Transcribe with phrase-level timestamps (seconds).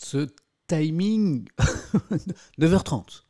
[0.00, 0.26] ce
[0.66, 1.46] timing
[2.58, 3.22] 9h30.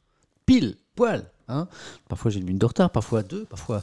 [0.46, 1.30] Pile, poil.
[1.48, 1.68] Hein
[2.08, 3.82] parfois j'ai une minute de retard, parfois deux, parfois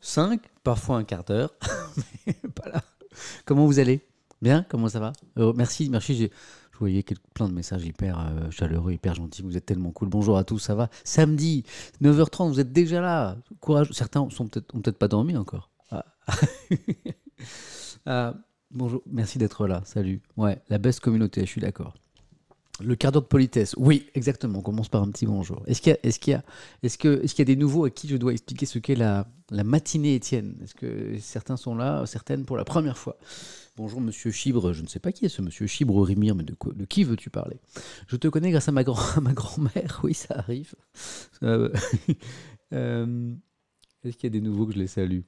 [0.00, 1.54] cinq, parfois un quart d'heure.
[2.26, 2.82] Mais voilà.
[3.44, 4.00] Comment vous allez?
[4.42, 4.64] Bien?
[4.68, 5.12] Comment ça va?
[5.38, 6.30] Euh, Merci, merci.
[6.72, 9.42] Je voyais plein de messages hyper euh, chaleureux, hyper gentils.
[9.42, 10.08] Vous êtes tellement cool.
[10.08, 10.90] Bonjour à tous, ça va?
[11.04, 11.62] Samedi,
[12.02, 13.36] 9h30, vous êtes déjà là.
[13.60, 13.90] Courage.
[13.92, 15.70] Certains sont peut-être pas dormi encore.
[15.90, 16.04] Ah.
[18.06, 18.34] Ah,
[18.70, 19.80] bonjour, merci d'être là.
[19.86, 20.20] Salut.
[20.36, 21.94] Ouais, la best communauté, je suis d'accord.
[22.80, 23.74] Le quart d'heure de politesse.
[23.78, 24.58] Oui, exactement.
[24.58, 25.62] On commence par un petit bonjour.
[25.66, 25.96] Est-ce qu'il
[26.32, 30.56] y a, des nouveaux à qui je dois expliquer ce qu'est la, matinée Étienne?
[30.62, 33.16] Est-ce que certains sont là, certaines pour la première fois?
[33.76, 34.72] Bonjour Monsieur Chibre.
[34.72, 36.54] Je ne sais pas qui est ce Monsieur Chibre Rimir, mais de,
[36.84, 37.58] qui veux-tu parler?
[38.08, 40.00] Je te connais grâce à ma, grand, à ma grand-mère.
[40.02, 40.74] Oui, ça arrive.
[41.44, 41.72] Euh,
[42.72, 43.34] euh,
[44.02, 45.20] est-ce qu'il y a des nouveaux que je les salue?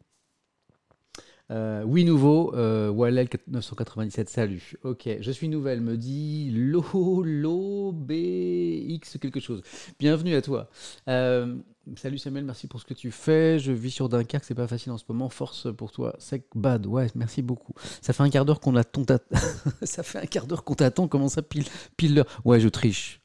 [1.53, 4.75] Euh, oui, nouveau, euh, Wallel 997, salut.
[4.83, 9.62] Ok, je suis nouvelle, me dit Lolo BX quelque chose.
[9.99, 10.69] Bienvenue à toi.
[11.09, 11.57] Euh,
[11.97, 13.61] salut Samuel, merci pour ce que tu fais.
[13.61, 15.29] Je vis sur Dunkerque, c'est pas facile en ce moment.
[15.29, 16.17] Force pour toi.
[16.19, 17.75] Sec bad, ouais, merci beaucoup.
[18.03, 19.05] Ça fait un quart d'heure qu'on attend.
[19.83, 21.07] ça fait un quart d'heure qu'on t'attend.
[21.07, 21.65] Comment ça pile,
[21.97, 23.21] pile l'heure Ouais, je triche.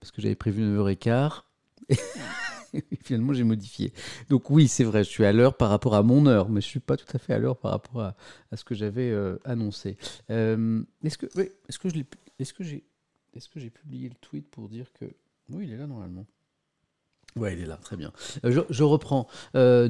[0.00, 1.42] Parce que j'avais prévu 9h15.
[3.02, 3.92] Finalement, j'ai modifié.
[4.28, 6.66] Donc oui, c'est vrai, je suis à l'heure par rapport à mon heure, mais je
[6.66, 8.16] suis pas tout à fait à l'heure par rapport à,
[8.56, 9.96] ce que j'avais euh, annoncé.
[10.30, 12.06] Euh, est-ce que, oui, est-ce que j'ai,
[13.34, 15.04] est-ce que j'ai publié le tweet pour dire que,
[15.50, 16.26] oui, il est là normalement.
[17.36, 18.12] Ouais, il est là, très bien.
[18.44, 19.26] Euh, je, je reprends.
[19.54, 19.88] Euh,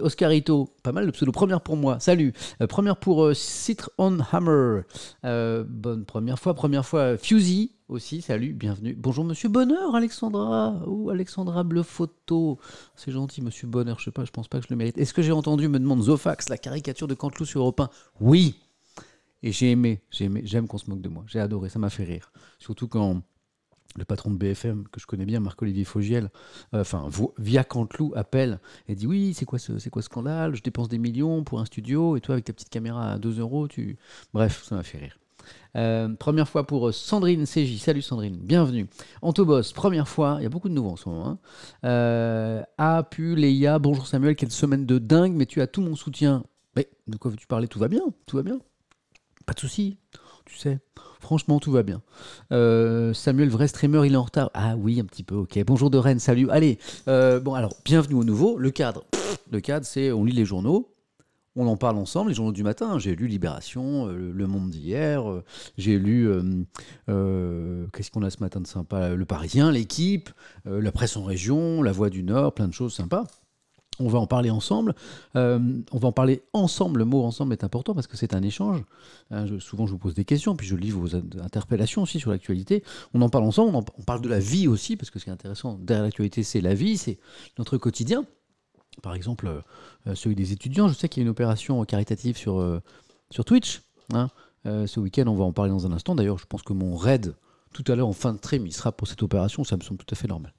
[0.00, 1.32] Oscarito, pas mal de pseudo.
[1.32, 2.32] Première pour moi, salut.
[2.62, 4.82] Euh, première pour euh, Citron Hammer.
[5.22, 6.54] Bonne première fois.
[6.54, 8.94] Première fois, Fusey aussi, salut, bienvenue.
[8.98, 10.82] Bonjour Monsieur Bonheur, Alexandra.
[10.86, 12.58] Ou Alexandra Bleu Photo.
[12.94, 14.96] C'est gentil, Monsieur Bonheur, je sais pas, je pense pas que je le mérite.
[14.96, 17.90] Est-ce que j'ai entendu, me demande Zofax, la caricature de Canteloup sur Europe 1
[18.20, 18.54] Oui.
[19.42, 21.24] Et j'ai aimé, j'ai aimé, j'aime qu'on se moque de moi.
[21.26, 22.32] J'ai adoré, ça m'a fait rire.
[22.58, 23.20] Surtout quand
[23.96, 26.30] le patron de BFM, que je connais bien, Marc-Olivier Fogiel,
[26.74, 27.08] euh, enfin,
[27.38, 30.54] via Canteloup, appelle et dit Oui, c'est quoi, ce, quoi scandale?
[30.54, 33.40] Je dépense des millions pour un studio et toi, avec ta petite caméra à 2
[33.40, 33.96] euros, tu.
[34.32, 35.18] Bref, ça m'a fait rire.
[35.76, 37.78] Euh, première fois pour euh, Sandrine CJ.
[37.78, 38.86] Salut Sandrine, bienvenue.
[39.22, 40.36] Antobos, première fois.
[40.40, 41.28] Il y a beaucoup de nouveaux en ce moment.
[41.28, 41.38] Hein.
[42.78, 46.44] Euh, bonjour Samuel, quelle semaine de dingue, mais tu as tout mon soutien.
[46.76, 47.68] Mais de quoi veux-tu parler?
[47.68, 48.58] Tout va bien, tout va bien.
[49.46, 49.98] Pas de souci,
[50.44, 50.78] tu sais.
[51.20, 52.02] Franchement, tout va bien.
[52.52, 54.50] Euh, Samuel, vrai streamer, il est en retard.
[54.52, 55.58] Ah oui, un petit peu, ok.
[55.66, 56.50] Bonjour de Rennes, salut.
[56.50, 58.58] Allez, euh, bon alors, bienvenue au nouveau.
[58.58, 59.04] Le cadre,
[59.50, 60.92] le cadre, c'est on lit les journaux,
[61.56, 62.98] on en parle ensemble, les journaux du matin.
[62.98, 65.24] J'ai lu Libération, euh, Le Monde d'hier,
[65.78, 66.28] j'ai lu,
[67.06, 69.14] qu'est-ce qu'on a ce matin de sympa?
[69.14, 70.28] Le Parisien, L'équipe,
[70.66, 73.24] La Presse en région, La Voix du Nord, plein de choses sympas.
[74.00, 74.94] On va en parler ensemble.
[75.36, 75.60] Euh,
[75.92, 76.98] on va en parler ensemble.
[76.98, 78.82] Le mot ensemble est important parce que c'est un échange.
[79.30, 82.30] Je- souvent, je vous pose des questions, puis je lis vos in- interpellations aussi sur
[82.32, 82.82] l'actualité.
[83.14, 83.76] On en parle ensemble.
[83.76, 86.60] On, parle de la vie aussi, parce que ce qui est intéressant derrière l'actualité, c'est
[86.60, 87.18] la vie, c'est
[87.56, 88.24] notre quotidien.
[89.02, 89.60] Par exemple, euh,
[90.08, 90.88] euh, celui des étudiants.
[90.88, 92.80] Je sais qu'il y a une opération caritative sur, euh,
[93.30, 93.82] sur Twitch.
[94.12, 94.28] hein.
[94.66, 96.14] Euh, ce week-end, on va en parler dans un instant.
[96.14, 97.36] D'ailleurs, je pense que mon raid,
[97.72, 99.62] tout à l'heure en fin de stream, il sera pour cette opération.
[99.62, 100.52] Ça me semble tout à fait normal.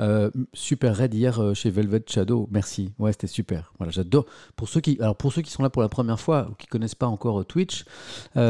[0.00, 2.92] Euh, super raid hier euh, chez Velvet Shadow, merci.
[2.98, 3.72] Ouais, c'était super.
[3.78, 4.26] Voilà, j'adore.
[4.56, 6.66] Pour ceux qui, alors pour ceux qui sont là pour la première fois ou qui
[6.66, 7.84] connaissent pas encore euh, Twitch,
[8.34, 8.40] il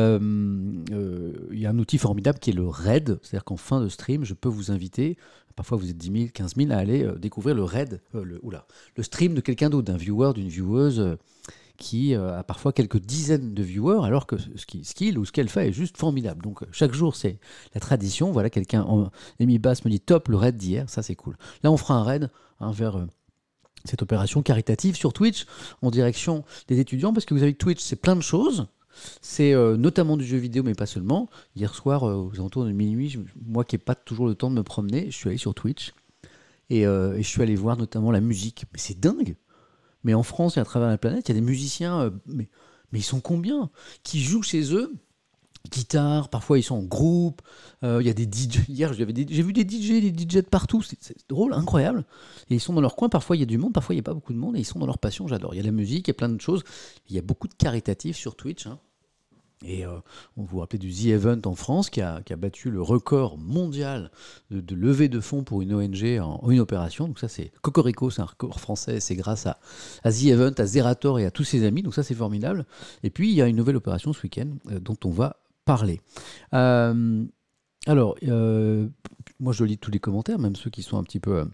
[1.53, 3.19] y a un outil formidable qui est le raid.
[3.23, 5.17] C'est-à-dire qu'en fin de stream, je peux vous inviter.
[5.55, 8.41] Parfois, vous êtes 10 000, 15 000 à aller découvrir le raid, le,
[8.97, 11.17] le stream de quelqu'un d'autre, d'un viewer, d'une vieweuse.
[11.76, 15.25] Qui euh, a parfois quelques dizaines de viewers, alors que ce qui- ce qu'il ou
[15.25, 16.43] ce qu'elle fait est juste formidable.
[16.43, 17.38] Donc euh, chaque jour, c'est
[17.75, 18.32] la tradition.
[18.32, 18.87] Voilà, quelqu'un,
[19.40, 21.37] Amy Bass me dit top le raid d'hier, ça c'est cool.
[21.62, 22.31] Là, on fera un raid
[22.61, 23.06] hein, vers euh,
[23.84, 25.46] cette opération caritative sur Twitch
[25.82, 28.67] en direction des étudiants, parce que vous savez que Twitch, c'est plein de choses.
[29.20, 31.29] C'est notamment du jeu vidéo, mais pas seulement.
[31.55, 34.62] Hier soir, aux alentours de minuit, moi qui n'ai pas toujours le temps de me
[34.62, 35.93] promener, je suis allé sur Twitch
[36.70, 38.64] et, et je suis allé voir notamment la musique.
[38.72, 39.37] Mais c'est dingue
[40.06, 42.49] Mais en France et à travers la planète, il y a des musiciens, euh, mais,
[42.93, 43.70] ils sont combien
[44.05, 44.94] Qui jouent chez eux
[45.69, 47.43] guitare, parfois ils sont en groupe,
[47.82, 50.81] euh, il y a des DJ, hier j'ai vu des DJ, des DJ de partout,
[50.81, 52.05] c'est drôle, incroyable,
[52.49, 54.00] et ils sont dans leur coin, parfois il y a du monde, parfois il n'y
[54.00, 55.64] a pas beaucoup de monde, et ils sont dans leur passion, j'adore, il y a
[55.64, 56.62] la musique, il y a plein de choses,
[57.08, 58.79] il y a beaucoup de caritatifs sur Twitch, hein.
[59.64, 59.99] Et euh,
[60.37, 63.38] on vous rappelait du The Event en France, qui a, qui a battu le record
[63.38, 64.11] mondial
[64.50, 68.20] de, levée de fonds pour une ONG en, une opération, donc ça c'est Cocorico, c'est
[68.20, 69.58] un record français, c'est grâce à,
[70.05, 72.67] The Event, à Zerator et à tous ses amis, donc ça c'est formidable,
[73.03, 76.00] et puis il y a une nouvelle opération ce week-end euh, dont on va parler.
[76.53, 77.25] Euh,
[77.87, 78.17] alors,
[79.41, 81.44] moi je lis tous les commentaires, même ceux qui sont un petit peu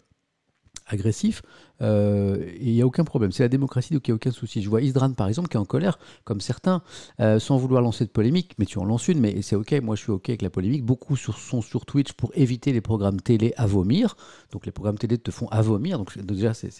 [0.92, 1.42] agressif,
[1.80, 3.32] euh, et il n'y a aucun problème.
[3.32, 4.62] C'est la démocratie, donc il n'y a aucun souci.
[4.62, 6.82] Je vois Isdran, par exemple, qui est en colère, comme certains,
[7.20, 9.96] euh, sans vouloir lancer de polémique, mais tu en lances une, mais c'est OK, moi
[9.96, 10.84] je suis OK avec la polémique.
[10.84, 14.16] Beaucoup sur, sont sur Twitch pour éviter les programmes télé à vomir.
[14.52, 16.70] Donc les programmes télé te font à vomir, donc déjà c'est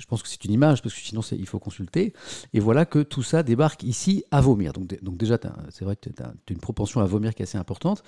[0.00, 2.12] je pense que c'est une image, parce que sinon il faut consulter.
[2.54, 4.72] Et voilà que tout ça débarque ici à vomir.
[4.72, 5.38] Donc, donc déjà,
[5.70, 8.02] c'est vrai que tu as, une propension à vomir qui est assez importante.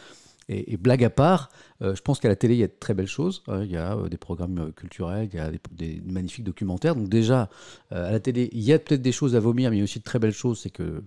[0.49, 1.50] Et, blague à part,
[1.82, 3.43] euh, je pense qu'à la télé, il y a de très belles choses.
[3.49, 3.62] Hein.
[3.64, 6.94] il y a euh, des programmes euh, culturels, il y a des, magnifiques documentaires.
[6.94, 7.49] Donc déjà,
[7.91, 9.85] à la télé, il y a peut-être des choses à vomir, mais il y a
[9.85, 10.61] aussi de très belles choses.
[10.61, 11.02] C'est que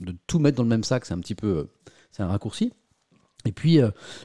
[0.00, 1.68] de tout mettre dans le même sac, c'est un petit peu,
[2.10, 2.72] c'est un raccourci.
[3.44, 3.78] Et puis,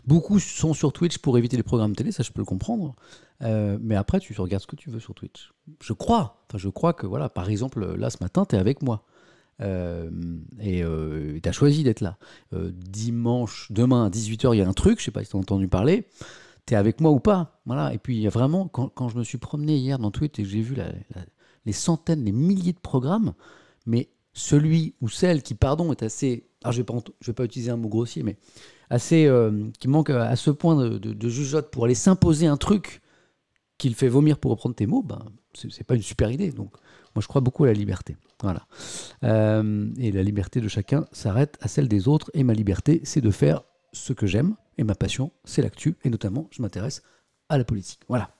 [0.06, 2.96] beaucoup sont sur Twitch pour éviter les programmes télé, ça je peux le comprendre.
[3.40, 5.54] mais après, tu regardes ce que tu veux sur Twitch.
[5.82, 6.44] Je crois.
[6.50, 9.06] Enfin, je crois que, voilà, par exemple, là, ce matin, tu es avec moi.
[9.62, 10.10] Euh,
[10.60, 12.18] et euh, tu as choisi d'être là.
[12.54, 15.36] Euh, dimanche, demain à 18h, il y a un truc, je sais pas si tu
[15.36, 16.08] as entendu parler.
[16.66, 17.60] Tu es avec moi ou pas?
[17.66, 17.94] Voilà.
[17.94, 20.78] Et puis, vraiment, quand, je me suis promené hier dans Twitter et que j'ai vu
[21.66, 23.34] les centaines, les milliers de programmes,
[23.86, 26.48] mais celui ou celle qui, pardon, est assez.
[26.64, 26.86] Alors, je ne
[27.26, 28.38] vais, pas utiliser un mot grossier, mais
[28.90, 29.30] assez.
[29.80, 33.02] qui manque à ce point de, de, jugeote pour aller s'imposer un truc
[33.78, 36.52] qu'il fait vomir pour reprendre tes mots, ben, c'est pas une super idée.
[36.52, 36.72] Donc,
[37.16, 38.16] moi, je crois beaucoup à la liberté.
[38.44, 38.68] Voilà.
[39.24, 42.30] Euh, et la liberté de chacun s'arrête à celle des autres.
[42.34, 43.64] Et ma liberté, c'est de faire
[43.94, 44.56] ce que j'aime.
[44.78, 45.96] Et ma passion, c'est l'actu.
[46.04, 47.02] Et notamment, je m'intéresse
[47.50, 48.02] à la politique.
[48.10, 48.36] Voilà.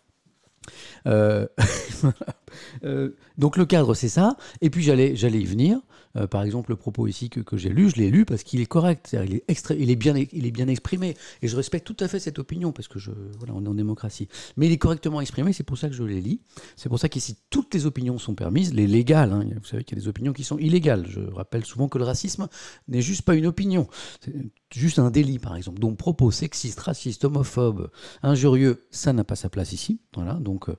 [1.08, 1.48] Euh,
[2.84, 4.38] euh, donc le cadre, c'est ça.
[4.62, 5.80] Et puis j'allais, y venir.
[6.16, 8.62] Euh, par exemple, le propos ici que, que j'ai lu, je l'ai lu parce qu'il
[8.62, 9.16] est correct.
[9.26, 11.16] il, est il, est bien, il est bien exprimé.
[11.42, 13.74] Et je respecte tout à fait cette opinion parce que je, voilà, on est en
[13.74, 14.28] démocratie.
[14.58, 16.42] Mais il est correctement exprimé, c'est pour ça que je l'ai lis.
[16.76, 19.34] C'est pour ça qu'ici, toutes les opinions sont permises, les légales.
[19.34, 19.46] Hein.
[19.60, 21.06] Vous savez qu'il y a des opinions qui sont illégales.
[21.08, 22.48] Je rappelle souvent que le racisme
[22.88, 23.88] n'est juste pas une opinion.
[24.22, 24.34] C'est
[24.76, 25.80] juste un délit, par exemple.
[25.80, 27.90] Donc, propos sexistes, racistes, homophobes,
[28.22, 30.00] injurieux, ça n'a pas sa place ici.
[30.16, 30.34] Voilà.
[30.34, 30.76] Donc, euh,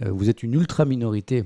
[0.00, 1.44] vous êtes une ultra minorité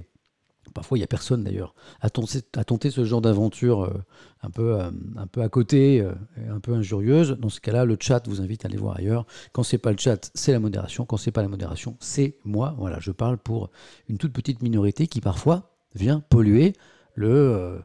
[0.74, 4.04] Parfois, il n'y a personne d'ailleurs à tenter, ce genre d'aventure euh,
[4.42, 6.12] un, peu, euh, un peu à côté, euh,
[6.48, 7.36] un peu injurieuse.
[7.38, 9.26] Dans ce cas-là, le chat vous invite à aller voir ailleurs.
[9.52, 11.04] Quand c'est pas le chat, c'est la modération.
[11.04, 12.74] Quand c'est pas la modération, c'est moi.
[12.78, 13.70] Voilà, je parle pour
[14.08, 16.74] une toute petite minorité qui parfois vient polluer
[17.14, 17.80] le,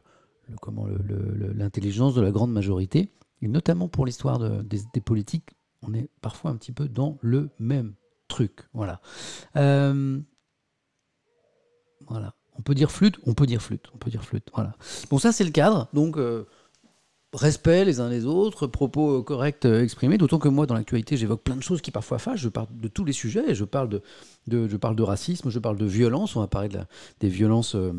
[0.60, 0.86] comment
[1.54, 3.10] l'intelligence de la grande majorité.
[3.42, 5.50] Et notamment pour l'histoire des, des, politiques,
[5.82, 7.94] on est parfois un petit peu dans le même
[8.28, 8.60] truc.
[8.72, 9.00] Voilà.
[12.58, 14.48] On peut dire flûte, on peut dire flûte, on peut dire flûte.
[14.54, 14.74] Voilà.
[15.10, 15.88] Bon, ça c'est le cadre.
[15.92, 16.44] Donc euh,
[17.32, 20.18] respect les uns les autres, propos corrects euh, exprimés.
[20.18, 22.40] D'autant que moi, dans l'actualité, j'évoque plein de choses qui parfois fâchent.
[22.40, 23.54] Je parle de tous les sujets.
[23.54, 24.02] Je parle de,
[24.48, 26.36] je parle de racisme, je parle de violence.
[26.36, 26.78] On va parler de
[27.20, 27.74] des violences.
[27.74, 27.92] Euh,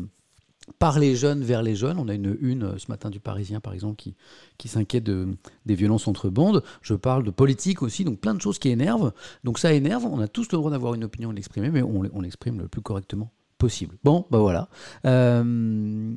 [0.78, 1.98] par les jeunes vers les jeunes.
[1.98, 4.14] On a une une ce matin du Parisien, par exemple, qui,
[4.58, 5.28] qui s'inquiète de,
[5.64, 6.62] des violences entre bandes.
[6.82, 9.14] Je parle de politique aussi, donc plein de choses qui énervent.
[9.44, 10.04] Donc ça énerve.
[10.04, 12.82] On a tous le droit d'avoir une opinion et l'exprimer, mais on l'exprime le plus
[12.82, 13.98] correctement possible.
[14.04, 14.68] Bon, bah voilà.
[15.04, 16.14] Euh,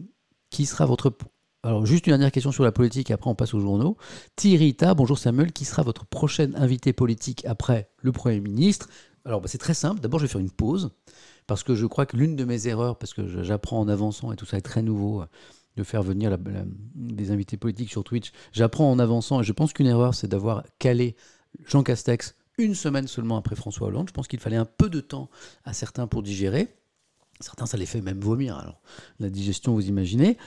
[0.50, 1.14] qui sera votre...
[1.64, 3.98] Alors, juste une dernière question sur la politique, après on passe aux journaux.
[4.36, 8.90] Thierryta, bonjour Samuel, qui sera votre prochaine invité politique après le Premier ministre?
[9.26, 10.02] Alors, bah, c'est très simple.
[10.02, 10.90] D'abord, je vais faire une pause,
[11.46, 14.36] parce que je crois que l'une de mes erreurs, parce que j'apprends en avançant, et
[14.36, 15.24] tout ça est très nouveau,
[15.78, 16.36] de faire venir
[16.96, 20.64] des invités politiques sur Twitch, j'apprends en avançant, et je pense qu'une erreur, c'est d'avoir
[20.80, 21.16] calé
[21.66, 24.08] Jean Castex une semaine seulement après François Hollande.
[24.08, 25.30] Je pense qu'il fallait un peu de temps
[25.64, 26.76] à certains pour digérer.
[27.42, 28.58] Certains, ça les fait même vomir.
[28.58, 28.82] Alors,
[29.20, 30.38] la digestion, vous imaginez.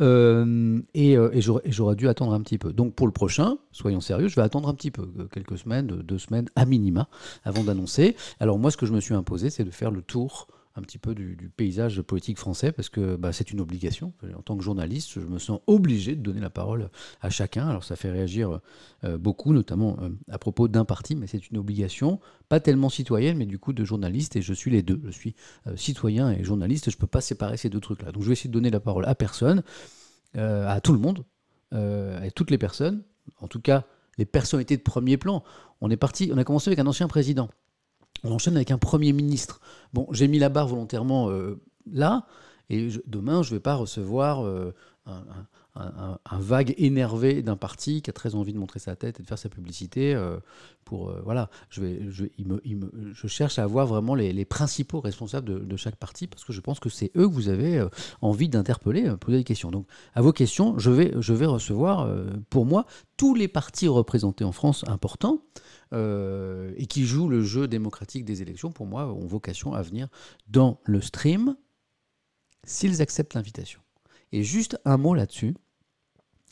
[0.00, 1.40] Euh, et, euh, et
[1.72, 2.72] j'aurais dû attendre un petit peu.
[2.72, 5.86] Donc pour le prochain, soyons sérieux, je vais attendre un petit peu, euh, quelques semaines,
[5.86, 7.08] deux semaines à minima,
[7.44, 8.16] avant d'annoncer.
[8.38, 10.98] Alors moi, ce que je me suis imposé, c'est de faire le tour un petit
[10.98, 14.12] peu du, paysage politique français parce que bah, c'est une obligation.
[14.36, 17.68] En tant que journaliste, je me sens obligé de donner la parole à chacun.
[17.68, 18.60] Alors ça fait réagir
[19.04, 23.36] euh, beaucoup, notamment euh, à propos d'un parti, mais c'est une obligation, pas tellement citoyenne,
[23.36, 25.00] mais du coup de journaliste, et je suis les deux.
[25.04, 25.34] Je suis
[25.66, 28.12] euh, citoyen et journaliste, je ne peux pas séparer ces deux trucs-là.
[28.12, 29.62] Donc je vais essayer de donner la parole à personne,
[30.36, 31.24] à tout le monde,
[31.72, 33.02] à toutes les personnes,
[33.40, 33.84] en tout cas
[34.16, 35.42] les personnalités de premier plan.
[35.80, 37.48] On est parti, on a commencé avec un ancien président.
[38.24, 39.60] On enchaîne avec un Premier ministre.
[39.92, 41.60] Bon, j'ai mis la barre volontairement euh,
[41.90, 42.26] là,
[42.68, 44.74] et demain, je ne vais pas recevoir euh,
[46.38, 49.38] vague énervé d'un parti qui a très envie de montrer sa tête et de faire
[49.38, 50.14] sa publicité.
[50.14, 50.38] Euh,
[50.84, 52.24] pour, voilà, je, vais, je,
[53.12, 56.80] je, cherche à avoir vraiment les, principaux responsables de, chaque parti, parce que je pense
[56.80, 57.86] que c'est eux que vous avez
[58.22, 59.70] envie d'interpeller, poser des questions.
[59.70, 62.08] Donc, à vos questions, je vais, recevoir,
[62.48, 62.86] pour moi,
[63.16, 65.42] tous les partis représentés en France importants.
[65.92, 70.06] Euh, et qui jouent le jeu démocratique des élections, pour moi, ont vocation à venir
[70.46, 71.56] dans le stream
[72.64, 73.80] s'ils acceptent l'invitation.
[74.32, 75.54] Et juste un mot là-dessus,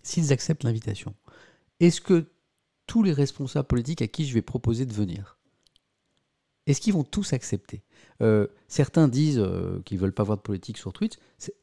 [0.02, 1.14] s'ils acceptent l'invitation,
[1.80, 2.26] est-ce que
[2.86, 5.38] tous les responsables politiques à qui je vais proposer de venir,
[6.66, 7.82] est-ce qu'ils vont tous accepter?
[8.20, 11.14] Euh, Certains disent euh, qu'ils veulent pas voir de politique sur Twitch.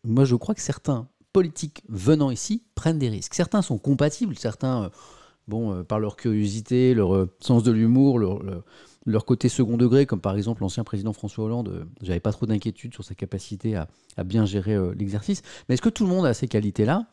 [0.03, 3.33] Moi, je crois que certains politiques venant ici prennent des risques.
[3.35, 4.89] Certains sont compatibles, certains, euh,
[5.47, 8.41] bon, par leur curiosité, leur sens de l'humour, leur-
[9.05, 12.45] leur côté second degré, comme par exemple l'ancien président François Hollande, euh, j'avais pas trop
[12.45, 13.87] d'inquiétude sur sa capacité à,
[14.23, 15.43] bien gérer euh, l'exercice.
[15.67, 17.07] Mais est-ce que tout le monde a ces qualités-là?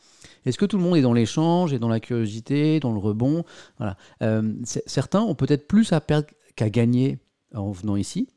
[0.46, 3.44] Est-ce que tout le monde est dans l'échange et dans la curiosité, dans le rebond?
[3.76, 3.96] Voilà.
[4.22, 7.18] Euh, certains ont peut-être plus à perdre qu'à gagner
[7.54, 8.28] en venant ici.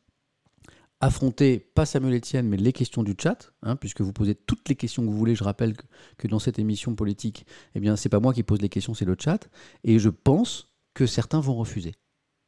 [0.99, 4.75] Affronter, pas Samuel Etienne, mais les questions du chat, hein, puisque vous posez toutes les
[4.75, 5.35] questions que vous voulez.
[5.35, 5.85] Je rappelle que,
[6.17, 7.45] que dans cette émission politique,
[7.75, 9.49] eh bien, c'est pas moi qui pose les questions, c'est le chat.
[9.83, 11.93] Et je pense que certains vont refuser.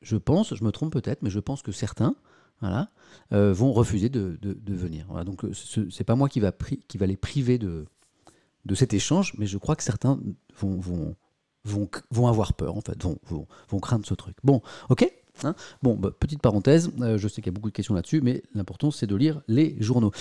[0.01, 2.15] Je pense, je me trompe peut-être, mais je pense que certains
[2.61, 2.89] voilà,
[3.33, 4.37] euh, vont refuser de,
[4.67, 5.07] venir.
[5.25, 6.51] Donc euh, ce- c'est pas moi qui va,
[6.87, 7.85] qui va les priver de,
[8.73, 10.19] cet échange, mais je crois que certains
[10.59, 11.15] vont,
[12.27, 14.35] avoir peur, en fait, vont, craindre ce truc.
[14.43, 15.09] Bon, ok
[15.43, 18.21] hein Bon, bah, petite parenthèse, euh, je sais qu'il y a beaucoup de questions là-dessus,
[18.21, 20.11] mais l'important c'est de lire les journaux.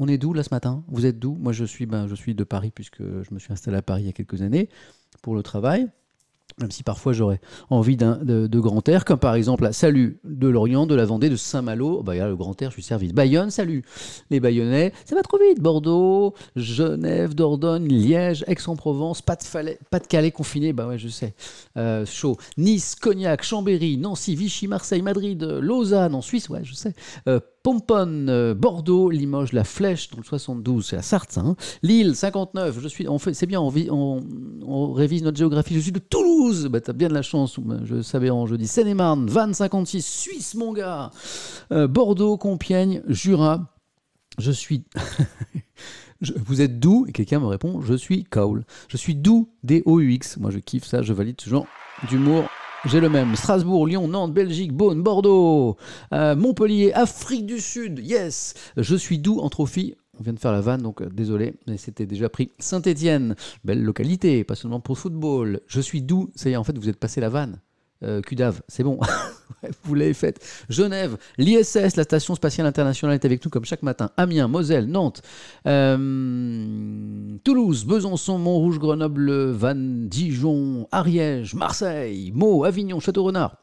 [0.00, 0.84] On est d'où là ce matin?
[0.86, 1.34] Vous êtes d'où?
[1.34, 4.02] Moi je suis, ben, je suis de Paris puisque je me suis installé à Paris
[4.02, 4.68] il y a quelques années
[5.22, 5.88] pour le travail.
[6.60, 10.48] Même si parfois j'aurais envie de, de grand air, comme par exemple à Salut de
[10.48, 12.02] Lorient, de la Vendée, de Saint-Malo.
[12.02, 13.12] Bah, a le grand air, je suis servi.
[13.12, 13.84] Bayonne, salut
[14.30, 14.92] les Bayonnais.
[15.04, 15.60] Ça va trop vite.
[15.60, 21.34] Bordeaux, Genève, Dordogne, Liège, Aix-en-Provence, Pas-de-Calais Pas de Calais confiné, bah ouais, je sais.
[21.76, 22.36] Euh, chaud.
[22.56, 26.94] Nice, Cognac, Chambéry, Nancy, Vichy, Marseille, Madrid, euh, Lausanne, en Suisse, ouais, je sais.
[27.28, 31.56] Euh, Pomponne, euh, Bordeaux, Limoges, La Flèche, dans le 72, c'est la Sarthe, hein.
[31.82, 35.80] Lille, 59, je suis, on fait, c'est bien, on, vit- on, révise notre géographie, je
[35.80, 39.54] suis de Toulouse, bah, t'as bien de la chance, je savais en jeudi, Seine-et-Marne, Vannes,
[39.54, 41.10] 56, Suisse, mon gars,
[41.72, 43.74] Euh, Bordeaux, Compiègne, Jura,
[44.38, 44.84] je suis...
[46.20, 48.64] Vous êtes d'où Et quelqu'un me répond, je suis Kaul.
[48.88, 50.38] Je suis d'où D-O-U-X.
[50.38, 51.66] Moi, je kiffe ça, je valide ce genre
[52.10, 52.48] d'humour.
[52.84, 53.34] J'ai le même.
[53.34, 55.76] Strasbourg, Lyon, Nantes, Belgique, Beaune, Bordeaux,
[56.12, 60.52] euh, Montpellier, Afrique du Sud, yes Je suis d'où en trophie on vient de faire
[60.52, 62.50] la vanne, donc euh, désolé, mais c'était déjà pris.
[62.58, 65.60] Saint-Étienne, belle localité, pas seulement pour le football.
[65.68, 67.60] Je suis d'où Ça y est, en fait, vous êtes passé la vanne.
[68.04, 68.98] Euh, Cudave, c'est bon.
[69.84, 70.40] Vous l'avez faite.
[70.68, 74.10] Genève, l'ISS, la Station Spatiale Internationale, est avec nous comme chaque matin.
[74.16, 75.22] Amiens, Moselle, Nantes,
[75.66, 83.56] euh, Toulouse, Besançon, Montrouge, Grenoble, Vannes, Dijon, Ariège, Marseille, Meaux, Avignon, Château-Renard.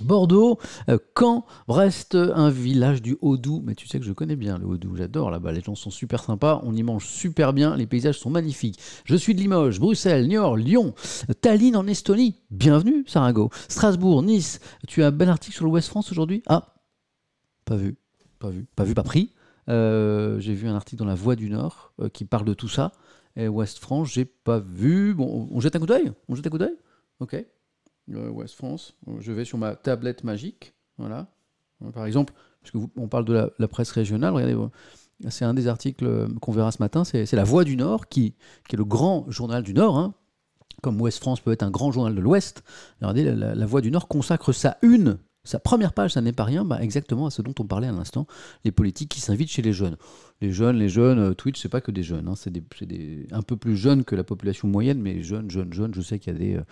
[0.00, 3.62] Bordeaux, euh, Caen, Brest, un village du Haut-Doubs.
[3.64, 5.52] Mais tu sais que je connais bien le Haut-Doubs, j'adore là-bas.
[5.52, 8.78] Les gens sont super sympas, on y mange super bien, les paysages sont magnifiques.
[9.04, 10.94] Je suis de Limoges, Bruxelles, Niort, Lyon,
[11.40, 12.36] Tallinn en Estonie.
[12.50, 13.50] Bienvenue, Sarago.
[13.68, 14.60] Strasbourg, Nice.
[14.88, 16.42] Tu as un bel article sur le West France aujourd'hui?
[16.46, 16.74] Ah,
[17.64, 17.96] pas vu,
[18.38, 19.32] pas vu, pas vu, pris.
[19.68, 22.68] Euh, j'ai vu un article dans La Voix du Nord euh, qui parle de tout
[22.68, 22.92] ça.
[23.36, 25.14] Et West France, j'ai pas vu.
[25.14, 26.10] Bon, on jette un coup d'œil?
[26.28, 26.76] On jette un coup d'œil?
[27.20, 27.36] Ok.
[28.12, 28.94] Euh, West France.
[29.08, 30.74] Euh, Je vais sur ma tablette magique.
[30.98, 31.28] Voilà.
[31.84, 34.56] Euh, Par exemple, parce qu'on parle de la, presse régionale, regardez,
[35.28, 37.04] c'est un des articles qu'on verra ce matin.
[37.04, 38.34] C'est La Voix du Nord, qui,
[38.72, 39.98] est le grand journal du Nord.
[39.98, 40.14] hein.
[40.82, 42.62] Comme Ouest France peut être un grand journal de l'Ouest.
[43.00, 45.18] Regardez, la- la Voix du Nord consacre sa une,
[45.50, 47.92] sa première page, ça n'est pas rien, bah, exactement à ce dont on parlait à
[47.92, 48.26] l'instant,
[48.64, 49.96] les politiques qui s'invitent chez les jeunes.
[50.40, 53.26] Les jeunes, les jeunes, euh, Twitch, c'est pas que des jeunes, hein, c'est des, des-
[53.32, 55.92] un peu plus jeunes que la population moyenne, mais jeunes, jeunes, jeunes.
[55.92, 56.62] Je sais qu'il y a des, euh,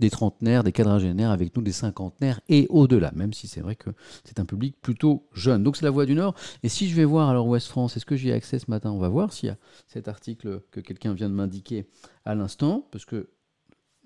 [0.00, 3.90] des trentenaires, des quadragénaires avec nous, des cinquantenaires et au-delà, même si c'est vrai que
[4.24, 5.62] c'est un public plutôt jeune.
[5.62, 6.34] Donc c'est la Voix du Nord.
[6.62, 8.90] Et si je vais voir alors Ouest France, est-ce que j'y ai accès ce matin?
[8.92, 11.86] On va voir s'il y a cet article que quelqu'un vient de m'indiquer
[12.24, 13.28] à l'instant, parce que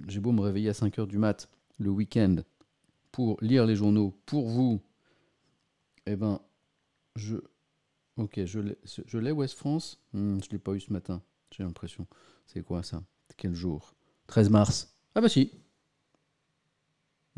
[0.08, 1.48] j'ai beau me réveiller à 5 heures du mat
[1.78, 2.36] le week-end
[3.12, 4.80] pour lire les journaux pour vous,
[6.06, 6.40] eh ben,
[7.16, 7.36] je.
[8.16, 12.06] Ok, je l'ai, Ouest France Hmm, Je ne l'ai pas eu ce matin, j'ai l'impression.
[12.46, 13.02] C'est quoi ça?
[13.36, 13.94] Quel jour?
[14.26, 14.94] 13 mars.
[15.14, 15.50] Ah bah si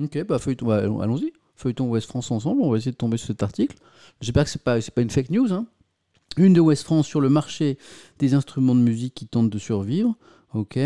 [0.00, 1.32] Ok, bah feuilleton, bah, allons- allons-y.
[1.56, 3.76] Feuilleton Ouest France ensemble, on va essayer de tomber sur cet article.
[4.20, 5.52] J'espère que c'est pas, c'est pas une fake news.
[5.52, 5.66] Hein.
[6.36, 7.78] Une de Ouest France sur le marché
[8.18, 10.16] des instruments de musique qui tentent de survivre.
[10.52, 10.78] Ok.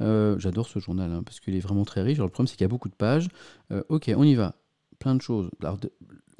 [0.00, 2.18] Euh, J'adore ce journal hein, parce qu'il est vraiment très riche.
[2.18, 3.28] Le problème, c'est qu'il y a beaucoup de pages.
[3.72, 4.54] Euh, ok, on y va.
[4.98, 5.50] Plein de choses.
[5.62, 5.78] Alors,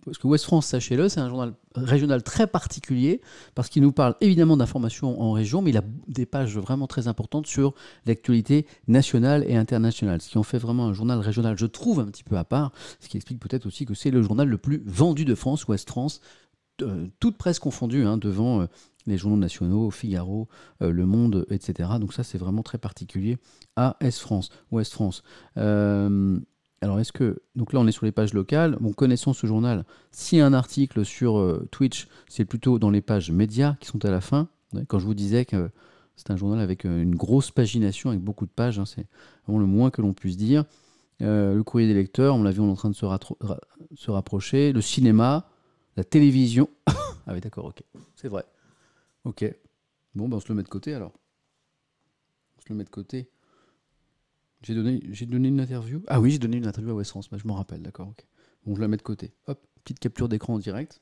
[0.07, 3.21] parce que Ouest France, sachez-le, c'est un journal régional très particulier
[3.57, 7.09] parce qu'il nous parle évidemment d'informations en région, mais il a des pages vraiment très
[7.09, 7.75] importantes sur
[8.07, 12.07] l'actualité nationale et internationale, ce qui en fait vraiment un journal régional, je trouve, un
[12.07, 14.81] petit peu à part, ce qui explique peut-être aussi que c'est le journal le plus
[14.87, 16.21] vendu de France, Ouest France,
[16.83, 18.69] euh, toute presse confondue, hein, devant
[19.07, 20.49] les journaux nationaux, Figaro,
[20.83, 21.91] euh, Le Monde, etc.
[22.01, 23.39] Donc ça, c'est vraiment très particulier
[23.77, 25.23] à Est-France, Ouest France.
[25.57, 26.39] Euh,
[26.83, 27.43] alors, est-ce que.
[27.55, 28.77] Donc là, on est sur les pages locales.
[28.81, 29.85] Bon, connaissant ce journal,
[30.33, 34.11] a un article sur euh, Twitch, c'est plutôt dans les pages médias qui sont à
[34.11, 34.49] la fin.
[34.89, 35.71] Quand je vous disais que
[36.17, 39.07] c'est un journal avec une grosse pagination, avec beaucoup de pages, hein, c'est
[39.47, 40.65] vraiment le moins que l'on puisse dire.
[41.21, 43.07] Le courrier des lecteurs, on l'a vu, on est en train de se,
[43.95, 44.73] se rapprocher.
[44.73, 45.49] Le cinéma,
[45.97, 46.69] la télévision.
[46.87, 47.83] ah oui, d'accord, ok.
[48.17, 48.45] C'est vrai.
[49.27, 49.45] Ok.
[50.15, 51.13] Bon, ben on se le met de côté alors.
[52.57, 53.29] On se le met de côté.
[54.63, 56.03] J'ai donné, une interview.
[56.07, 58.25] Ah oui, j'ai donné une interview à West France, je m'en rappelle, d'accord, ok.
[58.65, 59.35] Bon, je la mets de côté.
[59.49, 61.01] Hop, petite capture d'écran en direct.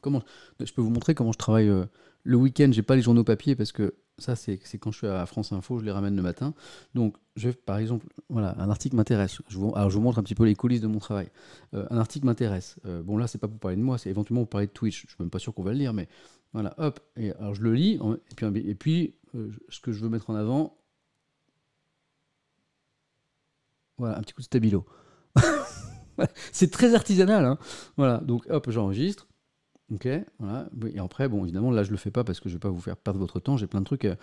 [0.00, 0.22] Comment
[0.60, 1.86] Je peux vous montrer comment je travaille euh,
[2.24, 2.70] le week-end.
[2.72, 5.78] J'ai pas les journaux papier parce que ça, c'est quand je suis à France Info,
[5.78, 6.54] je les ramène le matin.
[6.94, 9.40] Donc, je, par exemple, voilà, un article m'intéresse.
[9.74, 11.30] Alors, je vous montre un petit peu les coulisses de mon travail.
[11.74, 12.76] Euh, un article m'intéresse.
[12.84, 15.02] Euh, bon, là, c'est pas pour parler de moi, c'est éventuellement pour parler de Twitch.
[15.02, 16.08] Je suis même pas sûr qu'on va le lire, mais
[16.52, 17.00] voilà, hop.
[17.16, 17.98] Et alors, je le lis.
[18.56, 20.76] Et puis, euh, ce que je veux mettre en avant,
[23.98, 24.84] voilà, un petit coup de stabilo.
[26.52, 27.58] C'est très artisanal, hein.
[27.96, 29.26] Voilà, donc hop, j'enregistre.
[29.92, 30.70] Ok, voilà.
[30.94, 32.80] Et après, bon, évidemment, là, je le fais pas parce que je vais pas vous
[32.80, 33.58] faire perdre votre temps.
[33.58, 34.16] J'ai plein de trucs euh,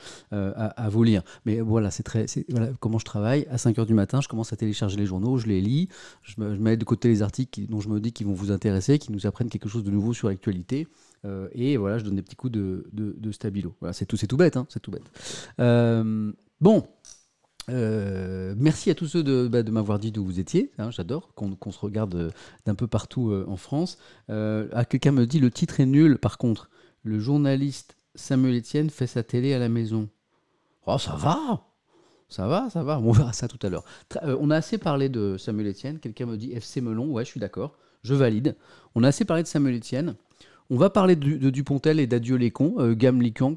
[0.56, 1.22] à, vous lire.
[1.46, 2.26] Mais voilà, c'est très.
[2.50, 3.46] Voilà, comment je travaille.
[3.52, 5.88] À 5 h du matin, je commence à télécharger les journaux, je les lis,
[6.24, 8.52] je, me- je mets de côté les articles dont je me dis qu'ils vont vous
[8.52, 10.88] intéresser, qui nous apprennent quelque chose de nouveau sur l'actualité.
[11.26, 13.76] Euh, et voilà, je donne des petits coups de, de, stabilo.
[13.80, 15.04] Voilà, c'est tout, c'est tout bête, hein, c'est tout bête.
[15.60, 16.88] Euh, bon.
[17.70, 20.72] Euh, merci à tous ceux de, bah, de m'avoir dit d'où vous étiez.
[20.80, 22.34] hein, J'adore qu'on se regarde
[22.66, 24.00] d'un peu partout en France.
[24.28, 26.18] Ah, Quelqu'un me dit le titre est nul.
[26.18, 26.70] Par contre,
[27.04, 30.10] le journaliste Samuel Etienne fait sa télé à la maison.
[30.88, 31.66] Oh, ça va
[32.30, 33.00] ça va, ça va.
[33.00, 33.84] On verra ça tout à l'heure.
[34.24, 36.00] On a assez parlé de Samuel Etienne.
[36.00, 37.12] Quelqu'un me dit FC Melon.
[37.12, 37.76] Ouais, je suis d'accord.
[38.04, 38.56] Je valide.
[38.96, 40.16] On a assez parlé de Samuel Etienne.
[40.72, 42.96] On va parler de Dupontel et d'Adieu les cons, euh.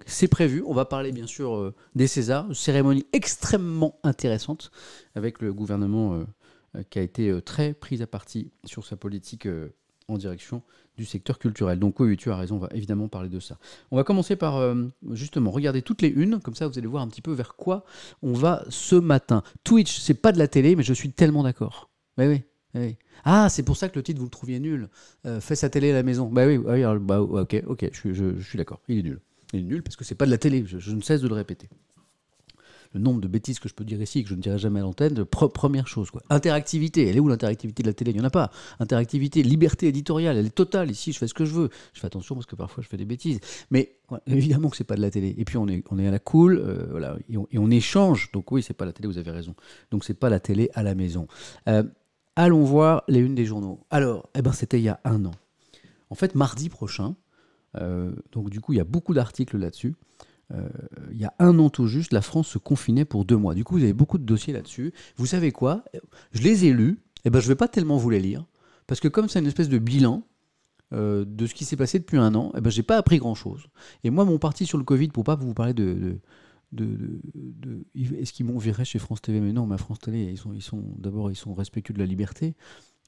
[0.07, 0.63] C'est prévu.
[0.67, 2.47] On va parler bien sûr euh, des Césars.
[2.55, 4.71] Cérémonie extrêmement intéressante
[5.15, 6.25] avec le gouvernement euh,
[6.77, 9.47] euh, qui a été très pris à partie sur sa politique
[10.09, 10.63] en direction
[10.97, 11.79] du secteur culturel.
[11.79, 13.59] Donc oui, tu as raison, on va évidemment parler de ça.
[13.91, 14.75] On va commencer par
[15.11, 17.85] justement regarder toutes les unes, comme ça vous allez voir un petit peu vers quoi
[18.23, 19.43] on va ce matin.
[19.65, 21.91] Twitch, c'est pas de la télé, mais je suis tellement d'accord.
[22.17, 22.43] Oui, oui.
[22.75, 22.97] Oui.
[23.25, 24.89] Ah, c'est pour ça que le titre, vous le trouviez nul.
[25.27, 26.29] Euh, fait sa télé à la maison.
[26.29, 28.81] Bah oui, alors, bah, ok, ok, je, suis- d'accord.
[28.89, 29.21] Il est nul.
[29.53, 30.65] Il est nul parce que c'est pas de la télé.
[30.67, 31.69] Je, ne cesse de le répéter.
[32.95, 34.83] Le nombre de bêtises que je peux dire ici que je ne dirai jamais à
[34.83, 36.11] l'antenne, première chose.
[36.11, 36.23] Quoi.
[36.29, 38.11] Interactivité, elle est où l'interactivité de la télé?
[38.11, 38.51] Il n'y en a pas.
[38.81, 40.91] Interactivité, liberté éditoriale, elle est totale.
[40.91, 41.71] Ici, je fais ce que je veux.
[41.95, 43.41] Je fais attention parce que parfois je fais des bêtises.
[43.71, 45.35] Mais évidemment que c'est pas de la télé.
[45.39, 48.31] Et puis on est, à la cool, euh, voilà, et on, et on échange.
[48.33, 49.55] Donc oui, c'est pas la télé, vous avez raison.
[49.91, 51.29] Donc c'est pas la télé à la maison.
[51.69, 51.85] Euh,
[52.37, 53.81] allons voir les unes des journaux.
[53.91, 55.33] Alors, eh ben, c'était il y a un an.
[56.11, 57.15] En fait, mardi prochain,
[57.77, 59.95] euh, donc du coup, il y a beaucoup d'articles là-dessus.
[60.53, 60.69] Euh,
[61.11, 63.55] il y a un an tout juste, la France se confinait pour deux mois.
[63.55, 64.93] Du coup, vous avez beaucoup de dossiers là-dessus.
[65.17, 65.85] Vous savez quoi?
[66.33, 67.01] Je les ai lus.
[67.25, 68.45] Et ben, je vais pas tellement vous les lire.
[68.87, 70.25] Parce que comme c'est une espèce de bilan
[70.93, 73.69] euh, de ce qui s'est passé depuis un an, eh ben, j'ai pas appris grand-chose.
[74.05, 76.19] Et moi, mon parti sur le Covid, pour pas vous parler de
[76.73, 77.21] de,
[77.95, 80.83] est-ce qu'ils m'ont viré chez France TV Mais non, mais à France Télé, ils sont,
[80.97, 82.55] d'abord ils sont respectueux de la liberté.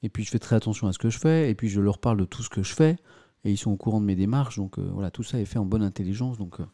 [0.03, 1.50] Et puis je fais très attention à ce que je fais.
[1.50, 2.96] Et puis je leur parle de tout ce que je fais.
[3.44, 4.57] Et ils sont au courant de mes démarches.
[4.57, 6.37] Donc euh, voilà, tout ça est fait en bonne intelligence.
[6.37, 6.64] Donc euh,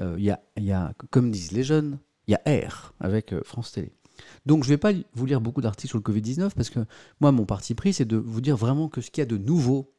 [0.00, 3.34] euh, il y, a, y a, comme disent les jeunes, il y a R avec
[3.44, 3.92] France Télé.
[4.46, 6.80] Donc je ne vais pas vous lire beaucoup d'articles sur le Covid-19 parce que
[7.20, 9.38] moi, mon parti pris, c'est de vous dire vraiment que ce qu'il y a de
[9.38, 9.94] nouveau,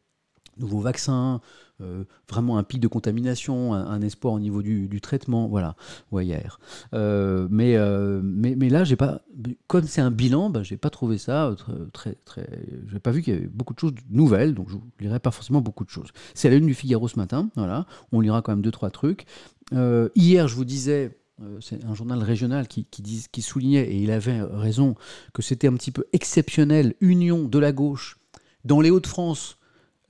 [0.57, 1.41] nouveaux vaccins,
[1.81, 5.75] euh, vraiment un pic de contamination, un, espoir au niveau du, traitement, voilà,
[6.11, 6.59] ouais, il y a R.
[6.93, 9.21] Euh, mais, euh, mais, mais là, j'ai pas,
[9.67, 12.47] comme c'est un bilan, ben, j'ai pas trouvé ça euh, très, très,
[12.91, 15.31] j'ai pas vu qu'il y avait beaucoup de choses nouvelles, donc je ne lirai pas
[15.31, 16.09] forcément beaucoup de choses.
[16.33, 19.25] C'est la une du Figaro ce matin, voilà, on lira quand même deux, trois trucs.
[19.73, 21.17] Euh, hier, je vous disais,
[21.59, 24.95] c'est un journal régional qui, qui, qui soulignait, et il avait raison,
[25.33, 28.19] que c'était un petit peu exceptionnel, union de la gauche
[28.63, 29.57] dans les Hauts-de-France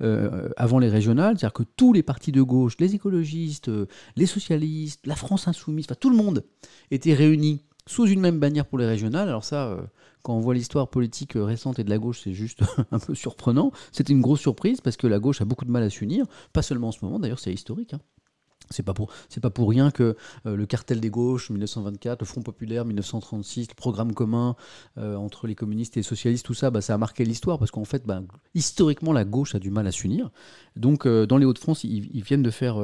[0.04, 4.26] euh, avant les régionales, c'est-à-dire que tous les partis de gauche, les écologistes, euh, les
[4.26, 6.44] socialistes, la France insoumise, enfin tout le monde
[6.92, 9.28] était réuni sous une même bannière pour les régionales.
[9.30, 9.82] Alors ça, euh,
[10.22, 12.62] quand on voit l'histoire politique récente et de la gauche, c'est juste
[12.92, 13.72] un peu surprenant.
[13.92, 16.62] C'était une grosse surprise parce que la gauche a beaucoup de mal à s'unir, pas
[16.62, 17.94] seulement en ce moment, d'ailleurs c'est historique.
[17.94, 18.00] hein.
[18.70, 22.26] C'est pas pour c'est pas pour rien que euh, le cartel des gauches 1924, le
[22.26, 24.56] Front populaire 1936, le programme commun
[24.98, 27.72] euh, entre les communistes et les socialistes, tout ça, bah, ça a marqué l'histoire parce
[27.72, 28.22] qu'en fait, bah,
[28.54, 30.30] historiquement, la gauche a du mal à s'unir.
[30.76, 32.78] Donc, euh, dans les Hauts-de-France, ils, viennent de faire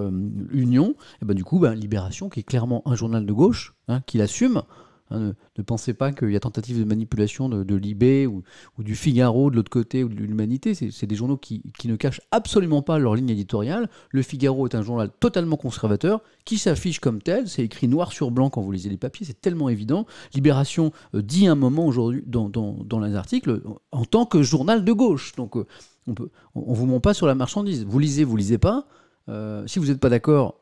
[0.51, 0.95] union.
[1.21, 4.17] Et bah, du coup, bah, Libération, qui est clairement un journal de gauche, hein, qui
[4.17, 4.63] l'assume.
[5.11, 8.43] Hein, ne, ne pensez pas qu'il y a tentative de manipulation de, de Libé ou,
[8.77, 10.73] du Figaro de l'autre côté ou de l'Humanité.
[10.73, 13.89] C'est des journaux qui, ne cachent absolument pas leur ligne éditoriale.
[14.09, 17.47] Le Figaro est un journal totalement conservateur qui s'affiche comme tel.
[17.47, 19.25] C'est écrit noir sur blanc quand vous lisez les papiers.
[19.25, 20.05] C'est tellement évident.
[20.33, 24.93] Libération euh, dit un moment aujourd'hui dans, dans, les articles en tant que journal de
[24.93, 25.33] gauche.
[25.35, 25.65] Donc euh,
[26.07, 26.15] on
[26.55, 27.85] on, on vous ment pas sur la marchandise.
[27.85, 28.87] Vous lisez, vous lisez pas.
[29.29, 30.58] Euh, si vous n'êtes pas d'accord,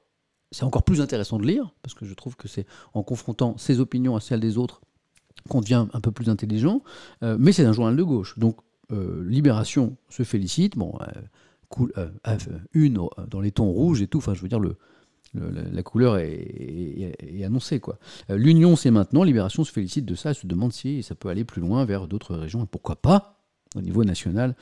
[0.51, 3.79] c'est encore plus intéressant de lire parce que je trouve que c'est en confrontant ses
[3.79, 4.81] opinions à celles des autres
[5.49, 6.81] qu'on devient un peu plus intelligent,
[7.21, 8.38] mais c'est un journal de gauche.
[8.38, 8.57] Donc
[8.89, 10.97] Libération se félicite, bon,
[11.69, 11.93] cool,
[12.73, 14.60] une dans les tons rouges et tout, enfin je veux dire
[15.33, 17.81] la couleur est, annoncée.
[18.29, 19.23] L'union, c'est maintenant.
[19.23, 20.29] Libération se félicite de ça.
[20.29, 22.63] Elle se demande si ça peut aller plus loin vers d'autres régions.
[22.63, 23.39] Et pourquoi pas,
[23.75, 24.55] au niveau national,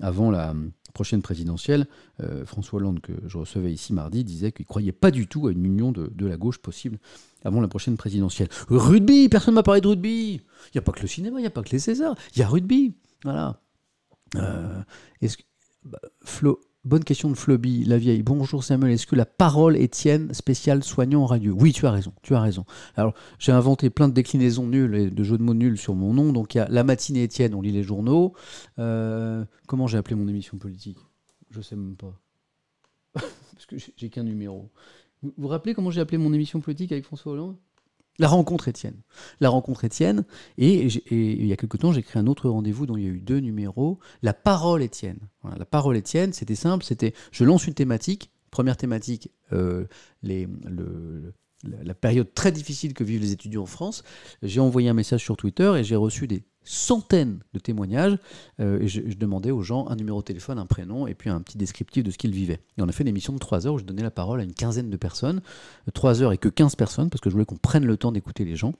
[0.00, 0.54] avant la
[0.92, 1.86] prochaine présidentielle,
[2.20, 5.46] euh, François Hollande, que je recevais ici mardi, disait qu'il ne croyait pas du tout
[5.46, 6.98] à une union de, la gauche possible
[7.44, 8.48] avant la prochaine présidentielle.
[8.68, 10.34] Rugby, personne ne m'a parlé de rugby.
[10.34, 12.40] Il n'y a pas que le cinéma, il n'y a pas que les Césars, il
[12.40, 12.94] y a rugby.
[13.24, 13.60] Voilà.
[14.36, 14.82] Euh,
[15.20, 15.42] est-ce que,
[15.84, 18.22] bah, Flo, Bonne question de Floby, la vieille.
[18.22, 21.54] Bonjour Samuel, est-ce que la parole est tienne, spéciale soignant en radio?
[21.54, 22.64] Oui, tu as raison, tu as raison.
[22.96, 26.14] Alors, j'ai inventé plein de déclinaisons nulles et de jeux de mots nuls sur mon
[26.14, 26.32] nom.
[26.32, 28.32] Donc, il y a la matinée Étienne, on lit les journaux.
[28.78, 30.96] Euh, comment j'ai appelé mon émission politique?
[31.50, 32.18] Je sais même pas.
[33.12, 34.70] Parce que j'ai qu'un numéro.
[35.22, 37.56] Vous vous rappelez comment j'ai appelé mon émission politique avec François Hollande?
[38.18, 38.96] La rencontre Étienne.
[39.40, 40.24] La rencontre Étienne.
[40.58, 43.10] Et, il y a quelque temps, j'ai créé un autre rendez-vous dont il y a
[43.10, 43.98] eu deux numéros.
[44.22, 45.20] La parole Étienne.
[45.56, 46.84] la parole Étienne, c'était simple.
[46.84, 48.30] C'était je lance une thématique.
[48.50, 49.86] Première thématique, euh,
[50.22, 54.02] la période très difficile que vivent les étudiants en France,
[54.42, 58.16] j'ai envoyé un message sur Twitter et j'ai reçu des centaines de témoignages.
[58.60, 61.40] Euh, et je, demandais aux gens un numéro de téléphone, un prénom et puis un
[61.40, 62.60] petit descriptif de ce qu'ils vivaient.
[62.78, 64.44] Et on a fait une émission de 3 heures où je donnais la parole à
[64.44, 65.40] une quinzaine de personnes.
[65.92, 68.44] 3 heures et que 15 personnes parce que je voulais qu'on prenne le temps d'écouter
[68.44, 68.74] les gens.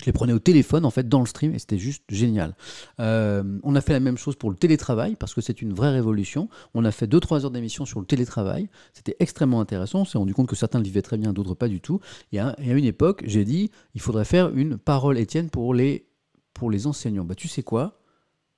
[0.00, 2.54] Je les prenais au téléphone en fait dans le stream et c'était juste génial.
[3.00, 5.90] Euh, on a fait la même chose pour le télétravail parce que c'est une vraie
[5.90, 6.48] révolution.
[6.74, 8.68] On a fait 2-3 heures d'émission sur le télétravail.
[8.92, 10.02] C'était extrêmement intéressant.
[10.02, 12.00] On s'est rendu compte que certains le vivaient très bien, d'autres pas du tout.
[12.32, 16.06] Et à, une époque, j'ai dit il faudrait faire une parole Étienne pour les,
[16.54, 17.24] pour les enseignants.
[17.24, 18.00] Bah tu sais quoi?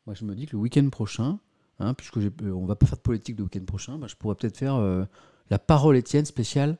[0.06, 1.38] Moi je me dis que le week-end prochain,
[1.80, 4.36] hein, puisque euh, on va pas faire de politique le week-end prochain, bah, je pourrais
[4.36, 5.04] peut-être faire euh,
[5.50, 6.78] la parole Étienne spéciale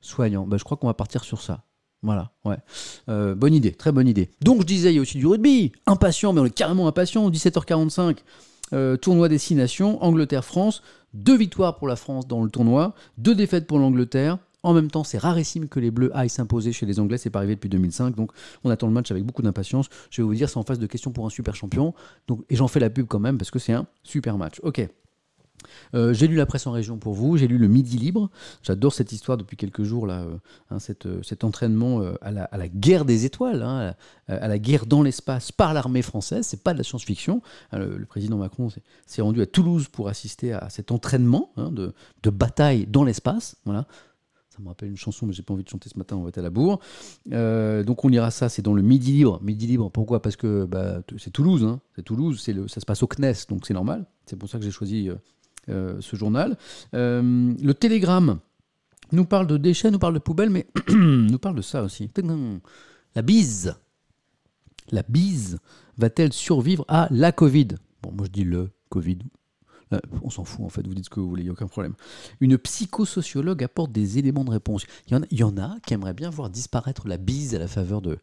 [0.00, 0.46] soignant.
[0.46, 1.64] Bah, je crois qu'on va partir sur ça.
[2.02, 2.56] Voilà, ouais.
[3.08, 4.30] Euh, bonne idée, très bonne idée.
[4.40, 5.72] Donc je disais, il y a aussi du rugby.
[5.86, 7.30] Impatient, mais on est carrément impatient.
[7.30, 8.18] 17h45,
[8.72, 10.82] euh, tournoi destination, Angleterre-France.
[11.14, 14.38] Deux victoires pour la France dans le tournoi, deux défaites pour l'Angleterre.
[14.62, 17.40] En même temps, c'est rarissime que les Bleus aillent s'imposer chez les Anglais, c'est pas
[17.40, 18.32] arrivé depuis 2005, donc
[18.64, 19.88] on attend le match avec beaucoup d'impatience.
[20.10, 21.94] Je vais vous dire, c'est en face de questions pour un super champion,
[22.28, 24.60] donc, et j'en fais la pub quand même parce que c'est un super match.
[24.62, 24.86] Ok,
[25.94, 28.30] euh, j'ai lu la presse en région pour vous, j'ai lu le Midi Libre.
[28.62, 30.36] J'adore cette histoire depuis quelques jours, là, euh,
[30.70, 33.94] hein, euh, cet entraînement à la, guerre des étoiles, hein,
[34.28, 36.46] à, la guerre dans l'espace par l'armée française.
[36.46, 37.42] C'est pas de la science-fiction.
[37.72, 38.68] Hein, le, président Macron
[39.06, 41.94] s'est rendu à Toulouse pour assister à cet entraînement de,
[42.30, 43.56] bataille dans l'espace.
[43.64, 43.86] Voilà.
[44.54, 46.28] Ça me rappelle une chanson, mais j'ai pas envie de chanter ce matin, on va
[46.28, 46.78] être à la bourre.
[47.26, 49.40] donc on lira ça, c'est dans le Midi Libre.
[49.42, 50.20] Midi Libre, pourquoi?
[50.20, 53.72] Parce que bah, c'est Toulouse, c'est Toulouse, le, ça se passe au CNES, donc c'est
[53.72, 54.04] normal.
[54.26, 55.10] C'est pour ça que j'ai choisi
[55.68, 56.58] euh, ce journal.
[56.92, 58.40] Euh, le Télégramme
[59.12, 62.10] nous parle de déchets, nous parle de poubelles, mais nous parle de ça aussi.
[63.14, 63.76] La bise.
[64.90, 65.58] La bise
[65.98, 67.68] va-t-elle survivre à la Covid?
[68.02, 69.18] Bon, moi je dis le Covid.
[69.92, 71.52] Euh, on s'en fout en fait, vous dites ce que vous voulez, il n'y a
[71.52, 71.94] aucun problème.
[72.40, 74.84] Une psychosociologue apporte des éléments de réponse.
[75.08, 78.18] Il y, en a, qui aimeraient bien voir disparaître la bise à la faveur de,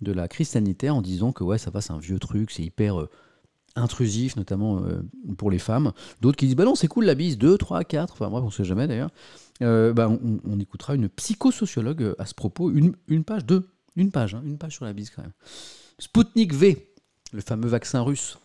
[0.00, 2.62] de la crise sanitaire en disant que ouais, ça va, c'est un vieux truc, c'est
[2.62, 3.06] hyper
[3.76, 5.02] intrusif, notamment euh,
[5.36, 5.92] pour les femmes.
[6.20, 8.46] D'autres qui disent Bah non, c'est cool la bise, 2, 3, 4, enfin bref, on
[8.46, 9.10] ne sait jamais d'ailleurs.
[9.62, 14.10] Euh, bah, on, écoutera une psychosociologue euh, à ce propos, une, une page, deux, une
[14.10, 15.32] page, hein, une page sur la bise quand même.
[15.98, 16.92] Sputnik V,
[17.32, 18.38] le fameux vaccin russe.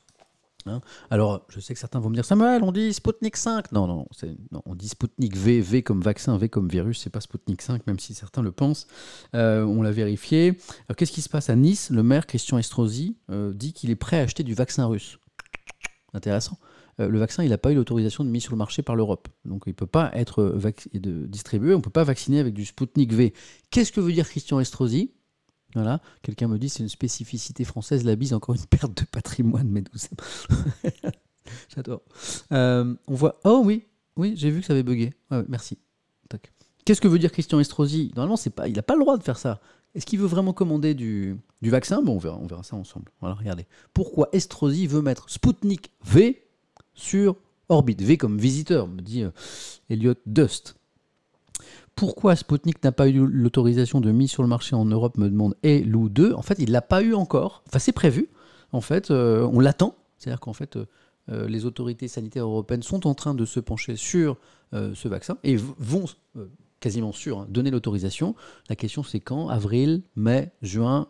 [0.70, 0.82] Hein.
[1.10, 3.72] Alors, je sais que certains vont me dire Samuel, on dit Sputnik 5.
[3.72, 4.08] Non, non,
[4.66, 8.00] on dit Sputnik V, V comme vaccin, V comme virus, c'est pas Sputnik 5, même
[8.00, 8.88] si certains le pensent.
[9.36, 10.58] Euh, on l'a vérifié.
[10.96, 11.90] Qu'est-ce qui se passe à Nice?
[11.90, 15.20] Le maire Christian Estrosi euh, dit qu'il est prêt à acheter du vaccin russe.
[16.14, 16.58] Intéressant.
[17.00, 19.28] Euh, le vaccin, il n'a pas eu l'autorisation de mise sur le marché par l'Europe.
[19.46, 20.58] Donc il ne peut pas être
[20.94, 23.34] distribué, on ne peut pas vacciner avec du Sputnik V.
[23.70, 25.12] Qu'est-ce que veut dire Christian Estrosi?
[25.74, 26.02] Voilà.
[26.22, 29.84] Quelqu'un me dit c'est une spécificité française, la bise, encore une perte de patrimoine, mais
[31.76, 32.02] J'adore.
[32.52, 33.40] Euh, on voit.
[33.44, 33.86] Oh oui,
[34.18, 35.14] oui, j'ai vu que ça avait bugué.
[35.48, 35.78] merci.
[36.86, 38.12] Qu'est-ce que veut dire Christian Estrosi?
[38.16, 39.60] Normalement, c'est pas, il n'a pas le droit de faire ça.
[39.94, 42.02] Est-ce qu'il veut vraiment commander du, du vaccin?
[42.02, 43.12] Bon, on verra, on verra ça ensemble.
[43.20, 43.66] Voilà, regardez.
[43.94, 46.48] Pourquoi Estrosi veut mettre Sputnik V
[46.94, 47.36] sur
[47.70, 49.32] orbite V comme visiteur, me dit euh,
[49.90, 50.77] Elliot Dust
[51.98, 55.56] pourquoi Sputnik n'a pas eu l'autorisation de mise sur le marché en Europe, me demande
[55.64, 56.34] Elou 2.
[56.34, 57.64] En fait, il ne l'a pas eu encore.
[57.68, 58.30] Enfin, c'est prévu.
[58.72, 59.96] En fait, euh, on l'attend.
[60.20, 60.86] C'est-à-dire qu'en fait, euh,
[61.30, 64.38] euh, les autorités sanitaires européennes sont en train de se pencher sur
[64.74, 66.04] ce vaccin et vont
[66.82, 68.36] quasiment sûr hein, donner l'autorisation.
[68.70, 69.48] La question, c'est quand?
[69.48, 71.08] Avril, mai, juin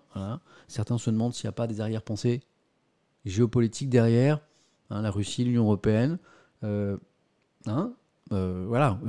[0.67, 2.41] Certains se demandent s'il n'y a pas des arrière-pensées
[3.25, 4.39] géopolitiques derrière.
[4.91, 6.19] Hein, la Russie, l'Union européenne.
[6.61, 7.93] Hein,
[8.29, 8.99] voilà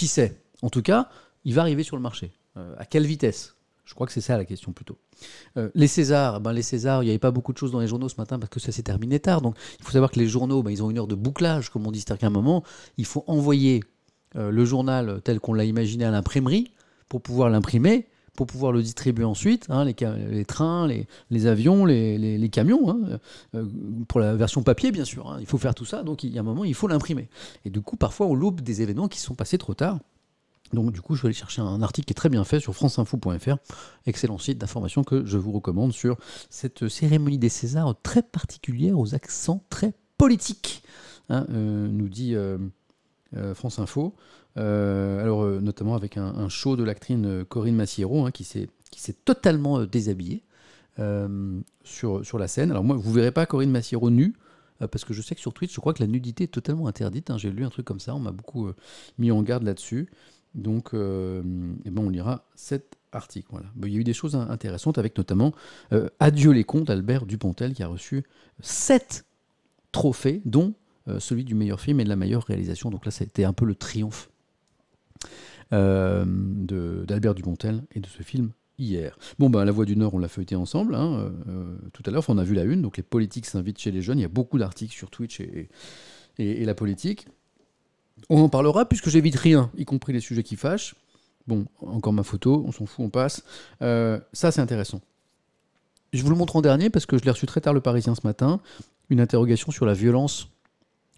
[0.00, 1.10] qui sait En tout cas,
[1.44, 2.32] il va arriver sur le marché.
[2.56, 3.54] Euh, à quelle vitesse?
[3.84, 4.96] Je crois que c'est ça la question plutôt.
[5.58, 7.86] Euh, les Césars, ben les Césars, il n'y avait pas beaucoup de choses dans les
[7.86, 9.42] journaux ce matin parce que ça s'est terminé tard.
[9.42, 11.86] Donc il faut savoir que les journaux, ben, ils ont une heure de bouclage, comme
[11.86, 12.64] on dit, c'est-à-dire qu'à un moment,
[12.96, 13.84] il faut envoyer
[14.36, 16.72] euh, le journal tel qu'on l'a imaginé à l'imprimerie
[17.10, 18.06] pour pouvoir l'imprimer,
[18.40, 23.18] pour pouvoir le distribuer ensuite, hein, les, trains, les, avions, les, camions, hein,
[23.54, 23.66] euh,
[24.08, 25.28] pour la version papier bien sûr.
[25.28, 25.36] Hein.
[25.40, 27.28] il faut faire tout ça, donc il y a un moment, il faut l'imprimer.
[27.66, 29.98] Et du coup, parfois, on loupe des événements qui sont passés trop tard.
[30.72, 32.74] Donc du coup, je vais aller chercher un article qui est très bien fait sur
[32.74, 33.56] franceinfo.fr,
[34.06, 36.16] excellent site d'information que je vous recommande sur
[36.48, 40.82] cette cérémonie des Césars très particulière aux accents très politiques,
[41.30, 42.56] euh, nous dit euh,
[43.52, 44.14] France Info.
[44.56, 48.68] Alors notamment avec un, show de l'actrice Corinne Massiero hein, qui s'est
[49.24, 50.42] totalement déshabillée
[51.84, 52.70] sur, la scène.
[52.70, 54.34] Alors moi, vous verrez pas Corinne Massiero nue,
[54.78, 57.30] parce que je sais que sur Twitch, je crois que la nudité est totalement interdite.
[57.30, 57.38] Hein.
[57.38, 58.70] J'ai lu un truc comme ça, on m'a beaucoup
[59.18, 60.08] mis en garde là-dessus.
[60.54, 63.48] Donc, euh, ben on lira cet article.
[63.50, 63.66] Voilà.
[63.82, 65.52] il y a eu des choses intéressantes avec notamment
[65.92, 68.24] euh, Adieu les contes d'Albert Dupontel qui a reçu
[68.60, 69.24] sept
[69.92, 70.74] trophées, dont
[71.08, 72.90] euh, celui du meilleur film et de la meilleure réalisation.
[72.90, 74.30] Donc là, c'était un peu le triomphe
[75.70, 79.16] d'Albert Dupontel et de ce film hier.
[79.38, 81.32] Bon, ben, La Voix du Nord, on l'a feuilleté ensemble hein,
[81.92, 82.24] tout à l'heure.
[82.28, 82.82] on a vu la une.
[82.82, 84.18] Donc les politiques s'invitent chez les jeunes.
[84.18, 85.68] Il y a beaucoup d'articles sur Twitch et,
[86.38, 87.28] et la politique.
[88.28, 90.94] On en parlera puisque j'évite rien, y compris les sujets qui fâchent.
[91.46, 93.44] Bon, encore ma photo, on s'en fout, on passe.
[93.82, 95.00] Euh, ça, c'est intéressant.
[96.12, 98.14] Je vous le montre en dernier parce que je l'ai reçu très tard le Parisien
[98.14, 98.60] ce matin.
[99.08, 100.48] Une interrogation sur la violence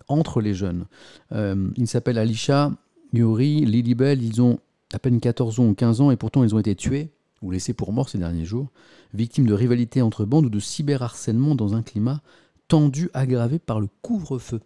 [0.09, 0.87] entre les jeunes.
[1.33, 2.73] Euh, ils s'appellent Alisha,
[3.13, 4.23] Yuri, Lilibel.
[4.23, 4.59] Ils ont
[4.93, 7.73] à peine 14 ans ou 15 ans et pourtant ils ont été tués ou laissés
[7.73, 8.69] pour morts ces derniers jours,
[9.15, 12.21] victimes de rivalités entre bandes ou de cyberharcèlement dans un climat
[12.69, 14.61] tendu, aggravé par le couvre-feu.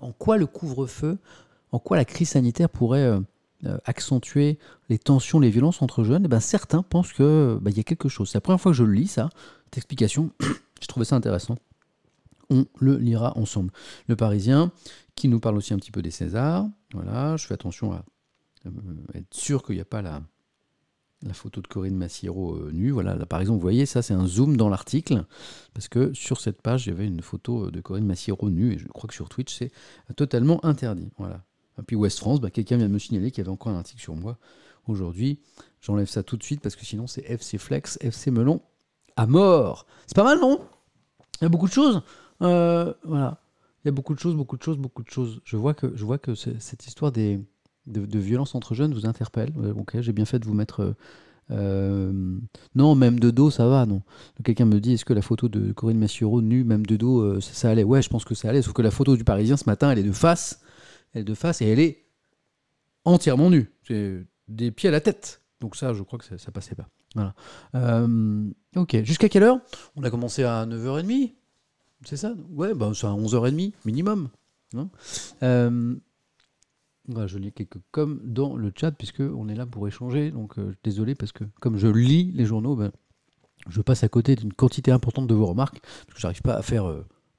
[0.00, 1.18] En quoi le couvre-feu
[1.74, 3.18] en quoi la crise sanitaire pourrait euh,
[3.64, 7.72] euh, accentuer les tensions, les violences entre jeunes, et eh ben certains pensent qu'il bah,
[7.72, 8.30] y a quelque chose.
[8.30, 9.28] C'est la première fois que je le lis, ça,
[9.64, 10.30] cette explication.
[10.80, 11.56] je trouvais ça intéressant.
[12.50, 13.70] On le lira ensemble.
[14.08, 14.72] Le Parisien,
[15.14, 16.66] qui nous parle aussi un petit peu des Césars.
[16.92, 18.04] Voilà, je fais attention à
[18.66, 18.70] euh,
[19.14, 20.22] être sûr qu'il n'y a pas la,
[21.22, 22.90] la photo de Corinne Massiero euh, nue.
[22.90, 25.24] Voilà, là, par exemple, vous voyez, ça c'est un zoom dans l'article,
[25.72, 29.08] parce que sur cette page, avait une photo de Corinne Massiero nue, et je crois
[29.08, 29.72] que sur Twitch, c'est
[30.16, 31.10] totalement interdit.
[31.18, 31.44] Voilà.
[31.78, 33.78] Et puis West France, bah, quelqu'un vient de me signaler qu'il y avait encore un
[33.78, 34.38] article sur moi
[34.86, 35.40] aujourd'hui.
[35.80, 38.60] J'enlève ça tout de suite parce que sinon c'est FC Flex, FC Melon
[39.16, 39.86] à mort.
[40.06, 40.60] C'est pas mal, non?
[41.40, 42.02] Il y a beaucoup de choses.
[42.42, 43.40] Euh, voilà.
[43.84, 45.40] Il y a beaucoup de choses, beaucoup de choses, beaucoup de choses.
[45.44, 47.38] Je vois que, je vois que cette histoire des,
[47.86, 49.52] de, violence entre jeunes vous interpelle.
[49.76, 50.94] ok, j'ai bien fait de vous mettre.
[51.50, 52.38] Euh,
[52.74, 54.00] non, même de dos, ça va, non.
[54.42, 57.40] Quelqu'un me dit, est-ce que la photo de Corinne Massiero nue, même de dos, euh,
[57.42, 57.84] ça, allait?
[57.84, 58.62] Ouais, je pense que ça allait.
[58.62, 60.60] Sauf que la photo du Parisien ce matin, elle est de face
[61.14, 62.04] elle est de face et elle est
[63.04, 63.70] entièrement nue.
[63.86, 65.42] C'est des pieds à la tête.
[65.60, 66.88] Donc ça, je crois que ça, ça passait pas.
[67.14, 67.34] Voilà.
[67.74, 69.02] Euh, ok.
[69.04, 69.60] Jusqu'à quelle heure?
[69.96, 71.32] On a commencé à 9h30.
[72.04, 74.28] C'est ça Ouais, bah, c'est à 11h30 minimum.
[74.76, 74.88] Hein
[75.42, 75.96] euh,
[77.26, 80.30] je lis quelques comme dans le chat, puisque on est là pour échanger.
[80.30, 82.92] Donc euh, désolé, parce que comme je lis les journaux, ben,
[83.68, 86.62] je passe à côté d'une quantité importante de vos remarques, parce que j'arrive pas à
[86.62, 86.84] faire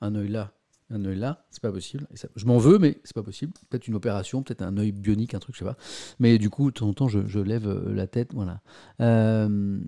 [0.01, 0.54] un œil là
[0.91, 2.08] un œil là, c'est pas possible.
[2.36, 3.54] je m'en veux, mais c'est pas possible.
[3.69, 5.78] Peut-être une opération, peut-être un œil bionique, un truc, je sais pas.
[6.19, 8.62] Mais du coup, de temps en temps, je, lève euh, la tête, voilà.
[9.02, 9.80] Euh,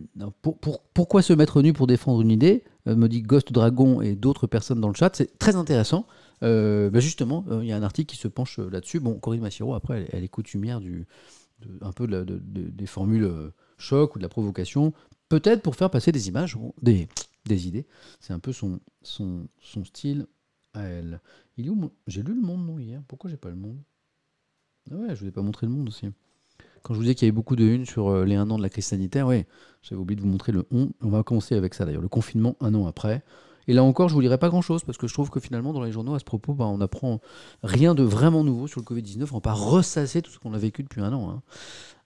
[0.93, 2.63] pourquoi se mettre nu pour défendre une idée?
[2.87, 5.15] Euh, Me dit Ghost Dragon et d'autres personnes dans le chat.
[5.15, 6.07] C'est très intéressant.
[6.41, 8.99] Bah, justement, il y a un article qui se penche là-dessus.
[8.99, 11.07] Bon, Corinne Massiro, après, elle, est coutumière du,
[11.81, 14.93] un peu des formules choc ou de la provocation,
[15.29, 17.07] peut-être pour faire passer des images, des,
[17.45, 17.85] des idées.
[18.19, 18.79] C'est un peu son
[19.83, 20.27] style
[21.57, 23.77] Il où J'ai lu le monde, non, hier Pourquoi j'ai pas le monde?
[24.91, 26.07] Ah ouais, je vous ai pas montré le monde aussi.
[26.83, 28.57] Quand je vous disais qu'il y avait beaucoup de une sur euh, les un an
[28.57, 29.43] de la crise sanitaire, oui,
[29.81, 30.89] j'avais oublié de vous montrer le on.
[31.01, 33.23] On va commencer avec ça d'ailleurs, le confinement un an après.
[33.67, 35.83] Et là encore, je vous dirai pas grand-chose parce que je trouve que finalement, dans
[35.83, 37.19] les journaux, à ce propos, bah, on apprend
[37.63, 39.27] rien de vraiment nouveau sur le Covid-19.
[39.31, 41.29] On va pas ressasser tout ce qu'on a vécu depuis un an.
[41.29, 41.41] Hein.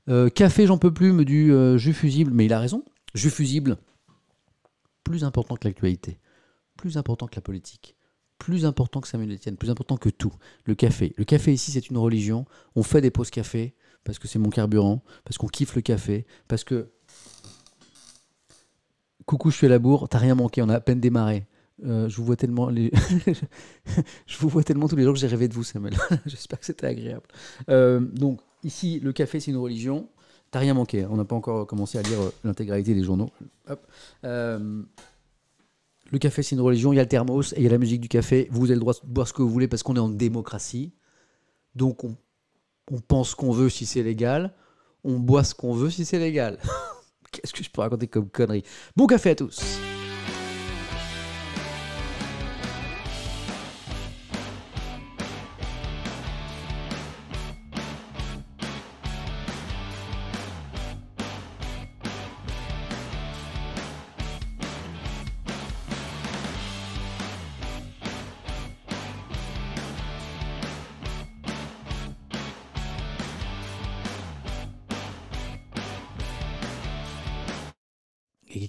[0.09, 2.83] Euh, café, j'en peux plus, me dit euh, jus fusible, mais il a raison.
[3.13, 3.77] Jus fusible,
[5.03, 6.17] plus important que l'actualité,
[6.77, 7.95] plus important que la politique,
[8.41, 10.33] plus important que Samuel Etienne, plus important que tout.
[10.65, 11.13] Le café.
[11.15, 12.45] Le café ici, c'est une religion.
[12.75, 16.25] On fait des pauses café parce que c'est mon carburant, parce qu'on kiffe le café,
[16.47, 16.89] parce que.
[19.27, 21.45] Coucou, je suis à la bourre, t'as rien manqué, on a à peine démarré.
[21.85, 25.47] Euh, je vous vois tellement je vous vois tellement tous les jours que j'ai rêvé
[25.47, 25.95] de vous Samuel.
[26.25, 27.27] J'espère que c'était agréable.
[27.69, 30.09] Euh, donc ici le café c'est une religion.
[30.49, 31.05] T'as rien manqué.
[31.05, 33.29] On n'a pas encore commencé à lire euh, l'intégralité des journaux.
[33.69, 33.87] Hop.
[36.11, 36.91] Le café, c'est une religion.
[36.91, 38.49] Il y a le thermos et il y a la musique du café.
[38.51, 40.93] Vous avez le droit de boire ce que vous voulez parce qu'on est en démocratie.
[41.73, 42.15] Donc, on,
[43.07, 44.53] pense qu'on veut si c'est légal.
[45.05, 46.59] On boit ce qu'on veut si c'est légal.
[47.31, 48.63] Qu'est-ce que je peux raconter comme connerie?
[48.97, 49.61] Bon café à tous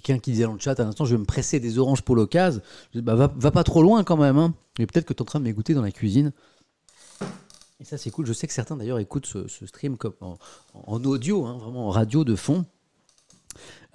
[0.03, 2.15] quelqu'un qui disait dans le chat à l'instant, je vais me presser des oranges pour
[2.15, 2.61] l'occasion.
[2.95, 4.37] Bah, va, pas trop loin quand même.
[4.37, 4.53] Hein.
[4.77, 6.33] Et peut-être que tu es en train de m'écouter dans la cuisine.
[7.79, 8.25] Et ça, c'est cool.
[8.25, 12.23] Je sais que certains d'ailleurs écoutent ce, stream comme en, audio, hein, vraiment en radio
[12.23, 12.65] de fond.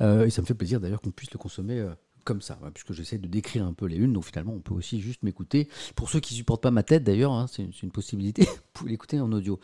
[0.00, 1.90] Euh, et ça me fait plaisir d'ailleurs qu'on puisse le consommer euh,
[2.24, 4.12] comme ça, puisque j'essaie de décrire un peu les unes.
[4.12, 5.68] Donc finalement, on peut aussi juste m'écouter.
[5.94, 8.46] Pour ceux qui supportent pas ma tête d'ailleurs, hein, c'est une, possibilité.
[8.78, 9.58] vous l'écouter en audio.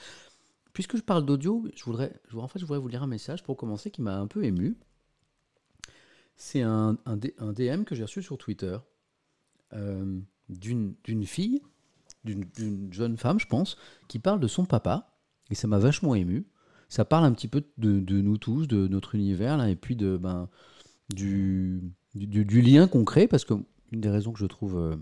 [0.72, 1.90] Puisque je parle d'audio, je
[2.38, 4.76] en fait, je voudrais vous lire un message pour commencer qui m'a un peu ému.
[6.36, 8.76] C'est un, un DM que j'ai reçu sur Twitter
[9.74, 11.62] euh, d'une fille,
[12.24, 13.76] d'une jeune femme, je pense,
[14.08, 15.16] qui parle de son papa.
[15.50, 16.46] Et ça m'a vachement ému.
[16.88, 20.16] Ça parle un petit peu de, nous tous, de notre univers, là, et puis de,
[20.16, 20.48] ben,
[21.14, 21.82] du,
[22.14, 23.54] du, lien qu'on crée, parce que
[23.92, 24.98] une des raisons que je trouve.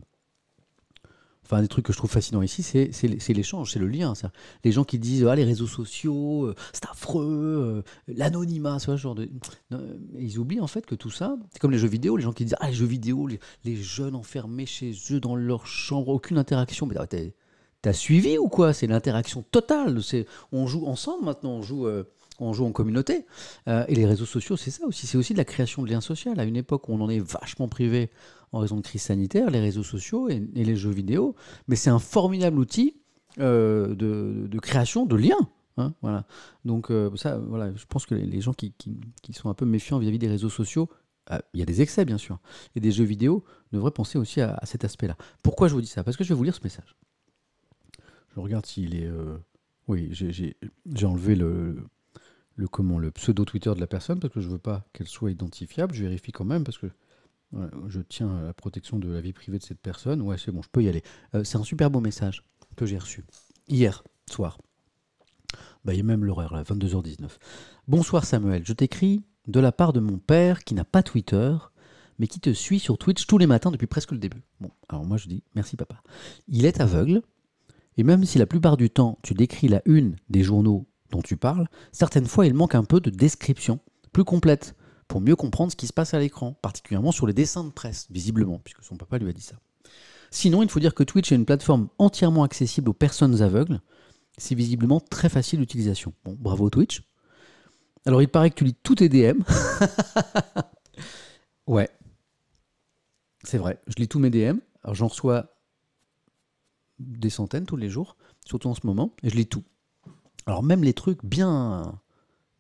[1.45, 4.13] Enfin, des trucs que je trouve fascinant ici, c'est l'échange, c'est le lien.
[4.65, 9.15] Les gens qui disent ah, les réseaux sociaux, euh, c'est affreux, euh, l'anonymat, ce genre
[9.15, 9.29] de.
[10.19, 12.45] Ils oublient en fait que tout ça, c'est comme les jeux vidéo, les gens qui
[12.45, 16.87] disent ah, les jeux vidéo, les, jeunes enfermés chez eux dans leur chambre, aucune interaction.
[16.87, 16.97] Mais
[17.83, 18.73] t'as- suivi ou quoi?
[18.73, 20.01] C'est l'interaction totale.
[20.53, 21.87] On joue ensemble maintenant, on joue.
[21.87, 22.05] euh,
[22.43, 23.27] on joue en communauté.
[23.69, 25.07] Euh, et les réseaux sociaux, c'est ça aussi.
[25.07, 26.33] C'est aussi de la création de liens sociaux.
[26.37, 28.11] À une époque où on en est vachement privé
[28.53, 31.35] en raison de crise sanitaire, les réseaux sociaux et, les jeux vidéo,
[31.69, 32.97] mais c'est un formidable outil
[33.39, 35.49] euh, de, création de liens.
[35.79, 36.27] hein, voilà.
[36.65, 38.75] Donc euh, ça, voilà, je pense que les, gens qui,
[39.33, 40.91] sont un peu méfiants vis-à-vis des réseaux sociaux,
[41.55, 42.41] il y a des excès bien sûr,
[42.75, 45.17] et des jeux vidéo devraient penser aussi à, à cet aspect-là.
[45.43, 46.05] Pourquoi je vous dis ça?
[46.05, 46.97] Parce que je vais vous lire ce message.
[48.35, 49.09] Je regarde s'il est...
[49.89, 51.77] Oui, j'ai enlevé le,
[52.57, 55.95] le, pseudo Twitter de la personne parce que je veux pas qu'elle soit identifiable.
[55.95, 56.89] Je vérifie quand même parce que
[57.89, 60.23] je tiens à la protection de la vie privée de cette personne.
[60.23, 61.03] Ouais, c'est bon, je peux y aller.
[61.35, 62.45] Euh, c'est un super beau message
[62.77, 63.25] que j'ai reçu
[63.69, 64.59] hier soir.
[65.85, 67.29] Bah, il y a même l'horaire là, 22h19.
[67.89, 71.55] Bonsoir Samuel, je t'écris de la part de mon père qui n'a pas Twitter,
[72.19, 74.43] mais qui te suit sur Twitch tous les matins depuis presque le début.
[74.61, 76.03] Bon, alors moi je dis merci papa.
[76.49, 77.23] Il est aveugle,
[77.97, 81.37] et même si la plupart du temps tu décris la une des journaux dont tu
[81.37, 83.79] parles, certaines fois il manque un peu de description
[84.13, 84.75] plus complète
[85.07, 88.07] pour mieux comprendre ce qui se passe à l'écran, particulièrement sur les dessins de presse,
[88.11, 89.57] visiblement, puisque son papa lui a dit ça.
[90.31, 93.81] Sinon, il faut dire que Twitch est une plateforme entièrement accessible aux personnes aveugles.
[94.39, 96.15] C'est visiblement très facile d'utilisation.
[96.25, 97.03] Bon, bravo Twitch.
[98.07, 99.43] Alors, il paraît que tu lis tous tes DM.
[101.67, 101.91] ouais.
[103.45, 104.59] C'est vrai, je lis tous mes DM.
[104.83, 105.55] Alors, j'en reçois
[106.99, 109.65] des centaines tous les jours, surtout en ce moment, et je lis tout.
[110.47, 112.01] Alors, même les trucs bien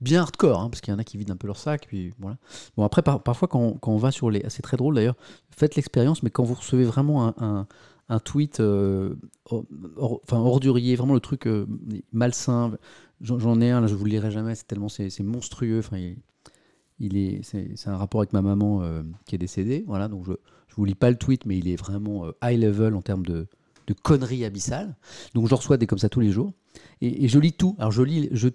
[0.02, 2.12] bien hardcore, hein, parce qu'il y en a qui vident un peu leur sac, puis
[2.18, 2.36] voilà.
[2.76, 4.44] Bon, après, par- parfois, quand, on va sur les...
[4.48, 5.14] C'est très drôle, d'ailleurs,
[5.50, 7.66] faites l'expérience, mais quand vous recevez vraiment un,
[8.24, 9.14] tweet euh,
[9.48, 11.66] enfin, ordurier, vraiment le truc euh,
[12.12, 12.76] malsain,
[13.20, 14.88] j'en ai un, là, je vous le lirai jamais, c'est tellement...
[14.88, 15.98] C'est monstrueux, enfin,
[16.98, 17.42] il, est...
[17.44, 20.32] C'est un rapport avec ma maman euh, qui est décédée, voilà, donc je,
[20.66, 23.46] je vous lis pas le tweet, mais il est vraiment high level en termes de,
[23.86, 24.96] de conneries abyssales.
[25.34, 26.52] Donc je reçois des comme ça tous les jours.
[27.00, 27.76] Et, je lis tout.
[27.78, 28.48] Alors je lis, je,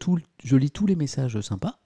[0.43, 1.79] je lis tous les messages sympas.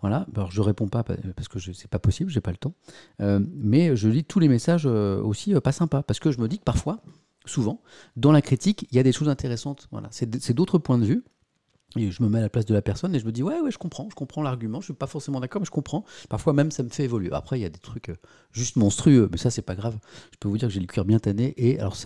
[0.00, 0.26] Voilà.
[0.34, 2.74] Alors je réponds pas pa- parce que c'est pas possible, j'ai pas le temps.
[3.20, 6.40] Euh, mais je lis tous les messages euh, aussi euh, pas sympas parce que je
[6.40, 7.00] me dis que parfois,
[7.44, 7.82] souvent,
[8.16, 9.88] dans la critique, il y a des choses intéressantes.
[9.90, 10.08] Voilà.
[10.10, 11.24] C'est d'autres points de vue.
[11.96, 13.60] Et je me mets à la place de la personne et je me dis ouais
[13.60, 16.04] ouais je comprends, je comprends l'argument, je suis pas forcément d'accord mais je comprends.
[16.28, 17.30] Parfois même ça me fait évoluer.
[17.30, 18.10] Après il y a des trucs
[18.50, 19.96] juste monstrueux, mais ça c'est pas grave.
[20.32, 21.96] Je peux vous dire que j'ai le cœur bien tanné et alors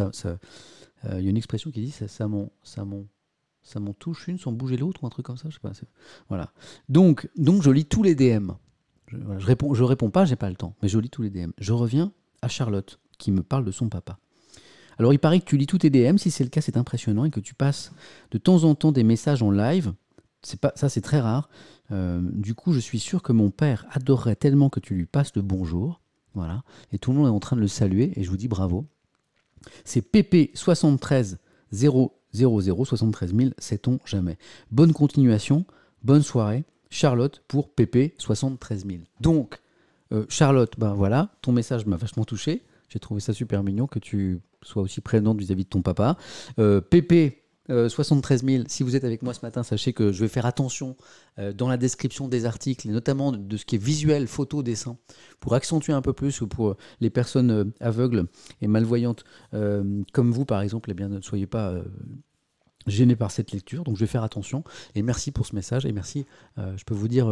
[1.04, 2.28] il y a une expression qui dit ça, ça
[2.62, 2.84] ça
[3.62, 5.72] ça m'en touche une sans bouger l'autre ou un truc comme ça, je sais pas.
[6.28, 6.52] Voilà.
[6.88, 8.52] Donc, donc je lis tous les DM.
[9.06, 11.30] Je, voilà, réponds, je réponds pas, j'ai pas le temps, mais je lis tous les
[11.30, 11.50] DM.
[11.58, 14.18] Je reviens à Charlotte qui me parle de son papa.
[14.98, 17.24] Alors il paraît que tu lis tous tes DM, si c'est le cas, c'est impressionnant
[17.24, 17.92] et que tu passes
[18.30, 19.92] de temps en temps des messages en live.
[20.42, 21.48] C'est pas, ça c'est très rare.
[21.90, 25.34] Euh, du coup, je suis sûr que mon père adorerait tellement que tu lui passes
[25.34, 26.00] le bonjour.
[26.34, 26.62] Voilà.
[26.92, 28.86] Et tout le monde est en train de le saluer et je vous dis bravo.
[29.84, 31.36] C'est PP73
[32.34, 34.36] 00 000, sait-on jamais.
[34.70, 35.64] Bonne continuation,
[36.02, 38.98] bonne soirée, Charlotte pour PP 73 000.
[39.20, 39.60] Donc,
[40.12, 42.62] euh, Charlotte, ben voilà, ton message m'a vachement touché.
[42.88, 46.16] J'ai trouvé ça super mignon que tu sois aussi prévenante vis-à-vis de ton papa.
[46.58, 48.64] Euh, Pépé, PP 73 000.
[48.68, 50.96] Si vous êtes avec moi ce matin, sachez que je vais faire attention
[51.38, 54.96] euh, dans la description des articles, et notamment de, ce qui est visuel, photo, dessin,
[55.40, 58.26] pour accentuer un peu plus, ou pour les personnes euh, aveugles
[58.62, 61.74] et malvoyantes, euh, comme vous par exemple, eh bien, ne soyez pas
[62.86, 63.84] gênés par cette lecture.
[63.84, 64.64] Donc je vais faire attention.
[64.94, 65.84] Et merci pour ce message.
[65.84, 67.28] Et merci, je peux vous dire...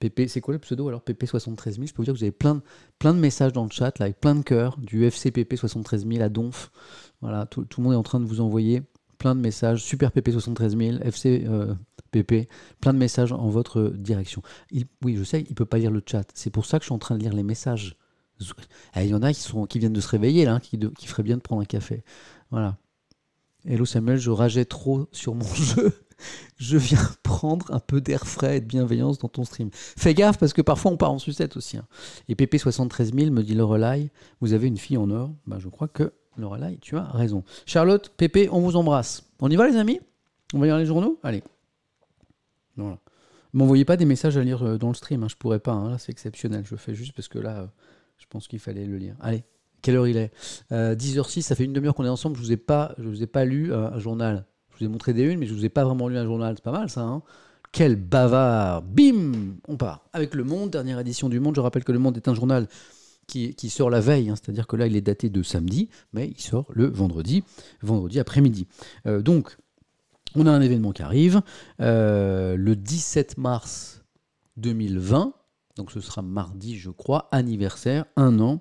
[0.00, 1.02] PP, c'est quoi le pseudo alors?
[1.02, 2.62] PP73000 Je peux vous dire que vous avez plein de,
[2.98, 6.30] plein de messages dans le chat, là, avec plein de cœurs, du FCPP 73000 à
[6.30, 6.70] Donf.
[7.22, 8.82] Voilà, tout, le monde est en train de vous envoyer
[9.16, 9.82] plein de messages.
[9.82, 11.46] Super PP 73000, FC
[12.12, 12.48] PP,
[12.80, 14.42] plein de messages en votre direction.
[15.02, 16.24] oui, je sais, il ne peut pas lire le chat.
[16.34, 17.96] C'est pour ça que je suis en train de lire les messages.
[18.96, 21.36] Eh, il y en a qui, viennent de se réveiller, là, qui, qui feraient bien
[21.36, 22.04] de prendre un café.
[22.50, 22.76] Voilà.
[23.64, 25.92] Hello Samuel, je rageais trop sur mon jeu.
[26.56, 29.70] Je viens prendre un peu d'air frais et de bienveillance dans ton stream.
[29.72, 31.76] Fais gaffe parce que parfois on part en sucette aussi.
[31.76, 31.86] Hein.
[32.28, 34.10] Et PP73000 me dit Lorelai,
[34.40, 35.32] vous avez une fille en or?
[35.46, 37.44] Ben, je crois que Lorelai, tu as raison.
[37.66, 39.24] Charlotte, Pépé, on vous embrasse.
[39.40, 40.00] On y va les amis?
[40.54, 41.18] On va lire les journaux?
[41.22, 41.42] Allez.
[42.76, 42.98] Voilà.
[43.52, 45.98] M'envoyez pas des messages à lire euh, dans le stream, hein, je pourrais pas, hein.
[45.98, 46.64] c'est exceptionnel.
[46.64, 47.66] Je fais juste parce que là, euh,
[48.16, 49.14] je pense qu'il fallait le lire.
[49.20, 49.44] Allez,
[49.82, 50.32] quelle heure il est?
[50.70, 53.74] 10h06, euh, ça fait une demi-heure qu'on est ensemble, je vous vous ai pas lu
[53.74, 54.46] un, journal.
[54.70, 56.54] Je vous ai montré des unes, mais je vous ai pas vraiment lu un journal,
[56.56, 57.02] c'est pas mal ça.
[57.02, 57.22] Hein
[57.72, 60.04] quel bavard Bim On part.
[60.12, 61.56] Avec Le Monde, dernière édition du Monde.
[61.56, 62.68] Je rappelle que Le Monde est un journal
[63.32, 66.40] qui, sort la veille, hein, c'est-à-dire que là, il est daté de samedi, mais il
[66.40, 67.44] sort le vendredi,
[67.82, 68.66] vendredi après-midi.
[69.06, 69.56] Euh, donc,
[70.34, 71.42] on a un événement qui arrive,
[71.80, 74.04] euh, le 17 mars
[74.58, 75.34] 2020,
[75.76, 78.60] donc ce sera mardi, je crois, anniversaire, un an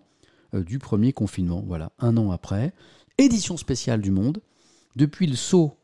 [0.53, 2.73] euh, du premier confinement, voilà, un an après.
[3.17, 4.41] Édition spéciale du Monde.
[4.95, 5.77] Depuis le saut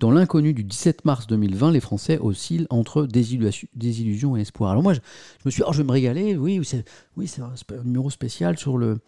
[0.00, 4.70] dans l'inconnu du 17 mars 2020, les Français oscillent entre désillusion et espoir.
[4.70, 5.00] Alors moi, je,
[5.44, 6.84] me suis dit, oh, je vais me régaler, oui, c'est
[7.16, 8.98] oui, un, un, numéro spécial sur, le,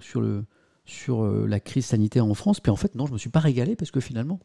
[0.00, 0.44] sur, le,
[0.84, 2.60] sur euh, la crise sanitaire en France.
[2.60, 4.40] Puis en fait, non, je ne me suis pas régalé parce que finalement,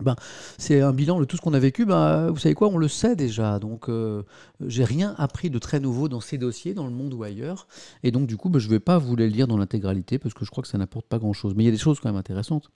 [0.00, 0.16] ben,
[0.58, 1.84] c'est un bilan de tout ce qu'on a vécu.
[1.84, 3.58] Ben, vous savez quoi, on le sait déjà.
[3.58, 4.22] Donc, euh,
[4.66, 7.68] j'ai rien appris de très nouveau dans ces dossiers, dans le monde ou ailleurs.
[8.02, 10.34] Et donc, du coup, ben, je ne vais pas vous les lire dans l'intégralité parce
[10.34, 11.54] que je crois que ça n'apporte pas grand-chose.
[11.54, 12.70] Mais il y a des choses quand même intéressantes.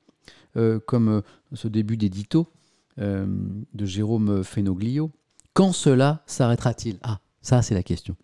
[0.57, 1.21] Euh, comme euh,
[1.53, 2.49] ce début d'édito
[2.99, 3.27] euh,
[3.75, 5.11] de Jérôme Fenoglio.
[5.53, 6.99] Quand cela s'arrêtera-t-il?
[7.03, 8.17] Ah, ça c'est la question.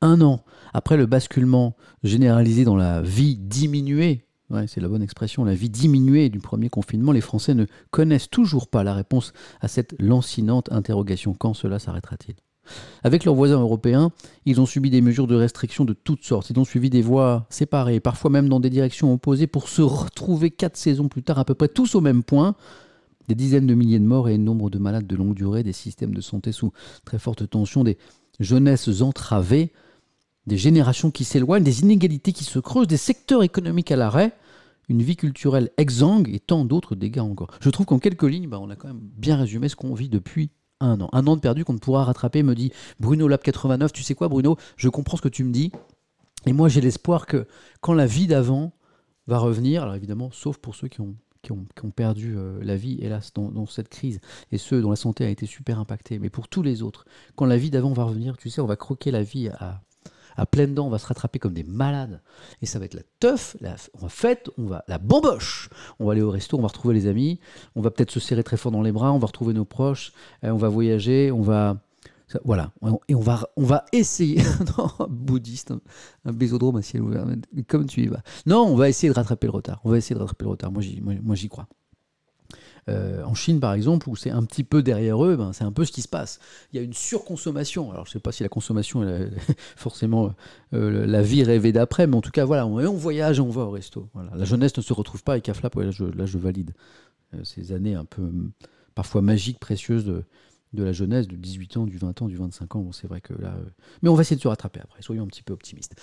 [0.00, 4.26] Un an après le basculement généralisé dans la vie diminuée,
[4.66, 8.68] c'est la bonne expression, la vie diminuée du premier confinement, les Français ne connaissent toujours
[8.68, 11.32] pas la réponse à cette lancinante interrogation.
[11.32, 12.34] Quand cela s'arrêtera-t-il?
[13.02, 14.10] Avec leurs voisins européens,
[14.46, 16.50] ils ont subi des mesures de restriction de toutes sortes.
[16.50, 20.50] Ils ont suivi des voies séparées, parfois même dans des directions opposées, pour se retrouver
[20.50, 22.54] quatre saisons plus tard à peu près tous au même point.
[23.28, 25.72] Des dizaines de milliers de morts et un nombre de malades de longue durée, des
[25.72, 26.72] systèmes de santé sous
[27.06, 27.96] très forte tension, des
[28.38, 29.72] jeunesses entravées,
[30.46, 34.32] des générations qui s'éloignent, des inégalités qui se creusent, des secteurs économiques à l'arrêt,
[34.88, 37.48] une vie culturelle exsangue et tant d'autres dégâts encore.
[37.60, 40.08] Je trouve qu'en quelques lignes, bah, on a quand même bien résumé ce qu'on vit
[40.08, 40.50] depuis
[40.80, 41.08] un an.
[41.12, 43.92] Un an de perdu qu'on ne pourra rattraper, me dit Bruno Lab 89.
[43.92, 44.56] Tu sais quoi, Bruno?
[44.76, 45.72] Je comprends ce que tu me dis.
[46.46, 47.46] Et moi, j'ai l'espoir que
[47.80, 48.72] quand la vie d'avant
[49.26, 51.16] va revenir, alors évidemment, sauf pour ceux qui ont,
[51.94, 54.20] perdu euh, la vie, hélas, dans, cette crise,
[54.52, 57.06] et ceux dont la santé a été super impactée, mais pour tous les autres,
[57.36, 59.82] quand la vie d'avant va revenir, tu sais, on va croquer la vie à,
[60.36, 62.20] à pleines dents, on va se rattraper comme des malades.
[62.62, 65.68] Et ça va être la teuf, la, on va fête, on va la bamboche.
[65.98, 67.40] On va aller au resto, on va retrouver les amis,
[67.74, 70.12] on va peut-être se serrer très fort dans les bras, on va retrouver nos proches,
[70.44, 71.78] euh, on va voyager, on va
[72.44, 72.72] voilà,
[73.08, 74.42] et on va, on va essayer,
[74.78, 75.72] non, bouddhiste,
[76.24, 77.26] un, bésodrome à ciel ouvert,
[77.68, 78.22] comme tu y vas.
[78.46, 79.80] Non, on va essayer de rattraper le retard.
[79.84, 80.72] On va essayer de rattraper le retard.
[80.72, 80.82] Moi,
[81.34, 81.68] j'y crois.
[82.88, 85.72] Euh, en Chine, par exemple, où c'est un petit peu derrière eux, ben, c'est un
[85.72, 86.38] peu ce qui se passe.
[86.72, 87.90] Il y a une surconsommation.
[87.90, 89.30] Alors, je ne sais pas si la consommation est
[89.76, 90.34] forcément
[90.74, 93.70] euh, la vie rêvée d'après, mais en tout cas, voilà, on, voyage on va au
[93.70, 94.08] resto.
[94.34, 95.74] La jeunesse ne se retrouve pas avec Aflap.
[95.76, 96.72] là, je, valide.
[97.34, 98.30] Euh, ces années un peu,
[98.94, 100.24] parfois magiques, précieuses de,
[100.72, 102.80] de la jeunesse, de 18 ans, du 20 ans, du 25 ans.
[102.80, 103.56] Bon, c'est vrai que là.
[104.02, 105.00] Mais on va essayer de se rattraper après.
[105.02, 105.96] Soyons un petit peu optimistes.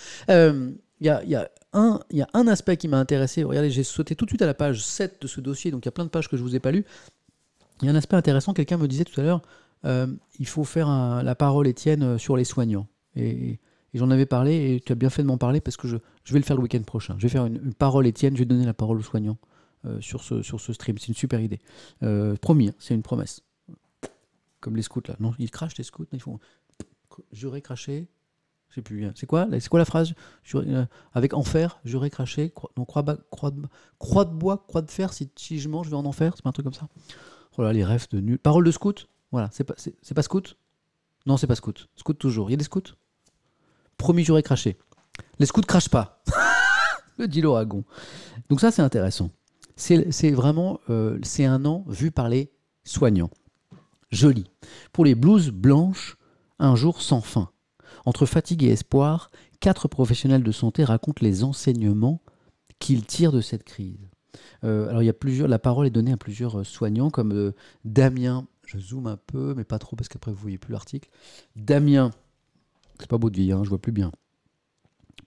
[1.01, 3.43] Il y a, un, aspect qui m'a intéressé.
[3.43, 5.87] Regardez, j'ai sauté tout de suite à la page 7 de ce dossier, donc il
[5.87, 6.85] y a plein de pages que je ne vous ai pas lues.
[7.81, 9.41] Il y a un aspect intéressant, quelqu'un me disait tout à l'heure,
[9.85, 10.05] euh,
[10.37, 10.87] il faut faire
[11.23, 12.87] la parole Étienne euh, sur les soignants.
[13.15, 13.59] Et,
[13.95, 15.97] j'en avais parlé, et tu as bien fait de m'en parler, parce que je,
[16.31, 17.15] vais le faire le week-end prochain.
[17.17, 19.39] Je vais faire une, parole Étienne, je vais donner la parole aux soignants
[19.85, 20.43] euh, sur, ce,
[20.73, 20.99] stream.
[20.99, 21.59] C'est une super idée.
[22.41, 23.41] promis, hein, c'est une promesse.
[24.59, 25.15] Comme les scouts là.
[25.19, 26.39] Non, ils crachent les scouts, ils font
[27.31, 28.07] jurer, cracher,
[28.71, 29.05] je sais plus.
[29.05, 29.11] Hein.
[29.15, 30.13] C'est quoi, quoi la phrase?
[30.55, 32.53] Euh, Avec enfer, j'aurais craché.
[32.77, 33.51] Non, croix, croix,
[33.99, 35.11] croix, de, bois, croix de fer.
[35.13, 36.33] Si, je mange, je vais en enfer.
[36.35, 36.87] C'est pas un truc comme ça.
[37.57, 38.39] Oh là, les rêves de nul.
[38.39, 39.09] Parole de scout?
[39.31, 39.49] Voilà.
[39.51, 39.75] C'est pas,
[40.15, 40.57] pas scout?
[41.25, 41.89] Non, c'est pas scout.
[41.97, 42.49] Scout toujours.
[42.49, 42.95] Il y a des scouts?
[43.97, 44.77] Promis, j'aurais craché.
[45.37, 46.23] Les scouts crachent pas.
[47.17, 47.41] Le dit.
[47.41, 49.31] Donc ça, c'est intéressant.
[49.75, 52.51] C'est vraiment euh, c'est un an vu par les
[52.85, 53.31] soignants.
[54.11, 54.45] Joli.
[54.93, 56.17] Pour les blouses blanches,
[56.57, 57.51] un jour sans fin.
[58.05, 62.21] Entre fatigue et espoir, quatre professionnels de santé racontent les enseignements
[62.79, 64.09] qu'ils tirent de cette crise.
[64.63, 67.33] Euh, alors il y a plusieurs, la parole est donnée à plusieurs euh, soignants comme
[67.33, 67.51] euh,
[67.85, 71.09] Damien, je zoome un peu, mais pas trop parce qu'après vous voyez plus l'article.
[71.55, 72.11] Damien,
[72.99, 74.11] c'est pas beau de vie, hein, je vois plus bien.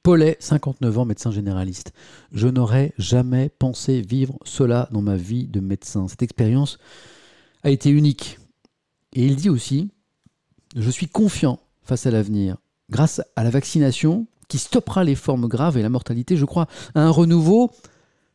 [0.02, 1.92] Paulet, 59 ans, médecin généraliste.
[2.30, 6.08] Je n'aurais jamais pensé vivre cela dans ma vie de médecin.
[6.08, 6.78] Cette expérience
[7.62, 8.38] a été unique.
[9.14, 9.90] Et il dit aussi,
[10.76, 12.58] je suis confiant face à l'avenir.
[12.90, 17.02] Grâce à la vaccination, qui stoppera les formes graves et la mortalité, je crois, à
[17.02, 17.70] un renouveau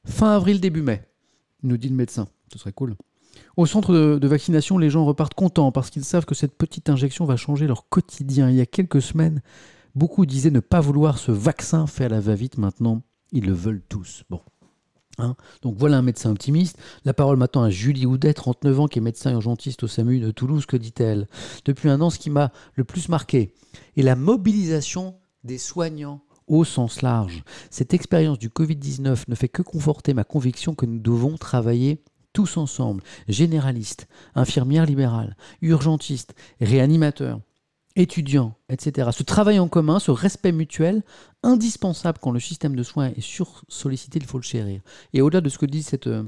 [0.06, 1.04] fin avril, début mai,
[1.64, 2.28] nous dit le médecin.
[2.52, 2.96] Ce serait cool.
[3.58, 7.26] Au centre de, vaccination, les gens repartent contents parce qu'ils savent que cette petite injection
[7.26, 8.50] va changer leur quotidien.
[8.50, 9.42] Il y a quelques semaines,
[9.96, 12.58] beaucoup disaient ne pas vouloir ce vaccin fait à la va-vite.
[12.58, 14.24] Maintenant, ils le veulent tous.
[14.30, 14.42] Bon.
[15.20, 15.36] Hein.
[15.62, 16.78] Donc voilà un médecin optimiste.
[17.06, 20.32] La parole maintenant à Julie Houdet, 39 ans, qui est médecin urgentiste au SAMU de
[20.32, 20.66] Toulouse.
[20.66, 21.28] Que dit-elle?
[21.66, 23.54] Depuis un an, ce qui m'a le plus marqué
[23.98, 27.44] est la mobilisation des soignants au sens large.
[27.70, 32.02] Cette expérience du Covid-19 ne fait que conforter ma conviction que nous devons travailler
[32.34, 37.40] tous ensemble, généralistes, infirmières libérales, urgentistes, réanimateurs,
[37.96, 39.10] étudiants, etc.
[39.12, 41.04] Ce travail en commun, ce respect mutuel,
[41.44, 44.82] indispensable quand le système de soins est sursollicité, il faut le chérir.
[45.14, 46.24] Et au-delà de ce que dit cette, euh,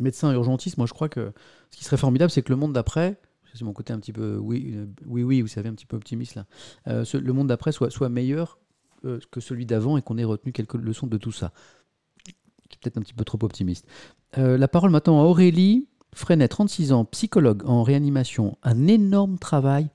[0.00, 1.32] médecin urgentiste, moi je crois que
[1.70, 3.20] ce qui serait formidable, c'est que le monde d'après,
[3.54, 5.96] c'est mon côté un petit peu oui, euh, oui, oui, vous savez, un petit peu
[5.96, 6.46] optimiste là,
[6.88, 8.58] euh, le monde d'après soit, soit meilleur
[9.30, 11.52] que celui d'avant et qu'on ait retenu quelques leçons de tout ça.
[12.82, 13.86] Peut-être un petit peu trop optimiste.
[14.38, 18.56] Euh, la parole maintenant à Aurélie Freinet, 36 ans, psychologue en réanimation.
[18.62, 19.88] Un énorme travail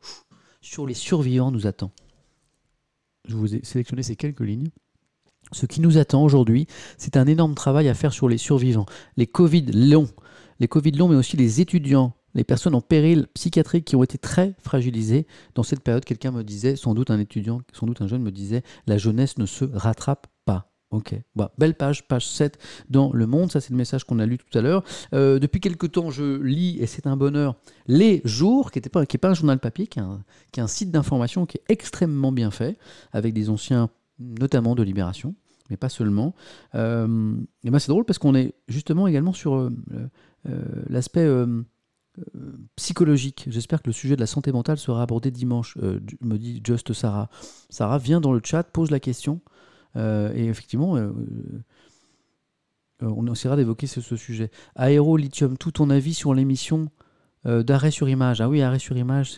[0.61, 1.91] sur les survivants nous attend.
[3.27, 4.69] Je vous ai sélectionné ces quelques lignes.
[5.51, 8.85] Ce qui nous attend aujourd'hui, c'est un énorme travail à faire sur les survivants.
[9.17, 10.09] Les Covid longs,
[10.59, 14.17] les Covid longs, mais aussi les étudiants, les personnes en péril psychiatrique qui ont été
[14.17, 16.05] très fragilisées dans cette période.
[16.05, 19.37] Quelqu'un me disait, sans doute un étudiant, sans doute un jeune me disait, la jeunesse
[19.37, 20.27] ne se rattrape
[20.91, 21.15] Ok,
[21.57, 24.57] belle page, page 7 dans Le Monde, ça c'est le message qu'on a lu tout
[24.57, 24.83] à l'heure.
[25.13, 27.55] Euh, depuis quelque temps, je lis, et c'est un bonheur,
[27.87, 31.63] Les Jours, qui n'est pas, un journal papier, qui est un, site d'information qui est
[31.69, 32.77] extrêmement bien fait,
[33.13, 33.89] avec des anciens,
[34.19, 35.33] notamment de Libération,
[35.69, 36.35] mais pas seulement.
[36.75, 39.71] Euh, et ben c'est drôle parce qu'on est justement également sur euh,
[40.89, 41.29] l'aspect
[42.75, 43.45] psychologique.
[43.47, 47.29] J'espère que le sujet de la santé mentale sera abordé dimanche, me dit Just Sarah.
[47.69, 49.39] Sarah, vient dans le chat, pose la question.
[49.95, 50.97] Euh, et effectivement,
[53.01, 54.51] on essaiera d'évoquer ce, sujet.
[54.75, 56.89] Aéro, lithium, tout ton avis sur l'émission
[57.45, 58.41] d'arrêt sur image.
[58.41, 59.33] Ah oui, arrêt sur image,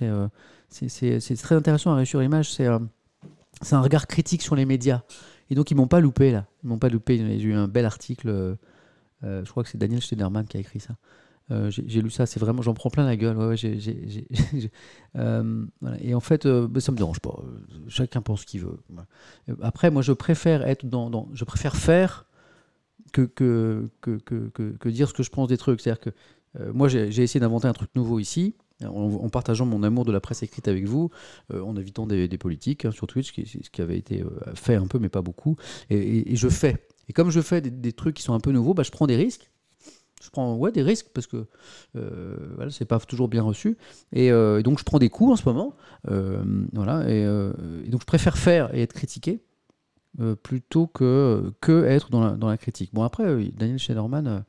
[0.70, 1.92] c'est très intéressant.
[1.92, 5.02] Arrêt sur image, c'est un regard critique sur les médias.
[5.50, 6.46] Et donc, ils m'ont pas loupé là.
[6.64, 7.18] Ils m'ont pas loupé.
[7.18, 8.58] J'ai eu un bel article.
[9.22, 10.96] je crois que c'est Daniel Schneiderman qui a écrit ça.
[11.52, 13.38] Euh, j'ai lu ça, c'est vraiment, j'en prends plein la gueule.
[15.16, 15.66] Euh,
[16.02, 17.40] Et en fait, euh, bah, ça me dérange pas.
[17.88, 18.80] Chacun pense ce qu'il veut.
[19.62, 22.26] Après, moi, je préfère être dans, je préfère faire
[23.12, 25.82] que que, que, dire ce que je pense des trucs.
[25.82, 26.10] C'est-à-dire que
[26.72, 28.56] moi, j'ai essayé d'inventer un truc nouveau ici.
[28.84, 31.12] En, partageant mon amour de la presse écrite avec vous,
[31.54, 34.24] en évitant des, politiques hein, sur Twitch, ce qui, avait été
[34.56, 35.58] fait un peu, mais pas beaucoup.
[35.92, 36.88] Et, je fais.
[37.08, 39.16] Et comme je fais des, trucs qui sont un peu nouveaux, bah, je prends des
[39.16, 39.52] risques
[40.24, 41.46] je prends ouais, des risques parce que
[41.96, 43.78] euh, voilà, c'est pas toujours bien reçu.
[44.16, 45.76] Euh, et, donc je prends des coups en ce moment.
[46.10, 47.26] Euh, voilà, et,
[47.90, 49.42] donc je préfère faire et être critiqué
[50.44, 52.92] plutôt que, que être dans la, dans la critique.
[52.94, 54.46] Bon, après, Daniel Schneiderman,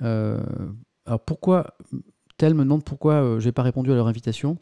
[0.00, 1.76] alors pourquoi,
[2.36, 4.58] tel me demande pourquoi j'ai pas répondu à leur invitation.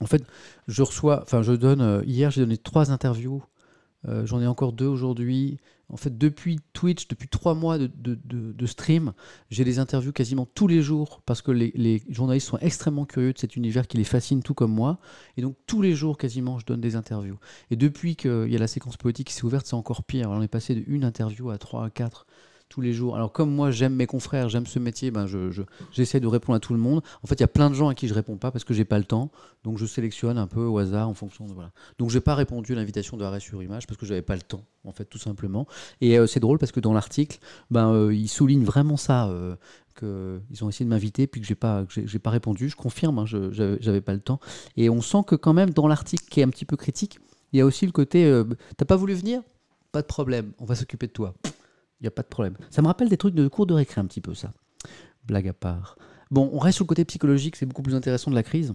[0.00, 0.24] En fait,
[0.68, 3.42] je reçois, enfin, je donne, hier j'ai donné trois interviews
[4.08, 5.58] euh, j'en ai encore deux aujourd'hui.
[5.92, 9.12] En fait, depuis Twitch, depuis trois mois de, stream,
[9.50, 13.38] j'ai des interviews quasiment tous les jours parce que les, journalistes sont extrêmement curieux de
[13.38, 14.98] cet univers qui les fascine tout comme moi.
[15.36, 17.38] Et donc, tous les jours, quasiment, je donne des interviews.
[17.70, 20.30] Et depuis qu'il y a la séquence politique qui s'est ouverte, c'est encore pire.
[20.30, 22.26] on est passé d'une interview à trois, à quatre
[22.72, 23.16] tous les jours.
[23.16, 25.62] Alors comme moi j'aime mes confrères, j'aime ce métier, ben je,
[25.92, 27.02] j'essaie de répondre à tout le monde.
[27.22, 28.72] En fait, il y a plein de gens à qui je réponds pas parce que
[28.72, 29.30] j'ai pas le temps,
[29.62, 31.70] donc je sélectionne un peu au hasard en fonction de voilà.
[31.98, 34.42] Donc j'ai pas répondu à l'invitation de arrêt sur image parce que j'avais pas le
[34.42, 35.66] temps, en fait, tout simplement.
[36.00, 37.38] Et euh, c'est drôle parce que dans l'article,
[37.70, 39.28] ben euh, ils soulignent vraiment ça.
[39.28, 39.54] Euh,
[39.94, 43.26] qu'ils ont essayé de m'inviter puis que j'ai pas j'ai, pas répondu je confirme hein,
[43.26, 44.40] je, j'avais, pas le temps
[44.74, 47.18] et on sent que quand même dans l'article qui est un petit peu critique
[47.52, 48.42] il y a aussi le côté
[48.78, 49.42] t'as pas voulu venir?
[49.92, 51.34] Pas de problème on va s'occuper de toi
[52.02, 52.56] il n'y a pas de problème.
[52.70, 54.52] Ça me rappelle des trucs de cours de récré un petit peu, ça.
[55.24, 55.96] Blague à part.
[56.32, 58.74] Bon, on reste sur le côté psychologique, c'est beaucoup plus intéressant de la crise.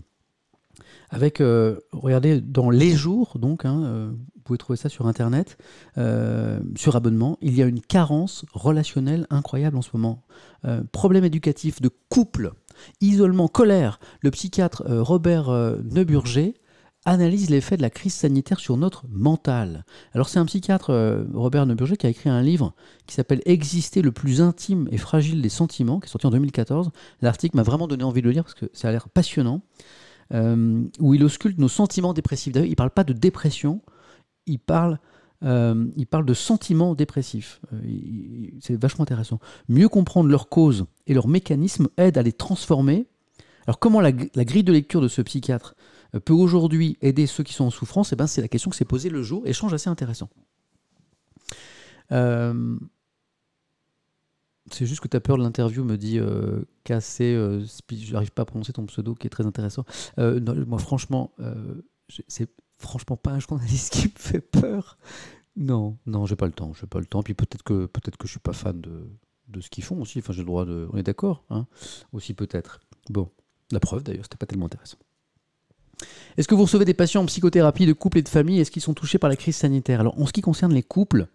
[1.09, 4.11] Avec, euh, regardez, dans Les Jours, donc, hein, euh,
[4.45, 5.57] pouvez trouver ça sur Internet,
[5.97, 7.37] euh, sur abonnement.
[7.41, 10.23] Il y a une carence relationnelle incroyable en ce moment.
[10.93, 12.53] Problème éducatif de couple,
[13.01, 13.99] isolement, colère.
[14.21, 15.49] Le psychiatre Robert
[15.83, 16.53] Neuburger
[17.07, 19.85] analyse l'effet de la crise sanitaire sur notre mental.
[20.13, 22.73] Alors c'est un psychiatre, Robert Neuburger, qui a écrit un livre
[23.05, 26.91] qui s'appelle Exister le plus intime et fragile des sentiments, qui est sorti en 2014.
[27.21, 29.61] L'article m'a vraiment donné envie de le lire parce que ça a l'air passionnant.
[30.33, 32.51] Euh, où il ausculte nos sentiments dépressifs.
[32.51, 33.81] D'ailleurs, il ne parle pas de dépression,
[34.45, 34.99] il parle,
[35.43, 37.61] euh, il parle de sentiments dépressifs.
[37.71, 39.39] Euh, c'est vachement intéressant.
[39.69, 43.07] Mieux comprendre leurs causes et leurs mécanismes aide à les transformer.
[43.67, 45.75] Alors comment la, grille de lecture de ce psychiatre
[46.23, 48.85] peut aujourd'hui aider ceux qui sont en souffrance eh ben, C'est la question que s'est
[48.85, 50.29] posée le jour, échange assez intéressant.
[54.71, 57.33] C'est juste que tu as peur de l'interview, me dit euh, Cassé.
[57.35, 59.85] Euh, J'arrive pas à prononcer ton pseudo qui est très intéressant.
[60.19, 61.81] Euh, moi, franchement, euh,
[62.27, 64.97] c'est franchement pas un journaliste qui me fait peur.
[65.55, 66.73] Non, non, j'ai pas le temps.
[66.73, 67.23] J'ai pas le temps.
[67.23, 69.09] Puis peut-être que peut-être que je suis pas fan de,
[69.47, 70.19] de ce qu'ils font aussi.
[70.19, 70.87] Enfin, j'ai le droit de.
[70.91, 71.65] On est d'accord, hein
[72.11, 72.81] Aussi peut-être.
[73.09, 73.31] Bon,
[73.71, 74.97] la preuve d'ailleurs, c'était pas tellement intéressant.
[76.37, 78.81] Est-ce que vous recevez des patients en psychothérapie de couple et de famille Est-ce qu'ils
[78.81, 79.99] sont touchés par la crise sanitaire?
[79.99, 81.27] Alors, en ce qui concerne les couples,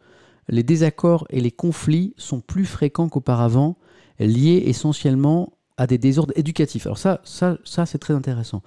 [0.49, 3.77] les désaccords et les conflits sont plus fréquents qu'auparavant,
[4.19, 6.87] liés essentiellement à des désordres éducatifs.
[6.87, 8.63] Alors ça, ça, ça c'est très intéressant.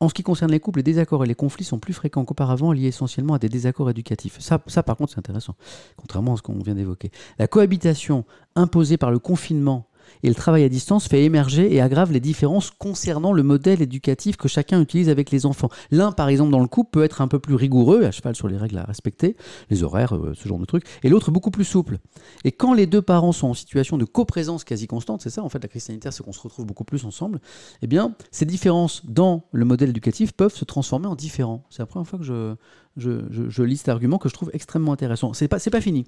[0.00, 2.72] En ce qui concerne les couples, les désaccords et les conflits sont plus fréquents qu'auparavant,
[2.72, 4.40] liés essentiellement à des désaccords éducatifs.
[4.40, 5.54] Ça, ça par contre, c'est intéressant,
[5.96, 7.12] contrairement à ce qu'on vient d'évoquer.
[7.38, 8.24] La cohabitation
[8.56, 9.86] imposée par le confinement
[10.22, 14.36] et le travail à distance fait émerger et aggrave les différences concernant le modèle éducatif
[14.36, 15.68] que chacun utilise avec les enfants.
[15.90, 18.48] L'un, par exemple, dans le couple, peut être un peu plus rigoureux, à cheval sur
[18.48, 19.36] les règles à respecter,
[19.70, 21.98] les horaires, euh, ce genre de trucs, et l'autre beaucoup plus souple.
[22.44, 25.48] Et quand les deux parents sont en situation de coprésence quasi constante, c'est ça en
[25.48, 27.40] fait la crise sanitaire, c'est qu'on se retrouve beaucoup plus ensemble,
[27.82, 31.64] eh bien, ces différences dans le modèle éducatif peuvent se transformer en différents.
[31.70, 32.54] C'est la première fois que je,
[32.96, 35.32] je, lis cet argument que je trouve extrêmement intéressant.
[35.32, 36.06] C'est pas, pas fini.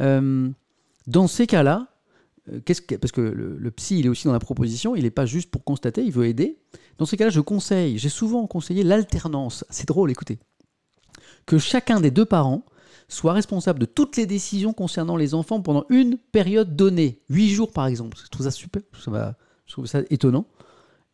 [0.00, 0.50] Euh,
[1.06, 1.88] dans ces cas-là,
[2.52, 2.60] euh,
[3.00, 5.64] parce que le, psy, il est aussi dans la proposition, il n'est pas juste pour
[5.64, 6.58] constater, il veut aider.
[6.98, 9.64] Dans ces cas-là, je conseille, j'ai souvent conseillé l'alternance.
[9.70, 10.38] C'est drôle, écoutez.
[11.46, 12.64] Que chacun des deux parents
[13.08, 17.72] soit responsable de toutes les décisions concernant les enfants pendant une période donnée, huit jours
[17.72, 18.18] par exemple.
[18.22, 20.46] Je trouve ça super, je trouve ça étonnant.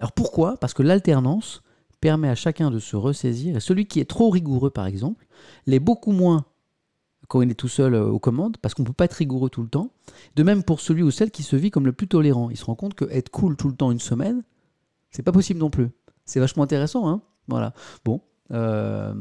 [0.00, 0.56] Alors pourquoi?
[0.56, 1.62] Parce que l'alternance
[2.00, 5.26] permet à chacun de se ressaisir, et celui qui est trop rigoureux par exemple,
[5.66, 6.44] l'est beaucoup moins
[7.34, 9.50] quand il est tout seul euh, aux commandes, parce qu'on ne peut pas être rigoureux
[9.50, 9.90] tout le temps.
[10.36, 12.48] De même pour celui ou celle qui se vit comme le plus tolérant.
[12.48, 14.44] Il se rend compte que être cool tout le temps une semaine,
[15.10, 15.90] c'est pas possible non plus.
[16.26, 17.74] C'est vachement intéressant, hein Voilà.
[18.04, 18.20] Bon.
[18.52, 19.14] Euh,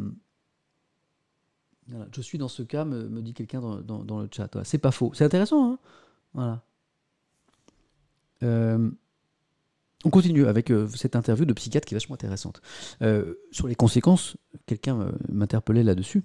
[2.11, 4.63] je suis dans ce cas, me, dit quelqu'un dans, le chat.
[4.63, 5.11] C'est pas faux.
[5.15, 5.79] C'est intéressant, hein
[6.35, 6.61] Voilà.
[8.43, 8.91] Euh,
[10.05, 12.61] on continue avec cette interview de psychiatre qui est vachement intéressante.
[13.51, 14.37] sur les conséquences,
[14.67, 16.23] quelqu'un m'interpellait là-dessus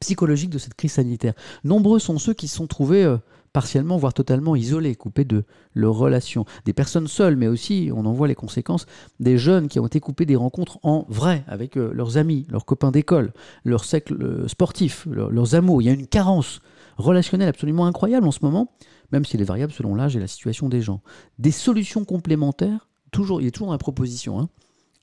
[0.00, 1.34] psychologique de cette crise sanitaire.
[1.64, 3.18] Nombreux sont ceux qui se sont trouvés euh,
[3.52, 6.44] partiellement, voire totalement isolés, coupés de leurs relations.
[6.64, 8.86] Des personnes seules, mais aussi, on en voit les conséquences,
[9.20, 12.64] des jeunes qui ont été coupés des rencontres en vrai avec euh, leurs amis, leurs
[12.64, 13.32] copains d'école,
[13.64, 15.82] leurs cercles euh, sportifs, leurs amours.
[15.82, 16.60] Il y a une carence
[16.96, 18.72] relationnelle absolument incroyable en ce moment,
[19.12, 21.02] même si elle est variable selon l'âge et la situation des gens.
[21.38, 24.48] Des solutions complémentaires, toujours, il est toujours dans la proposition, hein,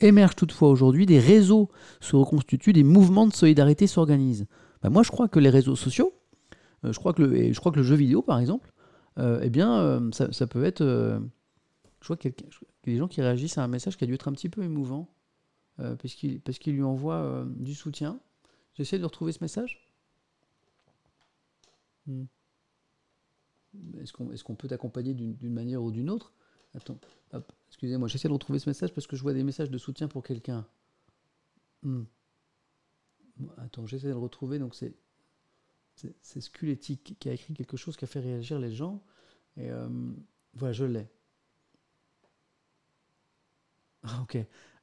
[0.02, 1.70] émergent toutefois aujourd'hui, des réseaux
[2.00, 4.48] se reconstituent, des mouvements de solidarité s'organisent.
[4.82, 6.14] Bah, moi, je crois que les réseaux sociaux,
[6.86, 8.72] euh, je, crois que le, je crois que le jeu vidéo, par exemple,
[9.18, 10.84] euh, eh bien, euh, ça, peut être.
[10.84, 12.48] je vois qu'il y a
[12.84, 15.10] des gens qui réagissent à un message qui a dû être un petit peu émouvant,
[15.78, 18.20] parce qu'il lui envoie du soutien.
[18.76, 19.90] J'essaie de retrouver ce message.
[22.08, 22.24] Hmm.
[24.02, 26.34] Est-ce qu'on est peut t'accompagner d'une manière ou d'une autre?
[26.76, 26.98] Attends,
[27.68, 30.24] excusez-moi, j'essaie de retrouver ce message parce que je vois des messages de soutien pour
[30.24, 30.66] quelqu'un.
[31.84, 32.04] Hmm.
[33.58, 34.60] Attends, j'essaie de le retrouver.
[34.60, 34.94] Donc, c'est
[36.22, 39.04] c'est Sculetti qui a écrit quelque chose qui a fait réagir les gens.
[39.58, 39.90] Et euh,
[40.54, 41.10] voilà, je l'ai.
[44.04, 44.38] Ah, ok.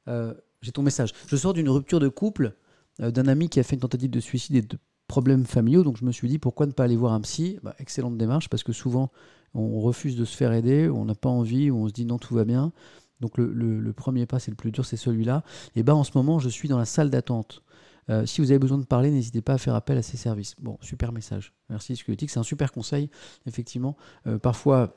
[0.07, 1.13] Euh, j'ai ton message.
[1.27, 2.55] Je sors d'une rupture de couple
[3.01, 4.77] euh, d'un ami qui a fait une tentative de suicide et de
[5.07, 5.83] problèmes familiaux.
[5.83, 7.59] Donc je me suis dit pourquoi ne pas aller voir un psy?
[7.63, 9.11] Bah, Excellente démarche parce que souvent
[9.53, 12.35] on refuse de se faire aider, on n'a pas envie, on se dit non, tout
[12.35, 12.73] va bien.
[13.21, 15.43] Donc le, le premier pas, c'est le plus dur, c'est celui-là.
[15.75, 17.63] Et bien en ce moment, je suis dans la salle d'attente
[18.09, 20.55] euh, si vous avez besoin de parler, n'hésitez pas à faire appel à ces services.
[20.59, 21.53] Bon, super message.
[21.69, 23.09] Merci Sculotique, c'est un super conseil,
[23.45, 23.97] effectivement.
[24.27, 24.93] Euh, parfois,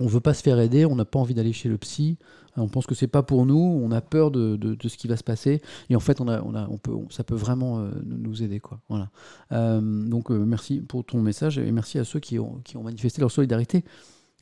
[0.00, 2.18] on ne veut pas se faire aider, on n'a pas envie d'aller chez le psy,
[2.56, 5.22] on pense que c'est pas pour nous, on a peur de, ce qui va se
[5.22, 8.60] passer, et en fait, on a, on peut, ça peut vraiment euh, nous aider.
[8.60, 8.80] Quoi.
[8.88, 9.10] Voilà.
[9.80, 13.30] donc, merci pour ton message, et merci à ceux qui ont, qui ont manifesté leur
[13.30, 13.84] solidarité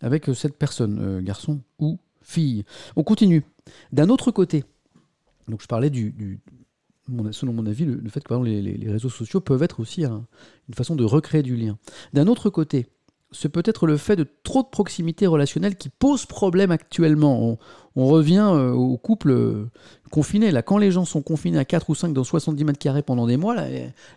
[0.01, 2.65] avec cette personne, garçon ou fille.
[2.97, 3.45] On continue.
[3.93, 4.65] D'un autre côté,
[5.49, 6.41] donc je parlais du,
[7.33, 11.05] selon mon avis, le, fait que les, réseaux sociaux peuvent être aussi une façon de
[11.05, 11.79] recréer du lien.
[12.13, 12.87] D'un autre côté,
[13.33, 17.59] c'est peut-être le fait de trop de proximité relationnelle qui pose problème actuellement.
[17.97, 19.70] Revient euh, au couple euh,
[20.11, 20.51] confiné.
[20.51, 23.26] Là, quand les gens sont confinés à 4 ou 5 dans 70 mètres carrés pendant
[23.26, 23.57] des mois,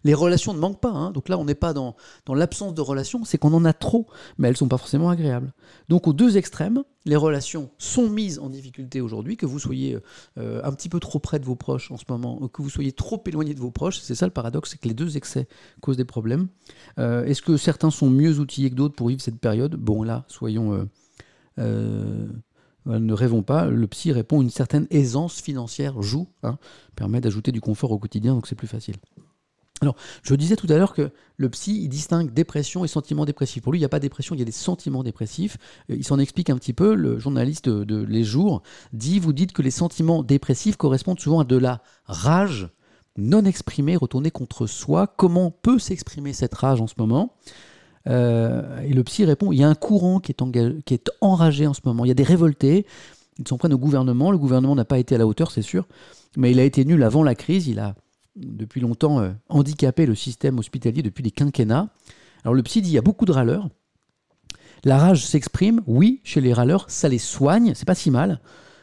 [0.04, 0.92] les, relations ne manquent pas.
[0.92, 1.12] Hein.
[1.12, 1.96] Donc là, on n'est pas dans,
[2.28, 4.08] l'absence de relations, c'est qu'on en a trop,
[4.38, 5.54] mais elles ne sont pas forcément agréables.
[5.90, 9.98] Donc aux deux extrêmes, les relations sont mises en difficulté aujourd'hui, que vous soyez
[10.38, 12.92] euh, un petit peu trop près de vos proches en ce moment, que vous soyez
[12.92, 14.00] trop éloigné de vos proches.
[14.00, 15.48] C'est ça le paradoxe, c'est que les deux excès
[15.82, 16.48] causent des problèmes.
[16.98, 19.76] Est-ce que certains sont mieux outillés que d'autres pour vivre cette période?
[19.76, 20.88] Bon, là, soyons...
[22.86, 26.58] ne rêvons pas, le psy répond une certaine aisance financière, joue, hein,
[26.96, 28.96] permet d'ajouter du confort au quotidien, donc c'est plus facile.
[29.82, 33.62] Alors, je disais tout à l'heure que le psy, il distingue dépression et sentiments dépressifs.
[33.62, 35.58] Pour lui, il n'y a pas de dépression, il y a des sentiments dépressifs.
[35.90, 36.96] Euh, il s'en explique un petit peu.
[36.96, 38.64] Le journaliste de Les Jours
[38.94, 42.70] dit Vous dites que les sentiments dépressifs correspondent souvent à de la rage
[43.18, 45.08] non exprimée, retournée contre soi.
[45.08, 47.36] Comment peut s'exprimer cette rage en ce moment?
[48.08, 51.82] Euh, et le psy répond il y a un courant qui est, enragé en ce
[51.86, 52.06] moment.
[52.06, 52.86] Il y a des révoltés.
[53.38, 54.32] Ils s'en prennent au gouvernement.
[54.32, 55.88] Le gouvernement n'a pas été à la hauteur, c'est sûr.
[56.38, 57.68] Mais il a été nul avant la crise.
[57.68, 57.96] Il a
[58.36, 61.90] depuis longtemps euh, handicapé le système hospitalier depuis des quinquennats.
[62.44, 63.70] Alors le psy dit il y a beaucoup de râleurs.
[64.84, 68.40] La rage s'exprime, oui, chez les râleurs, ça les soigne, c'est pas si mal.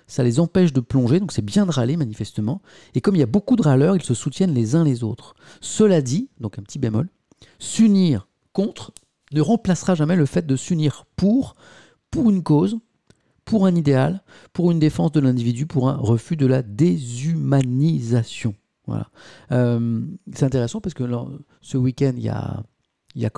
[0.08, 2.60] Ça les empêche de plonger, donc c'est bien de râler manifestement.
[2.94, 5.34] Et comme il y a beaucoup de râleurs, ils se soutiennent les uns les autres.
[5.60, 7.08] Cela dit, donc un petit bémol,
[7.60, 8.92] s'unir contre
[9.34, 11.54] ne remplacera jamais le fait de s'unir pour,
[12.10, 12.78] pour une cause,
[13.44, 14.22] pour un idéal,
[14.52, 18.54] pour une défense de l'individu, pour un refus de la déshumanisation.
[18.86, 19.08] Voilà.
[19.52, 20.02] Euh,
[20.32, 21.04] c'est intéressant parce que
[21.60, 22.62] ce week-end, il y a,
[23.14, 23.30] dire,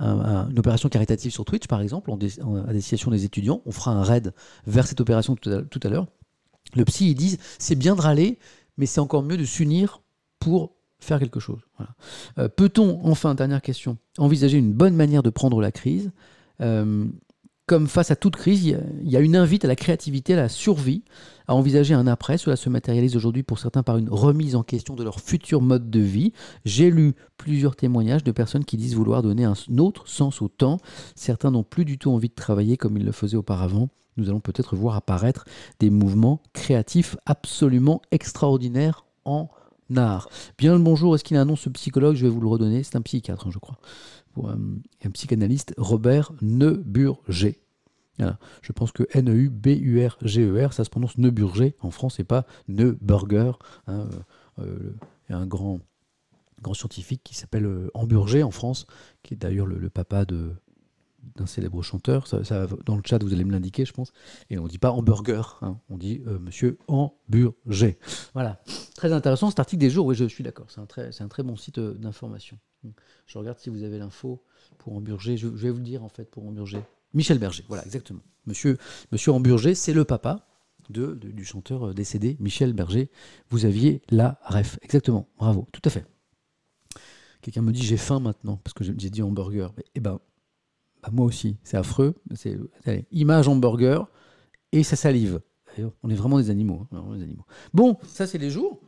[0.00, 3.62] une opération caritative sur Twitch, par exemple, à destination des étudiants.
[3.66, 4.32] On fera un raid
[4.66, 6.06] vers cette opération tout à, l'heure.
[6.74, 8.38] Le psy, ils disent, c'est bien de râler,
[8.76, 10.02] mais c'est encore mieux de s'unir
[10.38, 11.60] pour faire quelque chose.
[12.38, 16.12] Euh, peut-on, enfin, dernière question, envisager une bonne manière de prendre la crise?
[16.60, 17.06] Euh,
[17.66, 20.48] Comme face à toute crise, il y, a une invite à la créativité, à la
[20.50, 21.02] survie,
[21.48, 22.36] à envisager un après.
[22.36, 25.88] Cela se matérialise aujourd'hui pour certains par une remise en question de leur futur mode
[25.90, 26.32] de vie.
[26.66, 30.78] J'ai lu plusieurs témoignages de personnes qui disent vouloir donner un autre sens au temps.
[31.14, 33.88] Certains n'ont plus du tout envie de travailler comme ils le faisaient auparavant.
[34.16, 35.44] Nous allons peut-être voir apparaître
[35.80, 39.48] des mouvements créatifs absolument extraordinaires en
[39.90, 42.16] Bien le bonjour, est-ce qu'il annonce ce psychologue?
[42.16, 43.78] Je vais vous le redonner, c'est un psychiatre, hein, je crois.
[44.38, 44.56] Euh,
[45.04, 47.60] un psychanalyste, Robert Neuburger.
[48.18, 53.58] Je pense que N-E-U-B-U-R-G-E-R, ça se prononce Neuburger en France et pas Neuburger.
[53.86, 54.08] Hein,
[54.60, 54.96] euh, euh,
[55.28, 55.80] a un grand,
[56.62, 58.86] grand scientifique qui s'appelle Hamburger en France,
[59.22, 60.54] qui est d'ailleurs le papa de,
[61.36, 62.26] d'un célèbre chanteur.
[62.26, 64.12] Ça, dans le chat, vous allez me l'indiquer, je pense.
[64.50, 65.78] Et on ne dit pas hamburger, hein.
[65.88, 67.96] on dit euh, monsieur Hamburger.
[68.32, 68.62] Voilà.
[68.94, 70.66] Très intéressant cet article des jours, oui, je suis d'accord.
[70.68, 72.58] C'est un, très, un très bon site euh, d'information.
[73.26, 74.42] Je regarde si vous avez l'info
[74.78, 75.36] pour Hamburger.
[75.36, 76.82] Je, vais vous le dire en fait pour Hamburger.
[77.14, 78.20] Michel Berger, voilà, exactement.
[78.46, 78.76] Monsieur,
[79.12, 80.46] monsieur Hamburger, c'est le papa
[80.90, 83.10] de, du chanteur euh, décédé, Michel Berger.
[83.50, 84.78] Vous aviez la ref.
[84.82, 86.04] Exactement, bravo, tout à fait.
[87.40, 89.72] Quelqu'un me dit j'ai faim maintenant, parce que j'ai dit hamburger.
[89.94, 90.18] Eh ben,
[91.04, 92.14] bah, moi aussi, c'est affreux.
[92.34, 92.56] C'est
[93.12, 94.08] image hamburger
[94.72, 95.40] et ça salive.
[96.02, 97.44] On est vraiment des animaux, hein, des animaux.
[97.72, 98.80] Bon, ça c'est les jours.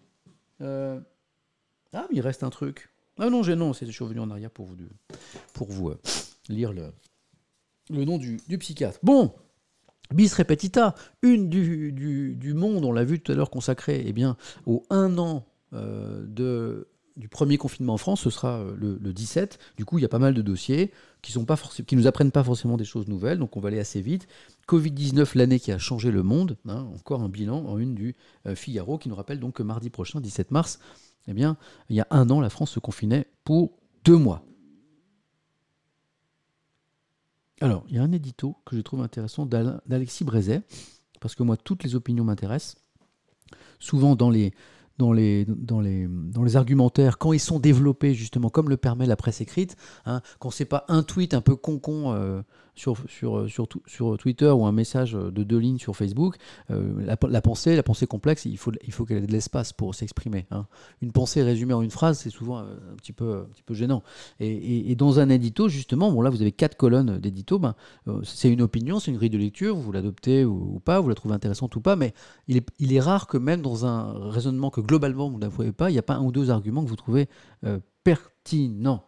[0.61, 1.01] Euh,
[1.93, 2.91] ah, mais il reste un truc.
[3.19, 4.77] Ah non, non, je suis revenu en arrière pour vous,
[5.53, 6.01] pour vous euh,
[6.49, 6.93] lire le,
[7.91, 8.99] le nom du, psychiatre.
[9.03, 9.35] Bon,
[10.15, 14.37] bis repetita, une du, du, monde, on l'a vu tout à l'heure, consacrée eh bien,
[14.67, 19.59] au un an euh, de du premier confinement en France, ce sera euh, le, 17.
[19.77, 20.93] Du coup, il y a pas mal de dossiers
[21.23, 21.35] qui
[21.87, 24.29] qui nous apprennent pas forcément des choses nouvelles, donc on va aller assez vite.
[24.69, 28.15] Covid-19, l'année qui a changé le monde, hein, encore un bilan en une du
[28.47, 30.79] euh, Figaro qui nous rappelle donc que mardi prochain, 17 mars,
[31.27, 31.57] eh bien,
[31.89, 33.73] il y a un an, la France se confinait pour
[34.05, 34.45] deux mois.
[37.61, 40.63] Alors, il y a un édito que je trouve intéressant d'Alexis Brézet,
[41.21, 42.77] parce que moi, toutes les opinions m'intéressent.
[43.79, 44.53] Souvent, dans les,
[44.99, 49.07] dans les, dans, les, dans les argumentaires, quand ils sont développés justement comme le permet
[49.07, 52.43] la presse écrite, hein, quand c'est pas un tweet un peu con-con euh,
[52.77, 56.37] sur, sur, sur, sur, Twitter ou un message de deux lignes sur Facebook,
[56.71, 59.95] euh, la, pensée, la pensée complexe, il faut, il faut qu'elle ait de l'espace pour
[59.95, 60.47] s'exprimer.
[60.51, 60.67] Hein.
[61.03, 63.75] Une pensée résumée en une phrase, c'est souvent euh, un petit peu, un petit peu
[63.75, 64.03] gênant.
[64.41, 67.75] Et, et, dans un édito, justement, bon là vous avez quatre colonnes d'édito, ben,
[68.23, 71.35] c'est une opinion, c'est une grille de lecture, vous l'adoptez ou, pas, vous la trouvez
[71.35, 72.13] intéressante ou pas, mais
[72.49, 75.91] il est, il est rare que même dans un raisonnement que globalement vous n'avouez pas,
[75.91, 77.29] il n'y a pas un ou deux arguments que vous trouvez
[77.65, 79.05] euh, pertinents.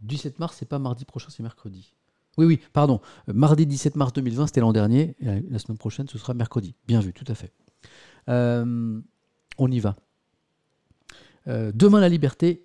[0.00, 1.94] 17 mars, c'est pas mardi prochain, c'est mercredi.
[2.38, 3.00] Oui, oui, pardon.
[3.28, 5.16] Euh, mardi 17 mars 2020, c'était l'an dernier.
[5.20, 6.74] la semaine prochaine, ce sera mercredi.
[6.86, 7.52] Bien vu, tout à fait.
[8.28, 9.00] Euh,
[9.58, 9.96] on y va.
[11.46, 12.64] demain la liberté,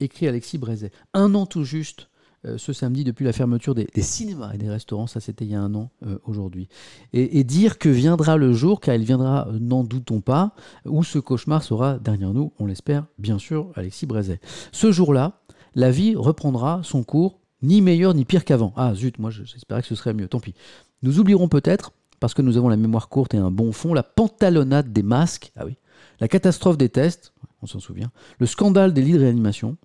[0.00, 0.90] écrit Alexis Brézet.
[1.14, 2.08] Un an tout juste
[2.44, 5.54] euh, ce samedi depuis la fermeture des, cinémas et des restaurants, ça c'était il y
[5.54, 6.68] a un an euh, aujourd'hui.
[7.12, 10.54] Et, dire que viendra le jour, car il viendra, euh, n'en doutons pas,
[10.84, 14.40] où ce cauchemar sera derrière nous, on l'espère bien sûr, Alexis Brézet.
[14.72, 15.40] Ce jour-là,
[15.76, 18.72] la vie reprendra son cours, ni meilleur ni pire qu'avant.
[18.76, 20.54] Ah zut, moi j'espérais que ce serait mieux, tant pis.
[21.02, 24.02] Nous oublierons peut-être, parce que nous avons la mémoire courte et un bon fond, la
[24.02, 25.76] pantalonnade des masques, ah oui,
[26.20, 27.32] la catastrophe des tests,
[27.62, 29.76] on s'en souvient, le scandale des lits de réanimation,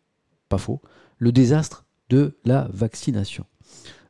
[0.50, 0.82] pas faux,
[1.18, 3.46] le désastre de la vaccination.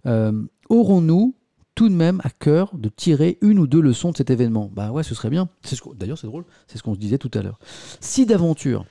[0.05, 1.35] Euh, aurons-nous
[1.75, 4.69] tout de même à cœur de tirer une ou deux leçons de cet événement?
[4.73, 5.47] Bah ouais, ce serait bien.
[5.95, 7.59] D'ailleurs, c'est drôle, c'est ce qu'on se disait tout à l'heure.
[8.01, 8.85] Si d'aventure,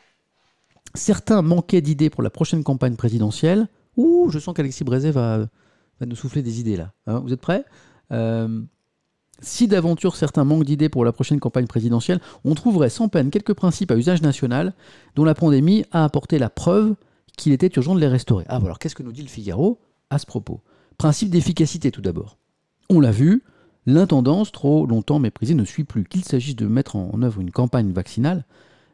[0.94, 5.46] certains manquaient d'idées pour la prochaine campagne présidentielle, ouh, je sens qu'Alexis Brézet va,
[6.04, 6.92] nous souffler des idées là.
[7.06, 7.64] Hein, vous êtes prêts?
[8.12, 8.62] Euh,
[9.40, 13.54] si d'aventure certains manquent d'idées pour la prochaine campagne présidentielle, on trouverait sans peine quelques
[13.54, 14.74] principes à usage national
[15.14, 16.94] dont la pandémie a apporté la preuve
[17.36, 18.44] qu'il était urgent de les restaurer.
[18.48, 19.78] Ah, alors qu'est-ce que nous dit le Figaro
[20.10, 20.62] à ce propos?
[20.96, 22.38] Principe d'efficacité tout d'abord.
[22.88, 23.42] On l'a vu,
[23.84, 26.04] l'intendance, trop longtemps méprisée, ne suit plus.
[26.04, 28.46] Qu'il s'agisse de mettre en œuvre une campagne vaccinale,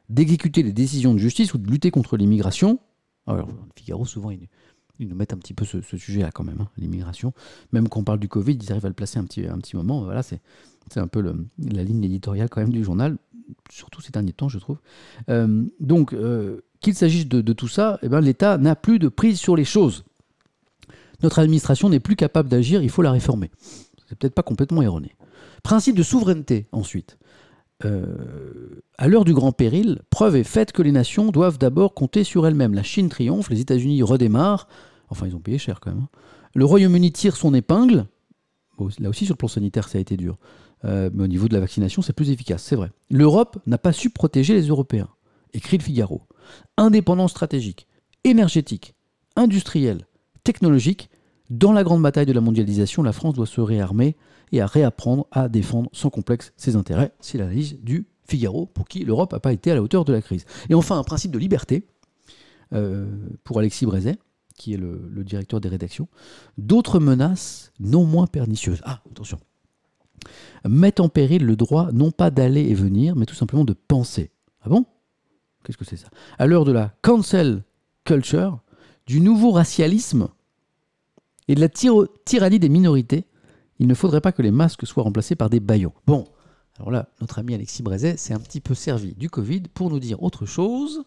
[0.09, 2.80] d'exécuter les décisions de justice ou de lutter contre l'immigration.
[3.28, 4.32] Alors, le Figaro, souvent,
[5.03, 7.32] ils, nous mettent un petit peu ce, sujet-là quand même, hein, l'immigration.
[7.72, 9.76] Même quand on parle du Covid, ils arrivent à le placer un petit, un petit
[9.76, 10.03] moment.
[10.03, 10.40] Voilà, c'est
[10.96, 13.16] un peu la ligne éditoriale quand même du journal,
[13.70, 14.78] surtout ces derniers temps, je trouve.
[15.28, 19.38] Euh, donc, euh, qu'il s'agisse de, tout ça, eh ben, l'État n'a plus de prise
[19.38, 20.05] sur les choses.
[21.22, 23.50] Notre administration n'est plus capable d'agir, il faut la réformer.
[24.09, 25.14] C'est peut-être pas complètement erroné.
[25.62, 27.18] Principe de souveraineté, ensuite.
[27.84, 32.24] Euh, à l'heure du grand péril, preuve est faite que les nations doivent d'abord compter
[32.24, 32.74] sur elles-mêmes.
[32.74, 34.68] La Chine triomphe, les États-Unis redémarrent.
[35.12, 36.04] Enfin, ils ont payé cher quand même.
[36.04, 36.18] Hein.
[36.54, 38.06] Le Royaume-Uni tire son épingle.
[38.98, 40.38] là aussi, sur le plan sanitaire, ça a été dur.
[40.84, 42.90] Euh, mais au niveau de la vaccination, c'est plus efficace, c'est vrai.
[43.10, 45.08] L'Europe n'a pas su protéger les Européens,
[45.54, 46.22] écrit le Figaro
[46.76, 47.86] indépendance stratégique,
[48.24, 48.94] énergétique,
[49.36, 50.06] industrielle,
[50.44, 51.10] technologique,
[51.50, 54.16] dans la grande bataille de la mondialisation, la France doit se réarmer
[54.52, 57.12] et à réapprendre à défendre sans complexe ses intérêts.
[57.20, 60.22] C'est l'analyse du Figaro, pour qui l'Europe n'a pas été à la hauteur de la
[60.22, 60.46] crise.
[60.70, 61.86] Et enfin, un principe de liberté,
[62.72, 63.06] euh,
[63.44, 64.16] pour Alexis Brézet,
[64.57, 66.09] qui est le, directeur des rédactions.
[66.59, 68.80] D'autres menaces non moins pernicieuses.
[68.84, 69.38] Ah, attention.
[70.64, 74.30] Mettent en péril le droit non pas d'aller et venir, mais tout simplement de penser.
[74.62, 74.84] Ah bon?
[75.64, 76.09] Qu'est-ce que c'est ça?
[76.38, 77.62] À l'heure de la cancel
[78.05, 78.61] culture,
[79.07, 80.28] du nouveau racialisme
[81.48, 83.26] et de la tyrannie des minorités,
[83.78, 85.92] il ne faudrait pas que les masques soient remplacés par des baillons.
[86.07, 86.24] Bon,
[86.78, 89.98] alors là, notre ami Alexis Brézet s'est un petit peu servi du Covid pour nous
[89.98, 91.05] dire autre chose,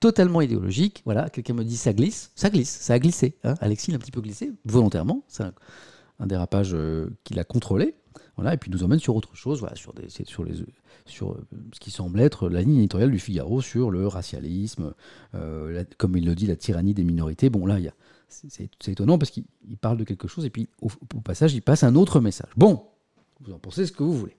[0.00, 1.02] totalement idéologique.
[1.04, 3.36] Voilà, quelqu'un me dit ça glisse, ça glisse, ça a glissé.
[3.44, 3.54] Hein.
[3.60, 5.24] Alexis l'a un petit peu glissé, volontairement.
[5.28, 7.94] C'est un, dérapage euh, qu'il a contrôlé.
[8.36, 10.54] Voilà, et puis nous emmène sur autre chose, voilà, sur, des, sur, les,
[11.06, 11.36] sur
[11.72, 14.94] ce qui semble être la ligne éditoriale du Figaro sur le racialisme,
[15.34, 17.48] euh, comme il le dit, la tyrannie des minorités.
[17.48, 17.78] Bon, là,
[18.28, 19.44] c'est étonnant parce qu'il
[19.80, 20.88] parle de quelque chose et puis au,
[21.20, 22.50] passage, il passe un autre message.
[22.56, 22.86] Bon,
[23.40, 24.36] vous en pensez ce que vous voulez.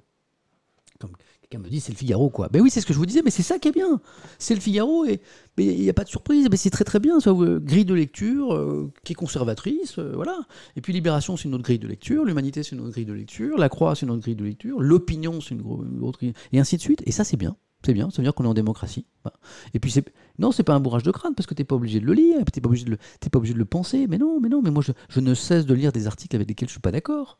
[1.47, 2.49] Quelqu'un me dit c'est le Figaro quoi.
[2.49, 4.01] Ben oui, c'est ce que je vous disais, mais c'est ça qui est bien.
[4.39, 5.21] C'est le Figaro et
[5.59, 6.47] il n'y a pas de surprise.
[6.49, 7.19] Mais c'est très très bien.
[7.19, 10.39] Ça, grille de lecture euh, qui est conservatrice, euh, voilà.
[10.75, 12.25] Et puis Libération, c'est une autre grille de lecture.
[12.25, 13.59] L'Humanité, c'est une autre grille de lecture.
[13.59, 14.81] La Croix, c'est une autre grille de lecture.
[14.81, 15.61] L'Opinion, c'est une,
[16.01, 16.33] autre grille.
[16.51, 17.03] Et ainsi de suite.
[17.05, 17.55] Et ça, c'est bien.
[17.85, 19.05] C'est bien, ça veut dire qu'on est en démocratie.
[19.75, 20.03] Et puis c'est
[20.39, 22.43] non, c'est pas un bourrage de crâne parce que t'es pas obligé de le lire,
[22.51, 24.07] t'es pas obligé de le, pas obligé de le penser.
[24.07, 26.47] Mais non, mais non, mais moi je, je ne cesse de lire des articles avec
[26.47, 27.37] lesquels je suis pas d'accord.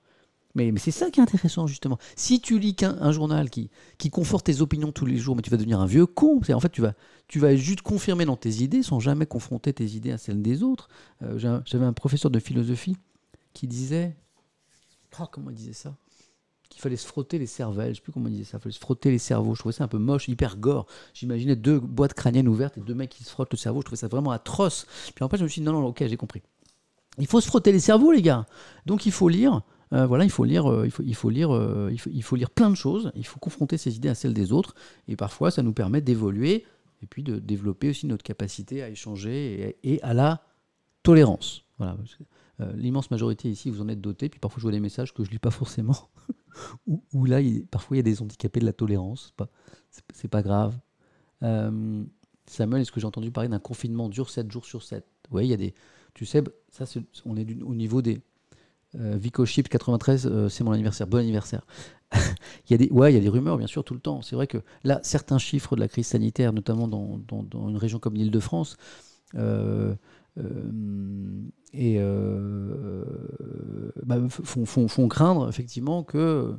[0.56, 1.98] Mais, c'est ça qui est intéressant, justement.
[2.16, 5.50] Si tu lis un, journal qui, qui conforte tes opinions tous les jours, mais tu
[5.50, 6.40] vas devenir un vieux con.
[6.50, 6.94] En fait, tu vas,
[7.28, 10.64] tu vas juste confirmer dans tes idées sans jamais confronter tes idées à celles des
[10.64, 10.88] autres.
[11.24, 12.96] Euh, j'avais un professeur de philosophie
[13.54, 14.16] qui disait.
[15.20, 15.96] Oh, comment il disait ça?
[16.70, 17.92] Qu'il fallait se frotter les cervelles.
[17.92, 18.58] Je sais plus comment il disait ça.
[18.58, 19.56] Il fallait se frotter les cerveaux.
[19.56, 20.86] Je trouvais ça un peu moche, hyper gore.
[21.14, 23.82] J'imaginais deux boîtes crâniennes ouvertes et deux mecs qui se frottent le cerveau.
[23.82, 24.88] Je trouvais ça vraiment atroce.
[25.14, 26.42] Puis après, je me suis dit non, non, ok, j'ai compris.
[27.18, 28.46] Il faut se frotter les cerveaux, les gars.
[28.86, 29.62] Donc il faut lire
[29.94, 32.24] euh, voilà, il faut lire, euh, il faut, il faut lire, euh, il, faut, il
[32.24, 33.12] faut lire plein de choses.
[33.16, 34.76] Il faut confronter ses idées à celles des autres,
[35.08, 36.66] et parfois ça nous permet d'évoluer
[37.02, 40.42] et puis de développer aussi notre capacité à échanger et, à la
[41.04, 41.66] tolérance.
[41.78, 41.98] Voilà.
[42.74, 45.30] L'immense majorité ici, vous en êtes dotés, puis parfois je vois des messages que je
[45.30, 46.10] lis pas forcément,
[46.88, 49.34] où, là, parfois il y a des handicapés de la tolérance,
[49.92, 50.80] c'est pas, pas grave.
[52.48, 55.50] Samuel, est-ce que j'ai entendu parler d'un confinement dur 7 jours sur 7 Oui, il
[55.50, 55.74] y a des.
[56.14, 56.86] Tu sais, ça,
[57.26, 58.22] on est au niveau des,
[59.00, 61.08] euh, Vico Chip 93, euh, c'est mon anniversaire.
[61.08, 61.66] Bon anniversaire.
[62.14, 64.22] il y a des, ouais, il y a des rumeurs, bien sûr, tout le temps.
[64.22, 68.16] C'est vrai que là, certains chiffres de la crise sanitaire, notamment dans, une région comme
[68.16, 68.78] l'Île-de-France,
[69.36, 69.96] euh,
[74.04, 76.56] bah, font, craindre effectivement que,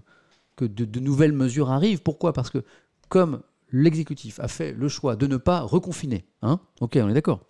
[0.61, 2.03] de, nouvelles mesures arrivent.
[2.03, 2.33] Pourquoi?
[2.33, 2.65] Parce que
[3.09, 3.41] comme
[3.73, 6.27] l'exécutif a fait le choix de ne pas reconfiner.
[6.43, 7.41] Hein ok, on est d'accord.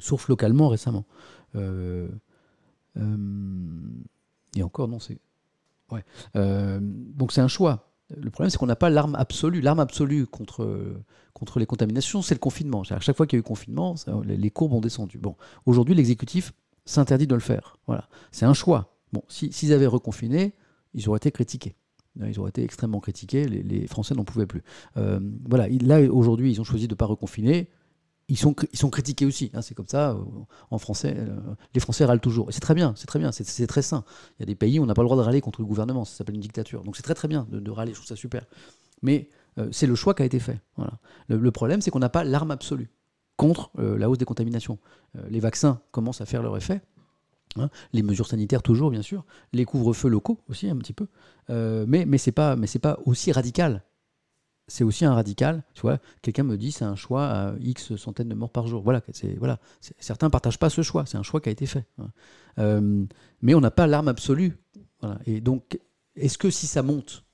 [0.00, 1.06] Sauf localement récemment.
[4.56, 5.18] Et encore, non, c'est.
[5.90, 6.04] Ouais.
[6.36, 7.88] Euh, donc c'est un choix.
[8.14, 9.60] Le problème, c'est qu'on n'a pas l'arme absolue.
[9.60, 12.82] L'arme absolue contre, contre les contaminations, c'est le confinement.
[12.90, 13.94] À chaque fois qu'il y a eu confinement,
[14.24, 15.16] les courbes ont descendu.
[15.16, 16.52] Bon, aujourd'hui, l'exécutif
[16.84, 17.78] s'interdit de le faire.
[17.86, 18.98] Voilà, c'est un choix.
[19.14, 20.54] Bon, s'ils avaient reconfiné,
[20.92, 21.74] ils auraient été critiqués.
[22.20, 23.46] Ils auraient été extrêmement critiqués.
[23.46, 24.62] Les, Français n'en pouvaient plus.
[24.94, 27.70] voilà, là aujourd'hui, ils ont choisi de ne pas reconfiner
[28.28, 28.54] ils sont,
[28.90, 29.50] critiqués aussi.
[29.54, 30.16] Hein, c'est comme ça, euh,
[30.70, 31.36] en français, euh,
[31.74, 32.48] les Français râlent toujours.
[32.48, 34.04] Et c'est très bien, c'est très bien, c'est très sain.
[34.38, 35.66] Il y a des pays où on n'a pas le droit de râler contre le
[35.66, 36.82] gouvernement, ça s'appelle une dictature.
[36.82, 38.46] Donc c'est très très bien de, râler, je trouve ça super.
[39.02, 40.60] Mais euh, c'est le choix qui a été fait.
[41.28, 42.90] Le, problème, c'est qu'on n'a pas l'arme absolue
[43.36, 44.78] contre la hausse des contaminations.
[45.28, 46.80] les vaccins commencent à faire leur effet.
[47.56, 47.68] Hein.
[47.92, 49.24] les mesures sanitaires toujours, bien sûr.
[49.52, 51.06] Les couvre-feux locaux aussi, un petit peu.
[51.48, 53.82] mais mais ce n'est pas, pas aussi radical
[54.68, 55.64] c'est aussi un radical.
[55.74, 55.86] Tu
[56.22, 58.82] quelqu'un me dit c'est un choix à X centaines de morts par jour.
[58.82, 59.58] Voilà, c'est voilà.
[59.98, 61.04] Certains partagent pas ce choix.
[61.06, 61.84] C'est un choix qui a été fait.
[61.98, 62.10] Hein.
[62.58, 63.04] Euh,
[63.40, 64.56] mais on n'a pas l'arme absolue.
[65.26, 65.80] Et donc,
[66.14, 67.24] est-ce que si ça monte,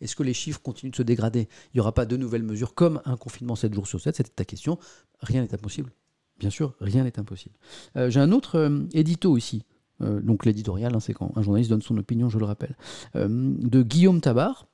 [0.00, 2.74] est-ce que les chiffres continuent de se dégrader Il n'y aura pas de nouvelles mesures
[2.74, 4.78] comme un confinement 7 jours sur 7 C'était ta question.
[5.20, 5.92] Rien n'est impossible.
[6.38, 7.54] Bien sûr, rien n'est impossible.
[7.96, 9.64] Euh, j'ai un autre euh, édito ici.
[10.00, 12.76] donc l'éditorial, hein, c'est quand un journaliste donne son opinion, je le rappelle,
[13.14, 14.68] de Guillaume Tabar,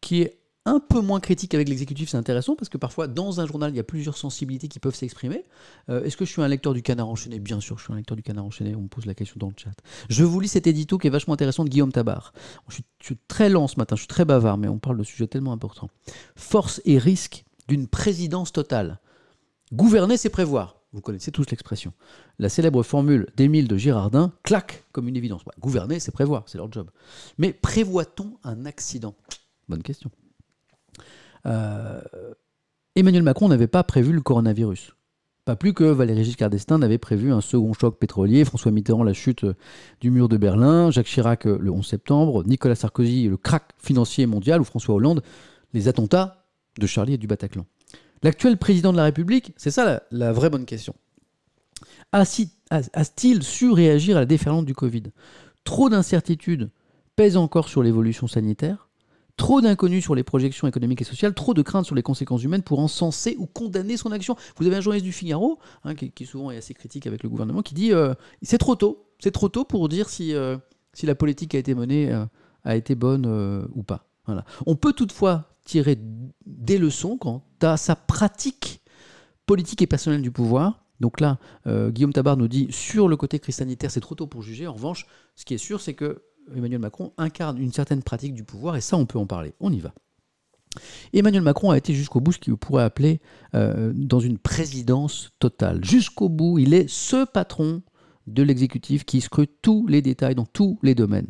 [0.00, 3.46] qui est un peu moins critique avec l'exécutif, c'est intéressant parce que parfois dans un
[3.46, 5.44] journal il y a plusieurs sensibilités qui peuvent s'exprimer.
[5.90, 7.38] Euh, est-ce que je suis un lecteur du Canard enchaîné?
[7.38, 8.74] Bien sûr, je suis un lecteur du Canard enchaîné.
[8.74, 9.74] On me pose la question dans le chat.
[10.08, 12.32] Je vous lis cet édito qui est vachement intéressant de Guillaume Tabar.
[12.68, 15.26] Je suis, très lent ce matin, je suis très bavard, mais on parle de sujets
[15.26, 15.90] tellement importants.
[16.34, 19.00] Force et risque d'une présidence totale.
[19.72, 20.76] Gouverner, c'est prévoir.
[20.94, 21.92] Vous connaissez tous l'expression.
[22.38, 25.44] La célèbre formule d'Émile de Girardin claque comme une évidence.
[25.44, 26.88] Bah, gouverner, c'est prévoir, c'est leur job.
[27.36, 29.16] Mais prévoit-on un accident?
[29.68, 30.12] Bonne question.
[31.46, 32.00] Euh,
[32.94, 34.92] Emmanuel Macron n'avait pas prévu le coronavirus.
[35.44, 39.14] Pas plus que Valéry Giscard d'Estaing n'avait prévu un second choc pétrolier, François Mitterrand la
[39.14, 39.44] chute
[40.00, 44.60] du mur de Berlin, Jacques Chirac le 11 septembre, Nicolas Sarkozy le crack financier mondial
[44.60, 45.22] ou François Hollande
[45.72, 46.46] les attentats
[46.78, 47.66] de Charlie et du Bataclan.
[48.24, 50.94] L'actuel président de la République, c'est ça la, vraie bonne question.
[52.10, 55.02] A-t-il su réagir à la déferlante du Covid?
[55.64, 56.70] Trop d'incertitudes
[57.16, 58.88] pèsent encore sur l'évolution sanitaire,
[59.36, 62.62] trop d'inconnus sur les projections économiques et sociales, trop de craintes sur les conséquences humaines
[62.62, 64.36] pour encenser ou condamner son action.
[64.56, 67.60] Vous avez un journaliste du Figaro, hein, qui, souvent est assez critique avec le gouvernement,
[67.60, 70.56] qui dit euh, c'est trop tôt, c'est trop tôt pour dire si, euh,
[71.02, 72.24] la politique a été menée euh,
[72.64, 73.26] a été bonne
[73.74, 74.06] ou pas.
[74.66, 75.98] On peut toutefois tirer
[76.46, 78.82] des leçons quant à sa pratique
[79.46, 80.84] politique et personnelle du pouvoir.
[81.00, 84.26] Donc là, euh, Guillaume Tabar nous dit sur le côté crise sanitaire, c'est trop tôt
[84.26, 84.66] pour juger.
[84.66, 86.22] En revanche, ce qui est sûr, c'est que
[86.54, 89.54] Emmanuel Macron incarne une certaine pratique du pouvoir, et ça, on peut en parler.
[89.60, 89.92] On y va.
[91.12, 93.20] Emmanuel Macron a été jusqu'au bout ce qu'il pourrait appeler
[93.54, 95.84] euh, dans une présidence totale.
[95.84, 97.82] Jusqu'au bout, il est ce patron
[98.26, 101.28] de l'exécutif qui scrute tous les détails dans tous les domaines.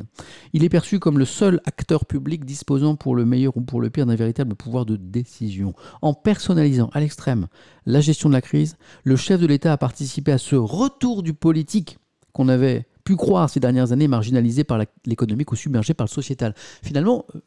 [0.53, 3.89] Il est perçu comme le seul acteur public disposant pour le meilleur ou pour le
[3.89, 5.73] pire d'un véritable pouvoir de décision.
[6.01, 7.47] En personnalisant à l'extrême
[7.85, 11.33] la gestion de la crise, le chef de l'État a participé à ce retour du
[11.33, 11.97] politique
[12.33, 16.53] qu'on avait pu croire ces dernières années marginalisé par l'économique ou submergé par le sociétal.
[16.83, 17.39] Finalement, euh,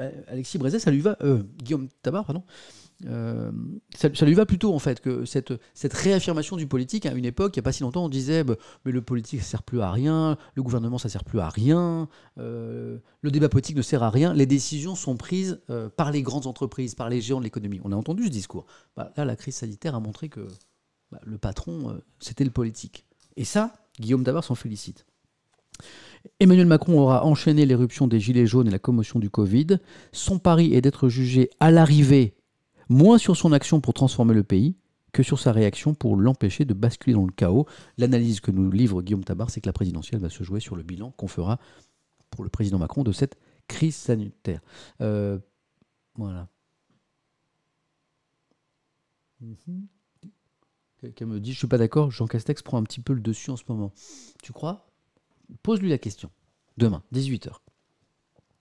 [0.00, 2.42] euh, Alexis Brézet, ça lui va, euh, Guillaume Tabar, pardon,
[3.06, 3.52] euh,
[3.94, 5.52] ça, lui va plutôt en fait que cette,
[5.92, 8.54] réaffirmation du politique à une époque, il n'y a pas si longtemps, on disait bah,
[8.84, 12.08] mais le politique ça sert plus à rien, le gouvernement ça sert plus à rien,
[12.38, 16.22] euh, le débat politique ne sert à rien, les décisions sont prises euh, par les
[16.22, 17.80] grandes entreprises, par les géants de l'économie.
[17.84, 18.66] On a entendu ce discours.
[18.96, 20.46] Bah, là, la crise sanitaire a montré que
[21.12, 23.06] bah, le patron c'était le politique.
[23.36, 25.04] Et ça, Guillaume Dabar s'en félicite.
[26.40, 29.78] Emmanuel Macron aura enchaîné l'éruption des Gilets jaunes et la commotion du Covid.
[30.12, 32.34] Son pari est d'être jugé à l'arrivée
[32.88, 34.76] moins sur son action pour transformer le pays
[35.12, 37.66] que sur sa réaction pour l'empêcher de basculer dans le chaos.
[37.96, 40.82] L'analyse que nous livre Guillaume Tabar, c'est que la présidentielle va se jouer sur le
[40.82, 41.58] bilan qu'on fera
[42.30, 44.60] pour le président Macron de cette crise sanitaire.
[45.00, 45.38] Euh,
[46.16, 46.48] voilà.
[49.40, 49.86] Mhm.
[50.98, 53.50] Quelqu'un me dit, je suis pas d'accord, Jean Castex prend un petit peu le dessus
[53.50, 53.92] en ce moment.
[54.42, 54.86] Tu crois?
[55.62, 56.30] Pose-lui la question.
[56.76, 57.52] Demain, 18h.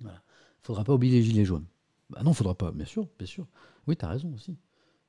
[0.01, 0.21] Voilà.
[0.61, 1.65] Faudra pas oublier les gilets jaunes.
[2.09, 3.47] Bah non, faudra pas, bien sûr, bien sûr.
[3.87, 4.57] Oui, tu as raison aussi.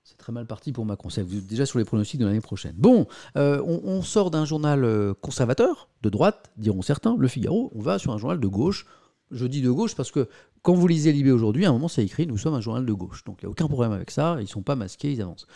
[0.05, 1.09] C'est très mal parti pour Macron.
[1.09, 2.75] C'est déjà sur les pronostics de l'année prochaine.
[2.77, 3.07] Bon,
[3.37, 7.99] euh, on, sort d'un journal euh, conservateur, de droite, diront certains, Le Figaro, on va
[7.99, 8.87] sur un journal de gauche.
[9.31, 10.29] Je dis de gauche parce que
[10.61, 12.93] quand vous lisez Libé aujourd'hui, à un moment, c'est écrit Nous sommes un journal de
[12.93, 13.25] gauche.
[13.25, 14.37] Donc il n'y a aucun problème avec ça.
[14.41, 15.47] Ils ne sont pas masqués, ils avancent.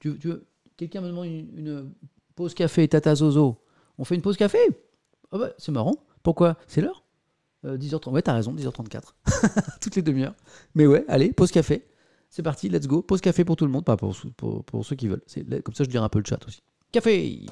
[0.00, 0.18] Tu,
[0.78, 1.92] Quelqu'un me demande une,
[2.34, 3.60] pause café, Tata Zozo.
[3.98, 4.58] On fait une pause café?
[5.32, 5.96] Ah bah, C'est marrant.
[6.22, 6.56] Pourquoi?
[6.66, 7.04] C'est l'heure?
[7.64, 8.10] 10h30.
[8.10, 9.02] Ouais, t'as raison, 10h34.
[9.80, 10.34] Toutes les demi-heures.
[10.74, 11.84] Mais ouais, allez, pause café.
[12.28, 13.02] C'est parti, let's go.
[13.02, 15.22] Pause café pour tout le monde, pas pour, pour, pour ceux qui veulent.
[15.64, 16.62] Comme ça, je dirai un peu le chat aussi.
[16.92, 17.46] Café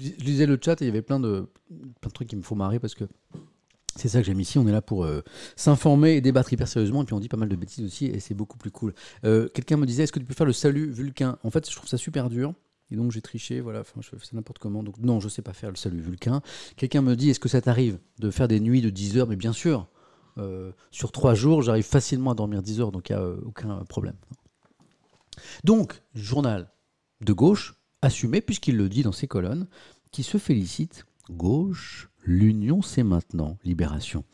[0.00, 1.48] je lisais le chat et il y avait plein de,
[2.00, 3.04] plein de trucs qui me font marrer parce que
[3.96, 4.58] c'est ça que j'aime ici.
[4.58, 5.22] On est là pour euh,
[5.56, 7.02] s'informer et débattre hyper sérieusement.
[7.02, 8.94] Et puis on dit pas mal de bêtises aussi et c'est beaucoup plus cool.
[9.24, 11.38] Euh, quelqu'un me disait Est-ce que tu peux faire le salut vulcain?
[11.44, 12.54] En fait, je trouve ça super dur.
[12.92, 14.82] Et donc j'ai triché, voilà, je fais n'importe comment.
[14.82, 16.42] Donc non, je sais pas faire le salut vulcain.
[16.76, 19.28] Quelqu'un me dit Est-ce que ça t'arrive de faire des nuits de 10 heures?
[19.28, 19.86] Mais bien sûr,
[20.38, 23.84] euh, sur 3 jours, j'arrive facilement à dormir 10 heures, donc il n'y a aucun
[23.84, 24.16] problème.
[25.64, 26.70] Donc, journal
[27.20, 29.66] de gauche, assumé, puisqu'il le dit dans ses colonnes,
[30.10, 34.24] qui se félicite Gauche, l'union c'est maintenant, libération.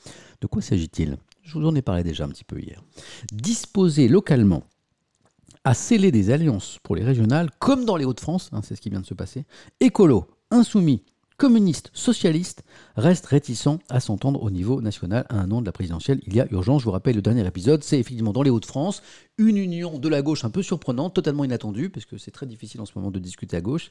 [0.41, 1.19] De quoi s'agit-il?
[1.43, 2.83] Je vous en ai parlé déjà un petit peu hier.
[3.33, 4.65] Disposer localement
[5.65, 8.89] à sceller des alliances pour les régionales, comme dans les Hauts-de-France, hein, c'est ce qui
[8.89, 9.45] vient de se passer,
[9.81, 11.03] écolo, insoumis,
[11.37, 12.65] communistes, socialistes
[12.97, 16.21] restent réticents à s'entendre au niveau national à un an de la présidentielle.
[16.27, 19.03] Il y a urgence, je vous rappelle, le dernier épisode, c'est effectivement dans les Hauts-de-France,
[19.39, 22.81] une union de la gauche un peu surprenante, totalement inattendue, parce que c'est très difficile
[22.81, 23.91] en ce moment de discuter à gauche,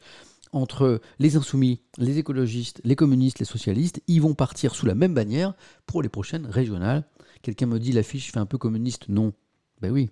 [0.51, 4.01] entre les insoumis, les écologistes, les communistes, les socialistes.
[4.07, 5.53] Ils vont partir sous la même bannière
[5.85, 7.03] pour les prochaines régionales.
[7.41, 9.09] Quelqu'un me dit l'affiche fait un peu communiste.
[9.09, 9.33] Non.
[9.81, 10.09] Ben oui.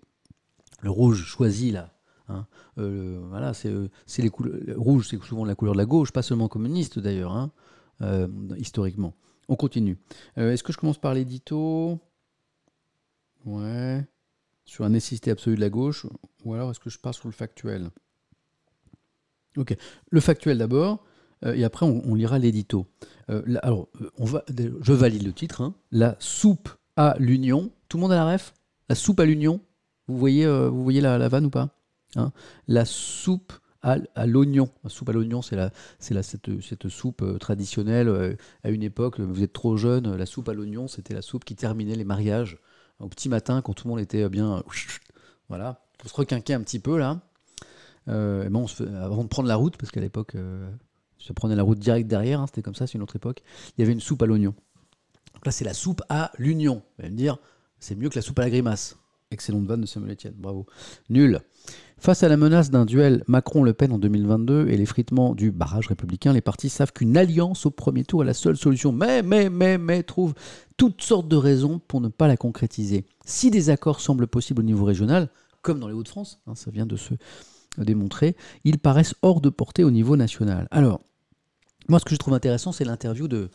[0.82, 1.93] Le rouge choisi là,
[2.30, 2.46] Hein.
[2.78, 4.56] Euh, voilà, c'est euh, les couleurs.
[4.78, 7.52] Rouge, c'est souvent la couleur de la gauche, pas seulement communiste d'ailleurs, hein,
[8.02, 8.28] euh,
[8.58, 9.14] historiquement.
[9.50, 9.98] On continue.
[10.38, 12.00] Est-ce que je commence par l'édito?
[13.46, 14.06] Ouais.
[14.64, 16.06] Sur la nécessité absolue de la gauche,
[16.46, 17.90] ou alors est-ce que je pars sur le factuel?
[19.58, 19.76] Ok.
[20.10, 21.04] Le factuel d'abord,
[21.46, 22.88] et après on, lira l'édito.
[23.62, 25.60] alors, on va, je valide le titre.
[25.60, 25.76] Hein.
[25.92, 27.70] la soupe à l'union.
[27.90, 28.54] Tout le monde a la ref?
[28.88, 29.60] La soupe à l'union?
[30.08, 31.83] Vous voyez, vous voyez la vanne ou pas?
[32.16, 32.32] Hein.
[32.68, 33.54] la soupe
[33.84, 34.70] à, l'oignon.
[34.84, 35.72] La soupe à l'oignon, c'est la,
[36.10, 39.20] la, cette, cette, soupe euh, traditionnelle euh, à une époque.
[39.20, 40.16] Vous êtes trop jeune.
[40.16, 42.58] La soupe à l'oignon, c'était la soupe qui terminait les mariages
[43.00, 44.64] au petit matin quand tout le monde était bien.
[45.50, 47.20] Voilà, faut se requinquer un petit peu là.
[48.08, 48.66] Euh, bon,
[48.96, 50.36] avant de prendre la route, parce qu'à l'époque,
[51.20, 52.40] je prenais la route direct derrière.
[52.40, 53.44] Hein, c'était comme ça, c'est une autre époque.
[53.78, 54.56] Il y avait une soupe à l'oignon.
[55.46, 56.82] Là, c'est la soupe à l'union.
[56.98, 57.38] Vous allez me dire,
[57.80, 58.98] c'est mieux que la soupe à la grimace.
[59.34, 60.66] Excellente vanne de Samuel Etienne, bravo.
[61.10, 61.42] Nul.
[61.98, 66.34] Face à la menace d'un duel Macron-Le Pen en 2022 et l'effritement du barrage républicain,
[66.34, 68.92] les partis savent qu'une alliance au premier tour est la seule solution.
[68.92, 70.34] Mais, mais, mais, mais, trouvent
[70.78, 73.06] toutes sortes de raisons pour ne pas la concrétiser.
[73.26, 75.30] Si des accords semblent possibles au niveau régional,
[75.62, 77.14] comme dans les Hauts-de-France, hein, ça vient de se
[77.78, 78.36] démontrer,
[78.66, 80.68] ils paraissent hors de portée au niveau national.
[80.72, 81.02] Alors,
[81.88, 83.50] moi, ce que je trouve intéressant, c'est l'interview de,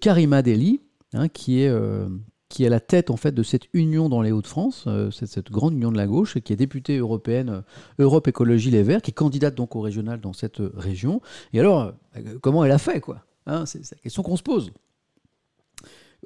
[0.00, 0.80] Karima Deli,
[1.12, 2.08] hein, qui est euh,
[2.52, 5.50] qui est à la tête en fait de cette union dans les Hauts-de-France, euh, cette,
[5.50, 7.62] grande union de la gauche, qui est députée européenne euh,
[7.98, 11.22] Europe Écologie Les Verts, qui est candidate donc au régional dans cette euh, région.
[11.54, 11.94] Et alors,
[12.42, 14.70] comment elle a fait quoi hein, C'est la question qu'on se pose.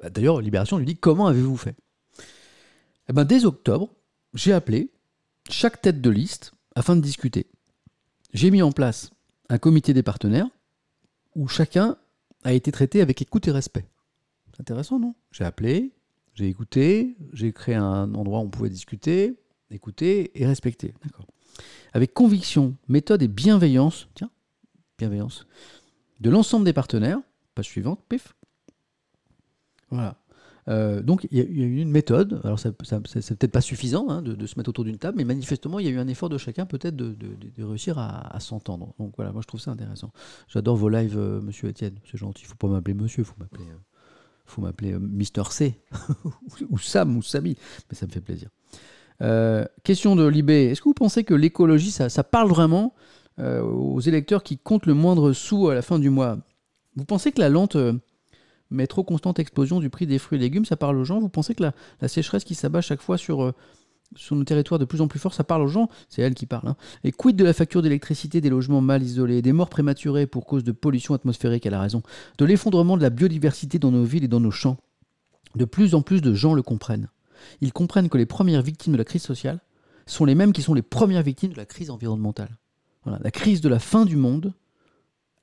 [0.01, 1.77] Bah, d'ailleurs, Libération lui dit comment avez-vous fait?
[3.07, 3.93] Eh ben, Dès octobre,
[4.33, 4.91] j'ai appelé
[5.49, 7.47] chaque tête de liste afin de discuter.
[8.33, 9.11] J'ai mis en place
[9.47, 10.49] un comité des partenaires
[11.35, 11.95] où chacun
[12.43, 13.85] a été traité avec écoute et respect.
[14.59, 15.15] Intéressant, non?
[15.31, 15.93] J'ai appelé,
[16.37, 19.39] j'ai écouté, j'ai créé un endroit où on pouvait discuter,
[19.71, 20.93] écouter et respecter.
[21.03, 21.25] D'accord.
[21.93, 24.29] Avec conviction, méthode et bienveillance, tiens,
[24.99, 25.47] bienveillance,
[26.19, 27.19] de l'ensemble des partenaires.
[27.55, 28.35] Page suivante, pif.
[29.89, 30.19] Voilà.
[30.67, 34.21] Euh, donc il y, a eu une méthode, alors ça, c'est peut-être pas suffisant hein,
[34.21, 36.37] de, se mettre autour d'une table, mais manifestement il y a eu un effort de
[36.37, 37.15] chacun peut-être de,
[37.57, 38.93] réussir à, s'entendre.
[38.99, 40.11] Donc voilà, moi je trouve ça intéressant.
[40.49, 43.35] J'adore vos lives, euh, monsieur Étienne, c'est gentil, il faut pas m'appeler monsieur, il faut
[43.39, 43.63] m'appeler...
[43.63, 43.96] Euh,
[44.47, 45.79] faut m'appeler euh, Mister C,
[46.69, 47.55] ou Sam, ou Samy,
[47.89, 48.49] mais ça me fait plaisir.
[49.21, 52.93] Euh, question de Libé, est-ce que vous pensez que l'écologie, ça, parle vraiment
[53.39, 56.37] euh, aux électeurs qui comptent le moindre sou à la fin du mois?
[56.95, 57.77] Vous pensez que la lente
[58.69, 61.19] mais trop constante explosion du prix des fruits et légumes, ça parle aux gens?
[61.19, 63.53] Vous pensez que la, la sécheresse qui s'abat chaque fois sur
[64.15, 66.45] sur nos territoires de plus en plus fort, ça parle aux gens, c'est elle qui
[66.45, 66.69] parle.
[66.69, 66.75] Hein.
[67.03, 70.63] Et quid de la facture d'électricité des logements mal isolés, des morts prématurées pour cause
[70.63, 72.01] de pollution atmosphérique, elle a raison,
[72.37, 74.77] de l'effondrement de la biodiversité dans nos villes et dans nos champs?
[75.55, 77.09] De plus en plus de gens le comprennent.
[77.61, 79.59] ils comprennent que les premières victimes de la crise sociale
[80.05, 82.57] sont les mêmes qui sont les premières victimes de la crise environnementale.
[83.03, 83.19] Voilà.
[83.23, 84.53] La crise de la fin du monde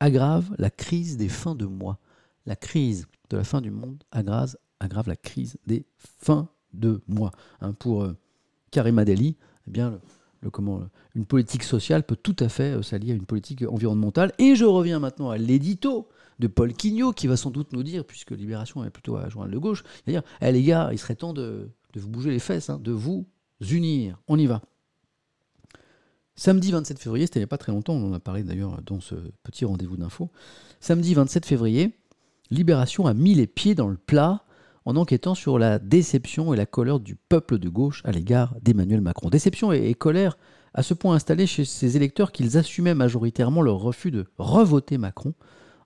[0.01, 1.99] aggrave la crise des fins de mois.
[2.47, 7.33] La crise de la fin du monde aggrave, aggrave la crise des fins de mois.
[7.61, 8.17] Hein, pour euh,
[8.75, 9.37] Karima Deli,
[9.69, 10.01] eh bien,
[11.15, 14.33] une politique sociale peut tout à fait euh, s'allier à une politique environnementale.
[14.39, 16.09] Et je reviens maintenant à l'édito
[16.41, 19.51] de Paul Quignot, qui va sans doute nous dire, puisque Libération est plutôt à journal
[19.51, 22.41] de gauche, il va dire Eh les gars, il serait temps de, vous bouger les
[22.41, 23.27] fesses, hein, de vous
[23.71, 24.21] unir.
[24.27, 24.61] On y va.
[26.35, 28.83] Samedi 27 février, c'était il n'y a pas très longtemps, on en a parlé d'ailleurs
[28.83, 29.15] dans ce
[29.45, 30.31] petit rendez-vous d'info.
[30.81, 31.97] Samedi 27 février,
[32.51, 34.44] Libération a mis les pieds dans le plat
[34.85, 39.01] en enquêtant sur la déception et la colère du peuple de gauche à l'égard d'Emmanuel
[39.01, 39.31] Macron.
[39.31, 40.37] Déception et, colère
[40.75, 45.35] à ce point installée chez ces électeurs qu'ils assumaient majoritairement leur refus de revoter Macron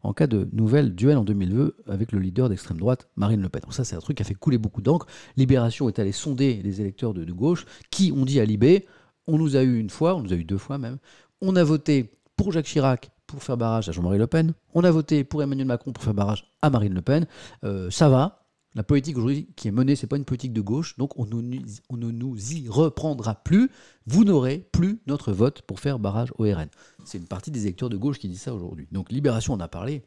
[0.02, 3.62] en cas de nouvelle duel en 2002 avec le leader d'extrême droite, Marine Le Pen.
[3.70, 5.06] Ça, c'est un truc qui a fait couler beaucoup d'encre.
[5.36, 8.86] Libération est allée sonder les électeurs de, de gauche qui ont dit à Libé,
[9.26, 10.98] on nous a eu une fois, on nous a eu deux fois même,
[11.40, 14.90] on a voté pour Jacques Chirac pour faire barrage à Jean-Marie Le Pen, on a
[14.90, 17.26] voté pour Emmanuel Macron pour faire barrage à Marine Le Pen,
[17.64, 18.47] euh, ça va,
[18.78, 21.96] la politique aujourd'hui qui est menée, c'est pas une politique de gauche, donc on, on
[21.96, 23.72] ne nous y reprendra plus.
[24.06, 26.68] Vous n'aurez plus notre vote pour faire barrage au RN.
[27.04, 28.86] C'est une partie des électeurs de gauche qui dit ça aujourd'hui.
[28.92, 30.04] Donc Libération en a parlé.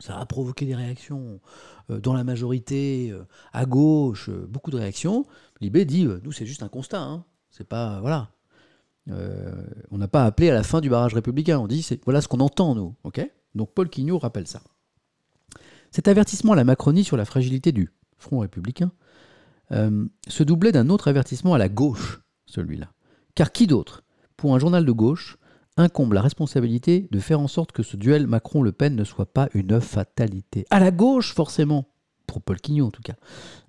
[0.00, 1.38] Ça a provoqué des réactions
[1.90, 5.26] euh, dans la majorité, euh, à gauche, euh, beaucoup de réactions.
[5.60, 7.26] Libé dit, nous c'est juste un constat, hein.
[7.50, 8.30] c'est pas voilà.
[9.90, 11.58] On n'a pas appelé à la fin du barrage républicain.
[11.58, 12.94] On dit, voilà ce qu'on entend nous,
[13.54, 14.62] Donc Paul Quignot rappelle ça.
[15.90, 18.92] Cet avertissement à la Macronie sur la fragilité du Front républicain
[19.72, 22.92] euh, se doublait d'un autre avertissement à la gauche, celui-là.
[23.34, 24.02] Car qui d'autre,
[24.36, 25.38] pour un journal de gauche,
[25.76, 29.48] incombe la responsabilité de faire en sorte que ce duel Macron-Le Pen ne soit pas
[29.54, 30.64] une fatalité?
[30.70, 31.88] À la gauche, forcément,
[32.26, 33.14] pour Paul Quignot en tout cas.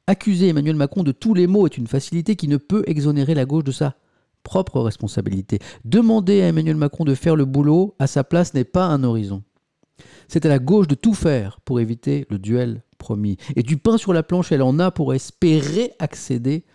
[0.07, 3.45] Accuser Emmanuel Macron de tous les maux est une facilité qui ne peut exonérer la
[3.45, 3.95] gauche de sa
[4.43, 5.59] propre responsabilité.
[5.85, 9.43] Demander à Emmanuel Macron de faire le boulot à sa place n'est pas un horizon.
[10.27, 13.38] C'est à la gauche de tout faire pour éviter le duel promis.
[13.55, 16.65] Et du pain sur la planche, elle en a pour espérer accéder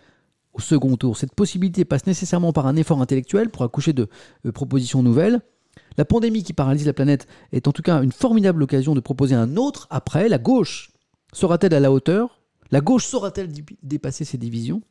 [0.53, 1.17] au second tour.
[1.17, 4.07] Cette possibilité passe nécessairement par un effort intellectuel pour accoucher de
[4.45, 5.41] euh, propositions nouvelles.
[5.97, 9.35] La pandémie qui paralyse la planète est en tout cas une formidable occasion de proposer
[9.35, 10.29] un autre après.
[10.29, 10.91] La gauche
[11.33, 12.41] sera-t-elle à la hauteur?
[12.71, 13.49] La gauche saura-t-elle
[13.83, 14.81] dépasser ses divisions?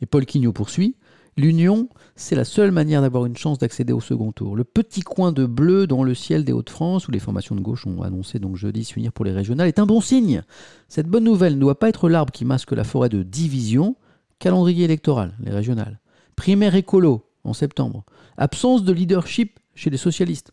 [0.00, 0.96] Et Paul Quignot poursuit.
[1.36, 4.54] L'union, c'est la seule manière d'avoir une chance d'accéder au second tour.
[4.54, 7.86] Le petit coin de bleu dans le ciel des Hauts-de-France, où les formations de gauche
[7.86, 10.42] ont annoncé donc jeudi s'unir pour les régionales, est un bon signe.
[10.88, 13.96] Cette bonne nouvelle ne doit pas être l'arbre qui masque la forêt de division.
[14.38, 16.00] Calendrier électoral, les régionales.
[16.36, 18.04] Primaire écolo, en septembre.
[18.36, 20.52] Absence de leadership chez les socialistes.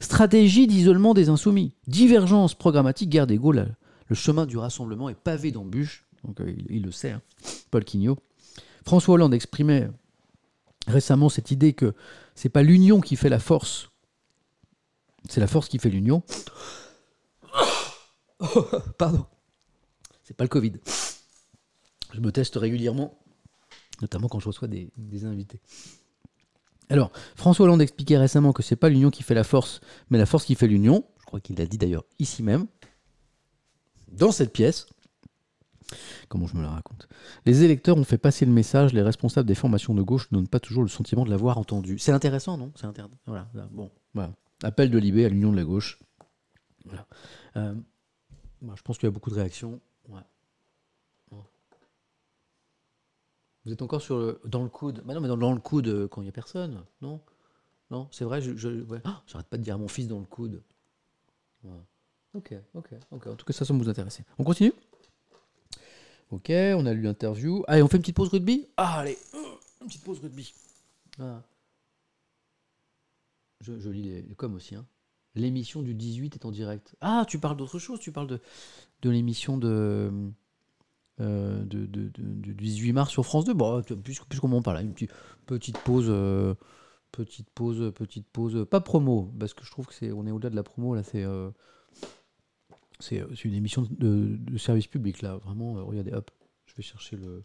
[0.00, 1.72] Stratégie d'isolement des insoumis.
[1.86, 3.38] Divergence programmatique, guerre des.
[3.38, 6.06] Le chemin du rassemblement est pavé d'embûches.
[6.24, 7.22] Donc euh, il, il, le sait, hein.
[7.70, 8.18] Paul Quignot.
[8.84, 9.88] François Hollande exprimait
[10.90, 11.94] récemment cette idée que
[12.34, 13.90] c'est pas l'union qui fait la force,
[15.28, 16.22] c'est la force qui fait l'union.
[18.98, 19.26] Pardon.
[20.24, 20.72] C'est pas le Covid.
[22.12, 23.18] Je me teste régulièrement,
[24.00, 25.60] notamment quand je reçois des, des invités.
[26.88, 29.80] Alors, François Hollande expliquait récemment que c'est pas l'union qui fait la force,
[30.10, 31.04] mais la force qui fait l'union.
[31.20, 32.66] Je crois qu'il l'a dit d'ailleurs ici même,
[34.10, 34.86] dans cette pièce.
[36.28, 37.08] Comment je me la raconte?
[37.46, 40.48] Les électeurs ont fait passer le message, les responsables des formations de gauche ne donnent
[40.48, 41.98] pas toujours le sentiment de l'avoir entendu.
[41.98, 42.72] C'est intéressant, non?
[42.76, 42.86] C'est
[43.70, 43.90] bon.
[44.62, 45.98] Appel de Libé à l'union de la gauche.
[47.56, 47.74] Euh,
[48.62, 49.80] bon, je pense qu'il y a beaucoup de réactions.
[50.08, 51.42] Bon.
[53.64, 55.02] Vous êtes encore sur le, dans le coude.
[55.04, 57.20] Bah non, mais dans, le coude euh, quand il n'y a personne, non?
[57.90, 60.62] Non, c'est vrai, je, oh, j'arrête pas de dire à mon fils dans le coude.
[62.34, 63.26] Ok, ok, ok.
[63.26, 64.24] En tout cas, ça semble vous intéresser.
[64.38, 64.72] On continue?
[66.30, 67.64] Ok, on a lu l'interview.
[67.66, 68.68] Allez, on fait une petite pause rugby?
[68.76, 69.18] Ah, allez,
[69.80, 70.52] une petite pause rugby.
[71.18, 71.42] Ah.
[73.60, 74.76] Je, je, lis les, les coms aussi.
[74.76, 74.86] Hein.
[75.34, 76.94] L'émission du 18 est en direct.
[77.00, 78.40] Ah, tu parles d'autre chose Tu parles de,
[79.02, 80.10] de l'émission de,
[81.20, 84.92] euh, de, de, du 18 mars sur France 2 Bon, puisqu'on puisqu en parle, une
[84.92, 85.12] petite,
[85.46, 86.06] petite pause.
[86.08, 86.54] Euh,
[87.12, 88.66] petite pause, petite pause.
[88.70, 91.02] Pas promo, parce que je trouve que c'est, on est au-delà de la promo, là,
[91.02, 91.24] c'est.
[91.24, 91.50] Euh,
[93.00, 95.36] c'est une émission de, service public, là.
[95.38, 96.30] Vraiment, euh, regardez, hop,
[96.66, 97.42] je vais chercher le,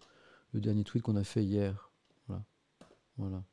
[0.53, 1.91] dernier tweet qu'on a fait hier.
[2.27, 2.43] Voilà.
[3.17, 3.43] Voilà.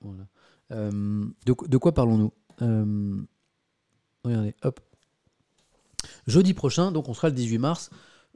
[0.00, 0.26] voilà.
[0.72, 2.32] Euh, de, quoi parlons-nous?
[2.62, 3.22] Euh,
[4.24, 4.80] Regardez, hop.
[6.26, 7.90] Jeudi prochain, donc on sera le 18 mars.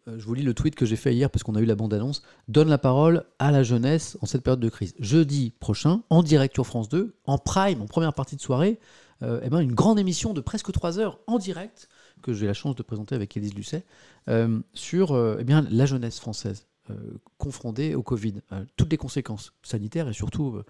[0.08, 1.74] Euh, je vous lis le tweet que j'ai fait hier parce qu'on a eu la
[1.74, 2.22] bande-annonce.
[2.48, 4.94] Donne la parole à la jeunesse en cette période de crise.
[4.98, 8.78] Jeudi prochain, en direct sur France 2, en prime, en première partie de soirée,
[9.22, 11.88] euh, eh ben, une grande émission de presque 3 heures en direct
[12.22, 13.84] que j'ai la chance de présenter avec Élise Lucet,
[14.28, 16.94] euh, sur euh, eh bien, la jeunesse française euh,
[17.38, 20.60] confrontée au Covid, euh, toutes les conséquences sanitaires et surtout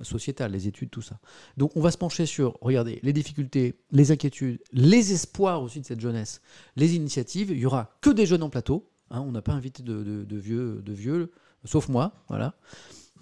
[0.00, 1.18] sociétales, les études, tout ça.
[1.58, 5.86] Donc on va se pencher sur, regardez, les difficultés, les inquiétudes, les espoirs aussi de
[5.86, 6.40] cette jeunesse,
[6.76, 7.50] les initiatives.
[7.50, 8.88] Il y aura que des jeunes en plateau.
[9.10, 11.32] hein, on n'a pas invité de- de vieux, de vieux,
[11.66, 12.54] sauf moi, voilà.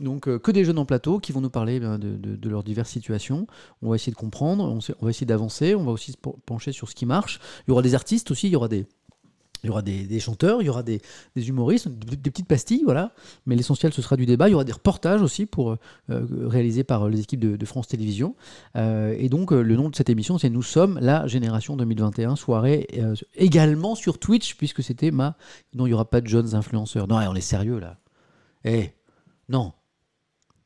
[0.01, 2.49] Donc euh, que des jeunes en plateau qui vont nous parler eh bien, de, de-
[2.49, 3.47] leurs diverses situations.
[3.83, 6.73] On va essayer de comprendre, on, va essayer d'avancer, on va aussi se pen- pencher
[6.73, 7.39] sur ce qui marche.
[7.67, 8.87] Il y aura des artistes aussi, il y aura des,
[9.63, 11.03] il y aura des, chanteurs, il y aura des,
[11.37, 13.13] des humoristes, des, petites pastilles, voilà.
[13.47, 14.49] Mais l'essentiel, ce sera du débat.
[14.49, 18.35] Il y aura des reportages aussi pour, euh, réalisés par les équipes de, France Télévisions.
[18.77, 22.37] Euh, et donc, euh, le nom de cette émission, c'est Nous sommes la génération 2021,
[22.37, 25.37] soirée euh, également sur Twitch, puisque c'était ma...
[25.75, 27.07] Non, il n'y aura pas de jeunes influenceurs.
[27.07, 27.99] Non, on est sérieux, là.
[28.65, 28.91] Eh,
[29.49, 29.73] non.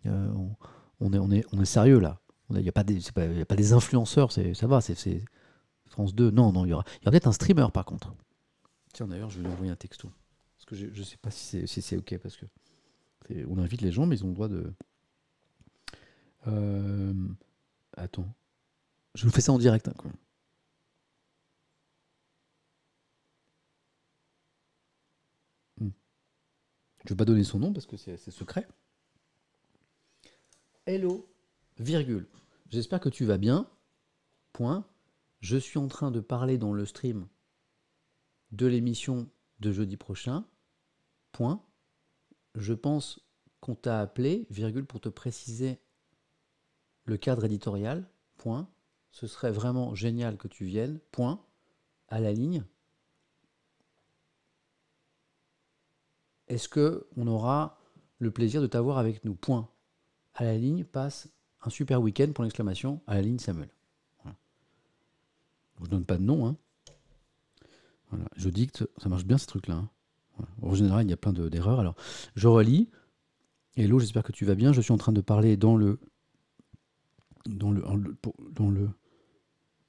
[0.06, 0.32] Euh,
[1.00, 2.20] on, est, on, est, on est sérieux, là.
[2.50, 5.24] Il n'y a, pas des- a pas des influenceurs, ça va, c'est
[5.86, 6.30] France 2.
[6.30, 8.14] Non, non, il y aura, y peut-être un streamer, par contre.
[8.92, 10.10] Tiens, d'ailleurs, je vais lui envoyer un texto.
[10.56, 12.46] Parce que je ne sais pas si c'est si OK, parce que
[13.48, 14.72] on invite les gens, mais ils ont le droit de...
[16.46, 17.14] Euh,
[17.96, 18.28] attends.
[19.14, 19.88] Je vous fais ça en direct.
[19.88, 19.94] hein.
[25.80, 25.90] Hmm.
[26.98, 28.66] Je ne vais pas donner son nom parce que c'est secret.
[30.86, 31.26] Hello,
[31.78, 32.28] virgule.
[32.68, 33.70] J'espère que tu vas bien.
[34.52, 34.86] Point.
[35.40, 37.26] Je suis en train de parler dans le stream
[38.52, 39.30] de l'émission
[39.60, 40.44] de jeudi prochain.
[41.32, 41.64] Point.
[42.54, 43.18] Je pense
[43.60, 45.80] qu'on t'a appelé, virgule, pour te préciser
[47.06, 48.06] le cadre éditorial.
[48.36, 48.68] Point.
[49.10, 51.00] Ce serait vraiment génial que tu viennes.
[51.12, 51.42] Point.
[52.08, 52.62] À la ligne.
[56.48, 57.80] Est-ce que on aura
[58.18, 59.34] le plaisir de t'avoir avec nous?
[59.34, 59.70] Point.
[60.34, 61.28] À la ligne passe
[61.62, 63.00] un super week-end pour l'exclamation.
[63.06, 63.68] À la ligne Samuel.
[65.82, 66.46] Je donne pas de nom.
[66.46, 66.56] Hein.
[68.36, 68.88] Je dicte.
[69.02, 69.74] Ça marche bien ce truc-là.
[69.74, 69.88] hein.
[70.62, 71.80] En général, il y a plein de- d'erreurs.
[71.80, 71.94] Alors,
[72.36, 72.88] je relis.
[73.76, 74.72] Hello, j'espère que tu vas bien.
[74.72, 75.98] Je suis en train de parler dans le.
[77.46, 77.86] Dans le.
[77.86, 78.16] en le-
[78.52, 78.88] Dans le.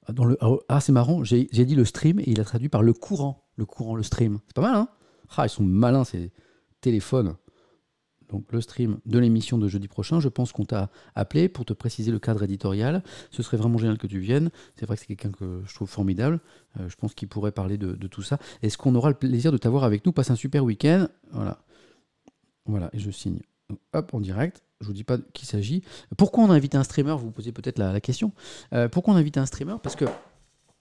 [0.06, 2.68] ah, Dans le ah, ah, c'est marrant, j'ai dit le stream et il a traduit
[2.68, 3.48] par le courant.
[3.56, 4.40] Le courant, le stream.
[4.48, 4.88] C'est pas mal, hein
[5.36, 6.32] Ah, ils sont malins, ces
[6.80, 7.36] téléphones.
[8.30, 10.20] Donc, le stream de l'émission de jeudi prochain.
[10.20, 13.02] Je pense qu'on t'a appelé pour te préciser le cadre éditorial.
[13.30, 14.50] Ce serait vraiment génial que tu viennes.
[14.74, 16.40] C'est vrai que c'est quelqu'un que je trouve formidable.
[16.80, 18.38] Euh, je pense qu'il pourrait parler de, tout ça.
[18.62, 20.12] Est-ce qu'on aura le plaisir de t'avoir avec nous?
[20.12, 21.08] Passe un super week-end.
[21.32, 21.58] Voilà.
[22.66, 23.40] Voilà, et je signe.
[23.92, 24.62] Hop, en direct.
[24.80, 25.82] Je vous dis pas de qui il s'agit.
[26.16, 27.12] Pourquoi on a invité un streamer?
[27.12, 28.32] Vous vous posez peut-être la, question.
[28.72, 29.76] Euh, pourquoi on a invité un streamer?
[29.82, 30.04] Parce que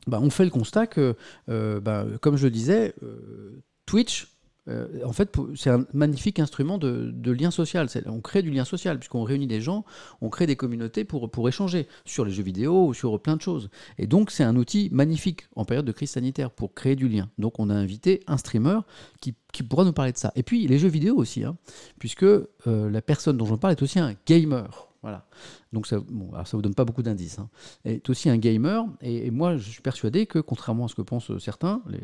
[0.08, 1.16] bah, on fait le constat que,
[1.50, 2.94] euh, bah, comme je le disais,
[3.86, 4.35] Twitch,
[4.68, 7.88] euh, en fait, c'est un magnifique instrument de, lien social.
[8.06, 9.86] On crée du lien social, puisqu'on réunit des gens,
[10.22, 13.70] on crée des communautés pour, échanger sur les jeux vidéo ou sur plein de choses.
[13.98, 17.30] Et donc, c'est un outil magnifique en période de crise sanitaire pour créer du lien.
[17.38, 18.80] Donc, on a invité un streamer
[19.22, 20.32] qui, pourra nous parler de ça.
[20.36, 21.56] Et puis, les jeux vidéo aussi, hein,
[22.00, 24.90] puisque euh, la personne dont j'en parle est aussi un gamer.
[25.06, 25.24] Voilà.
[25.72, 27.38] Donc, ça, bon, vous donne pas beaucoup d'indices.
[27.38, 27.48] Hein.
[27.86, 28.88] Est aussi un gamer.
[29.02, 32.02] Et, moi, je suis persuadé que, contrairement à ce que pensent certains, les,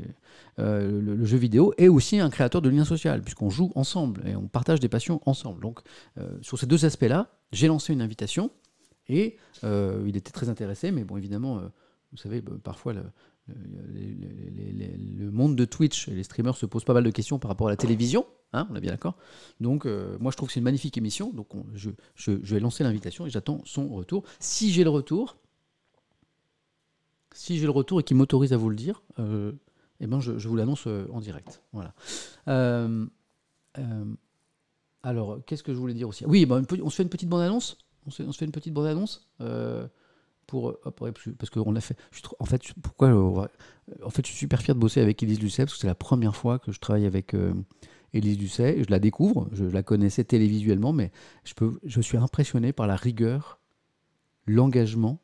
[0.60, 4.36] euh, le, jeu vidéo est aussi un créateur de lien social, puisqu'on joue ensemble et
[4.36, 5.64] on partage des passions ensemble.
[5.64, 5.80] Donc,
[6.20, 8.52] euh, sur ces deux aspects-là, j'ai lancé une invitation
[9.08, 11.70] et euh, il était très intéressé, mais bon, évidemment, euh,
[12.12, 12.94] vous savez, bah, parfois,
[13.48, 17.66] le monde de Twitch et les streamers se posent pas mal de questions par rapport
[17.66, 19.16] à la télévision, hein, on est bien d'accord.
[19.60, 21.90] Donc, euh, moi, je trouve que c'est une magnifique émission, donc on- je,
[22.32, 24.24] vais lancer l'invitation et j'attends son retour.
[24.40, 25.38] Si j'ai le retour,
[27.34, 29.54] si j'ai le retour et qu'il m'autorise à vous le dire, euh,
[30.00, 31.62] eh ben je, vous l'annonce euh, en direct.
[31.72, 31.94] Voilà.
[35.04, 36.26] Alors, qu'est-ce que je voulais dire aussi?
[36.26, 37.78] Oui, pe- on se fait une petite bande-annonce?
[38.06, 39.28] On se, on se fait une petite bande-annonce
[40.48, 40.78] pour,
[41.38, 41.98] parce qu'on l'a fait.
[42.40, 43.50] en fait, pourquoi
[44.04, 45.96] En fait, je suis super fier de bosser avec Élise Lucet parce que c'est la
[45.96, 47.34] première fois que je travaille avec
[48.14, 48.84] Élise Lucet.
[48.84, 51.12] Je la découvre, je la connaissais télévisuellement, mais
[51.44, 53.60] je, peux, je suis impressionné par la rigueur,
[54.46, 55.20] l'engagement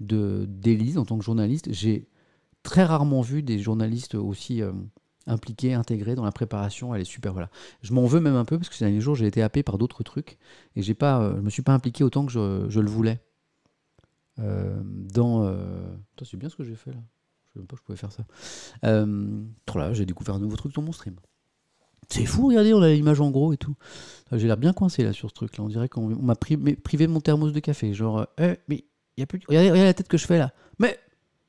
[0.00, 1.72] d'Élise en tant que journaliste.
[1.72, 2.08] J'ai
[2.62, 4.72] très rarement vu des journalistes aussi euh,
[5.26, 6.94] impliqués, intégrés dans la préparation.
[6.94, 7.32] Elle est super.
[7.32, 7.50] Voilà.
[7.82, 9.78] Je m'en veux même un peu parce que ces derniers jours, j'ai été happé par
[9.78, 10.38] d'autres trucs
[10.76, 13.20] et j'ai pas, euh, je me suis pas impliqué autant que je, je le voulais.
[14.38, 15.44] Euh, dans.
[15.44, 15.94] euh,
[16.24, 17.00] c'est bien ce que j'ai fait là.
[17.44, 18.24] Je savais même pas que je pouvais faire ça.
[18.84, 19.44] Euh,
[19.92, 21.16] j'ai découvert un nouveau truc dans mon stream.
[22.12, 23.74] C'est fou, regardez, on a l'image en gros et tout.
[24.32, 25.64] J'ai l'air bien coincé là sur ce truc là.
[25.64, 27.92] On dirait qu'on on m'a pri- privé de mon thermos de café.
[27.94, 28.84] Genre, euh, Eh, mais
[29.16, 29.38] il y a plus.
[29.38, 30.52] de- Regardez, regardez la tête que je fais là.
[30.78, 30.98] Mais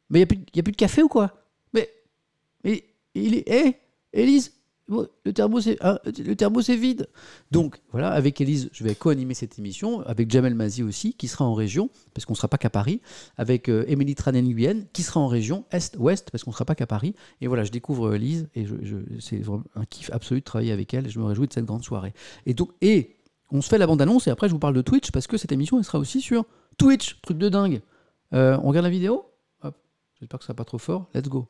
[0.10, 1.32] mais il y a plus, de- y a plus de café ou quoi?
[1.74, 1.90] Mais
[2.64, 2.84] mais
[3.16, 3.50] il est.
[3.50, 3.76] Hé,
[4.14, 4.54] Élise,
[4.90, 7.08] le thermos est, ah, le thermos est vide.
[7.52, 11.46] Donc voilà, avec Elise, je vais co-animer cette émission, avec Jamel Mazi aussi, qui sera
[11.46, 13.02] en région, parce qu'on ne sera pas qu'à Paris,
[13.38, 13.86] avec euh,
[14.16, 17.16] Tranen-Guyenne, qui sera en région Est-Ouest, parce qu'on ne sera pas qu'à Paris.
[17.42, 18.76] Et voilà, je découvre Elise, et je,
[19.20, 21.84] c'est vraiment un kiff absolu de travailler avec elle, je me réjouis de cette grande
[21.84, 22.14] soirée.
[22.46, 23.16] Et donc, et
[23.52, 25.52] on se fait la bande-annonce, et après je vous parle de Twitch, parce que cette
[25.52, 26.46] émission, elle sera aussi sur
[26.78, 27.82] Twitch, truc de dingue.
[28.34, 29.26] Euh, on regarde la vidéo?
[29.62, 29.76] Hop,
[30.20, 31.08] j'espère que ça va pas trop fort.
[31.14, 31.48] Let's go.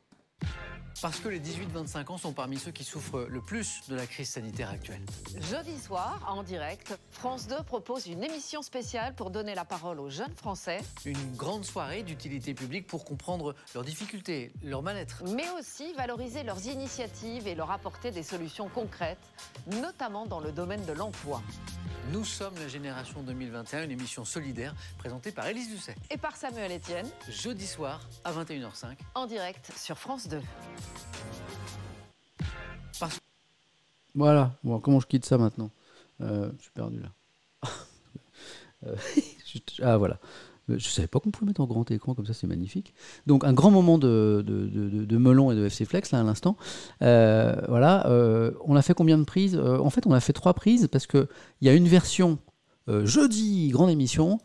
[1.02, 4.30] Parce que les 18-25 ans sont parmi ceux qui souffrent le plus de la crise
[4.30, 5.02] sanitaire actuelle.
[5.50, 10.10] Jeudi soir, en direct, France 2 propose une émission spéciale pour donner la parole aux
[10.10, 10.80] jeunes Français.
[11.04, 15.22] Une grande soirée d'utilité publique pour comprendre leurs difficultés, leur mal-être.
[15.34, 19.18] Mais aussi valoriser leurs initiatives et leur apporter des solutions concrètes,
[19.80, 21.42] notamment dans le domaine de l'emploi.
[22.12, 25.94] Nous sommes la génération 2021, une émission solidaire présentée par Élise Doucet.
[26.10, 27.08] Et par Samuel Etienne.
[27.30, 28.96] Jeudi soir à 21h05.
[29.14, 30.40] En direct sur France 2.
[34.14, 34.52] Voilà,
[34.82, 35.70] comment je quitte ça maintenant
[36.20, 37.08] euh, Je suis perdu là.
[38.86, 38.96] Euh,
[39.82, 40.18] ah voilà.
[40.68, 42.92] Euh, je savais pas qu'on pouvait mettre en grand écran comme ça, c'est magnifique.
[43.26, 46.58] Donc un grand moment de, de, melon et de FC Flex là à l'instant.
[47.00, 48.06] voilà,
[48.62, 51.28] on a fait combien de prises En fait, on a fait trois prises parce que
[51.62, 52.36] il y a une version
[53.04, 54.38] jeudi, grande émission.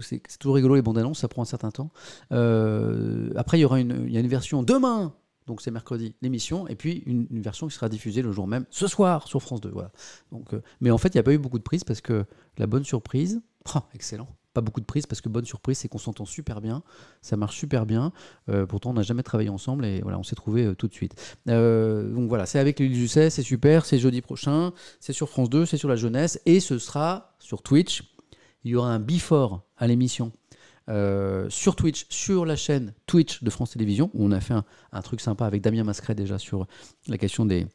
[0.00, 1.90] C'est toujours rigolo les bandes annonces, ça prend un certain temps.
[2.30, 5.12] après, il y aura une, y a une version demain
[5.46, 8.86] donc c'est mercredi l'émission, et puis une, version qui sera diffusée le jour même, ce
[8.86, 9.70] soir sur France 2.
[9.70, 9.90] Voilà.
[10.32, 12.24] Donc, euh, mais en fait, il n'y a pas eu beaucoup de prises parce que
[12.56, 13.42] la bonne surprise,
[13.74, 16.82] oh, excellent, pas beaucoup de prises parce que bonne surprise, c'est qu'on s'entend super bien,
[17.20, 18.12] ça marche super bien.
[18.48, 20.94] Euh, pourtant, on n'a jamais travaillé ensemble et voilà, on s'est trouvé euh, tout de
[20.94, 21.14] suite.
[21.46, 25.76] donc voilà, c'est avec l'île c'est super, c'est jeudi prochain, c'est sur France 2, c'est
[25.76, 28.02] sur la jeunesse, et ce sera sur Twitch.
[28.64, 30.32] Il y aura un before à l'émission
[30.90, 35.02] euh, sur Twitch, sur la chaîne Twitch de France Télévisions, où on a fait un,
[35.02, 36.66] truc sympa avec Damien Mascret déjà sur
[37.08, 37.66] la question des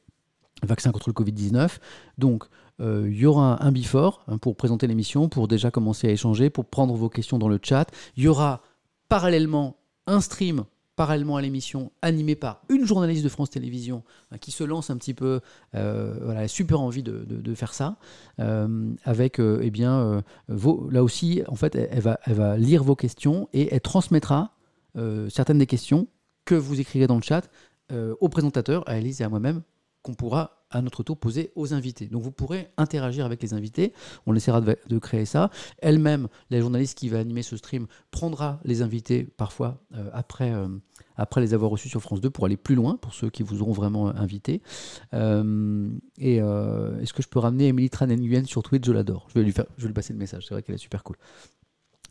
[0.63, 1.77] vaccins contre le Covid-19.
[2.17, 2.45] Donc,
[2.81, 6.49] euh, il y aura un before hein, pour présenter l'émission, pour déjà commencer à échanger,
[6.49, 7.89] pour prendre vos questions dans le chat.
[8.15, 8.61] Il y aura
[9.07, 10.65] parallèlement un stream
[10.99, 14.97] parallèlement à l'émission, animée par une journaliste de France Télévisions hein, qui se lance un
[14.97, 15.39] petit peu,
[15.73, 17.95] euh, voilà, super envie de, faire ça,
[18.41, 22.97] euh, avec, euh, eh bien, là aussi, en fait, elle, va, elle va lire vos
[22.97, 24.57] questions et elle transmettra
[25.29, 26.07] certaines des questions
[26.43, 27.49] que vous écrirez dans le chat
[28.19, 29.61] au présentateur, à Elise et à moi-même,
[30.01, 32.07] qu'on pourra à notre tour poser aux invités.
[32.07, 33.93] Donc vous pourrez interagir avec les invités,
[34.25, 35.49] on essaiera de, créer ça.
[35.79, 40.67] Elle-même, la journaliste qui va animer ce stream, prendra les invités parfois euh, après, euh,
[41.15, 43.61] après les avoir reçus sur France 2 pour aller plus loin, pour ceux qui vous
[43.61, 44.61] auront vraiment invités.
[45.13, 48.85] Euh, et est-ce que je peux ramener Emily Tran Nguyen sur Twitch?
[48.85, 49.27] Je l'adore.
[49.29, 51.03] Je vais lui faire, je vais lui passer le message, c'est vrai qu'elle est super
[51.03, 51.17] cool.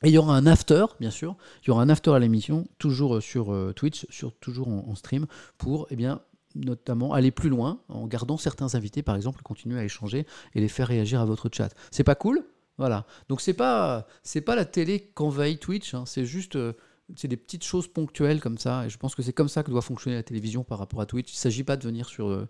[0.05, 1.36] Et il y aura un after, bien sûr.
[1.64, 5.26] Il y aura un after à l'émission, toujours sur Twitch, sur, toujours en, en, stream,
[5.59, 6.20] pour eh bien,
[6.55, 10.69] notamment aller plus loin en gardant certains invités, par exemple, continuer à échanger et les
[10.69, 11.75] faire réagir à votre chat.
[11.91, 12.45] C'est pas cool
[12.79, 13.07] Voilà.
[13.29, 16.05] Donc c'est pas c'est pas la télé qu'envahit Twitch, hein.
[16.07, 16.73] c'est juste euh,
[17.16, 18.87] c'est des petites choses ponctuelles comme ça.
[18.87, 21.07] Et je pense que c'est comme ça que doit fonctionner la télévision par rapport à
[21.07, 21.33] Twitch.
[21.33, 22.49] Il ne s'agit pas de venir sur, euh,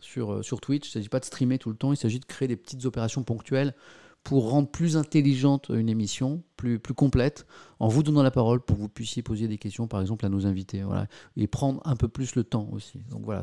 [0.00, 2.20] sur, euh, sur Twitch, il ne s'agit pas de streamer tout le temps, il s'agit
[2.20, 3.74] de créer des petites opérations ponctuelles
[4.24, 7.46] pour rendre plus intelligente une émission, plus, complète,
[7.78, 10.28] en vous donnant la parole pour que vous puissiez poser des questions, par exemple, à
[10.28, 11.06] nos invités, voilà,
[11.36, 13.00] et prendre un peu plus le temps aussi.
[13.10, 13.42] Donc voilà,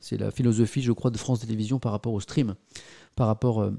[0.00, 2.54] c'est la philosophie, je crois, de France Télévisions par rapport au stream,
[3.16, 3.72] par rapport euh,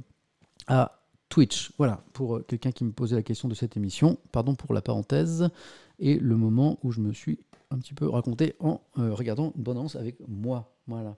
[0.68, 1.72] à Twitch.
[1.78, 4.82] Voilà, pour euh, quelqu'un qui me posait la question de cette émission, pardon pour la
[4.82, 5.50] parenthèse,
[6.00, 7.40] et le moment où je me suis
[7.72, 10.76] un petit peu raconté en euh, regardant une bande avec moi.
[10.88, 11.16] Voilà.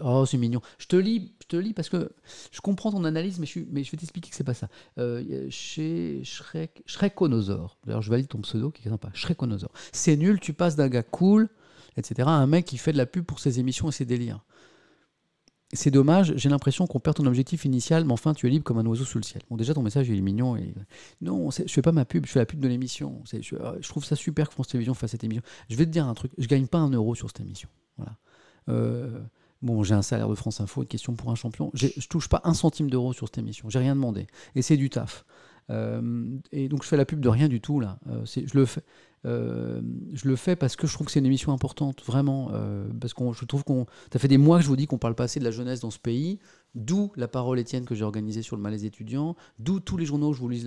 [0.00, 0.60] Oh, c'est mignon.
[0.78, 2.12] Je te lis, je te lis parce que
[2.50, 4.68] je comprends ton analyse, mais je, mais je vais t'expliquer que c'est pas ça.
[4.98, 9.10] Euh, chez Shrek, Shrekonosaur, d'ailleurs, je valide ton pseudo qui est sympa.
[9.14, 9.70] Shrekonosaur.
[9.92, 11.48] C'est nul, tu passes d'un gars cool,
[11.96, 14.44] etc., à un mec qui fait de la pub pour ses émissions et ses délires.
[15.74, 18.76] C'est dommage, j'ai l'impression qu'on perd ton objectif initial, mais enfin, tu es libre comme
[18.76, 19.42] un oiseau sous le ciel.
[19.48, 20.54] Bon, déjà, ton message, il est mignon.
[20.54, 20.74] Et...
[21.22, 23.22] Non, je fais pas ma pub, je fais la pub de l'émission.
[23.32, 25.42] Je, je, trouve ça super que France Télévisions fasse cette émission.
[25.70, 27.70] Je vais te dire un truc, je gagne pas un euro sur cette émission.
[27.96, 28.18] Voilà.
[28.68, 29.18] Euh,
[29.62, 31.70] Bon, j'ai un salaire de France Info, une question pour un champion.
[31.74, 33.70] Je touche pas un centime d'euro sur cette émission.
[33.70, 34.26] J'ai rien demandé.
[34.54, 35.24] Et c'est du taf.
[35.70, 37.98] Euh, et donc je fais la pub de rien du tout là.
[38.08, 38.82] Euh, je le fais.
[39.24, 39.80] Euh,
[40.12, 42.50] je le fais parce que je trouve que c'est une émission importante, vraiment.
[43.00, 43.86] parce que je trouve qu'on.
[44.12, 45.80] Ça fait des mois que je vous dis qu'on parle pas assez de la jeunesse
[45.80, 46.40] dans ce pays.
[46.74, 49.36] D'où la parole Étienne que j'ai organisée sur le malaise étudiant.
[49.58, 50.64] D'où tous les journaux que je vous lis,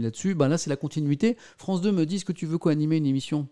[0.00, 0.34] là-dessus.
[0.34, 1.36] Ben là, c'est la continuité.
[1.56, 3.48] France 2 me dit que tu veux co-animer une émission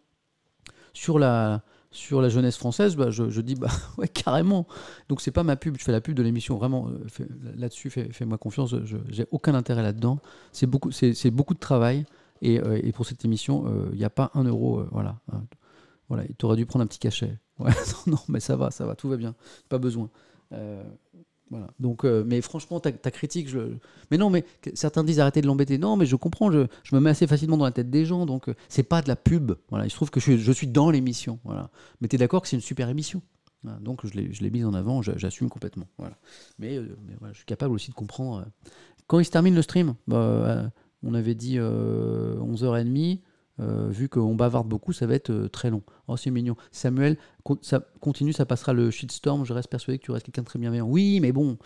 [0.93, 1.65] sur la,
[1.95, 3.69] sur la jeunesse française, bah, je, dis bah
[3.99, 4.66] ouais carrément.
[5.09, 7.27] Donc c'est pas ma pub, je fais la pub de l'émission vraiment euh,
[7.57, 7.89] là-dessus.
[7.89, 10.19] Fais-moi confiance, je j'ai aucun intérêt là-dedans.
[10.53, 12.05] C'est beaucoup, de travail
[12.43, 15.16] et, euh, pour cette émission, euh, il n'y a pas un euro, voilà.
[16.09, 17.39] Voilà, tu aurais dû prendre un petit cachet.
[18.07, 19.35] Non, mais ça va, ça va, tout va bien,
[19.69, 20.11] pas besoin.
[21.55, 21.69] Voilà.
[21.79, 23.49] Donc, euh, mais franchement, ta, ta critique,
[24.11, 24.45] mais non, mais
[24.75, 25.79] certains disent arrêtez de l'embêter.
[25.79, 28.49] Non, mais je comprends, je, me mets assez facilement dans la tête des gens, donc
[28.49, 29.53] euh, c'est pas de la pub.
[29.71, 31.39] Voilà, il se trouve que je, suis- dans l'émission.
[31.45, 31.71] Voilà.
[32.01, 33.23] Mais t'es d'accord que c'est une super émission.
[33.81, 35.87] Donc je l'ai, mise en avant, j'a- j'assume complètement.
[35.97, 36.17] Voilà.
[36.59, 36.89] Mais, euh,
[37.31, 38.41] je suis capable aussi de comprendre.
[38.41, 38.69] euh,
[39.07, 40.73] Quand il se termine le stream, bah,
[41.05, 43.21] on avait dit euh, 11h30.
[43.61, 45.83] Euh, vu qu'on bavarde beaucoup, ça va être euh, très long.
[46.09, 46.57] Oh, c'est mignon.
[46.73, 47.17] Samuel,
[47.63, 49.45] ça continue, ça passera le shitstorm.
[49.45, 50.87] Je reste persuadé que tu restes quelqu'un de très bienveillant.
[50.87, 51.57] Oui, mais bon,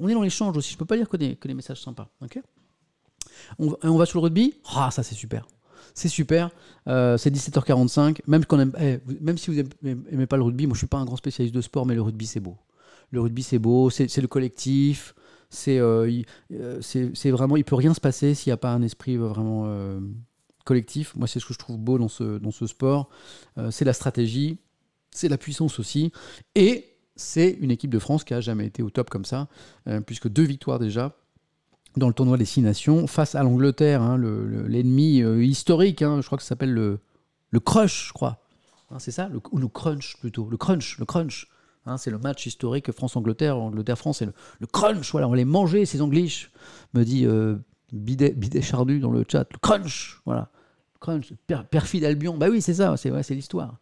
[0.00, 0.72] on est dans l'échange aussi.
[0.72, 2.08] Je peux pas lire que des, que des messages sympas.
[2.20, 2.40] Ok?
[3.58, 4.54] On, va- sur le rugby?
[4.74, 5.46] Ah, ça c'est super.
[5.94, 6.50] C'est super.
[6.88, 8.20] Euh, c'est 17h45.
[8.26, 10.86] Même, qu'on aime, eh, même si vous aimez, aimez pas le rugby, moi je suis
[10.86, 12.56] pas un grand spécialiste de sport, mais le rugby c'est beau.
[13.10, 15.14] Le rugby c'est beau, c'est le collectif.
[15.48, 19.64] C'est vraiment, il peut rien se passer s'il n'y a pas un esprit vraiment
[20.64, 21.14] collectif.
[21.16, 23.08] Moi c'est ce que je trouve beau dans ce, dans ce sport.
[23.58, 24.58] Euh, c'est la stratégie,
[25.10, 26.12] c'est la puissance aussi.
[26.54, 29.48] Et c'est une équipe de France qui a jamais été au top comme ça,
[29.88, 31.16] euh, puisque deux victoires déjà
[31.96, 36.02] dans le tournoi des Six Nations face à l'Angleterre, hein, le- le- l'ennemi euh, historique.
[36.02, 37.00] hein, je crois que ça s'appelle le,
[37.50, 38.42] le crush, je crois.
[38.90, 39.28] Hein, c'est ça?
[39.28, 40.48] Le, Ou le crunch plutôt.
[40.48, 41.48] Le crunch, le crunch.
[41.96, 43.56] C'est le match historique France-Angleterre.
[43.58, 45.10] Angleterre-France, c'est le, crunch.
[45.10, 46.52] Voilà, on les manger ces Anglish,
[46.94, 47.26] me dit
[47.92, 49.46] Bidet, Bidet Chardu dans le chat.
[49.52, 50.50] Le crunch, voilà.
[51.00, 52.36] Crunch, per- perfide Albion.
[52.36, 53.78] Bah oui, c'est ça, c'est ouais, l'histoire.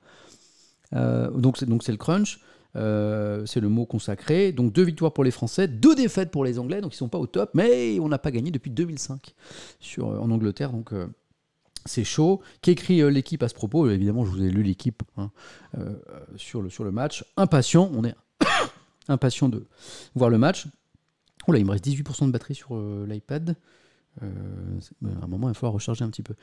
[0.94, 2.40] Euh, donc c'est donc le crunch.
[2.76, 4.52] Euh, c'est le mot consacré.
[4.52, 7.18] Donc deux victoires pour les Français, deux défaites pour les Anglais, donc ils sont pas
[7.18, 9.35] au top, mais on n'a pas gagné depuis 2005
[9.80, 10.93] sur, euh, en Angleterre, donc
[11.86, 12.40] c'est chaud.
[12.60, 13.89] Qui écrit euh, l'équipe à ce propos?
[13.89, 15.30] Évidemment, je vous ai lu l'équipe hein,
[16.36, 17.24] sur, le, sur le match.
[17.36, 18.14] Impatient, on est
[19.09, 19.66] impatient de
[20.14, 20.66] voir le match.
[21.47, 22.76] Oh là, il me reste 18% de batterie sur
[23.06, 23.56] l'iPad.
[24.23, 24.27] Euh,
[24.81, 26.35] c'est- ben, à un moment, il va falloir recharger un petit peu.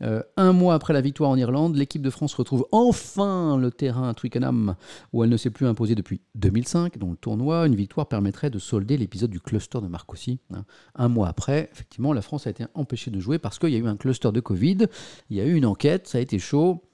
[0.00, 4.08] Euh, un mois après la victoire en Irlande, l'équipe de France retrouve enfin le terrain
[4.08, 4.76] à Twickenham,
[5.12, 6.98] où elle ne s'est plus imposée depuis 2005.
[6.98, 10.38] Dans le tournoi, une victoire permettrait de solder l'épisode du cluster de Marcoussis.
[10.54, 10.64] hein.
[10.94, 13.78] Un mois après, effectivement, la France a été empêchée de jouer parce qu'il y a
[13.78, 14.86] eu un cluster de Covid.
[15.30, 16.84] Il y a eu une enquête, ça a été chaud.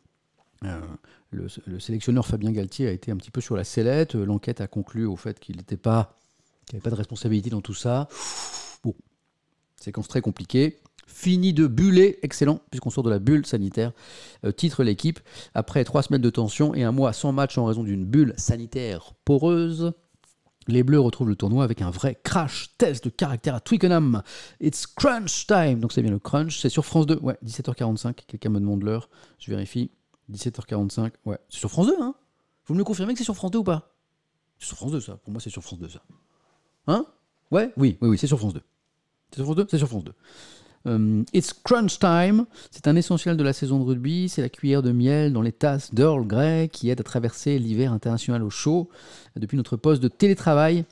[0.65, 0.81] Euh,
[1.31, 4.15] le, le sélectionneur Fabien Galtier a été un petit peu sur la sellette.
[4.15, 6.17] Euh, L'enquête a conclu au fait qu'il n'était pas,
[6.65, 8.09] qu'il n'y avait pas de responsabilité dans tout ça.
[8.83, 8.95] Bon,
[9.85, 10.81] séquence très compliquée.
[11.07, 13.93] Fini de buller, excellent, puisqu'on sort de la bulle sanitaire.
[14.45, 15.21] Euh, titre l'équipe.
[15.55, 19.13] Après trois semaines de tension et un mois sans match en raison d'une bulle sanitaire
[19.25, 19.93] poreuse,
[20.67, 24.23] les Bleus retrouvent le tournoi avec un vrai crash test de caractère à Twickenham.
[24.61, 25.81] It's crunch time.
[25.81, 26.59] Donc c'est bien le crunch.
[26.59, 27.19] C'est sur France 2.
[27.21, 28.15] Ouais, 17h45.
[28.27, 29.11] Quelqu'un me demande l'heure.
[29.39, 29.91] Je vérifie.
[30.33, 31.13] 17h45.
[31.27, 32.15] Ouais, c'est sur France 2, hein
[32.67, 33.95] Vous me le confirmez que c'est sur France 2 ou pas?
[34.59, 35.17] C'est sur France 2, ça.
[35.17, 36.03] Pour moi, c'est sur France 2, ça.
[36.87, 37.05] Hein?
[37.51, 37.73] Ouais?
[37.77, 38.63] Oui, oui, oui, c'est sur France 2.
[39.35, 40.13] C'est sur France 2 C'est sur France 2.
[40.87, 44.83] Euh, It's Crunch Time, c'est un essentiel de la saison de rugby, c'est la cuillère
[44.83, 48.91] de miel dans les tasses d'Earl Grey qui aide à traverser l'hiver international au chaud.
[49.35, 50.85] Depuis notre poste de télétravail,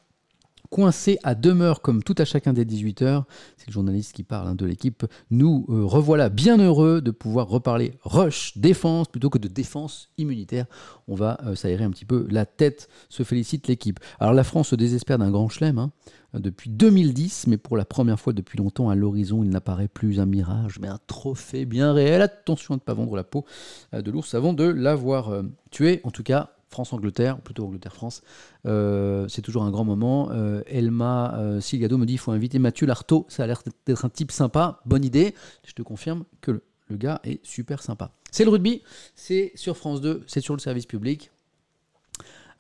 [0.71, 3.27] coincé à demeure comme tout à chacun des 18 heures,
[3.59, 7.47] c'est le journaliste qui parle hein, de l'équipe, nous euh, revoilà bien heureux de pouvoir
[7.49, 10.65] reparler rush, défense, plutôt que de défense immunitaire.
[11.07, 14.01] On va euh, s'aérer un petit peu la tête, se félicite l'équipe.
[14.19, 15.93] Alors la France se désespère d'un grand chelem, hein,
[16.35, 20.27] depuis 2010, mais pour la première fois depuis longtemps, à l'horizon, il n'apparaît plus un
[20.27, 22.23] mirage, mais un trophée bien réel.
[22.23, 23.45] Attention à ne pas vendre la peau
[23.93, 26.01] euh, de l'ours avant de l'avoir euh, tué.
[26.05, 28.23] En tout cas, France-Angleterre, plutôt Angleterre-France,
[28.67, 30.31] euh, c'est toujours un grand moment.
[30.67, 34.33] Elma Silgado me dit il faut inviter Mathieu Lartaud, ça a l'air d'être un type
[34.33, 35.35] sympa, bonne idée.
[35.67, 38.13] Je te confirme que le, le gars est super sympa.
[38.31, 38.83] C'est le rugby,
[39.15, 41.31] c'est sur France 2, c'est sur le service public,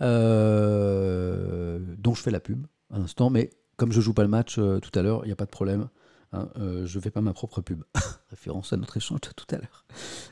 [0.00, 0.06] dont
[2.14, 4.96] je fais la pub à l'instant, mais comme je joue pas le match euh, tout
[4.98, 5.88] à l'heure, il n'y a pas de problème.
[6.32, 7.82] hein, euh, je fais pas ma propre pub.
[8.30, 9.84] Référence à notre échange tout à l'heure.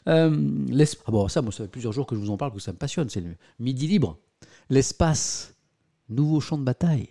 [0.08, 2.60] Euh, ah bon, ça, moi, ça fait plusieurs jours que je vous en parle, que
[2.60, 3.08] ça me passionne.
[3.10, 4.18] C'est le midi libre.
[4.68, 5.54] L'espace.
[6.08, 7.08] Nouveau champ de bataille.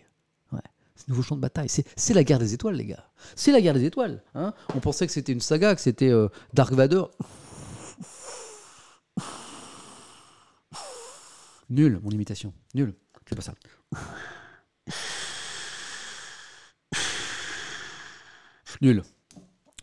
[1.07, 1.69] Nouveau champ de bataille.
[1.69, 3.09] C'est, la guerre des étoiles, les gars.
[3.35, 4.21] C'est la guerre des étoiles.
[4.35, 4.53] hein.
[4.75, 6.11] On pensait que c'était une saga, que c'était
[6.53, 7.09] Dark Vador.
[11.69, 12.53] Nul, mon imitation.
[12.75, 12.93] Nul.
[13.27, 13.53] C'est pas ça.
[18.81, 19.03] Nul.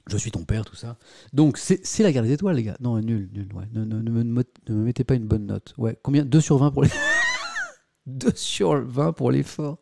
[0.09, 0.97] Je suis ton père, tout ça.
[1.33, 2.77] Donc, c'est la guerre des étoiles, les gars.
[2.81, 3.49] Non, nul, nul.
[3.53, 3.65] Ouais.
[3.73, 5.75] Ne, me, mettez pas une bonne note.
[5.79, 5.99] Ouais.
[6.03, 6.25] Combien?
[6.25, 6.91] 2 sur 20 pour les.
[8.07, 9.79] 2 sur 20 pour l'effort.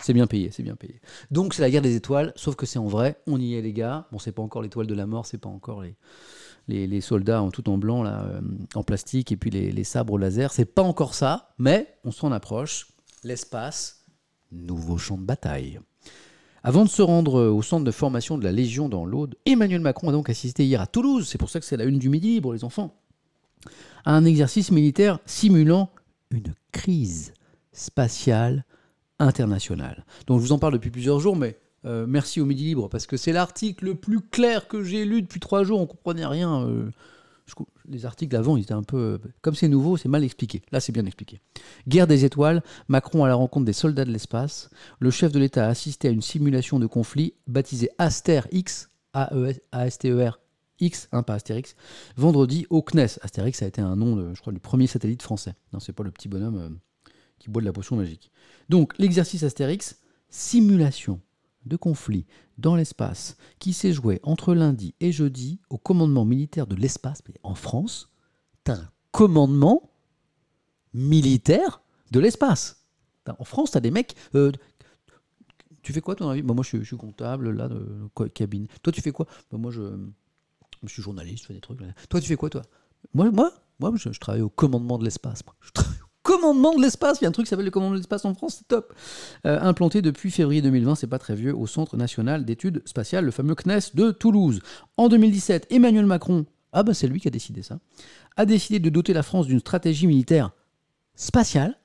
[0.00, 1.00] C'est bien payé, c'est bien payé.
[1.32, 3.20] Donc, c'est la guerre des étoiles, sauf que c'est en vrai.
[3.26, 4.06] On y est, les gars.
[4.12, 5.96] Bon, c'est pas encore l'étoile de la mort, c'est pas encore les,
[6.68, 8.40] les, soldats en tout en blanc, là, euh,
[8.76, 10.52] en plastique, et puis les, les sabres laser.
[10.52, 12.86] C'est pas encore ça, mais on s'en approche.
[13.24, 13.95] L'espace,
[14.56, 15.80] nouveau champ de bataille.
[16.62, 20.08] Avant de se rendre au centre de formation de la Légion dans l'Aude, Emmanuel Macron
[20.08, 22.40] a donc assisté hier à Toulouse, c'est pour ça que c'est la une du midi
[22.40, 22.94] pour les enfants,
[24.04, 25.90] à un exercice militaire simulant
[26.30, 27.34] une crise
[27.72, 28.64] spatiale
[29.18, 30.04] internationale.
[30.26, 33.06] Donc je vous en parle depuis plusieurs jours, mais euh, merci au Midi Libre, parce
[33.06, 36.66] que c'est l'article le plus clair que j'ai lu depuis trois jours, on comprenait rien.
[36.66, 36.90] euh,
[37.88, 39.20] les articles d'avant, ils étaient un peu...
[39.42, 40.62] Comme c'est nouveau, c'est mal expliqué.
[40.72, 41.40] Là, c'est bien expliqué.
[41.86, 44.70] Guerre des étoiles, Macron à la rencontre des soldats de l'espace.
[44.98, 50.38] Le chef de l'État a assisté à une simulation de conflit baptisée Aster X, A-S-T-E-R,
[50.80, 51.74] X, hein, pas Astérix,
[52.16, 53.18] vendredi au CNES.
[53.22, 55.54] Astérix a été un nom, je crois, du premier satellite français.
[55.72, 56.68] Non, c'est pas le petit bonhomme euh,
[57.38, 58.30] qui boit de la potion magique.
[58.68, 59.98] Donc, l'exercice Astérix,
[60.28, 61.20] simulation
[61.66, 62.26] de conflit
[62.58, 67.54] dans l'espace qui s'est joué entre lundi et jeudi au commandement militaire de l'espace en
[67.54, 68.10] France.
[68.64, 69.90] T'as un commandement
[70.92, 72.86] militaire de l'espace.
[73.38, 74.14] En France, t'as des mecs.
[74.34, 74.52] euh,
[75.82, 76.42] tu fais quoi ton avis?
[76.42, 78.66] Bah, Moi, je suis, comptable, là, de cabine.
[78.82, 79.26] Toi, tu fais quoi?
[79.50, 79.96] Bah, Moi, je,
[80.86, 81.80] suis journaliste, je fais des trucs.
[82.08, 82.62] Toi, tu fais quoi, toi?
[83.14, 85.42] Moi, moi, moi je, travaille au commandement de l'espace.
[86.36, 87.20] Commandement de l'espace.
[87.20, 88.94] Il y a un truc qui s'appelle le commandement de l'espace en France, c'est top.
[89.46, 93.30] Euh, implanté depuis février 2020, c'est pas très vieux, au Centre national d'études spatiales, le
[93.30, 94.60] fameux CNES de Toulouse.
[94.96, 97.78] En 2017, Emmanuel Macron, ah bah c'est lui qui a décidé ça,
[98.36, 100.50] a décidé de doter la France d'une stratégie militaire
[101.14, 101.78] spatiale.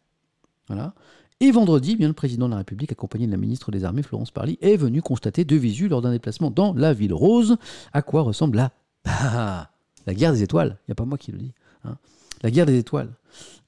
[0.68, 0.94] Voilà.
[1.40, 4.04] Et vendredi, eh bien, le président de la République, accompagné de la ministre des Armées,
[4.04, 7.58] Florence Parly, est venu constater de visu lors d'un déplacement dans la ville rose
[7.94, 8.72] à quoi ressemble la,
[10.06, 10.78] la guerre des étoiles.
[10.82, 11.54] Il n'y a pas moi qui le dis.
[11.84, 11.98] hein.
[12.44, 13.14] La guerre des étoiles.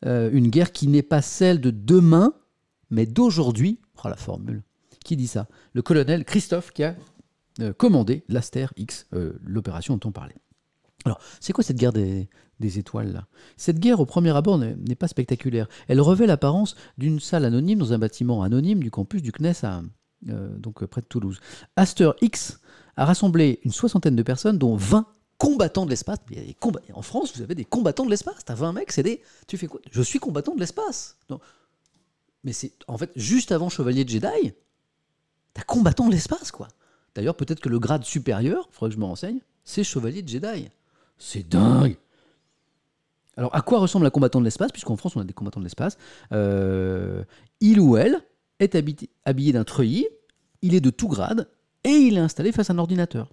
[0.06, 2.34] Euh, une guerre qui n'est pas celle de demain,
[2.90, 3.80] mais d'aujourd'hui.
[4.04, 4.64] Oh la formule.
[5.06, 5.48] Qui dit ça?
[5.74, 6.95] Le colonel Christophe qui a
[7.62, 10.36] euh, commandé l'Aster X, euh, l'opération dont on parlait.
[11.06, 12.30] Alors, c'est quoi cette guerre des,
[12.60, 13.28] étoiles là?
[13.58, 15.68] Cette guerre, au premier abord, n'est pas spectaculaire.
[15.90, 19.84] Elle revêt l'apparence d'une salle anonyme dans un bâtiment anonyme du campus du CNES
[20.58, 21.41] donc près de Toulouse.
[21.76, 22.62] Aster X
[22.95, 25.06] a rassemblé une soixantaine de personnes, dont 20
[25.38, 26.19] combattants de l'espace.
[26.93, 28.45] En France, vous avez des combattants de l'espace.
[28.45, 29.22] T'as 20 mecs, c'est des.
[29.47, 29.81] Tu fais quoi?
[29.91, 31.18] Je suis combattant de l'espace.
[32.43, 34.53] Mais c'est en fait juste avant Chevalier de Jedi.
[35.53, 36.68] T'as combattant de l'espace, quoi.
[37.15, 40.30] D'ailleurs, peut-être que le grade supérieur, il faudrait que je me renseigne, c'est Chevalier de
[40.30, 40.69] Jedi.
[41.18, 41.97] C'est dingue.
[43.38, 44.72] Alors, à quoi ressemble un combattant de l'espace?
[44.72, 45.97] Puisqu'en France, on a des combattants de l'espace.
[46.31, 47.23] Euh,
[47.61, 48.22] il ou elle
[48.60, 48.76] est
[49.26, 50.07] habillé d'un treuillis,
[50.61, 51.47] il est de tout grade,
[51.84, 53.30] et il est installé face à un ordinateur.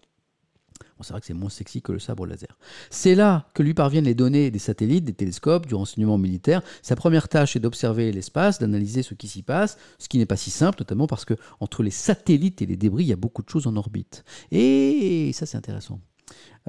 [0.96, 2.56] Bon, c'est vrai que c'est moins sexy que le sabre laser.
[2.90, 6.62] C'est là que lui parviennent les données des satellites, des télescopes, du renseignement militaire.
[6.82, 10.36] Sa première tâche est d'observer l'espace, d'analyser ce qui s'y passe, ce qui n'est pas
[10.36, 13.42] si simple, notamment parce que entre les satellites et les débris, il y a beaucoup
[13.42, 14.24] de choses en orbite.
[14.50, 16.00] Et ça, c'est intéressant.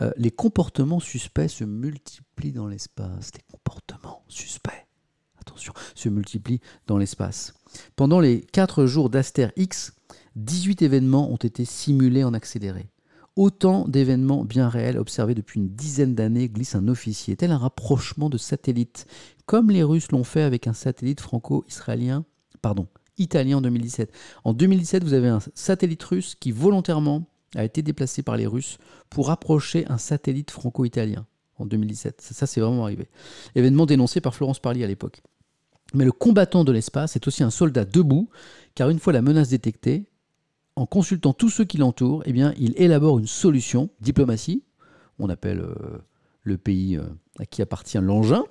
[0.02, 3.32] Euh, les comportements suspects se multiplient dans l'espace.
[3.36, 4.88] Les comportements suspects,
[5.40, 7.54] attention, se multiplient dans l'espace.
[7.96, 9.94] Pendant les 4 jours d'Aster X,
[10.36, 12.91] 18 événements ont été simulés en accéléré.
[13.38, 18.30] Autant d'événements bien réels observés depuis une dizaine d'années, glisse un officier, tel un rapprochement
[18.30, 19.06] de satellites,
[19.46, 22.26] comme les Russes l'ont fait avec un satellite franco-israélien,
[22.62, 22.88] pardon,
[23.18, 24.12] italien en 2017.
[24.44, 27.24] En 2017, vous avez un satellite russe qui volontairement
[27.56, 28.78] a été déplacé par les Russes
[29.10, 31.26] pour approcher un satellite franco-italien
[31.58, 32.22] en 2017.
[32.22, 33.08] Ça, ça, c'est vraiment arrivé.
[33.56, 35.22] Événement dénoncé par Florence Parly à l'époque.
[35.94, 38.30] Mais le combattant de l'espace est aussi un soldat debout,
[38.76, 40.06] car une fois la menace détectée,
[40.82, 44.64] en consultant tous ceux qui l'entourent, eh il élabore une solution, diplomatie,
[45.20, 45.76] on appelle euh,
[46.42, 47.04] le pays euh,
[47.38, 48.44] à qui appartient l'engin,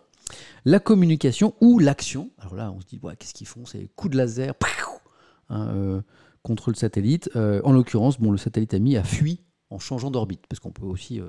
[0.64, 2.30] la communication ou l'action.
[2.38, 4.54] Alors là, on se dit, qu'est-ce qu'ils font C'est coup de laser
[5.48, 6.02] hein, euh,
[6.44, 7.28] contre le satellite.
[7.34, 11.20] En l'occurrence, le satellite ami a fui en changeant d'orbite, parce qu'on peut aussi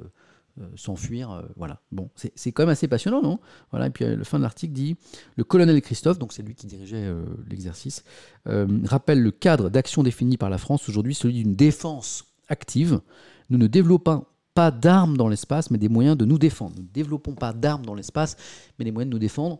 [0.75, 1.31] s'enfuir.
[1.31, 1.79] euh, voilà.
[1.91, 3.39] Bon, c'est quand même assez passionnant, non?
[3.71, 3.87] Voilà.
[3.87, 4.95] Et puis euh, le fin de l'article dit
[5.37, 8.03] le colonel Christophe, donc c'est lui qui dirigeait euh, l'exercice,
[8.47, 13.01] euh, rappelle le cadre d'action défini par la France aujourd'hui, celui d'une défense active.
[13.49, 16.75] Nous ne développons pas d'armes dans l'espace, mais des moyens de nous défendre.
[16.75, 18.35] Nous ne développons pas d'armes dans l'espace,
[18.77, 19.59] mais des moyens de nous défendre.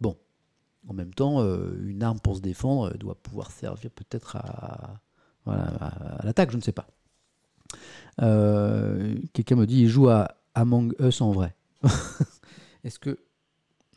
[0.00, 0.16] Bon,
[0.88, 5.00] en même temps, euh, une arme pour se défendre euh, doit pouvoir servir peut-être à,
[5.46, 6.86] à- à l'attaque, je ne sais pas.
[8.22, 11.54] Euh, Quelqu'un me dit il joue à Among Us en vrai.
[12.84, 13.18] Est-ce que.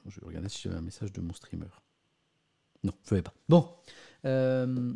[0.08, 1.68] Je vais regarder si j'avais un message de mon streamer.
[2.84, 3.34] Non, je ne pas.
[3.48, 3.70] Bon.
[4.26, 4.94] Euh,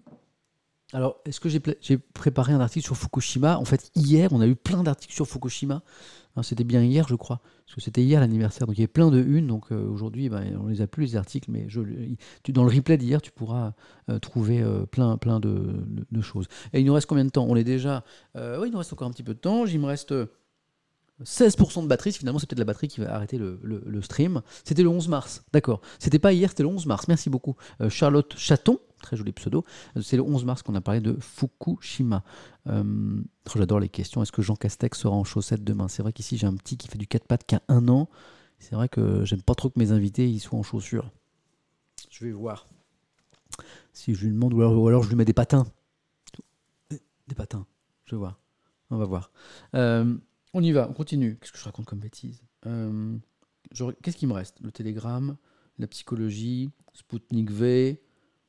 [0.93, 3.57] alors, est-ce que j'ai préparé un article sur Fukushima?
[3.57, 5.83] En fait, hier, on a eu plein d'articles sur Fukushima.
[6.37, 7.41] Hein, c'était bien hier, je crois.
[7.65, 8.67] Parce que c'était hier l'anniversaire.
[8.67, 9.47] Donc, il y avait plein de unes.
[9.47, 11.51] Donc, euh, aujourd'hui, ben, on les a plus, les articles.
[11.51, 11.81] Mais je,
[12.41, 13.73] tu, dans le replay d'hier, tu pourras
[14.09, 15.83] euh, trouver euh, plein, plein de,
[16.21, 16.47] choses.
[16.71, 17.45] Et il nous reste combien de temps?
[17.49, 18.05] On est déjà.
[18.35, 19.65] oui, il nous reste encore un petit peu de temps.
[19.65, 20.13] Il me reste.
[21.21, 24.41] Euh, 16% de batterie, finalement c'est peut-être la batterie qui va arrêter le, stream.
[24.63, 25.81] C'était le 11 mars, d'accord.
[25.99, 27.55] C'était pas hier, c'était le 11 mars, merci beaucoup.
[27.81, 29.65] Euh, Charlotte Chaton, très joli pseudo,
[30.01, 32.23] c'est le 11 mars qu'on a parlé de Fukushima.
[32.67, 32.83] Euh,
[33.47, 35.87] oh, J'adore les questions, est-ce que Jean Castex sera en chaussettes demain?
[35.87, 38.09] C'est vrai qu'ici j'ai un petit qui fait du 4 pattes qui a un an.
[38.59, 41.11] C'est vrai que j'aime pas trop que mes invités soient en chaussures.
[42.09, 42.65] Je vais voir.
[43.93, 45.67] Si je lui demande, ou alors, ou alors je lui mets des patins.
[46.89, 47.65] Des patins.
[48.05, 48.39] Je vais voir.
[48.89, 49.31] On va voir.
[49.75, 50.15] Euh,
[50.53, 51.37] on y va, on continue.
[51.39, 52.41] Qu'est-ce que je raconte comme bêtise?
[52.65, 53.17] Euh,
[54.01, 54.57] Qu'est-ce qui me reste?
[54.61, 55.37] Le télégramme,
[55.77, 58.01] la psychologie, Spoutnik V,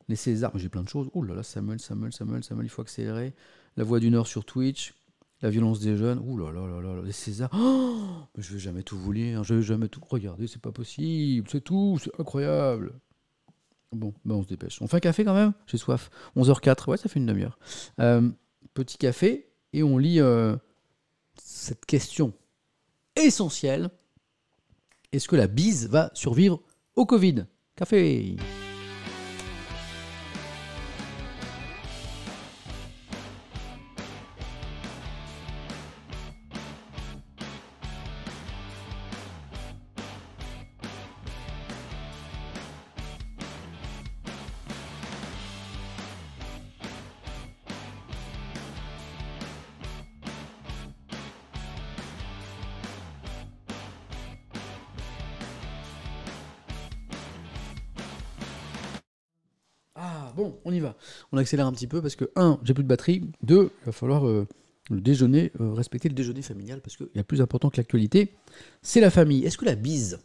[0.09, 0.57] les Césars.
[0.57, 1.11] J'ai plein de choses.
[1.13, 3.35] Oh là là, Samuel, Samuel, Samuel, Samuel, il faut accélérer.
[3.77, 4.95] La Voix du Nord sur Twitch.
[5.41, 6.21] La violence des jeunes.
[6.27, 7.51] Oh là là là là les Césars.
[7.55, 8.01] Oh,
[8.37, 9.45] mais je vais jamais tout vous lire.
[9.45, 10.47] Je vais jamais tout regarder.
[10.47, 11.49] C'est pas possible.
[11.51, 11.99] C'est tout.
[12.03, 12.93] C'est incroyable.
[13.93, 14.83] Bon, ben on se dépêche.
[14.83, 15.53] On fait un café quand même?
[15.67, 16.11] J'ai soif.
[16.37, 16.91] 11h04.
[16.91, 17.59] Ouais, ça fait une demi-heure.
[18.01, 18.29] Euh,
[18.75, 19.49] petit café.
[19.73, 20.57] Et on lit euh,
[21.43, 22.33] cette question
[23.17, 23.91] essentielle.
[25.13, 26.61] Est-ce que la bise va survivre
[26.97, 27.47] au Covid?
[27.77, 28.37] Café
[61.49, 63.23] accélère un petit peu parce que, un, j'ai plus de batterie.
[63.43, 64.47] Deux, il va falloir euh,
[64.91, 68.35] le déjeuner, euh, respecter le déjeuner familial parce qu'il y a plus important que l'actualité,
[68.83, 69.47] c'est la famille.
[69.47, 70.19] Est-ce que la bise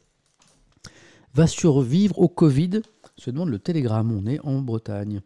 [1.34, 2.82] va survivre au Covid?
[3.16, 4.12] Se demande le Télégramme.
[4.12, 5.22] On est en Bretagne.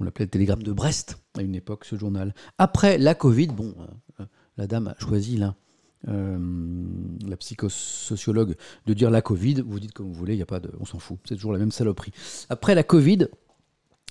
[0.00, 2.34] On l'appelait le Télégramme de Brest à une époque, ce journal.
[2.58, 3.74] Après la Covid, bon,
[4.20, 4.24] euh,
[4.58, 5.54] la dame a choisi la
[7.38, 8.54] psychosociologue
[8.86, 10.98] de dire la Covid, vous dites comme vous voulez, y a pas de, on s'en
[10.98, 12.12] fout, c'est toujours la même saloperie.
[12.50, 13.28] Après la Covid,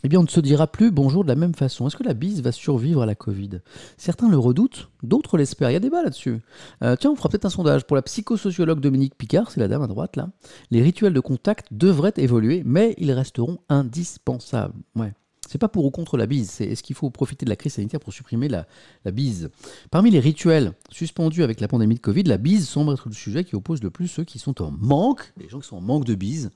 [0.03, 1.87] eh bien, on ne se dira plus bonjour de la même façon.
[1.87, 3.61] Est-ce que la bise va survivre à la Covid?
[3.97, 5.71] Certains le redoutent, d'autres l'espèrent.
[5.71, 6.39] Il y a débat là-dessus.
[6.83, 7.85] Euh, tiens, on fera peut-être un sondage.
[7.85, 10.29] Pour la psychosociologue Dominique Picard, c'est la dame à droite là,
[10.69, 14.75] les rituels de contact devraient évoluer, mais ils resteront indispensables.
[14.95, 15.13] Ouais.
[15.47, 17.73] C'est pas pour ou contre la bise, c'est est-ce qu'il faut profiter de la crise
[17.73, 18.67] sanitaire pour supprimer la,
[19.05, 19.49] la bise?
[19.89, 23.45] Parmi les rituels suspendus avec la pandémie de Covid, la bise semble être le sujet
[23.45, 26.03] qui oppose le plus ceux qui sont en manque, les gens qui sont en manque
[26.03, 26.51] de bise.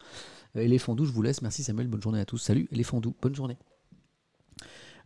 [0.56, 1.42] Éléphant doux, je vous laisse.
[1.42, 2.38] Merci Samuel, bonne journée à tous.
[2.38, 3.58] Salut Éléphant doux, bonne journée.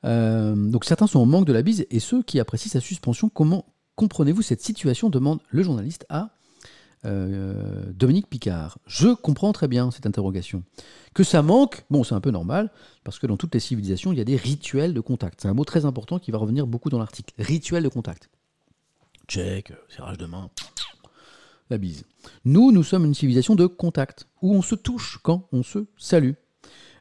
[0.04, 3.30] Euh, donc certains sont en manque de la bise et ceux qui apprécient sa suspension,
[3.30, 3.66] comment
[3.96, 6.30] comprenez-vous cette situation demande le journaliste à
[7.06, 8.80] euh, Dominique Picard.
[8.88, 10.64] Je comprends très bien cette interrogation.
[11.14, 12.72] Que ça manque, bon c'est un peu normal,
[13.04, 15.42] parce que dans toutes les civilisations, il y a des rituels de contact.
[15.42, 17.34] C'est un mot très important qui va revenir beaucoup dans l'article.
[17.38, 18.30] Rituel de contact.
[19.28, 20.50] Check, serrage de main,
[21.70, 22.06] la bise.
[22.44, 26.34] Nous, nous sommes une civilisation de contact, où on se touche quand on se salue.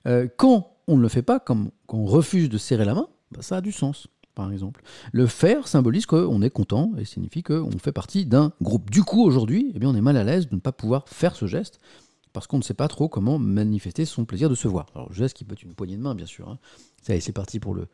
[0.06, 3.08] Euh, quand on ne le fait pas, comme quand on refuse de serrer la main,
[3.30, 4.82] bah, ça a du sens, par exemple.
[5.12, 8.90] Le faire symbolise qu'on est content et signifie qu'on fait partie d'un groupe.
[8.90, 11.36] Du coup, aujourd'hui, eh bien, on est mal à l'aise de ne pas pouvoir faire
[11.36, 11.80] ce geste,
[12.32, 14.86] parce qu'on ne sait pas trop comment manifester son plaisir de se voir.
[14.94, 16.48] Alors, le geste qui peut être une poignée de main, bien sûr.
[16.48, 16.58] Hein.
[17.02, 17.86] C'est parti pour le,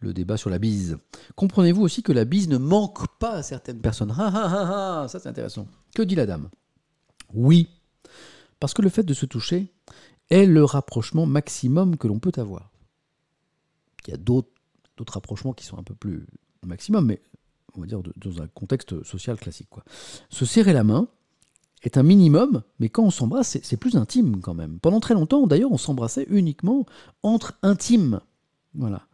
[0.00, 0.98] le débat sur la bise.
[1.34, 4.14] Comprenez-vous aussi que la bise ne manque pas à certaines personnes?
[4.16, 5.66] Ah ah ah ça c'est intéressant.
[5.94, 6.48] Que dit la dame?
[7.34, 7.68] Oui,
[8.60, 9.72] parce que le fait de se toucher
[10.30, 12.70] est le rapprochement maximum que l'on peut avoir.
[14.06, 14.48] Il y a d'autres
[15.08, 16.26] rapprochements qui sont un peu plus
[16.64, 17.20] maximum, mais
[17.74, 19.68] on va dire dans un contexte social classique.
[19.70, 19.84] Quoi.
[20.30, 21.08] Se serrer la main
[21.82, 24.80] est un minimum, mais quand on s'embrasse, c'est plus intime quand même.
[24.80, 26.86] Pendant très longtemps, d'ailleurs, on s'embrassait uniquement
[27.22, 28.20] entre intimes.
[28.74, 29.06] Voilà.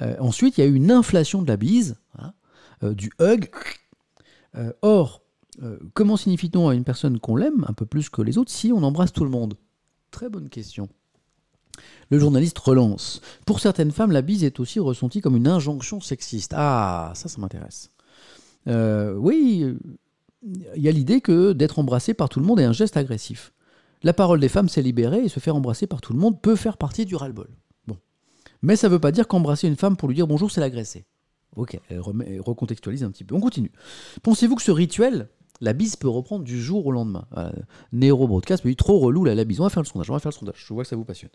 [0.00, 2.32] Euh, ensuite, il y a eu une inflation de la bise, hein,
[2.82, 3.50] euh, du hug.
[4.56, 5.22] Euh, or,
[5.92, 8.82] comment signifie-t-on à une personne qu'on l'aime un peu plus que les autres si on
[8.84, 9.54] embrasse tout le monde?
[10.12, 10.88] Très bonne question.
[12.10, 13.20] Le journaliste relance.
[13.44, 16.54] Pour certaines femmes, la bise est aussi ressentie comme une injonction sexiste.
[16.56, 17.90] Ah, ça, ça m'intéresse.
[18.66, 19.76] Oui,
[20.44, 23.52] il y a l'idée que d'être embrassé par tout le monde est un geste agressif.
[24.02, 26.56] La parole des femmes s'est libérée et se faire embrasser par tout le monde peut
[26.56, 27.48] faire partie du ras-le-bol.
[28.62, 31.06] Mais ça ne veut pas dire qu'embrasser une femme pour lui dire bonjour, c'est l'agresser.
[31.56, 33.34] Ok, elle, remet- elle recontextualise un petit peu.
[33.34, 33.72] On continue.
[34.22, 35.28] Pensez-vous que ce rituel,
[35.60, 37.26] la bise peut reprendre du jour au lendemain?
[37.30, 37.52] Voilà.
[37.92, 39.60] Nero Broadcast me dit trop relou là, la bise.
[39.60, 40.64] On va faire le sondage, on va faire le sondage.
[40.66, 41.30] Je vois que ça vous passionne.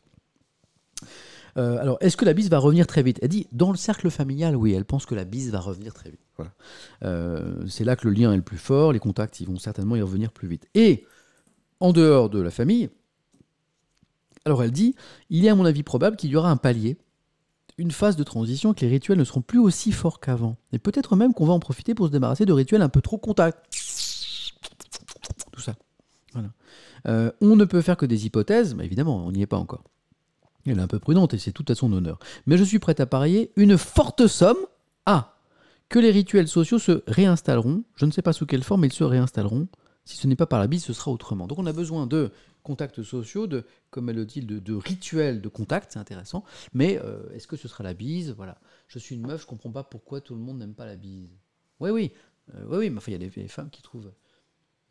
[1.58, 3.20] Euh, alors, est-ce que la bise va revenir très vite?
[3.22, 6.10] Elle dit, dans le cercle familial, oui, elle pense que la bise va revenir très
[6.10, 6.22] vite.
[6.36, 6.52] Voilà.
[7.04, 9.96] Euh, c'est là que le lien est le plus fort, les contacts, ils vont certainement
[9.96, 10.68] y revenir plus vite.
[10.74, 11.06] Et,
[11.80, 12.90] en dehors de la famille,
[14.46, 14.96] alors elle dit,
[15.30, 16.98] il est à mon avis probable qu'il y aura un palier,
[17.78, 20.58] une phase de transition, que les rituels ne seront plus aussi forts qu'avant.
[20.72, 23.18] Et peut-être même qu'on va en profiter pour se débarrasser de rituels un peu trop
[23.18, 23.58] contact.
[25.52, 25.74] Tout ça.
[27.06, 29.84] Euh, on ne peut faire que des hypothèses, mais évidemment, on n'y est pas encore.
[30.66, 32.20] Elle est un peu prudente et c'est tout à son honneur.
[32.46, 34.58] Mais je suis prêt à parier une forte somme
[35.06, 35.36] à
[35.90, 37.84] que les rituels sociaux se réinstalleront.
[37.96, 39.68] Je ne sais pas sous quelle forme ils se réinstalleront.
[40.06, 41.48] Si ce n'est pas par la bise, ce sera autrement.
[41.48, 42.32] Donc on a besoin de
[42.64, 46.44] contacts sociaux, de, comme elle le dit, de, rituels de contact, c'est intéressant.
[46.74, 48.32] Mais euh, est-ce que ce sera la bise?
[48.32, 48.58] Voilà.
[48.88, 51.30] Je suis une meuf, je comprends pas pourquoi tout le monde n'aime pas la bise.
[51.80, 52.12] Oui, oui,
[52.56, 54.12] euh, oui, oui, mais il y a des, des femmes qui trouvent.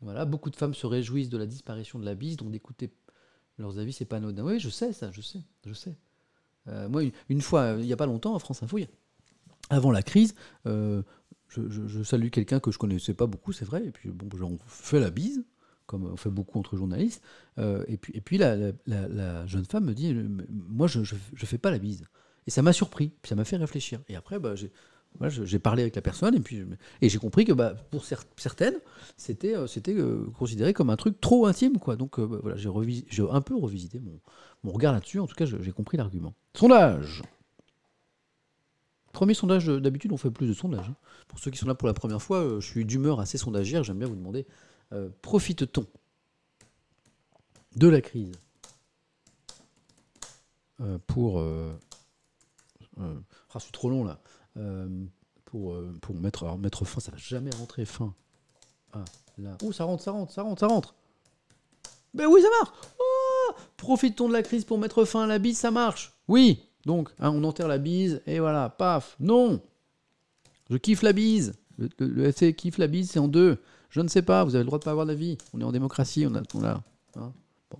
[0.01, 2.93] Voilà, beaucoup de femmes se réjouissent de la disparition de la bise, donc d'écouter
[3.57, 4.43] leurs avis, c'est pas anodin.
[4.43, 5.97] Oui, je sais ça, je sais, je sais.
[6.67, 8.77] Euh, moi, une, fois, il n'y a pas longtemps, à France Info,
[9.69, 10.35] avant la crise,
[10.65, 14.99] je salue quelqu'un que je connaissais pas beaucoup, c'est vrai, et puis bon, on fait
[14.99, 15.45] la bise,
[15.85, 17.21] comme on fait beaucoup entre journalistes,
[17.59, 18.55] euh, et puis, et puis la,
[19.47, 22.05] jeune femme me dit, euh, moi, je, je fais pas la bise.
[22.47, 24.01] Et ça m'a surpris, puis ça m'a fait réfléchir.
[24.09, 26.65] Et après, bah, j'ai parlé avec la personne, et puis
[27.01, 28.75] et j'ai compris que bah, pour cer- certaines,
[29.17, 31.95] c'était euh, considéré comme un truc trop intime, quoi.
[31.95, 32.69] Donc bah, voilà, j'ai
[33.29, 34.19] un peu revisité mon,
[34.63, 35.19] mon regard là-dessus.
[35.19, 36.33] En tout cas, j'ai compris l'argument.
[36.55, 37.21] Sondage.
[39.13, 40.89] Premier sondage, d'habitude, on fait plus de sondages.
[40.89, 40.95] hein.
[41.27, 43.83] Pour ceux qui sont là pour la première fois, je suis d'humeur assez sondagière.
[43.83, 44.47] J'aime bien vous demander
[44.93, 45.85] euh, profite-t-on
[47.75, 48.35] de la crise
[50.81, 51.39] euh, pour.
[51.39, 51.73] euh,
[52.99, 54.19] ah, c'est trop long là.
[55.45, 55.75] Pour,
[56.15, 58.13] mettre, fin, ça va jamais rentrer fin.
[58.91, 59.05] Ah,
[59.37, 59.55] là.
[59.63, 60.95] Ouh, ça rentre, ça rentre, ça rentre, ça rentre.
[62.13, 62.75] Ben oui, ça marche.
[62.99, 66.13] Oh Profitons de la crise pour mettre fin à la bise, ça marche.
[66.27, 66.63] Oui.
[66.85, 69.15] Donc, hein, on enterre la bise et voilà, paf.
[69.19, 69.61] Non.
[70.69, 71.53] Je kiffe la bise.
[71.77, 73.61] Le, le- kiffe la bise, c'est en deux.
[73.93, 75.37] Je ne sais pas, vous avez le droit de pas avoir d'avis.
[75.53, 76.41] On est en démocratie, on a.
[76.55, 76.83] On a
[77.15, 77.31] hein.
[77.69, 77.77] Bon.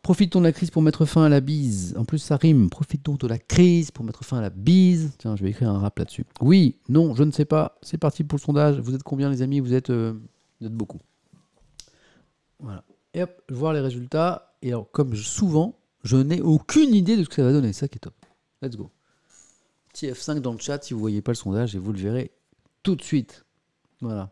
[0.00, 1.96] Profitons de la crise pour mettre fin à la bise.
[1.98, 2.70] En plus, ça rime.
[2.70, 5.10] Profitons de la crise pour mettre fin à la bise.
[5.18, 6.24] Tiens, je vais écrire un rap là-dessus.
[6.40, 7.80] Oui, non, je ne sais pas.
[7.82, 8.78] C'est parti pour le sondage.
[8.78, 9.58] Vous êtes combien, les amis?
[9.58, 10.14] Vous êtes, euh,
[10.60, 11.00] beaucoup.
[12.60, 12.84] Voilà.
[13.12, 14.54] Et hop, voir les résultats.
[14.62, 17.72] Et alors, comme souvent, je n'ai aucune idée de ce que ça va donner.
[17.72, 18.14] Ça qui est top.
[18.62, 18.92] Let's go.
[19.92, 22.30] Petit F5 dans le chat si vous voyez pas le sondage et vous le verrez
[22.84, 23.44] tout de suite.
[24.00, 24.30] Voilà.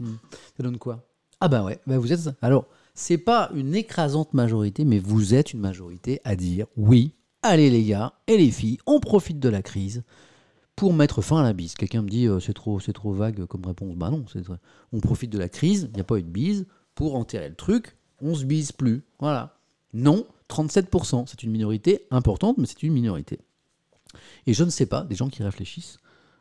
[0.00, 0.16] Hmm.
[0.56, 1.06] Ça donne quoi?
[1.40, 2.28] Ah bah ouais, bah vous êtes.
[2.42, 7.14] Alors, c'est pas une écrasante majorité, mais vous êtes une majorité à dire oui.
[7.42, 10.02] Allez les gars et les filles, on profite de la crise
[10.76, 11.74] pour mettre fin à la bise.
[11.74, 13.96] Quelqu'un me dit euh, c'est trop, c'est trop vague comme réponse.
[13.96, 14.42] Bah non, c'est.
[14.92, 17.54] On profite de la crise, il n'y a pas eu de bise pour enterrer le
[17.54, 17.96] truc.
[18.20, 19.02] On se bise plus.
[19.18, 19.58] Voilà.
[19.94, 21.24] Non, 37%.
[21.26, 23.40] C'est une minorité importante, mais c'est une minorité.
[24.46, 25.98] Et je ne sais pas, des gens qui réfléchissent,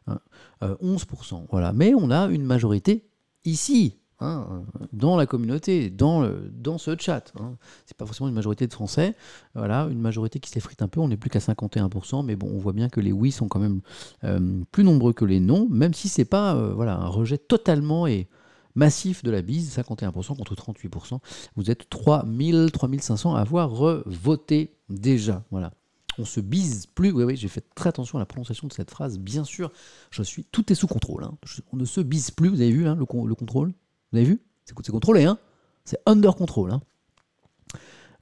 [0.08, 0.20] hein,
[0.64, 1.46] euh, 11%.
[1.52, 1.72] Voilà.
[1.72, 3.09] Mais on a une majorité
[3.46, 4.64] ici, hein,
[4.94, 7.32] dans la communauté, dans, le- dans ce chat.
[7.40, 7.56] Hein.
[7.86, 9.16] C'est pas forcément une majorité de Français.
[9.56, 11.00] Voilà, une majorité qui s'effrite un peu.
[11.00, 13.60] On n'est plus qu'à 51%, mais bon, on voit bien que les oui sont quand
[13.60, 13.82] même
[14.24, 18.08] euh, plus nombreux que les non, même si c'est pas euh, voilà, un rejet totalement
[18.08, 18.28] et
[18.76, 21.20] massif de la bise, 51% contre 38%.
[21.56, 23.70] Vous êtes 3000, 3500 à avoir
[24.06, 25.44] voté déjà.
[25.52, 25.74] Voilà.
[26.20, 27.12] On se bise plus.
[27.12, 29.18] Oui, oui, j'ai fait très attention à la prononciation de cette phrase.
[29.18, 29.72] Bien sûr,
[30.12, 30.44] je suis.
[30.46, 31.24] Tout est sous contrôle.
[31.24, 31.38] hein.
[31.74, 32.50] On ne se bise plus.
[32.50, 33.70] Vous avez vu hein, le, le contrôle?
[34.12, 34.42] Vous avez vu?
[34.66, 35.38] C'est contrôlé, hein
[35.86, 36.72] C'est under control.
[36.74, 36.82] Hein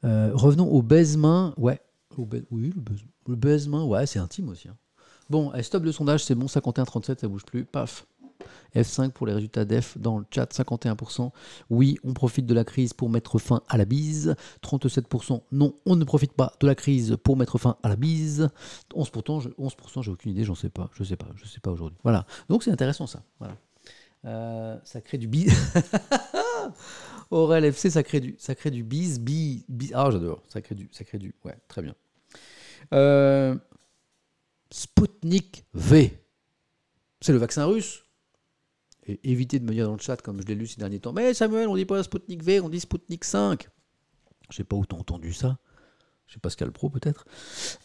[0.06, 1.54] Euh, revenons au baise-main.
[1.58, 1.82] Ouais.
[2.18, 3.84] Oui, le baise- le baise-main.
[3.84, 4.70] Ouais, c'est intime aussi.
[5.30, 6.24] Bon, stop le sondage.
[6.24, 6.46] C'est bon.
[6.46, 7.66] 51-37, ça bouge plus.
[7.66, 8.06] Paf.
[8.76, 11.32] F5 pour les résultats d'F dans le chat, 51%.
[11.70, 14.36] Oui, on profite de la crise pour mettre fin à la bise.
[14.62, 15.42] 37%.
[15.52, 18.50] Non, on ne profite pas de la crise pour mettre fin à la bise.
[18.94, 20.90] 11%, je- 11% j'ai aucune idée, j'en sais pas.
[20.94, 21.98] Je sais pas, je sais pas aujourd'hui.
[22.04, 22.26] Voilà.
[22.50, 23.24] Donc c'est intéressant ça.
[24.26, 25.54] Euh, ça crée du bise.
[27.32, 30.42] Aurel FC, ça crée du, ça crée du bise, bi, bi- Ah, j'adore.
[30.50, 31.34] Ça crée du, ça crée du.
[31.46, 31.96] Ouais, très bien.
[32.94, 33.56] Euh,
[34.72, 36.24] Sputnik V.
[37.22, 38.04] C'est le vaccin russe.
[39.08, 41.14] Et évitez de me dire dans le chat, comme je l'ai lu ces derniers temps,
[41.14, 43.68] mais Samuel, on dit pas Sputnik V, on dit Sputnik 5.
[44.50, 45.58] Je sais pas où t'as entendu ça.
[46.28, 47.26] Je sais Pascal Pro peut-être.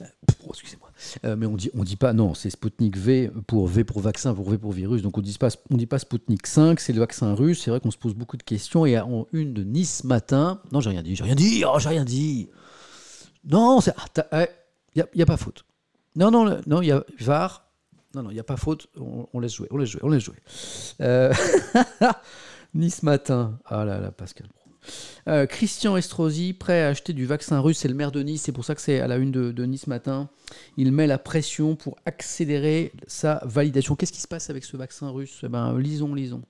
[0.00, 0.04] Euh,
[0.44, 0.90] oh, excusez-moi.
[1.24, 4.34] Euh, mais on dit, on dit pas, non, c'est Sputnik V pour V pour vaccin,
[4.34, 5.02] pour V pour virus.
[5.02, 7.62] Donc on dit pas, on dit pas Sputnik 5, c'est le vaccin russe.
[7.62, 8.84] C'est vrai qu'on se pose beaucoup de questions.
[8.84, 11.90] Et en une de Nice matin, non, j'ai rien dit, j'ai rien dit, oh, j'ai
[11.90, 12.48] rien dit.
[13.44, 14.48] Non, c'est, il
[14.96, 15.64] n'y a, y a pas faute.
[16.16, 17.71] Non, non, non, il y a VAR.
[18.14, 18.88] Non, non, il n'y a pas faute.
[18.96, 20.36] On, laisse jouer, on laisse jouer, on laisse jouer.
[21.00, 21.32] Euh,
[22.74, 23.58] nice matin.
[23.64, 24.48] Ah là là, Pascal.
[25.28, 28.52] Euh, Christian Estrosi, prêt à acheter du vaccin russe, c'est le maire de Nice, c'est
[28.52, 30.28] pour ça que c'est à la une de, Nice matin.
[30.76, 33.94] Il met la pression pour accélérer sa validation.
[33.94, 35.40] Qu'est-ce qui se passe avec ce vaccin russe?
[35.44, 36.42] Eh ben, lisons, lisons.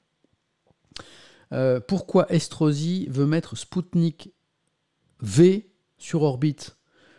[1.52, 4.32] Euh, pourquoi Estrosi veut mettre Sputnik
[5.20, 6.76] V sur orbite?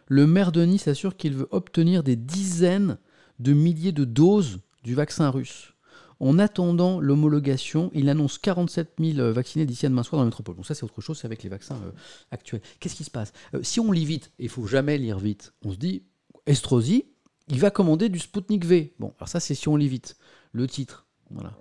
[0.07, 2.97] Le maire de Nice assure qu'il veut obtenir des dizaines
[3.39, 5.73] de milliers de doses du vaccin russe.
[6.19, 10.55] En attendant l'homologation, il annonce 47 000 vaccinés d'ici à demain soir dans la métropole.
[10.55, 11.91] Bon, ça, c'est autre chose, c'est avec les vaccins euh,
[12.31, 12.61] actuels.
[12.79, 13.33] Qu'est-ce qui se passe?
[13.55, 16.03] Euh, Si on lit vite, et il faut jamais lire vite, on se dit,
[16.45, 17.05] Estrosi,
[17.49, 18.93] il va commander du Sputnik V.
[18.99, 20.15] Bon, alors ça, c'est si on lit vite.
[20.53, 21.57] Le titre, voilà.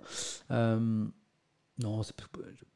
[0.51, 1.05] Euh,
[1.79, 2.01] Non,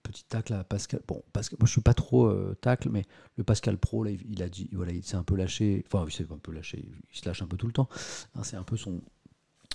[0.02, 1.02] petit tacle à Pascal.
[1.08, 3.06] Bon, Pascal, moi je suis pas trop euh, tacle, mais
[3.36, 5.84] le Pascal Pro, il, a dit, voilà, il s'est un peu lâché.
[5.86, 6.84] Enfin, il s'est un peu lâché.
[7.14, 7.90] Il se lâche un peu tout le temps.
[8.34, 9.02] Hein, c'est un peu son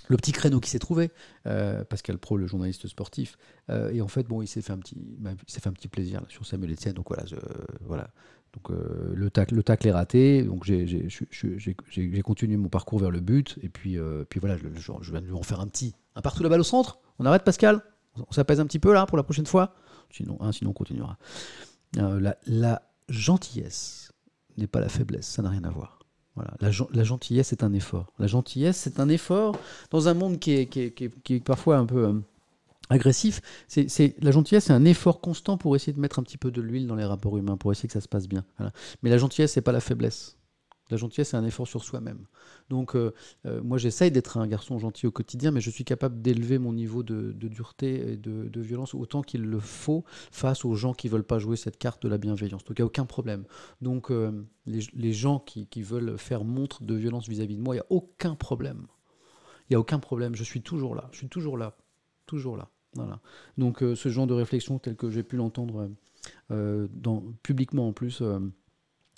[0.09, 1.11] le petit créneau qui s'est trouvé.
[1.47, 3.37] Euh, Pascal Pro, le journaliste sportif.
[3.69, 5.87] Euh, et en fait, bon, il s'est fait un petit, il s'est fait un petit
[5.87, 6.93] plaisir sur Samuel Etienne.
[6.93, 7.35] Donc voilà, je-
[7.81, 8.09] voilà.
[8.53, 10.43] Donc euh, le tacle, le est raté.
[10.43, 11.07] Donc j'ai,
[12.23, 13.57] continué mon parcours vers le but.
[13.61, 13.97] Et puis,
[14.29, 16.49] puis voilà, je, je- je viens de lui en faire un petit, un partout la
[16.49, 16.99] balle au centre.
[17.19, 17.81] On arrête, Pascal?
[18.17, 19.73] On s'apaise un petit peu là pour la prochaine fois?
[20.11, 21.17] Sinon, hein, sinon on continuera.
[21.97, 24.11] Euh, la, gentillesse
[24.57, 25.99] n'est pas la faiblesse, ça n'a rien à voir.
[26.35, 26.53] Voilà.
[26.61, 28.11] La, gen- la gentillesse est un effort.
[28.19, 29.55] La gentillesse, c'est un effort
[29.91, 30.91] dans un monde qui est, qui est-
[31.23, 32.13] qui est- parfois un peu euh,
[32.89, 33.41] agressif.
[34.21, 36.87] La gentillesse, c'est un effort constant pour essayer de mettre un petit peu de l'huile
[36.87, 38.45] dans les rapports humains, pour essayer que ça se passe bien.
[39.01, 40.37] Mais la gentillesse, c'est pas la faiblesse.
[40.89, 42.25] La gentillesse, c'est un effort sur soi-même.
[42.69, 43.13] Donc, euh,
[43.45, 46.73] euh, moi, j'essaye d'être un garçon gentil au quotidien, mais je suis capable d'élever mon
[46.73, 51.23] niveau de, dureté et de, violence autant qu'il le faut face aux gens qui veulent
[51.23, 52.63] pas jouer cette carte de la bienveillance.
[52.65, 53.45] Donc, il n'y a aucun problème.
[53.81, 57.83] Donc, euh, les, gens qui, veulent faire montre de violence vis-à-vis de moi, il n'y
[57.83, 58.87] a aucun problème.
[59.69, 60.35] Il n'y a aucun problème.
[60.35, 61.07] Je suis toujours là.
[61.11, 61.77] Je suis toujours là.
[62.25, 62.69] Toujours là.
[62.95, 63.19] Voilà.
[63.57, 65.89] Donc, ce genre de réflexion, tel que j'ai pu l'entendre
[67.41, 68.21] publiquement en plus,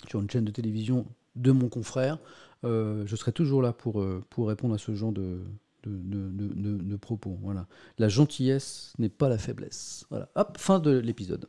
[0.08, 1.06] sur une chaîne de télévision
[1.36, 2.18] de mon confrère,
[2.64, 5.40] euh, je serai toujours là pour, euh, pour répondre à ce genre de,
[5.84, 7.38] de, de- propos.
[7.42, 7.66] Voilà.
[7.98, 10.06] La gentillesse n'est pas la faiblesse.
[10.10, 10.28] Voilà.
[10.34, 11.46] Hop, fin de l'épisode.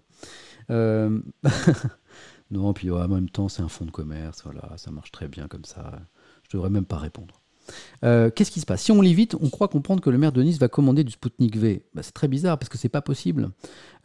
[0.69, 1.19] Euh,
[2.51, 4.43] non, puis en même temps, c'est un fonds de commerce.
[4.43, 5.99] Voilà, ça marche très bien comme ça.
[6.43, 7.41] Je devrais même pas répondre.
[8.03, 8.81] Euh, Qu'est-ce qui se passe?
[8.83, 11.11] Si on lit vite, on croit comprendre que le maire de Nice va commander du
[11.11, 11.83] Sputnik V.
[11.93, 13.49] Bah, c'est très bizarre parce que c'est pas possible.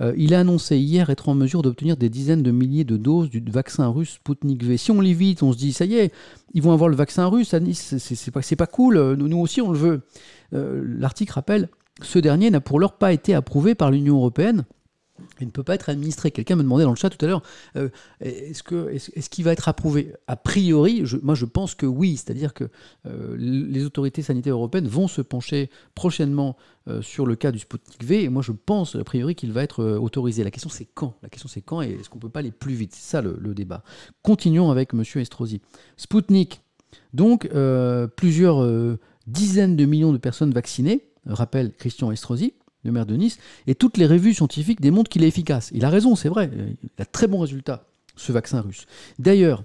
[0.01, 3.30] Euh, il a annoncé hier être en mesure d'obtenir des dizaines de milliers de doses
[3.30, 4.76] du vaccin russe Sputnik V.
[4.76, 6.12] Si on lit vite, on se dit ça y est,
[6.55, 7.97] ils vont avoir le vaccin russe à Nice.
[7.98, 8.97] C'est- pas, pas cool.
[8.97, 10.01] Euh, Nous, aussi, on le veut.
[10.52, 11.68] L'article rappelle
[12.02, 14.64] ce dernier n'a pour l'heure pas été approuvé par l'Union européenne.
[15.40, 16.30] Il ne peut pas être administré.
[16.30, 17.43] Quelqu'un me demandait dans le chat tout à l'heure,
[17.76, 17.90] euh,
[18.20, 20.14] est-ce qu'il va être approuvé?
[20.26, 22.64] A priori, moi je pense que oui, c'est-à-dire que
[23.06, 26.56] euh, les autorités sanitaires européennes vont se pencher prochainement
[26.89, 29.62] euh, sur le cas du Sputnik V, et moi je pense a priori qu'il va
[29.62, 30.44] être autorisé.
[30.44, 31.14] La question c'est quand?
[31.22, 32.94] La question c'est quand et est-ce qu'on peut pas aller plus vite?
[32.94, 33.84] C'est ça le, le débat.
[34.22, 35.60] Continuons avec Monsieur Estrosi.
[35.97, 36.62] Sputnik,
[37.12, 37.48] donc
[38.16, 43.74] plusieurs dizaines de millions de personnes vaccinées, rappelle Christian Estrosi, le maire de Nice, et
[43.74, 45.70] toutes les revues scientifiques démontrent qu'il est efficace.
[45.72, 47.86] Il a raison, c'est vrai, il a très bons résultats,
[48.16, 48.86] ce vaccin russe.
[49.18, 49.62] D'ailleurs,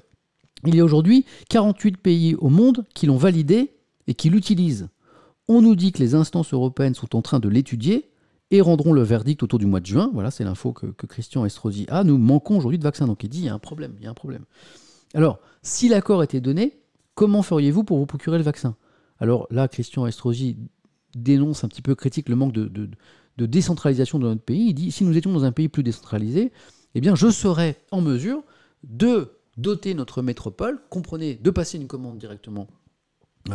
[0.65, 3.72] il y a aujourd'hui 48 pays au monde qui l'ont validé
[4.07, 4.89] et qui l'utilisent.
[5.48, 8.10] On nous dit que les instances européennes sont en train de l'étudier
[8.52, 10.10] et rendront le verdict autour du mois de juin.
[10.14, 12.03] Voilà, c'est l'info que, Christian Estrosi a.
[12.03, 13.07] Nous manquons aujourd'hui de vaccins.
[13.07, 14.44] Donc il dit il y a un problème, il y a un problème.
[15.14, 16.77] Alors, si l'accord était donné,
[17.15, 18.76] comment feriez-vous pour vous procurer le vaccin?
[19.19, 20.57] Alors là, Christian Estrosi
[21.23, 22.89] dénonce un petit peu, critique le manque de,
[23.38, 24.69] décentralisation de notre pays.
[24.69, 26.52] Il dit si nous étions dans un pays plus décentralisé,
[26.95, 28.44] eh bien, je serais en mesure
[28.84, 32.68] de doter notre métropole, comprenez, de passer une commande directement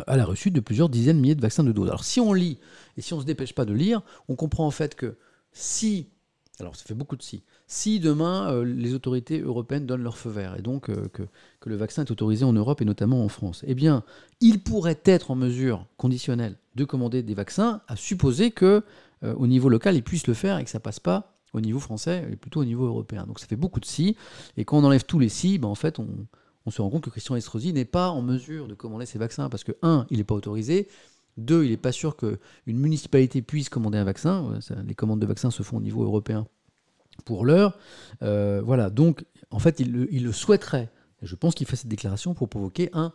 [0.07, 1.89] à la reçue de plusieurs dizaines de milliers de vaccins de doses.
[1.89, 2.59] Alors si on lit
[2.97, 5.17] et si on ne se dépêche pas de lire, on comprend en fait que
[5.53, 6.09] si,
[6.61, 7.43] alors ça fait beaucoup de si,
[7.73, 11.23] si demain euh, les autorités européennes donnent leur feu vert et donc euh, que,
[11.65, 14.05] le vaccin est autorisé en Europe et notamment en France, eh bien
[14.43, 18.85] il pourrait être en mesure conditionnelle de commander des vaccins à supposer que
[19.25, 21.81] euh, au niveau local ils puissent le faire et que ça passe pas au niveau
[21.81, 23.25] français et plutôt au niveau européen.
[23.27, 24.17] Donc ça fait beaucoup de si
[24.59, 27.11] et quand on enlève tous les si, ben, en fait on, se rend compte que
[27.11, 30.25] Christian Estrosi n'est pas en mesure de commander ces vaccins parce que, un, il n'est
[30.25, 30.89] pas autorisé,
[31.39, 32.37] deux, il n'est pas sûr qu'une
[32.67, 34.59] municipalité puisse commander un vaccin.
[34.87, 36.47] Les commandes de vaccins se font au niveau européen
[37.25, 37.79] pour l'heure.
[38.23, 40.91] Euh, voilà, donc en fait, il, le- souhaiterait.
[41.23, 43.13] Je pense qu'il fait cette déclaration pour provoquer un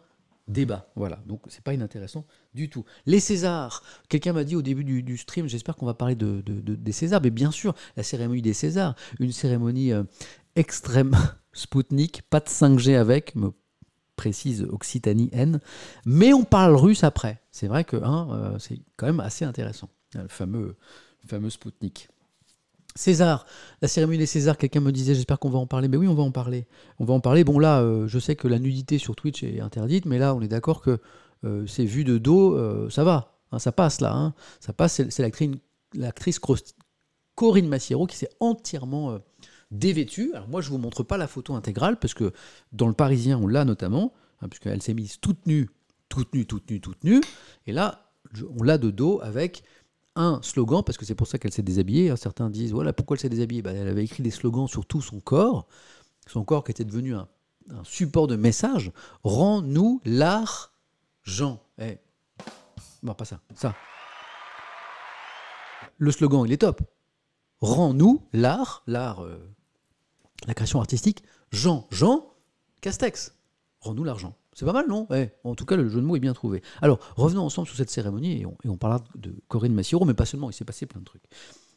[0.48, 0.88] débat.
[0.96, 2.86] Voilà, donc c'est pas inintéressant du tout.
[3.06, 6.62] Les Césars, quelqu'un m'a dit au début du, stream, j'espère qu'on va parler de, de-
[6.62, 10.04] de- des Césars, mais bien sûr, la cérémonie des Césars, une cérémonie euh,
[10.56, 11.12] extrême
[11.54, 13.52] Spoutnik, pas de 5G avec, me
[14.16, 15.60] précise Occitanie N,
[16.06, 17.42] mais on parle russe après.
[17.52, 20.76] C'est vrai que hein, euh, c'est quand même assez intéressant, le fameux,
[21.24, 22.08] le fameux Spoutnik.
[22.98, 23.46] César,
[23.82, 25.88] la cérémonie des Césars, quelqu'un me disait, j'espère qu'on va en parler.
[25.88, 26.68] Mais oui, on va en parler.
[27.00, 27.44] On va en parler.
[27.44, 30.42] Bon, là, euh, je sais que la nudité sur Twitch est interdite, mais là, on
[30.42, 31.00] est d'accord que
[31.46, 33.34] euh, c'est vu de dos, euh, ça va.
[33.52, 34.14] Hein, ça passe là.
[34.14, 34.34] hein.
[34.60, 35.02] Ça passe.
[35.10, 35.22] C'est
[35.96, 36.40] l'actrice
[37.36, 39.20] Corinne Massiero qui s'est entièrement euh,
[39.72, 40.32] dévêtue.
[40.34, 42.34] Alors, moi, je vous montre pas la photo intégrale parce que
[42.72, 45.70] dans le Parisien, on l'a notamment, hein, puisqu'elle s'est mise toute nue,
[46.10, 47.22] toute nue, toute nue, toute nue.
[47.68, 48.12] Et là,
[48.58, 49.64] on l'a de dos avec
[50.18, 52.10] un slogan, parce que c'est pour ça qu'elle s'est déshabillée.
[52.10, 52.16] hein.
[52.16, 53.62] Certains disent, voilà, pourquoi elle s'est déshabillée?
[53.62, 55.68] Ben, Elle avait écrit des slogans sur tout son corps,
[56.28, 57.28] son corps qui était devenu un,
[57.84, 58.92] support de message.
[59.24, 61.62] Rends-nous l'argent.
[61.80, 61.98] Eh.
[63.04, 63.76] Non, pas ça, ça.
[65.98, 66.82] Le slogan, il est top.
[67.60, 69.38] rends-nous l'art, l'art, euh,
[70.46, 72.34] la création artistique, Jean, Jean
[72.82, 73.34] Castex.
[73.82, 74.36] Rends-nous l'argent.
[74.58, 75.06] C'est pas mal, non?
[75.12, 75.38] Ouais.
[75.44, 76.64] En tout cas, le jeu de mots est bien trouvé.
[76.82, 80.26] Alors, revenons ensemble sur cette cérémonie et on, et parlera de Corinne Massiero, mais pas
[80.26, 81.22] seulement, il s'est passé plein de trucs.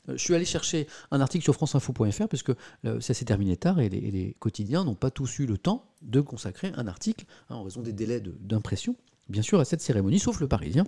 [0.08, 2.52] Euh, je suis allé chercher un article sur franceinfo.fr parce que
[2.86, 6.22] euh, ça s'est terminé tard et les, quotidiens n'ont pas tous eu le temps de
[6.22, 8.96] consacrer un article, hein, en raison des délais d'impression,
[9.28, 10.84] bien sûr, à cette cérémonie, sauf le Parisien,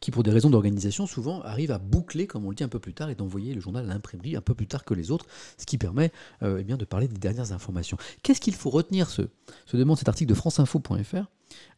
[0.00, 2.78] qui, pour des raisons d'organisation, souvent arrive à boucler, comme on le dit un peu
[2.78, 5.26] plus tard, et d'envoyer le journal à l'imprimerie un peu plus tard que les autres,
[5.58, 6.12] ce qui permet
[6.42, 7.96] euh, eh bien, de parler des dernières informations.
[8.22, 9.22] Qu'est-ce qu'il faut retenir, se,
[9.66, 11.26] se demande cet article de franceinfo.fr,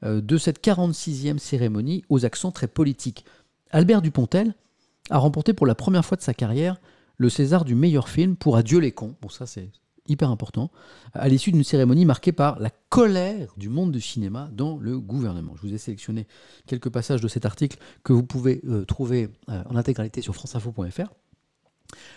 [0.05, 3.24] euh, de cette 46e cérémonie aux accents très politiques?
[3.70, 4.55] Albert Dupontel
[5.10, 6.81] a remporté pour la première fois de sa carrière
[7.16, 9.15] le César du meilleur film pour Adieu les cons.
[9.20, 9.70] Bon, ça c'est
[10.09, 10.71] hyper important,
[11.13, 15.55] à l'issue d'une cérémonie marquée par la colère du monde du cinéma dans le gouvernement.
[15.57, 16.27] Je vous ai sélectionné
[16.67, 21.13] quelques passages de cet article que vous pouvez euh, trouver euh, en intégralité sur franceinfo.fr.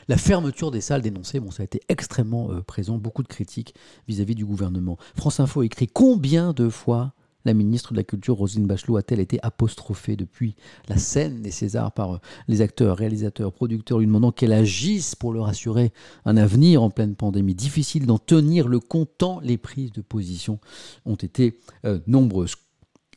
[0.07, 3.73] La fermeture des salles dénoncée, bon, ça a été extrêmement euh, présent, beaucoup de critiques
[4.07, 4.97] vis-à-vis du gouvernement.
[5.15, 7.13] France Info écrit combien de fois
[7.45, 10.55] la ministre de la Culture, Roselyne Bachelot, a-t-elle été apostrophée depuis
[10.87, 15.33] la scène des Césars par euh, les acteurs, réalisateurs, producteurs, lui demandant qu'elle agisse pour
[15.33, 15.91] leur assurer
[16.25, 17.55] un avenir en pleine pandémie?
[17.55, 20.59] Difficile d'en tenir le compte tant les prises de position
[21.05, 22.55] ont été euh, nombreuses.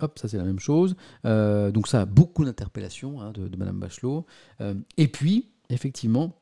[0.00, 0.96] Hop, ça c'est la même chose.
[1.24, 4.26] Euh, donc ça a beaucoup d'interpellations hein, de, de Madame Bachelot.
[4.96, 6.34] Et puis, effectivement,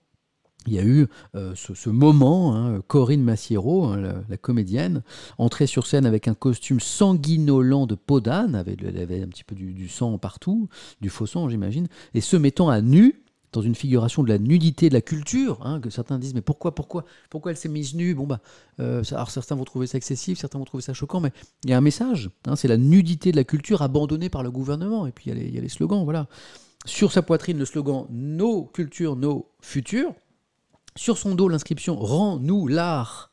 [0.66, 5.02] il y a eu euh, ce, moment, hein, Corinne Massiero, hein, la, comédienne,
[5.38, 9.54] entrée sur scène avec un costume sanguinolent de peau d'âne, elle avait un petit peu
[9.54, 10.68] du, sang partout,
[11.00, 13.18] du faux sang j'imagine, et se mettant à nu
[13.52, 16.74] dans une figuration de la nudité de la culture, hein, que certains disent mais pourquoi,
[16.74, 18.14] pourquoi, pourquoi elle s'est mise nue?
[18.14, 18.40] Bon bah,
[18.80, 21.32] euh, alors certains vont trouver ça excessif, certains vont trouver ça choquant, mais
[21.64, 25.06] il y a un message, c'est la nudité de la culture abandonnée par le gouvernement,
[25.06, 26.28] et puis il y y a les slogans, voilà.
[26.84, 30.14] Sur sa poitrine, le slogan Nos cultures, nos futurs.
[30.96, 33.32] Sur son dos, l'inscription Rends-nous l'art,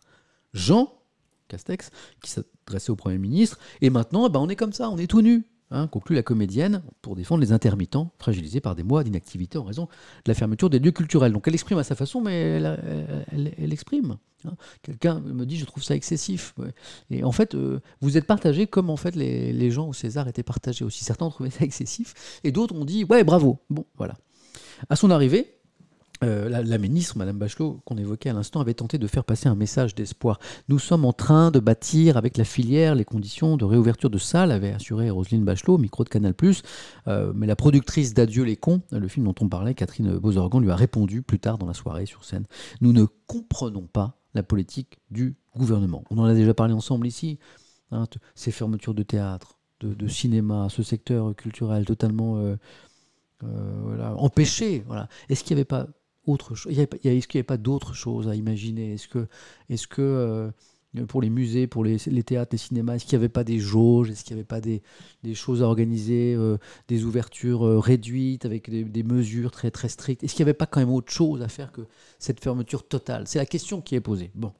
[0.54, 0.94] Jean
[1.50, 1.90] Castex,
[2.24, 3.60] qui s'adressait au Premier ministre.
[3.82, 5.46] Et maintenant, eh ben, on est comme ça, on est tout nu.
[5.72, 9.84] Hein, conclut la comédienne pour défendre les intermittents fragilisés par des mois d'inactivité en raison
[9.86, 11.32] de la fermeture des lieux culturels.
[11.32, 12.60] Donc elle exprime à sa façon, mais
[13.32, 14.18] elle, exprime.
[14.46, 14.56] hein.
[14.82, 16.56] Quelqu'un me dit, je trouve ça excessif.
[17.12, 20.28] Et en fait, euh, vous êtes partagés comme en fait les, les gens au César
[20.28, 21.04] étaient partagés aussi.
[21.04, 23.60] Certains ont trouvé ça excessif et d'autres ont dit, ouais, bravo.
[23.70, 24.16] Bon, voilà.
[24.90, 25.59] À son arrivée,
[26.22, 29.56] euh, la, ministre, Madame Bachelot, qu'on évoquait à l'instant, avait tenté de faire passer un
[29.56, 30.40] message d'espoir.
[30.68, 34.52] Nous sommes en train de bâtir avec la filière les conditions de réouverture de salles,
[34.52, 36.34] avait assuré Roselyne Bachelot, micro de Canal+.
[37.08, 40.72] Euh, mais la productrice d'Adieu les cons, le film dont on parlait, Catherine Bozorgan, lui
[40.72, 42.46] a répondu plus tard dans la soirée sur scène.
[42.82, 46.04] Nous ne comprenons pas la politique du gouvernement.
[46.10, 47.40] On en a déjà parlé ensemble ici.
[47.92, 48.06] hein,
[48.36, 52.58] ces fermetures de théâtre, de, cinéma, ce secteur culturel totalement euh,
[54.18, 54.84] empêché.
[55.30, 55.88] Est-ce qu'il n'y avait pas
[56.30, 58.94] autre Est-ce qu'il n'y avait pas d'autres choses à imaginer?
[58.94, 60.52] Est-ce que, euh,
[61.08, 64.10] pour les musées, pour les, théâtres, les cinémas, est-ce qu'il n'y avait pas des jauges?
[64.10, 64.82] Est-ce qu'il n'y avait pas des,
[65.24, 66.58] des choses à organiser, euh,
[66.88, 70.24] des ouvertures euh, réduites avec des, des mesures très très strictes?
[70.24, 71.82] Est-ce qu'il n'y avait pas quand même autre chose à faire que
[72.18, 73.24] cette fermeture totale?
[73.28, 74.32] C'est la question qui est posée.
[74.36, 74.54] Bon.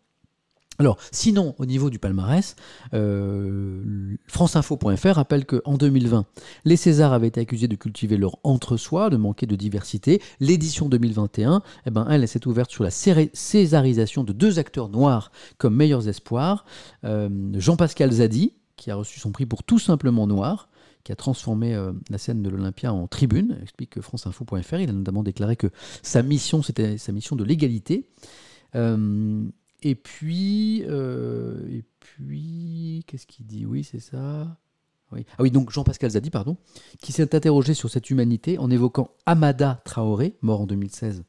[0.80, 2.56] Alors, sinon, au niveau du palmarès,
[2.94, 6.26] euh, franceinfo.fr rappelle qu'en 2020,
[6.64, 10.22] les Césars avaient été accusés de cultiver leur entre-soi, de manquer de diversité.
[10.40, 15.76] L'édition 2021, eh ben, elle, s'est ouverte sur la césarisation de deux acteurs noirs comme
[15.76, 16.64] meilleurs espoirs.
[17.04, 20.70] Euh, Jean-Pascal Zadi, qui a reçu son prix pour tout simplement noir,
[21.04, 24.76] qui a transformé euh, la scène de l'Olympia en tribune, explique franceinfo.fr.
[24.76, 25.68] Il a notamment déclaré que
[26.04, 28.08] sa mission, c'était sa mission de l'égalité.
[29.82, 33.66] Et puis, euh, et puis, qu'est-ce qu'il dit?
[33.66, 34.58] Oui, c'est ça.
[35.12, 36.58] Ah oui, donc Jean-Pascal Zadi, pardon,
[37.02, 41.24] qui s'est interrogé sur cette humanité en évoquant Amada Traoré, mort en 2016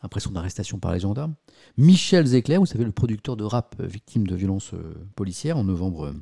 [0.00, 1.34] après son arrestation par les gendarmes,
[1.78, 5.64] Michel Zecler, vous savez, le producteur de rap euh, victime de violences euh, policières en
[5.64, 6.12] novembre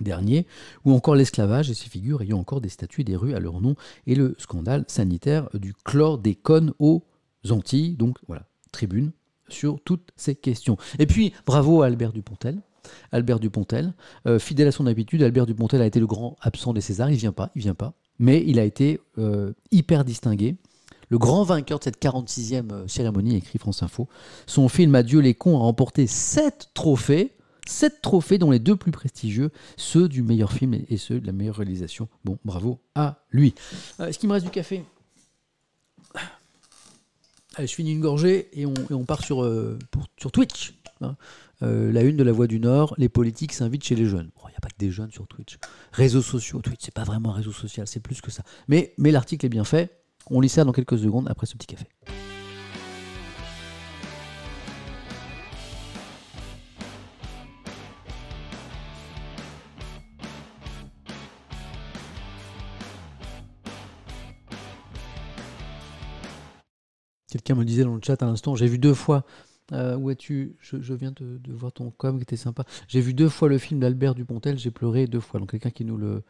[0.00, 0.46] dernier,
[0.84, 3.76] ou encore l'esclavage et ses figures ayant encore des statues des rues à leur nom,
[4.06, 7.02] et le scandale sanitaire du chlordécone aux
[7.48, 7.96] Antilles.
[7.96, 9.12] Donc voilà, tribune
[9.48, 10.76] sur toutes ces questions.
[10.98, 12.60] Et puis, bravo à Albert Dupontel.
[13.12, 13.92] Albert Dupontel,
[14.26, 17.10] euh, fidèle à son habitude, Albert Dupontel a été le grand absent des Césars.
[17.10, 20.56] Il vient pas, il vient pas, mais il a été euh, hyper distingué.
[21.10, 24.08] Le grand vainqueur de cette 46e euh, cérémonie, écrit France Info.
[24.46, 27.34] Son film Adieu les cons a remporté 7 trophées.
[27.66, 31.32] 7 trophées, dont les deux plus prestigieux, ceux du meilleur film et ceux de la
[31.32, 32.08] meilleure réalisation.
[32.24, 33.54] Bon, bravo à lui.
[33.98, 34.84] Est-ce qu'il me reste du café
[37.58, 39.80] Allez, je finis une gorgée et on, part sur, euh,
[40.32, 40.74] Twitch.
[41.00, 41.16] hein.
[41.64, 44.30] Euh, la une de la Voix du Nord, les politiques s'invitent chez les jeunes.
[44.44, 45.58] Il n'y a pas que des jeunes sur Twitch.
[45.90, 48.44] Réseaux sociaux, Twitch, c'est pas vraiment un réseau social, c'est plus que ça.
[48.68, 49.90] Mais, mais l'article est bien fait.
[50.30, 51.86] On lit ça dans quelques secondes après ce petit café.
[67.48, 69.24] Quelqu'un me disait dans le chat à l'instant, j'ai vu deux fois.
[69.72, 70.54] euh, où es-tu?
[70.60, 72.64] Je, viens de, de voir ton com qui était sympa.
[72.88, 75.40] J'ai vu deux fois le film d'Albert Dupontel, j'ai pleuré deux fois.
[75.40, 76.24] Donc quelqu'un qui nous le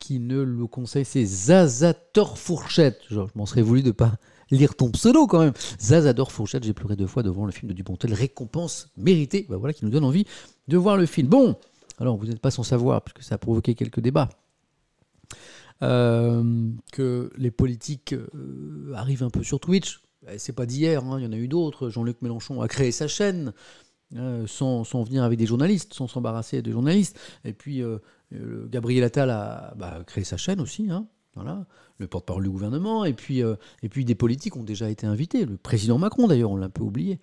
[0.00, 3.02] qui ne le conseille, c'est Zazator Fourchette.
[3.08, 4.16] Genre, je m'en serais voulu de pas
[4.50, 5.52] lire ton pseudo quand même.
[5.80, 8.12] Zazador Fourchette, j'ai pleuré deux fois devant le film de Dupontel.
[8.12, 9.46] Récompense méritée.
[9.48, 10.26] Bah voilà qui nous donne envie
[10.66, 11.28] de voir le film.
[11.28, 11.54] Bon,
[12.00, 14.28] alors vous n'êtes pas sans savoir, puisque ça a provoqué quelques débats,
[15.82, 20.00] euh, que les politiques euh, arrivent un peu sur Twitch.
[20.28, 21.90] Eh, C'est pas d'hier, hein, il y en a eu d'autres.
[21.90, 23.52] Jean-Luc Mélenchon a créé sa chaîne.
[24.16, 27.18] euh, sans, sans venir avec des journalistes, sans s'embarrasser des journalistes.
[27.44, 27.98] Et puis, euh,
[28.68, 31.06] Gabriel Attal a bah, créé sa chaîne aussi, hein,
[31.98, 33.04] le porte-parole du gouvernement.
[33.04, 35.44] Et puis, euh, et puis, des politiques ont déjà été invités.
[35.46, 37.18] Le président Macron, d'ailleurs, on l'a un peu oublié,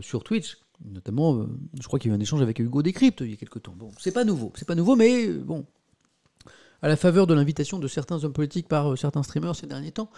[0.00, 0.58] sur Twitch.
[0.84, 1.46] Notamment,
[1.78, 3.62] je crois qu'il y a eu un échange avec Hugo Décrypte il y a quelques
[3.62, 3.74] temps.
[3.76, 5.66] Bon, c'est pas nouveau, c'est pas nouveau, mais bon,
[6.84, 9.90] à la faveur de l'invitation de certains hommes politiques par euh, certains streamers ces derniers
[9.90, 10.10] temps,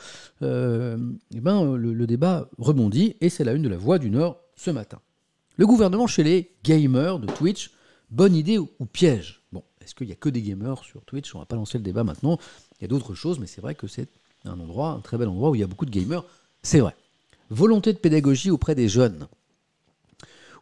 [0.42, 0.98] euh,
[1.32, 4.72] eh ben, le, débat rebondit et c'est la une de la Voix du Nord ce
[4.72, 4.98] matin.
[5.58, 7.70] Le gouvernement chez les gamers de Twitch,
[8.10, 9.42] bonne idée ou, piège?
[9.52, 11.36] Bon, est-ce qu'il n'y a que des gamers sur Twitch?
[11.36, 12.36] On va pas lancer le débat maintenant.
[12.80, 14.08] Il y a d'autres choses, mais c'est vrai que c'est
[14.44, 16.24] un endroit, un très bel endroit où il y a beaucoup de gamers.
[16.64, 16.96] C'est vrai.
[17.48, 19.28] Volonté de pédagogie auprès des jeunes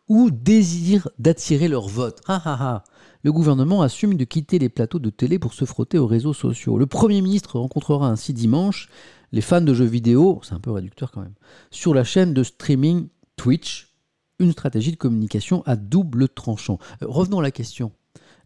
[0.09, 2.21] ou désir d'attirer leur vote.
[2.27, 2.85] Ha, ha, ha.
[3.25, 6.77] Le gouvernement assume de quitter les plateaux de télé pour se frotter aux réseaux sociaux.
[6.77, 8.91] Le Premier ministre rencontrera ainsi dimanche
[9.33, 11.35] les fans de jeux vidéo, c'est un peu réducteur quand même,
[11.71, 13.95] sur la chaîne de streaming Twitch,
[14.39, 16.79] une stratégie de communication à double tranchant.
[17.03, 17.93] Euh, revenons à la question.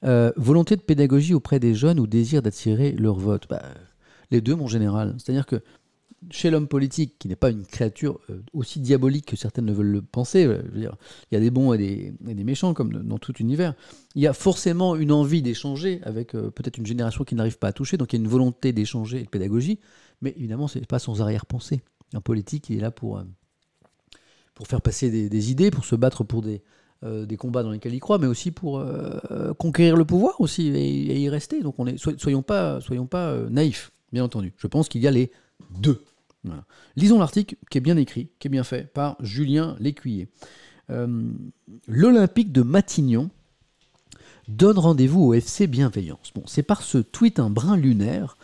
[0.05, 3.48] Euh, volonté de pédagogie auprès des jeunes ou désir d'attirer leur vote?
[3.50, 3.62] Bah,
[4.30, 5.16] Les deux, mon général.
[5.18, 5.60] C'est-à-dire que
[6.30, 9.86] chez l'homme politique, qui n'est pas une créature euh, aussi diabolique que certaines ne veulent
[9.86, 10.96] le penser, euh, je veux dire,
[11.30, 13.74] il y a des bons et des, méchants comme dans tout univers,
[14.14, 17.68] il y a forcément une envie d'échanger avec euh, peut-être une génération qui n'arrive pas
[17.68, 19.78] à toucher, donc il y a une volonté d'échanger et de pédagogie,
[20.20, 21.82] mais évidemment, c'est pas sans arrière-pensée.
[22.14, 23.22] Un politique, il est là pour,
[24.54, 26.62] pour faire passer des, idées, pour se battre pour des,
[27.36, 28.82] combats dans lesquels il croit, mais aussi pour
[29.58, 31.60] conquérir le pouvoir aussi et, y rester.
[31.60, 34.54] Donc on est, soy- soyons pas, soyons pas naïfs, bien entendu.
[34.56, 35.30] Je pense qu'il y a les
[35.70, 36.05] deux.
[36.44, 36.64] Voilà.
[36.97, 40.28] Lisons l'article qui est bien écrit, qui est bien fait par Julien Lécuyer.
[40.90, 41.30] Euh,
[41.86, 43.30] L'Olympique de Matignon
[44.47, 46.32] donne rendez-vous au FC Bienveillance.
[46.35, 48.36] Bon, c'est par ce tweet un brin lunaire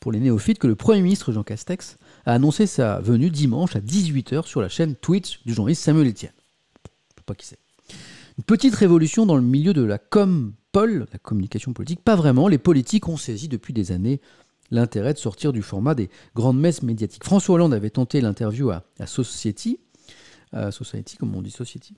[0.00, 3.80] pour les néophytes que le Premier ministre Jean Castex a annoncé sa venue dimanche à
[3.80, 6.32] 18h sur la chaîne Twitch du journaliste Samuel Etienne.
[6.84, 7.58] Je sais pas qui c'est.
[8.38, 12.48] Une petite révolution dans le milieu de la com la communication politique, pas vraiment.
[12.48, 14.20] Les politiques ont saisi depuis des années
[14.72, 17.24] l'intérêt de sortir du format des grandes messes médiatiques.
[17.24, 19.78] François Hollande avait tenté l'interview à, Society,
[20.70, 21.94] Society, comme on dit Society,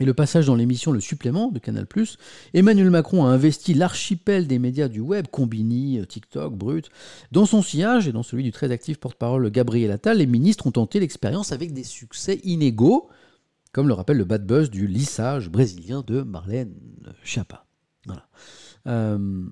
[0.00, 1.86] et le passage dans l'émission Le Supplément de Canal+,
[2.54, 6.88] Emmanuel Macron a investi l'archipel des médias du web, Combini, TikTok, Brut.
[7.30, 10.72] Dans son sillage et dans celui du très actif porte-parole Gabriel Attal, les ministres ont
[10.72, 13.10] tenté l'expérience avec des succès inégaux,
[13.72, 16.74] comme le rappelle le bad buzz du lissage brésilien de Marlène
[17.22, 17.66] Schiappa.
[18.06, 18.26] Voilà.
[18.86, 19.44] Euh,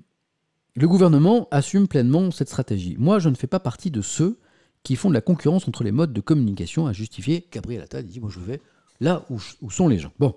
[0.75, 2.97] le gouvernement assume pleinement cette stratégie.
[2.99, 4.39] Moi, je ne fais pas partie de ceux
[4.83, 7.47] qui font de la concurrence entre les modes de communication à justifier.
[7.53, 8.61] Gabriel Attal dit, moi je vais
[9.01, 10.13] là où, où sont les gens.
[10.19, 10.35] Bon.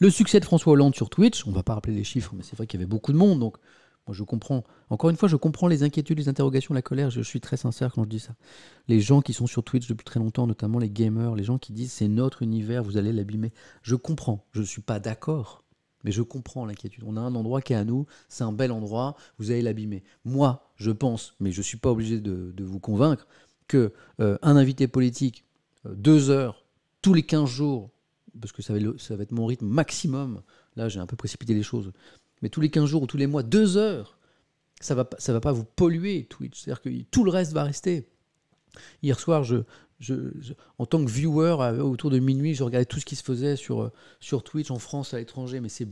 [0.00, 2.42] Le succès de François Hollande sur Twitch, on ne va pas rappeler les chiffres, mais
[2.42, 3.56] c'est vrai qu'il y avait beaucoup de monde, donc
[4.06, 4.64] moi je comprends.
[4.90, 7.92] Encore une fois, je comprends les inquiétudes, les interrogations, la colère, je suis très sincère
[7.94, 8.34] quand je dis ça.
[8.88, 11.72] Les gens qui sont sur Twitch depuis très longtemps, notamment les gamers, les gens qui
[11.72, 13.52] disent c'est notre univers, vous allez l'abîmer.
[13.82, 15.61] Je comprends, je ne suis pas d'accord,
[16.04, 17.04] mais je comprends l'inquiétude.
[17.06, 20.02] On a un endroit qui est à nous, c'est un bel endroit, vous allez l'abîmer.
[20.24, 23.26] Moi, je pense, mais je ne suis pas obligé de, vous convaincre,
[23.68, 25.44] que euh, un invité politique,
[25.86, 26.64] euh, deux heures,
[27.00, 27.90] tous les 15 jours,
[28.40, 30.42] parce que ça va, être, va mon rythme maximum,
[30.76, 31.92] là j'ai un peu précipité les choses,
[32.40, 34.18] mais tous les 15 jours ou tous les mois, deux heures,
[34.80, 37.64] ça va, pas- ça va pas vous polluer Twitch, c'est-à-dire que tout le reste va
[37.64, 38.08] rester.
[39.02, 39.56] Hier soir, je,
[40.00, 40.14] je-
[40.78, 43.82] en tant que viewer, autour de minuit, je regardais tout ce qui se faisait sur,
[43.82, 45.88] euh, sur Twitch en France, à l'étranger, mais c'est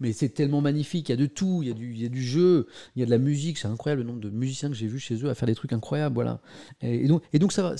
[0.00, 2.06] mais c'est tellement magnifique, il y a de tout, il y a du, il y
[2.06, 4.68] a du jeu, il y a de la musique, c'est incroyable le nombre de musiciens
[4.68, 6.40] que j'ai vus chez eux à faire des trucs incroyables, voilà.
[6.80, 7.74] Et, et donc, et donc ça va,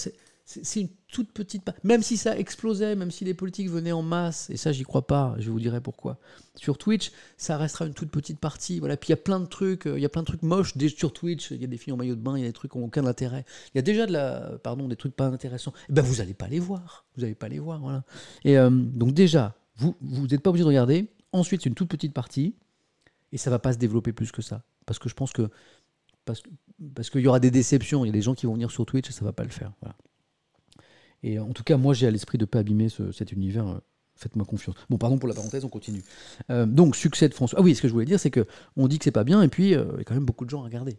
[0.48, 1.62] c'est- une toute petite.
[1.84, 5.06] Même si ça explosait, même si les politiques venaient en masse, et ça j'y crois
[5.06, 6.18] pas, je vous dirai pourquoi.
[6.54, 8.78] Sur Twitch, ça restera une toute petite partie.
[8.80, 8.96] Voilà.
[8.96, 10.74] Puis il y a plein de trucs, euh, il y a plein de trucs moches
[10.96, 11.50] sur Twitch.
[11.50, 12.78] Il y a des filles en maillot de bain, il y a des trucs qui
[12.78, 13.44] n'ont aucun intérêt.
[13.74, 15.72] Il y a déjà de la, pardon, des trucs pas intéressants.
[15.88, 17.04] Eh ben vous n'allez pas les voir.
[17.14, 18.04] Vous n'allez pas les voir, voilà.
[18.44, 21.08] Et euh, donc déjà, vous n'êtes pas obligé de regarder.
[21.32, 22.54] Ensuite, c'est une toute petite partie,
[23.32, 25.50] et ça va pas se développer plus que ça, parce que je pense que
[26.24, 26.42] parce
[26.94, 28.04] parce qu'il y aura des déceptions.
[28.04, 29.50] Il y a des gens qui vont venir sur Twitch et ça va pas le
[29.50, 29.72] faire.
[31.22, 33.66] Et en tout cas, moi, j'ai à l'esprit de ne pas abîmer ce- cet univers.
[33.66, 33.78] euh,
[34.16, 34.74] Faites-moi confiance.
[34.90, 36.02] Bon, pardon pour la parenthèse, on continue.
[36.50, 37.60] Euh, donc, succès de François.
[37.60, 38.46] Ah oui, ce que je voulais dire, c'est que
[38.76, 40.44] on dit que c'est pas bien, et puis euh, il y a quand même beaucoup
[40.44, 40.98] de gens à regarder.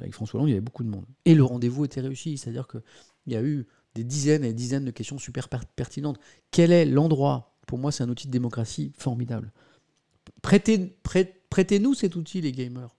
[0.00, 1.04] Avec François Hollande, il y avait beaucoup de monde.
[1.24, 2.82] Et le rendez-vous était réussi, c'est-à-dire qu'il
[3.26, 6.18] y a eu des dizaines et des dizaines de questions super pertinentes.
[6.50, 7.56] Quel est l'endroit?
[7.66, 9.50] Pour moi, c'est un outil de démocratie formidable.
[10.42, 10.94] Prêtez,
[11.50, 12.94] prêtez-nous cet outil, les gamers.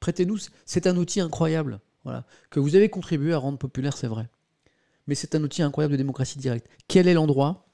[0.00, 0.38] Prêtez-nous.
[0.64, 1.80] C'est un outil incroyable.
[2.04, 2.24] Voilà.
[2.50, 4.28] Que vous avez contribué à rendre populaire, c'est vrai.
[5.06, 6.68] Mais c'est un outil incroyable de démocratie directe.
[6.88, 7.66] Quel est l'endroit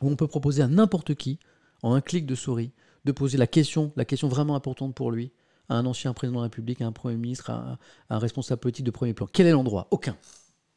[0.00, 1.38] où on peut proposer à n'importe qui,
[1.82, 2.72] en un clic de souris,
[3.04, 5.32] de poser la question, la question vraiment importante pour lui,
[5.68, 7.78] à un ancien président de la République, à un Premier ministre, à
[8.08, 9.26] un, responsable politique de premier plan?
[9.32, 9.88] Quel est l'endroit?
[9.90, 10.16] Aucun.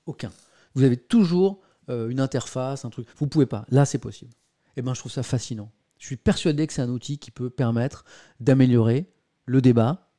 [0.06, 0.32] Aucun.
[0.76, 3.08] Vous avez toujours euh, une interface, un truc.
[3.18, 3.66] Vous pouvez pas.
[3.70, 4.32] Là, c'est possible.
[4.76, 5.72] Et eh ben, je trouve ça fascinant.
[6.00, 8.06] Je suis persuadé que c'est un outil qui peut permettre
[8.40, 9.12] d'améliorer
[9.46, 10.10] le débat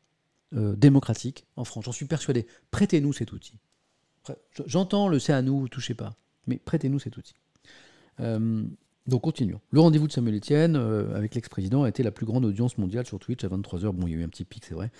[0.54, 1.84] euh, démocratique en France.
[1.84, 2.46] J'en suis persuadé.
[2.70, 3.58] Prêtez-nous cet outil.
[4.66, 6.14] J'entends le c'est à nous, touchez pas.
[6.46, 7.34] Mais prêtez-nous cet outil.
[8.20, 8.64] Euh,
[9.06, 9.60] donc continuons.
[9.70, 13.06] Le rendez-vous de Samuel Etienne euh, avec l'ex-président a été la plus grande audience mondiale
[13.06, 13.90] sur Twitch à 23h.
[13.92, 14.90] Bon, il y a eu un petit pic, c'est vrai.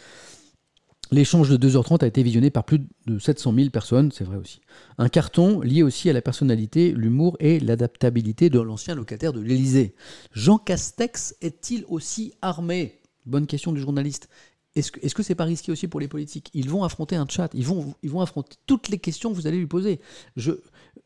[1.10, 4.60] L'échange de 2h30 a été visionné par plus de 700 000 personnes, c'est vrai aussi.
[4.96, 9.94] Un carton lié aussi à la personnalité, l'humour et l'adaptabilité de l'ancien locataire de l'Élysée.
[10.32, 13.00] Jean Castex est-il aussi armé?
[13.26, 14.28] Bonne question du journaliste.
[14.76, 16.50] Est-ce que ce n'est pas risqué aussi pour les politiques?
[16.52, 19.46] Ils vont affronter un chat, ils vont, ils vont affronter toutes les questions que vous
[19.46, 20.00] allez lui poser.
[20.36, 20.52] Je,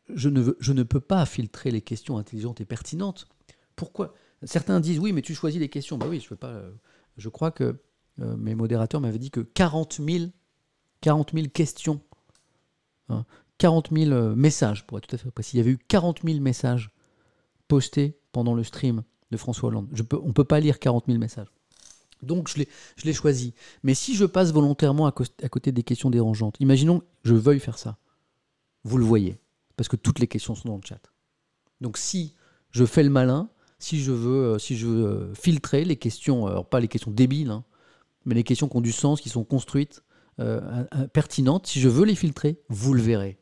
[0.09, 3.29] ne, peux pas filtrer les questions intelligentes et pertinentes.
[3.77, 4.15] Pourquoi?
[4.45, 5.99] Certains disent oui, mais tu choisis les questions.
[5.99, 6.49] Bah oui, je pas.
[6.49, 6.71] Euh,
[7.19, 7.77] je crois que
[8.21, 10.31] euh, mes modérateurs m'avaient dit que 40 000,
[11.03, 12.01] 40 000 questions,
[13.59, 15.57] 40 000 euh, messages, pour être tout à fait précis.
[15.57, 16.91] Il y avait eu 40 000 messages
[17.67, 19.89] postés pendant le stream de François Hollande.
[20.23, 21.49] On ne peut pas lire 40 000 messages.
[22.23, 22.65] Donc je
[23.05, 23.55] l'ai choisi.
[23.83, 27.99] Mais si je passe volontairement à, côté des questions dérangeantes, imaginons je veuille faire ça.
[28.85, 29.39] Vous le voyez
[29.77, 31.01] parce que toutes les questions sont dans le chat.
[31.81, 32.35] Donc si
[32.73, 36.47] je fais le malin, si je veux, euh, si je veux euh, filtrer les questions,
[36.47, 37.65] alors pas les questions débiles, hein,
[38.25, 40.03] mais les questions qui ont du sens, qui sont construites,
[40.41, 43.39] euh, pertinentes, si je veux les filtrer, vous le verrez.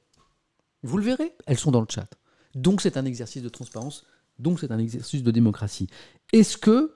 [0.83, 2.09] Vous le verrez, elles sont dans le chat.
[2.55, 4.07] Donc c'est un exercice de transparence,
[4.39, 5.89] donc c'est un exercice de démocratie.
[6.33, 6.96] Est-ce que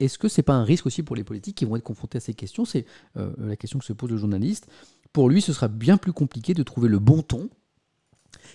[0.00, 2.20] est-ce que c'est pas un risque aussi pour les politiques qui vont être confrontés à
[2.20, 2.64] ces questions?
[2.64, 2.84] C'est
[3.14, 4.68] la question que se pose le journaliste.
[5.12, 7.48] Pour lui, ce sera bien plus compliqué de trouver le bon ton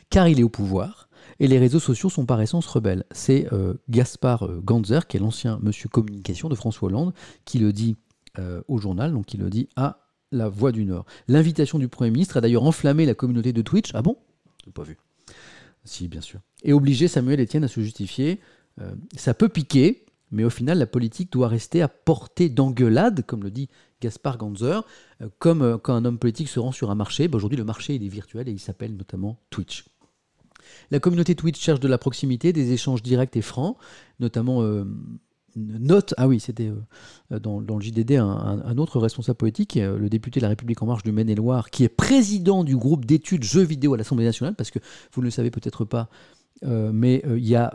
[0.09, 1.09] car il est au pouvoir
[1.39, 3.05] et les réseaux sociaux sont par essence rebelles.
[3.11, 7.13] C'est euh, Gaspard euh, Ganzer, qui est l'ancien monsieur communication de François Hollande,
[7.45, 7.97] qui le dit
[8.37, 9.99] euh, au journal, donc il le dit à
[10.31, 11.05] La Voix du Nord.
[11.27, 13.91] L'invitation du Premier ministre a d'ailleurs enflammé la communauté de Twitch.
[13.93, 14.17] Ah bon?
[14.65, 14.97] Je pas vu.
[15.83, 16.39] Si, bien sûr.
[16.63, 18.39] Et obligé Samuel Etienne à se justifier.
[19.15, 23.51] ça peut piquer, mais au final, la politique doit rester à portée d'engueulade, comme le
[23.51, 23.69] dit
[24.01, 24.85] Gaspard Ganzer,
[25.39, 27.27] comme quand un homme politique se rend sur un marché.
[27.27, 29.85] Bah, aujourd'hui, le marché est virtuel et il s'appelle notamment Twitch.
[30.91, 33.77] La communauté Twitch cherche de la proximité, des échanges directs et francs,
[34.19, 34.85] notamment euh,
[35.55, 36.71] note, ah oui, c'était
[37.31, 40.85] euh, dans, le JDD un, autre responsable politique, euh, le député de la République en
[40.85, 44.71] marche du Maine-et-Loire, qui est président du groupe d'études jeux vidéo à l'Assemblée nationale, parce
[44.71, 44.79] que
[45.13, 46.09] vous ne le savez peut-être pas,
[46.63, 47.73] mais il y a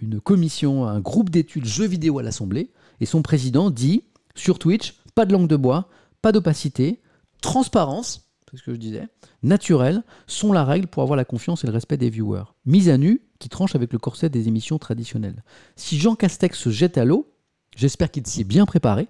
[0.00, 2.70] une commission, un groupe d'études jeux vidéo à l'Assemblée,
[3.00, 4.04] et son président dit
[4.34, 5.88] sur Twitch, pas de langue de bois,
[6.22, 7.00] pas d'opacité,
[7.40, 9.08] transparence, c'est ce que je disais,
[9.42, 12.44] naturelles, sont la règle pour avoir la confiance et le respect des viewers.
[12.66, 15.44] Mise à nu, qui tranche avec le corset des émissions traditionnelles.
[15.76, 17.32] Si Jean Castex se jette à l'eau,
[17.76, 19.08] j'espère qu'il s'y est bien préparé,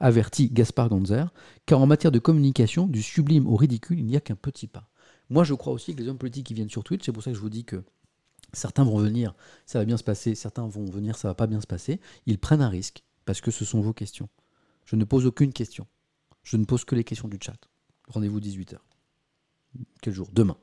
[0.00, 1.32] avertit Gaspard Gonzer,
[1.66, 4.88] car en matière de communication, du sublime au ridicule, il n'y a qu'un petit pas.
[5.30, 7.30] Moi, je crois aussi que les hommes politiques qui viennent sur Twitch, c'est pour ça
[7.30, 7.82] que je vous dis que
[8.52, 9.34] certains vont venir,
[9.66, 12.00] ça va bien se passer, certains vont venir, ça va pas bien se passer.
[12.26, 14.28] Ils prennent un risque, parce que ce sont vos questions.
[14.84, 15.86] Je ne pose aucune question.
[16.42, 17.58] Je ne pose que les questions du chat.
[18.08, 18.78] Rendez-vous 18h.
[20.02, 20.28] Quel jour?
[20.32, 20.56] Demain.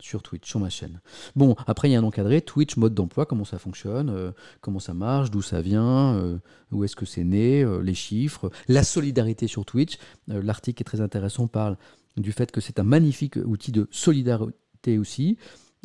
[0.00, 1.00] Sur Twitch, sur ma chaîne.
[1.36, 2.42] Bon, après, il y a un encadré.
[2.42, 6.38] Twitch, mode d'emploi, comment ça fonctionne, euh, comment ça marche, d'où ça vient, euh,
[6.72, 9.98] où est-ce que c'est né, euh, les chiffres, la solidarité sur Twitch.
[10.26, 11.76] L'article est très intéressant, parle
[12.16, 15.38] du fait que c'est un magnifique outil de solidarité aussi.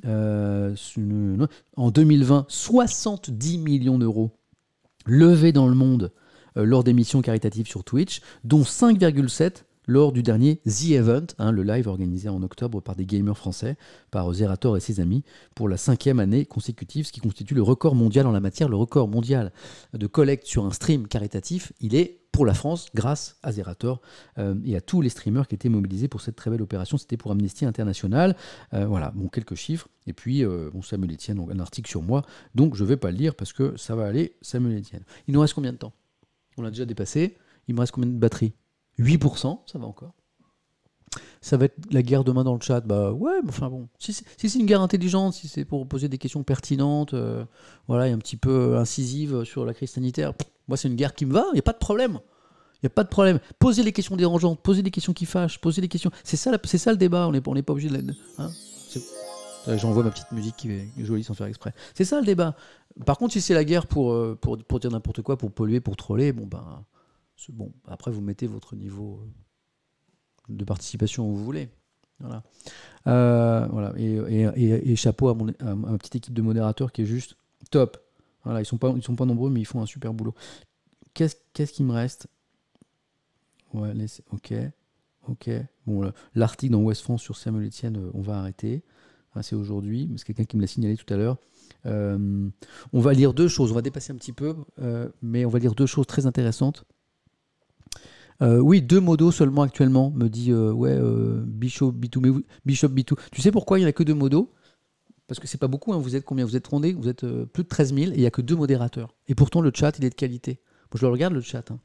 [0.06, 4.32] En 2020, 70 millions d'euros
[5.06, 6.12] levés dans le monde
[6.56, 11.64] lors des missions caritatives sur Twitch, dont 5,7 lors du dernier The Event, hein, le
[11.64, 13.76] live organisé en octobre par des gamers français,
[14.12, 15.24] par Zerator et ses amis,
[15.56, 18.70] pour la cinquième année consécutive, ce qui constitue le record mondial en la matière.
[18.70, 19.52] Le record mondial
[19.94, 24.00] de collecte sur un stream caritatif, il est pour la France grâce à Zerator
[24.38, 27.00] euh, et à tous les streamers qui étaient mobilisés pour cette très belle opération.
[27.00, 28.36] C'était pour Amnesty International.
[28.76, 29.88] Euh, voilà, bon, quelques chiffres.
[30.06, 32.22] Et puis, euh, bon, Samuel Etienne, donc un article sur moi.
[32.54, 35.04] Donc, je ne vais pas le lire parce que ça va aller, Samuel Etienne.
[35.28, 35.94] Il nous reste combien de temps?
[36.58, 37.38] On l'a déjà dépassé.
[37.68, 38.54] Il me reste combien de batterie
[39.00, 40.14] 8%, ça va encore.
[41.42, 42.82] Ça va être la guerre demain dans le chat.
[42.82, 43.88] Bah ouais, mais enfin bon.
[43.98, 47.46] Si, c'est une guerre intelligente, si c'est pour poser des questions pertinentes, euh,
[47.88, 50.34] voilà, et un petit peu incisive sur la crise sanitaire,
[50.68, 52.20] moi c'est une guerre qui me va, il n'y a pas de problème.
[52.76, 53.40] Il n'y a pas de problème.
[53.58, 56.12] Posez les questions dérangeantes, posez des questions qui fâchent, posez des questions.
[56.24, 58.14] C'est ça, c'est ça le débat, on n'est on pas obligé de.
[58.38, 58.50] Hein
[59.68, 61.74] Euh, J'envoie ma petite musique qui est jolie sans faire exprès.
[61.94, 62.56] C'est ça le débat.
[63.06, 65.80] Par contre, si c'est la guerre pour, euh, pour, pour dire n'importe quoi, pour polluer,
[65.80, 66.86] pour troller, bon ben,
[67.50, 67.72] bon.
[67.88, 71.70] Après, vous mettez votre niveau euh, de participation où vous voulez.
[72.20, 72.44] Voilà.
[73.08, 73.94] Euh, voilà.
[73.98, 77.36] Et, chapeau à, mon, ma petite équipe de modérateurs qui est juste
[77.72, 77.98] top.
[78.44, 80.34] Voilà, ils sont sont pas nombreux, mais ils font un super boulot.
[81.14, 82.28] Qu'est-ce qu'est-ce qui me reste?
[83.74, 84.54] Ouais, laissez- ok,
[85.28, 85.50] ok.
[85.86, 88.84] Bon, le- l'article dans Ouest France sur Samuel Etienne, euh, on va arrêter.
[89.42, 91.38] C'est aujourd'hui, mais c'est quelqu'un qui me l'a signalé tout à l'heure.
[91.86, 92.52] On
[93.00, 93.72] va lire deux choses.
[93.72, 94.54] On va dépasser un petit peu,
[95.22, 96.84] mais on va lire deux choses très intéressantes.
[98.42, 102.20] Euh, oui, deux modos seulement actuellement, me dit euh, ouais, euh, Bishop B2.
[102.22, 103.18] Mais Bishop B2.
[103.32, 104.52] Tu sais pourquoi il n'y a que deux modos?
[105.28, 105.94] Parce que c'est pas beaucoup.
[105.94, 105.98] hein.
[105.98, 106.46] Vous êtes combien?
[106.46, 108.56] Vous êtes rondé Vous êtes plus de 13 000 et il n'y a que deux
[108.56, 109.14] modérateurs.
[109.28, 110.60] Et pourtant, le chat, il est de qualité.
[110.96, 111.70] Je le regarde, le chat.
[111.70, 111.80] hein.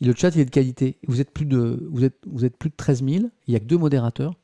[0.00, 0.98] Le chat, il est de qualité.
[1.06, 3.24] Vous êtes plus de, vous êtes, vous êtes plus de 13 000.
[3.46, 4.34] Il n'y a que deux modérateurs.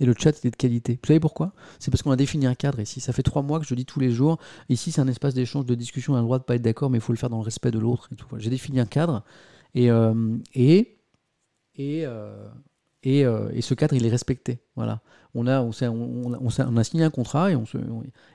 [0.00, 0.94] Et le chat, il est de qualité.
[1.02, 1.52] Vous savez pourquoi?
[1.78, 3.00] C'est parce qu'on a défini un cadre ici.
[3.00, 4.38] Ça fait trois mois que je dis tous les jours.
[4.68, 6.14] Ici, c'est un espace d'échange, de discussion.
[6.14, 7.44] On a le droit de pas être d'accord, mais il faut le faire dans le
[7.44, 8.10] respect de l'autre.
[8.38, 9.22] J'ai défini un cadre.
[9.76, 10.98] Et, euh, et,
[11.76, 12.48] et, euh,
[13.02, 14.58] et, euh, et ce cadre, il est respecté.
[14.74, 15.00] Voilà.
[15.34, 17.64] On a, on, a- signé un contrat et, on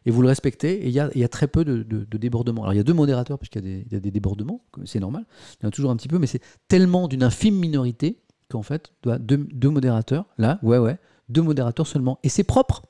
[0.06, 0.84] et vous le respectez.
[0.84, 2.62] Et il y a, y a très peu de, de- de débordements.
[2.62, 4.62] Alors, il y a deux modérateurs, puisqu'il y, y a des débordements.
[4.86, 5.26] C'est normal.
[5.60, 8.20] Il y en a toujours un petit peu, mais c'est tellement d'une infime minorité
[8.50, 11.00] qu'en fait, deux, deux modérateurs, là, ouais, ouais,
[11.30, 12.20] deux modérateurs seulement.
[12.22, 12.84] Et c'est propre,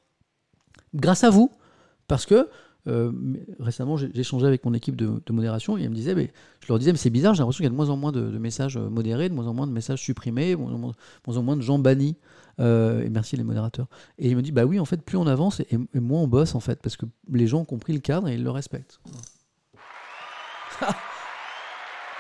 [0.94, 1.52] grâce à vous,
[2.07, 2.49] parce que
[2.88, 3.12] euh,
[3.60, 6.32] récemment, j'ai échangé avec mon équipe de, modération et ils me disaient, mais,
[6.62, 8.12] je leur disais, mais c'est bizarre, j'ai l'impression qu'il y a de moins en moins
[8.12, 10.91] de, messages euh, modérés, de moins en moins de messages supprimés, de moins en moins,
[10.91, 10.95] de
[11.28, 12.18] moins en moins de gens bannis.
[12.60, 13.88] Euh, et merci les modérateurs.
[14.20, 16.28] Et il me dit, bah oui, en fait, plus on avance et, et moins on
[16.28, 18.99] bosse, en fait, parce que les gens ont compris le cadre et ils le respectent.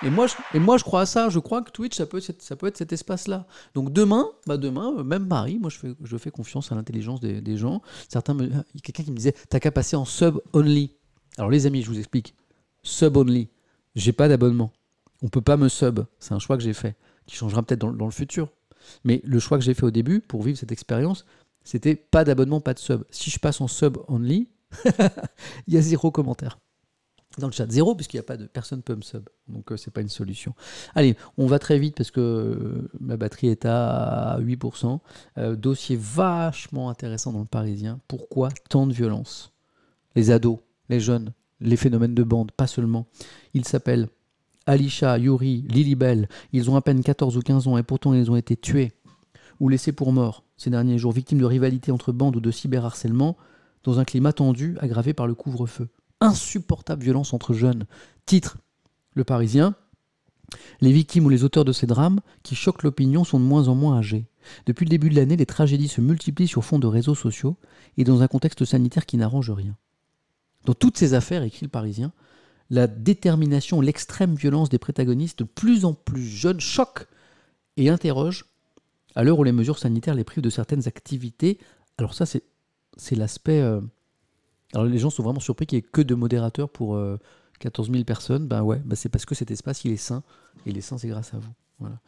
[0.03, 1.29] Et moi, je, crois à ça.
[1.29, 3.45] Je crois que Twitch, ça peut être, cet- espace-là.
[3.75, 7.57] Donc demain, bah demain, euh, même Paris, moi, je fais, confiance à l'intelligence des, des
[7.57, 7.81] gens.
[8.09, 10.91] Certains me, il y a quelqu'un qui me disait, t'as qu'à passer en sub only.
[11.37, 12.35] Alors les amis, je vous explique.
[12.83, 13.49] Sub only.
[13.95, 14.71] J'ai pas d'abonnement.
[15.21, 16.01] On peut pas me sub.
[16.19, 16.95] C'est un choix que j'ai fait,
[17.27, 18.49] qui changera peut-être dans, dans le futur.
[19.03, 21.25] Mais le choix que j'ai fait au début pour vivre cette expérience,
[21.63, 23.03] c'était pas d'abonnement, pas de sub.
[23.11, 24.49] Si je passe en sub only,
[25.67, 26.57] il y a zéro commentaire
[27.39, 27.69] dans le chat.
[27.69, 29.27] Zéro, puisqu'il n'y a pas de personne peut me sub.
[29.47, 30.53] Donc, euh, c'est pas une solution.
[30.95, 34.99] Allez, on va très vite parce que euh, ma batterie est à 8%.
[35.37, 37.99] Euh, dossier vachement intéressant dans le Parisien.
[38.07, 39.53] Pourquoi tant de violence?
[40.15, 40.59] Les ados,
[40.89, 43.07] les jeunes, les phénomènes de bande, pas seulement.
[43.53, 44.09] Ils s'appellent
[44.65, 46.27] Alisha, Yuri, Lilibel.
[46.53, 48.91] Ils ont à peine 14 ou 15 ans et pourtant ils ont été tués
[49.59, 53.37] ou laissés pour morts ces derniers jours, victimes de rivalités entre bandes ou de cyberharcèlement
[53.83, 55.89] dans un climat tendu aggravé par le couvre-feu
[56.21, 57.85] insupportable violence entre jeunes.
[58.25, 58.57] Titre
[59.13, 59.75] Le Parisien.
[60.79, 63.75] Les victimes ou les auteurs de ces drames qui choquent l'opinion sont de moins en
[63.75, 64.27] moins âgés.
[64.65, 67.57] Depuis le début de l'année, les tragédies se multiplient sur fond de réseaux sociaux
[67.97, 69.75] et dans un contexte sanitaire qui n'arrange rien.
[70.65, 72.11] Dans toutes ces affaires, écrit le Parisien,
[72.69, 77.07] la détermination, l'extrême violence des protagonistes de plus en plus jeunes choque
[77.77, 78.45] et interroge
[79.15, 81.59] à l'heure où les mesures sanitaires les privent de certaines activités.
[81.97, 82.43] Alors ça, c'est,
[82.97, 83.61] c'est l'aspect...
[83.61, 83.81] euh,
[84.73, 87.17] alors les gens sont vraiment surpris qu'il n'y ait que de modérateurs pour euh,
[87.59, 88.47] 14 000 personnes.
[88.47, 90.23] Ben ouais, ben c'est parce que cet espace il est sain
[90.65, 91.51] et il est sain c'est grâce à vous.
[91.79, 91.99] Voilà.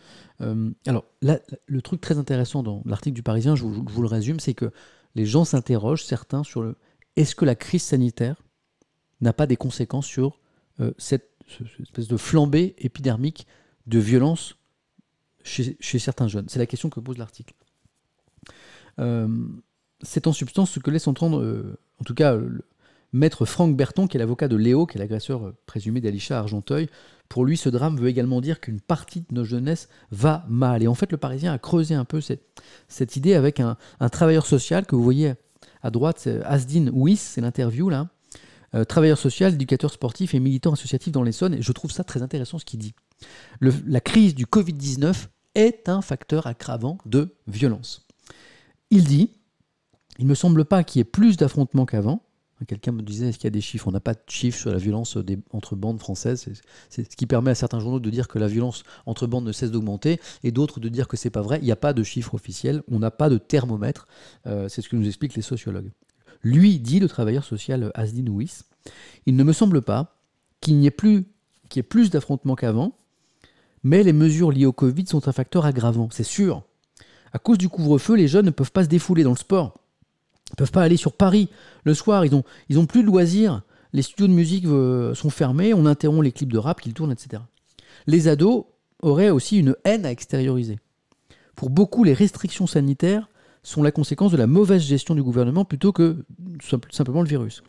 [0.41, 4.40] Euh, alors là, le truc très intéressant dans l'article du Parisien, je vous, le résume,
[4.40, 4.72] c'est que
[5.15, 6.76] les gens s'interrogent certains sur le
[7.15, 8.41] est-ce que la crise sanitaire
[9.22, 10.40] n'a pas des conséquences sur
[10.80, 13.45] euh, cette, ce- cette espèce de flambée épidermique
[13.88, 14.56] de violence
[15.44, 16.45] chez, certains jeunes?
[16.49, 17.53] C'est la question que pose l'article.
[18.99, 19.27] Euh,
[20.02, 22.65] c'est en substance ce que laisse entendre, euh, en tout cas, le
[23.13, 26.89] maître Franck Berton, qui est l'avocat de Léo, qui est l'agresseur présumé d'Alisha Argenteuil.
[27.30, 30.84] Pour lui, ce drame veut également dire qu'une partie de nos jeunesse va mal.
[30.84, 33.77] Et en fait, le Parisien a creusé un peu cette, idée avec un,
[34.11, 35.35] travailleur social que vous voyez
[35.81, 38.09] à droite, Asdin Ouis, c'est l'interview là.
[38.75, 41.53] Euh, travailleur social, éducateur sportif et militant associatif dans l'Essonne.
[41.53, 42.95] Et je trouve ça très intéressant ce qu'il dit.
[43.61, 48.05] La crise du Covid-19 est un facteur aggravant de violence.
[48.89, 49.30] Il dit
[50.19, 52.22] il me semble pas qu'il y ait plus d'affrontements qu'avant.
[52.68, 53.90] Quelqu'un me disait est-ce qu'il y a des chiffres?
[53.90, 55.18] On n'a pas de chiffres sur la violence
[55.52, 56.48] entre bandes françaises.
[56.90, 59.52] C'est- ce qui permet à certains journaux de dire que la violence entre bandes ne
[59.52, 61.60] cesse d'augmenter et d'autres de dire que c'est pas vrai.
[61.61, 62.81] Il n'y a pas de chiffres officiels.
[62.90, 64.07] On n'a pas de thermomètre.
[64.48, 65.91] Euh, c'est ce que nous expliquent les sociologues.
[66.41, 68.61] Lui dit le travailleur social Asdin Ouis
[69.26, 70.18] il ne me semble pas
[70.61, 71.26] qu'il n'y ait plus
[71.69, 72.94] qu'il y ait plus d'affrontements qu'avant,
[73.84, 76.64] mais les mesures liées au Covid sont un facteur aggravant, c'est sûr.
[77.31, 79.80] À cause du couvre-feu, les jeunes ne peuvent pas se défouler dans le sport.
[80.53, 81.49] Ils ne peuvent pas aller sur Paris
[81.84, 83.63] le soir, ils n'ont ils ont plus de loisirs.
[83.91, 87.11] Les studios de musique euh, sont fermés, on interrompt les clips de rap qu'ils tournent,
[87.11, 87.41] etc.
[88.07, 88.65] Les ados
[89.01, 90.80] auraient aussi une haine à extérioriser.
[91.55, 93.30] Pour beaucoup, les restrictions sanitaires
[93.63, 96.25] sont la conséquence de la mauvaise gestion du gouvernement plutôt que
[96.91, 97.63] simplement le virus.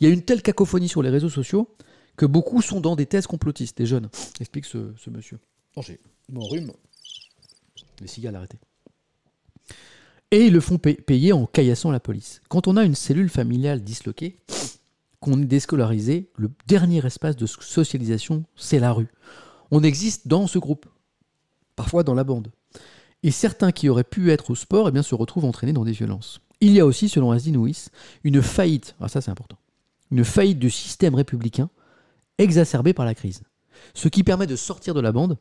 [0.00, 1.68] Il y a une telle cacophonie sur les réseaux sociaux
[2.16, 4.08] que beaucoup sont dans des thèses complotistes, des jeunes,
[4.40, 5.38] explique ce, monsieur.
[5.76, 6.72] Oh, j'ai mon rhume.
[8.00, 8.58] Les cigales arrêtez.
[10.34, 12.42] Et ils le font payer en caillassant la police.
[12.48, 14.40] Quand on a une cellule familiale disloquée,
[15.20, 19.06] qu'on est déscolarisé, le dernier espace de socialisation, c'est la rue.
[19.70, 20.86] On existe dans ce groupe,
[21.76, 22.50] parfois dans la bande.
[23.22, 25.92] Et certains qui auraient pu être au sport eh bien, se retrouvent entraînés dans des
[25.92, 26.40] violences.
[26.60, 27.90] Il y a aussi, selon Asdin Ouis,
[28.24, 29.58] une faillite, ah ça c'est important,
[30.10, 31.70] une faillite du système républicain
[32.38, 33.44] exacerbée par la crise.
[33.94, 35.38] Ce qui permet de sortir de la bande,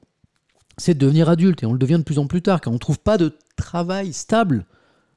[0.78, 2.76] c'est de devenir adulte, et on le devient de plus en plus tard, car on
[2.76, 4.68] ne trouve pas de travail stable,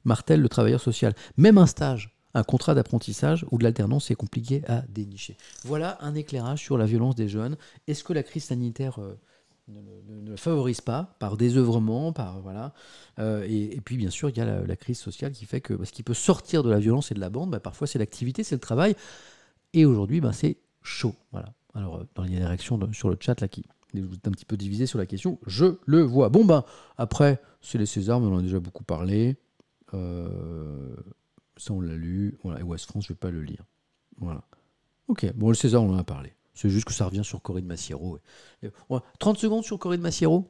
[0.07, 1.13] martèle le travailleur social.
[1.37, 5.37] Même un stage, un contrat d'apprentissage ou de l'alternance, c'est compliqué à dénicher.
[5.63, 7.57] Voilà un éclairage sur la violence des jeunes.
[7.87, 9.15] Est-ce que la crise sanitaire euh,
[9.67, 12.73] ne, favorise pas par désœuvrement, par voilà.
[13.19, 15.91] Euh, et, puis bien sûr, il y a la, crise sociale qui fait que ce
[15.91, 18.55] qui peut sortir de la violence et de la bande, bah, parfois c'est l'activité, c'est
[18.55, 18.95] le travail.
[19.73, 21.15] Et aujourd'hui, bah, c'est chaud.
[21.31, 21.53] Voilà.
[21.73, 24.57] Alors, euh, a des réactions sur le chat là qui vous êtes un petit peu
[24.57, 25.39] divisé sur la question.
[25.47, 26.29] Je le vois.
[26.29, 26.63] Bon ben
[26.97, 29.37] après, c'est les Césars, mais on en a déjà beaucoup parlé.
[29.91, 32.37] Ça, on l'a lu.
[32.43, 32.59] Voilà.
[32.59, 33.65] Et West France, je ne vais pas le lire.
[34.19, 34.43] Voilà.
[35.07, 36.33] Ok, bon, le César, on en a parlé.
[36.53, 38.19] C'est juste que ça revient sur Corinne Massiero.
[39.19, 40.49] 30 secondes sur Corinne Massiero?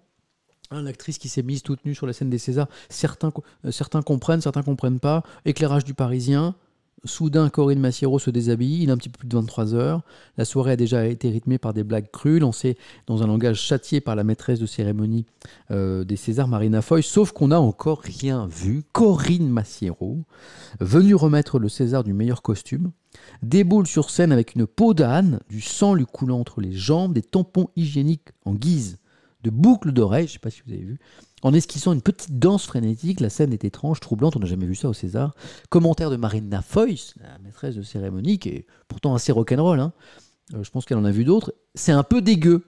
[0.69, 2.67] Hein, l'actrice qui s'est mise toute nue sur la scène des Césars.
[2.89, 3.31] Certains,
[3.65, 5.23] euh, certains comprennent, certains comprennent pas.
[5.45, 6.55] Éclairage du Parisien.
[7.03, 10.01] Soudain, Corinne Massiero se déshabille, il est un petit peu plus de 23 heures.
[10.37, 14.01] La soirée a déjà été rythmée par des blagues crues, lancées dans un langage châtié
[14.01, 15.25] par la maîtresse de cérémonie
[15.71, 18.83] euh, des Césars, Marina Foy, sauf qu'on n'a encore rien vu.
[18.91, 20.23] Corinne Massiero,
[20.79, 22.91] venue remettre le César du meilleur costume,
[23.43, 27.21] déboule sur scène avec une peau d'âne, du sang lui coulant entre les jambes, des
[27.21, 28.97] tampons hygiéniques en guise
[29.43, 30.99] de boucles d'oreilles, je ne sais pas si vous avez vu,
[31.43, 33.19] en esquissant une petite danse frénétique.
[33.19, 35.35] La scène est étrange, troublante, on n'a jamais vu ça au César.
[35.69, 39.93] Commentaire de Marina Foyce, la maîtresse de cérémonie, qui pourtant assez rock'n'roll, hein.
[40.53, 41.53] Euh, je pense qu'elle en a vu d'autres.
[41.75, 42.63] C'est un peu dégueu.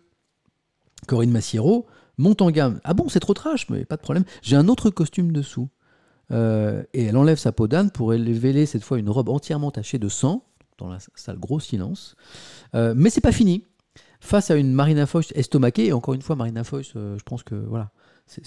[1.08, 1.88] Corinne Massiero
[2.18, 2.80] monte en gamme.
[2.84, 4.26] Ah bon, c'est trop trash, mais pas de problème.
[4.41, 5.70] J'ai un autre costume dessous.
[6.32, 9.98] Euh, et elle enlève sa peau d'âne pour révéler cette fois une robe entièrement tachée
[9.98, 10.46] de sang.
[10.78, 12.16] Dans la salle, gros silence.
[12.76, 13.66] Euh, mais c'est pas fini.
[14.22, 17.56] Face à une Marina Foyce estomaquée, et encore une fois, Marina Foyce, je pense que
[17.56, 17.91] voilà,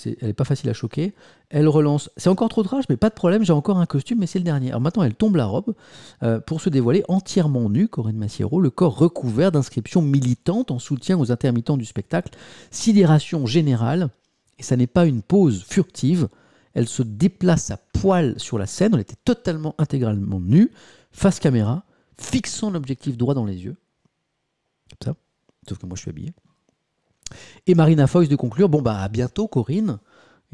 [0.04, 1.14] elle n'est pas facile à choquer.
[1.50, 2.10] Elle relance.
[2.16, 4.44] C'est encore trop trash, mais pas de problème, j'ai encore un costume, mais c'est le
[4.44, 4.68] dernier.
[4.68, 5.74] Alors maintenant, elle tombe la robe
[6.22, 11.18] euh, pour se dévoiler entièrement nue, Corinne Massiero, le corps recouvert d'inscriptions militantes en soutien
[11.18, 12.32] aux intermittents du spectacle.
[12.70, 14.10] Sidération générale,
[14.59, 16.28] et ça n'est pas une pause furtive.
[16.74, 20.70] Elle se déplace à poil sur la scène, elle était totalement intégralement nue,
[21.10, 21.84] face caméra,
[22.18, 23.76] fixant l'objectif droit dans les yeux.
[24.88, 25.16] Comme ça.
[25.68, 26.32] Sauf que moi, je suis habillé.
[27.66, 29.98] Et Marina Foïs de conclure Bon, bah, à bientôt, Corinne.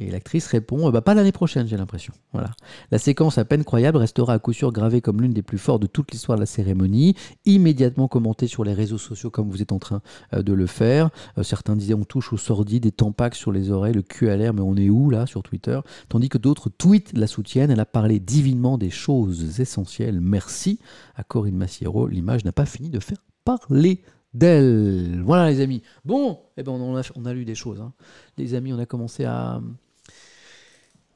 [0.01, 2.13] Et l'actrice répond bah, Pas l'année prochaine, j'ai l'impression.
[2.33, 2.51] Voilà.
[2.93, 5.83] La séquence à peine croyable restera à coup sûr gravée comme l'une des plus fortes
[5.83, 9.73] de toute l'histoire de la cérémonie, immédiatement commentée sur les réseaux sociaux comme vous êtes
[9.73, 10.01] en train
[10.35, 11.11] euh, de le faire.
[11.37, 14.37] Euh, certains disaient On touche au sordide, des tampacs sur les oreilles, le cul à
[14.37, 15.81] l'air, mais on est où là sur Twitter?
[16.09, 17.73] Tandis que d'autres tweets la soutiennent.
[17.73, 20.21] Elle a parlé divinement des choses essentielles.
[20.21, 20.79] Merci
[21.17, 22.07] à Corinne Massiero.
[22.07, 24.03] L'image n'a pas fini de faire parler
[24.35, 25.23] d'elle.
[25.25, 25.83] Voilà les amis.
[26.05, 27.81] Bon, eh ben on, a, on a lu des choses.
[27.81, 27.93] Hein.
[28.37, 29.61] Les amis, on a commencé à,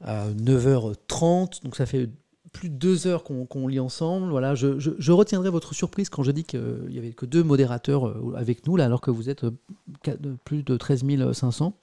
[0.05, 2.09] 9h30, donc ça fait
[2.51, 4.29] plus de deux heures qu'on lit ensemble.
[4.29, 8.33] Voilà, je, retiendrai votre surprise quand je dis qu'il n'y avait que deux modérateurs euh,
[8.35, 11.03] avec nous, alors que vous êtes euh, plus de 13
[11.33, 11.73] 500.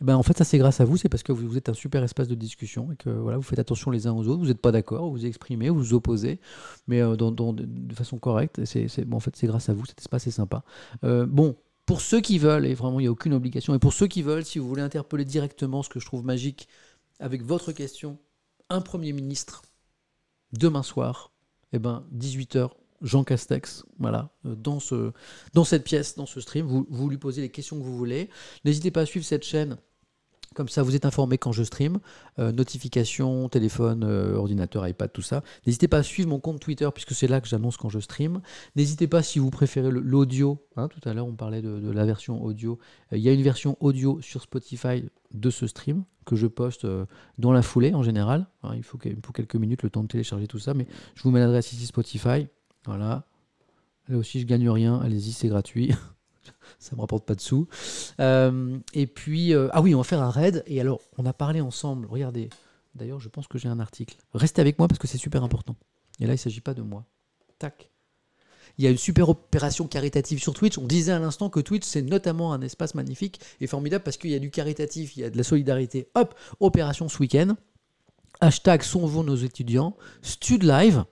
[0.00, 1.74] Eh ben, en fait, ça c'est grâce à vous, c'est parce que vous, êtes un
[1.74, 4.46] super espace de discussion et que voilà, vous faites attention les uns aux autres, vous
[4.46, 6.40] n'êtes pas d'accord, vous vous exprimez, vous vous opposez,
[6.86, 8.60] mais euh, de façon correcte.
[8.60, 10.64] En fait, c'est grâce à vous, cet espace est sympa.
[11.04, 11.56] Euh, bon,
[11.86, 14.22] pour ceux qui veulent, et vraiment il n'y a aucune obligation, et pour ceux qui
[14.22, 16.68] veulent, si vous voulez interpeller directement ce que je trouve magique
[17.20, 18.18] avec votre question,
[18.68, 19.62] un Premier ministre,
[20.52, 21.32] demain soir,
[21.72, 22.70] eh ben, 18h,
[23.02, 25.12] Jean Castex, voilà, euh, dans, ce,
[25.54, 26.66] dans cette pièce, dans ce stream.
[26.66, 28.30] Vous, vous lui posez les questions que vous voulez.
[28.64, 29.78] N'hésitez pas à suivre cette chaîne.
[30.56, 31.98] Comme ça, vous êtes informé quand je stream.
[32.38, 35.42] Euh, notifications, téléphone, euh, ordinateur, iPad, tout ça.
[35.66, 38.40] N'hésitez pas à suivre mon compte Twitter, puisque c'est là que j'annonce quand je stream.
[38.74, 42.42] N'hésitez pas, si vous préférez l'audio, hein, tout à l'heure on parlait de, la version
[42.42, 42.78] audio.
[43.12, 45.04] Il y a une version audio sur Spotify
[45.34, 46.86] de ce stream que je poste
[47.36, 48.46] dans la foulée en général.
[48.62, 50.72] Hein, il, faut, il faut quelques minutes, le temps de télécharger tout ça.
[50.72, 52.48] Mais je vous mets l'adresse ici Spotify.
[52.86, 53.24] Voilà.
[54.08, 55.00] Là aussi, je gagne rien.
[55.00, 55.92] Allez-y, c'est gratuit.
[56.78, 57.68] ça me rapporte pas de sous.
[58.20, 60.62] Euh, et puis, euh, ah oui, on va faire un raid.
[60.66, 62.06] Et alors, on a parlé ensemble.
[62.08, 62.48] Regardez.
[62.94, 64.16] D'ailleurs, je pense que j'ai un article.
[64.32, 65.76] Restez avec moi parce que c'est super important.
[66.18, 67.04] Et là, il ne s'agit pas de moi.
[67.58, 67.90] Tac.
[68.78, 70.76] Il y a une super opération caritative sur Twitch.
[70.76, 74.30] On disait à l'instant que Twitch, c'est notamment un espace magnifique et formidable parce qu'il
[74.30, 76.08] y a du caritatif, il y a de la solidarité.
[76.14, 77.56] Hop, opération ce week-end.
[78.40, 79.96] Hashtag sauvons nos étudiants?
[80.20, 81.04] Stud Live,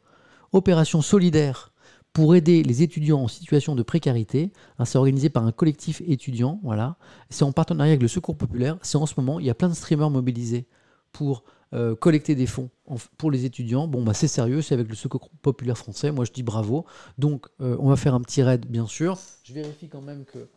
[0.55, 1.72] opération solidaire
[2.14, 4.52] pour aider les étudiants en situation de précarité.
[4.78, 6.60] Hein, c'est organisé par un collectif étudiant.
[6.62, 6.97] Voilà.
[7.28, 8.78] C'est en partenariat avec le Secours Populaire.
[8.83, 10.66] C'est en ce moment, il y a plein de streamers mobilisés
[11.10, 11.42] pour
[11.73, 12.70] euh, collecter des fonds
[13.18, 13.89] pour les étudiants.
[13.89, 16.12] Bon, bah, c'est sérieux, c'est avec le Secours Populaire français.
[16.12, 16.86] Moi, je dis bravo.
[17.18, 19.18] Donc, euh, on va faire un petit raid, bien sûr.
[19.42, 20.49] Je vérifie quand même que.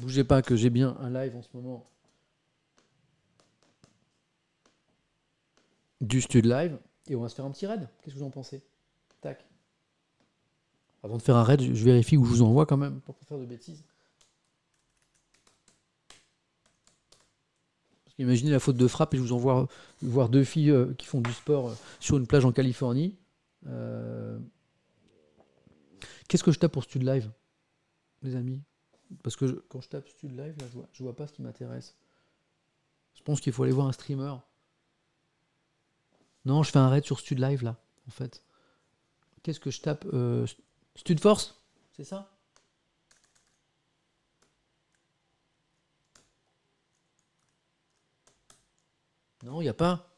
[0.00, 1.86] Bougez pas, que j'ai bien un live en ce moment.
[6.02, 6.76] Du Stud Live.
[7.08, 7.88] Et on va se faire un petit raid.
[8.02, 8.62] Qu'est-ce que vous en pensez?
[9.20, 9.46] Tac.
[11.02, 13.24] Avant de faire un raid, je vérifie où je vous envoie quand même, pour pas
[13.26, 13.82] faire de bêtises.
[18.04, 19.66] Parce qu'imaginez la faute de frappe et je vous envoie
[20.00, 23.16] voir deux filles euh, qui font du sport euh, sur une plage en Californie.
[23.66, 24.38] Euh,
[26.28, 27.30] Qu'est-ce que je tape pour Stud Live,
[28.22, 28.62] les amis?
[29.22, 31.96] Parce que quand je tape Stud Live, je vois, je vois pas ce qui m'intéresse.
[33.14, 34.34] Je pense qu'il faut aller voir un streamer.
[36.44, 37.76] Non, je fais un raid sur Stud Live là,
[38.08, 38.42] en fait.
[39.42, 40.46] Qu'est-ce que je tape euh,
[41.96, 42.30] C'est ça?
[49.44, 50.08] Non, il n'y a pas.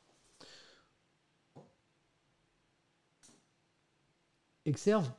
[4.67, 5.11] Exerve?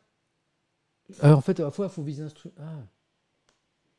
[1.23, 2.83] Euh, En fait, à la fois, il faut viser un Ah,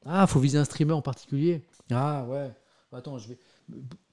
[0.05, 1.63] ah, faut viser un streamer en particulier.
[1.91, 2.51] Ah, ouais.
[2.93, 3.39] Attends, je vais.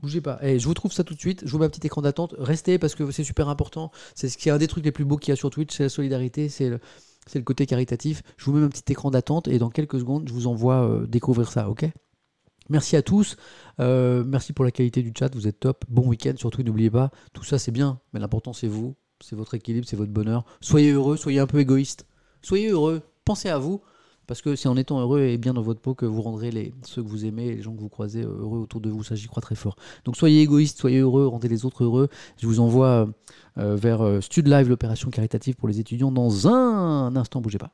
[0.01, 0.39] Bougez pas.
[0.41, 1.43] Eh, je vous trouve ça tout de suite.
[1.45, 2.35] Je vous mets un petit écran d'attente.
[2.37, 3.91] Restez parce que c'est super important.
[4.15, 5.75] C'est ce qui est un des trucs les plus beaux qu'il y a sur Twitch,
[5.75, 8.23] c'est la solidarité, c'est le, côté caritatif.
[8.37, 11.05] Je vous mets un petit écran d'attente et dans quelques secondes, je vous envoie euh,
[11.07, 11.85] découvrir ça, ok?
[12.69, 13.37] Merci à tous.
[13.79, 15.33] Euh, merci pour la qualité du chat.
[15.33, 15.85] Vous êtes top.
[15.89, 16.33] Bon week-end.
[16.37, 19.95] Surtout, n'oubliez pas, tout ça c'est bien, mais l'important c'est vous, c'est votre équilibre, c'est
[19.95, 20.45] votre bonheur.
[20.61, 22.07] Soyez heureux, soyez un peu égoïste.
[22.41, 23.01] Soyez heureux.
[23.25, 23.81] Pensez à vous.
[24.33, 26.73] Parce que c'est en étant heureux et bien dans votre peau que vous rendrez les,
[26.81, 29.03] ceux que vous aimez et les gens que vous croisez euh, heureux autour de vous.
[29.03, 29.75] Ça, j'y crois très fort.
[30.05, 32.09] Donc soyez égoïste, soyez heureux, rendez les autres heureux.
[32.37, 33.07] Je vous envoie
[33.59, 37.41] euh, vers euh, Stud Live, l'opération caritative pour les étudiants, dans un instant.
[37.41, 37.73] Bougez pas.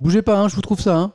[0.00, 0.96] Bougez pas, hein, je vous trouve ça.
[0.96, 1.12] Hein.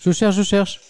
[0.00, 0.89] Je cherche, je cherche.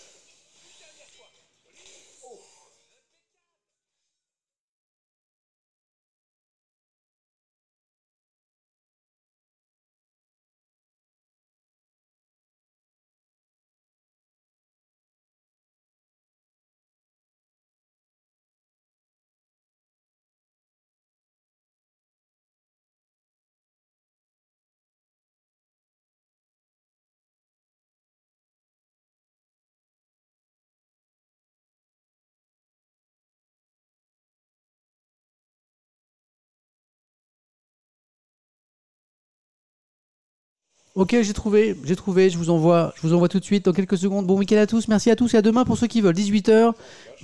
[40.96, 43.72] Ok, j'ai trouvé, j'ai trouvé, je vous envoie, je vous envoie tout de suite dans
[43.72, 44.26] quelques secondes.
[44.26, 46.16] Bon week-end à tous, merci à tous et à demain pour ceux qui veulent.
[46.16, 46.72] 18h,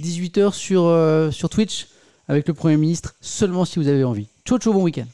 [0.01, 1.89] 18h sur, euh, sur Twitch
[2.28, 4.28] avec le Premier ministre, seulement si vous avez envie.
[4.45, 5.07] Ciao, ciao, bon week-end.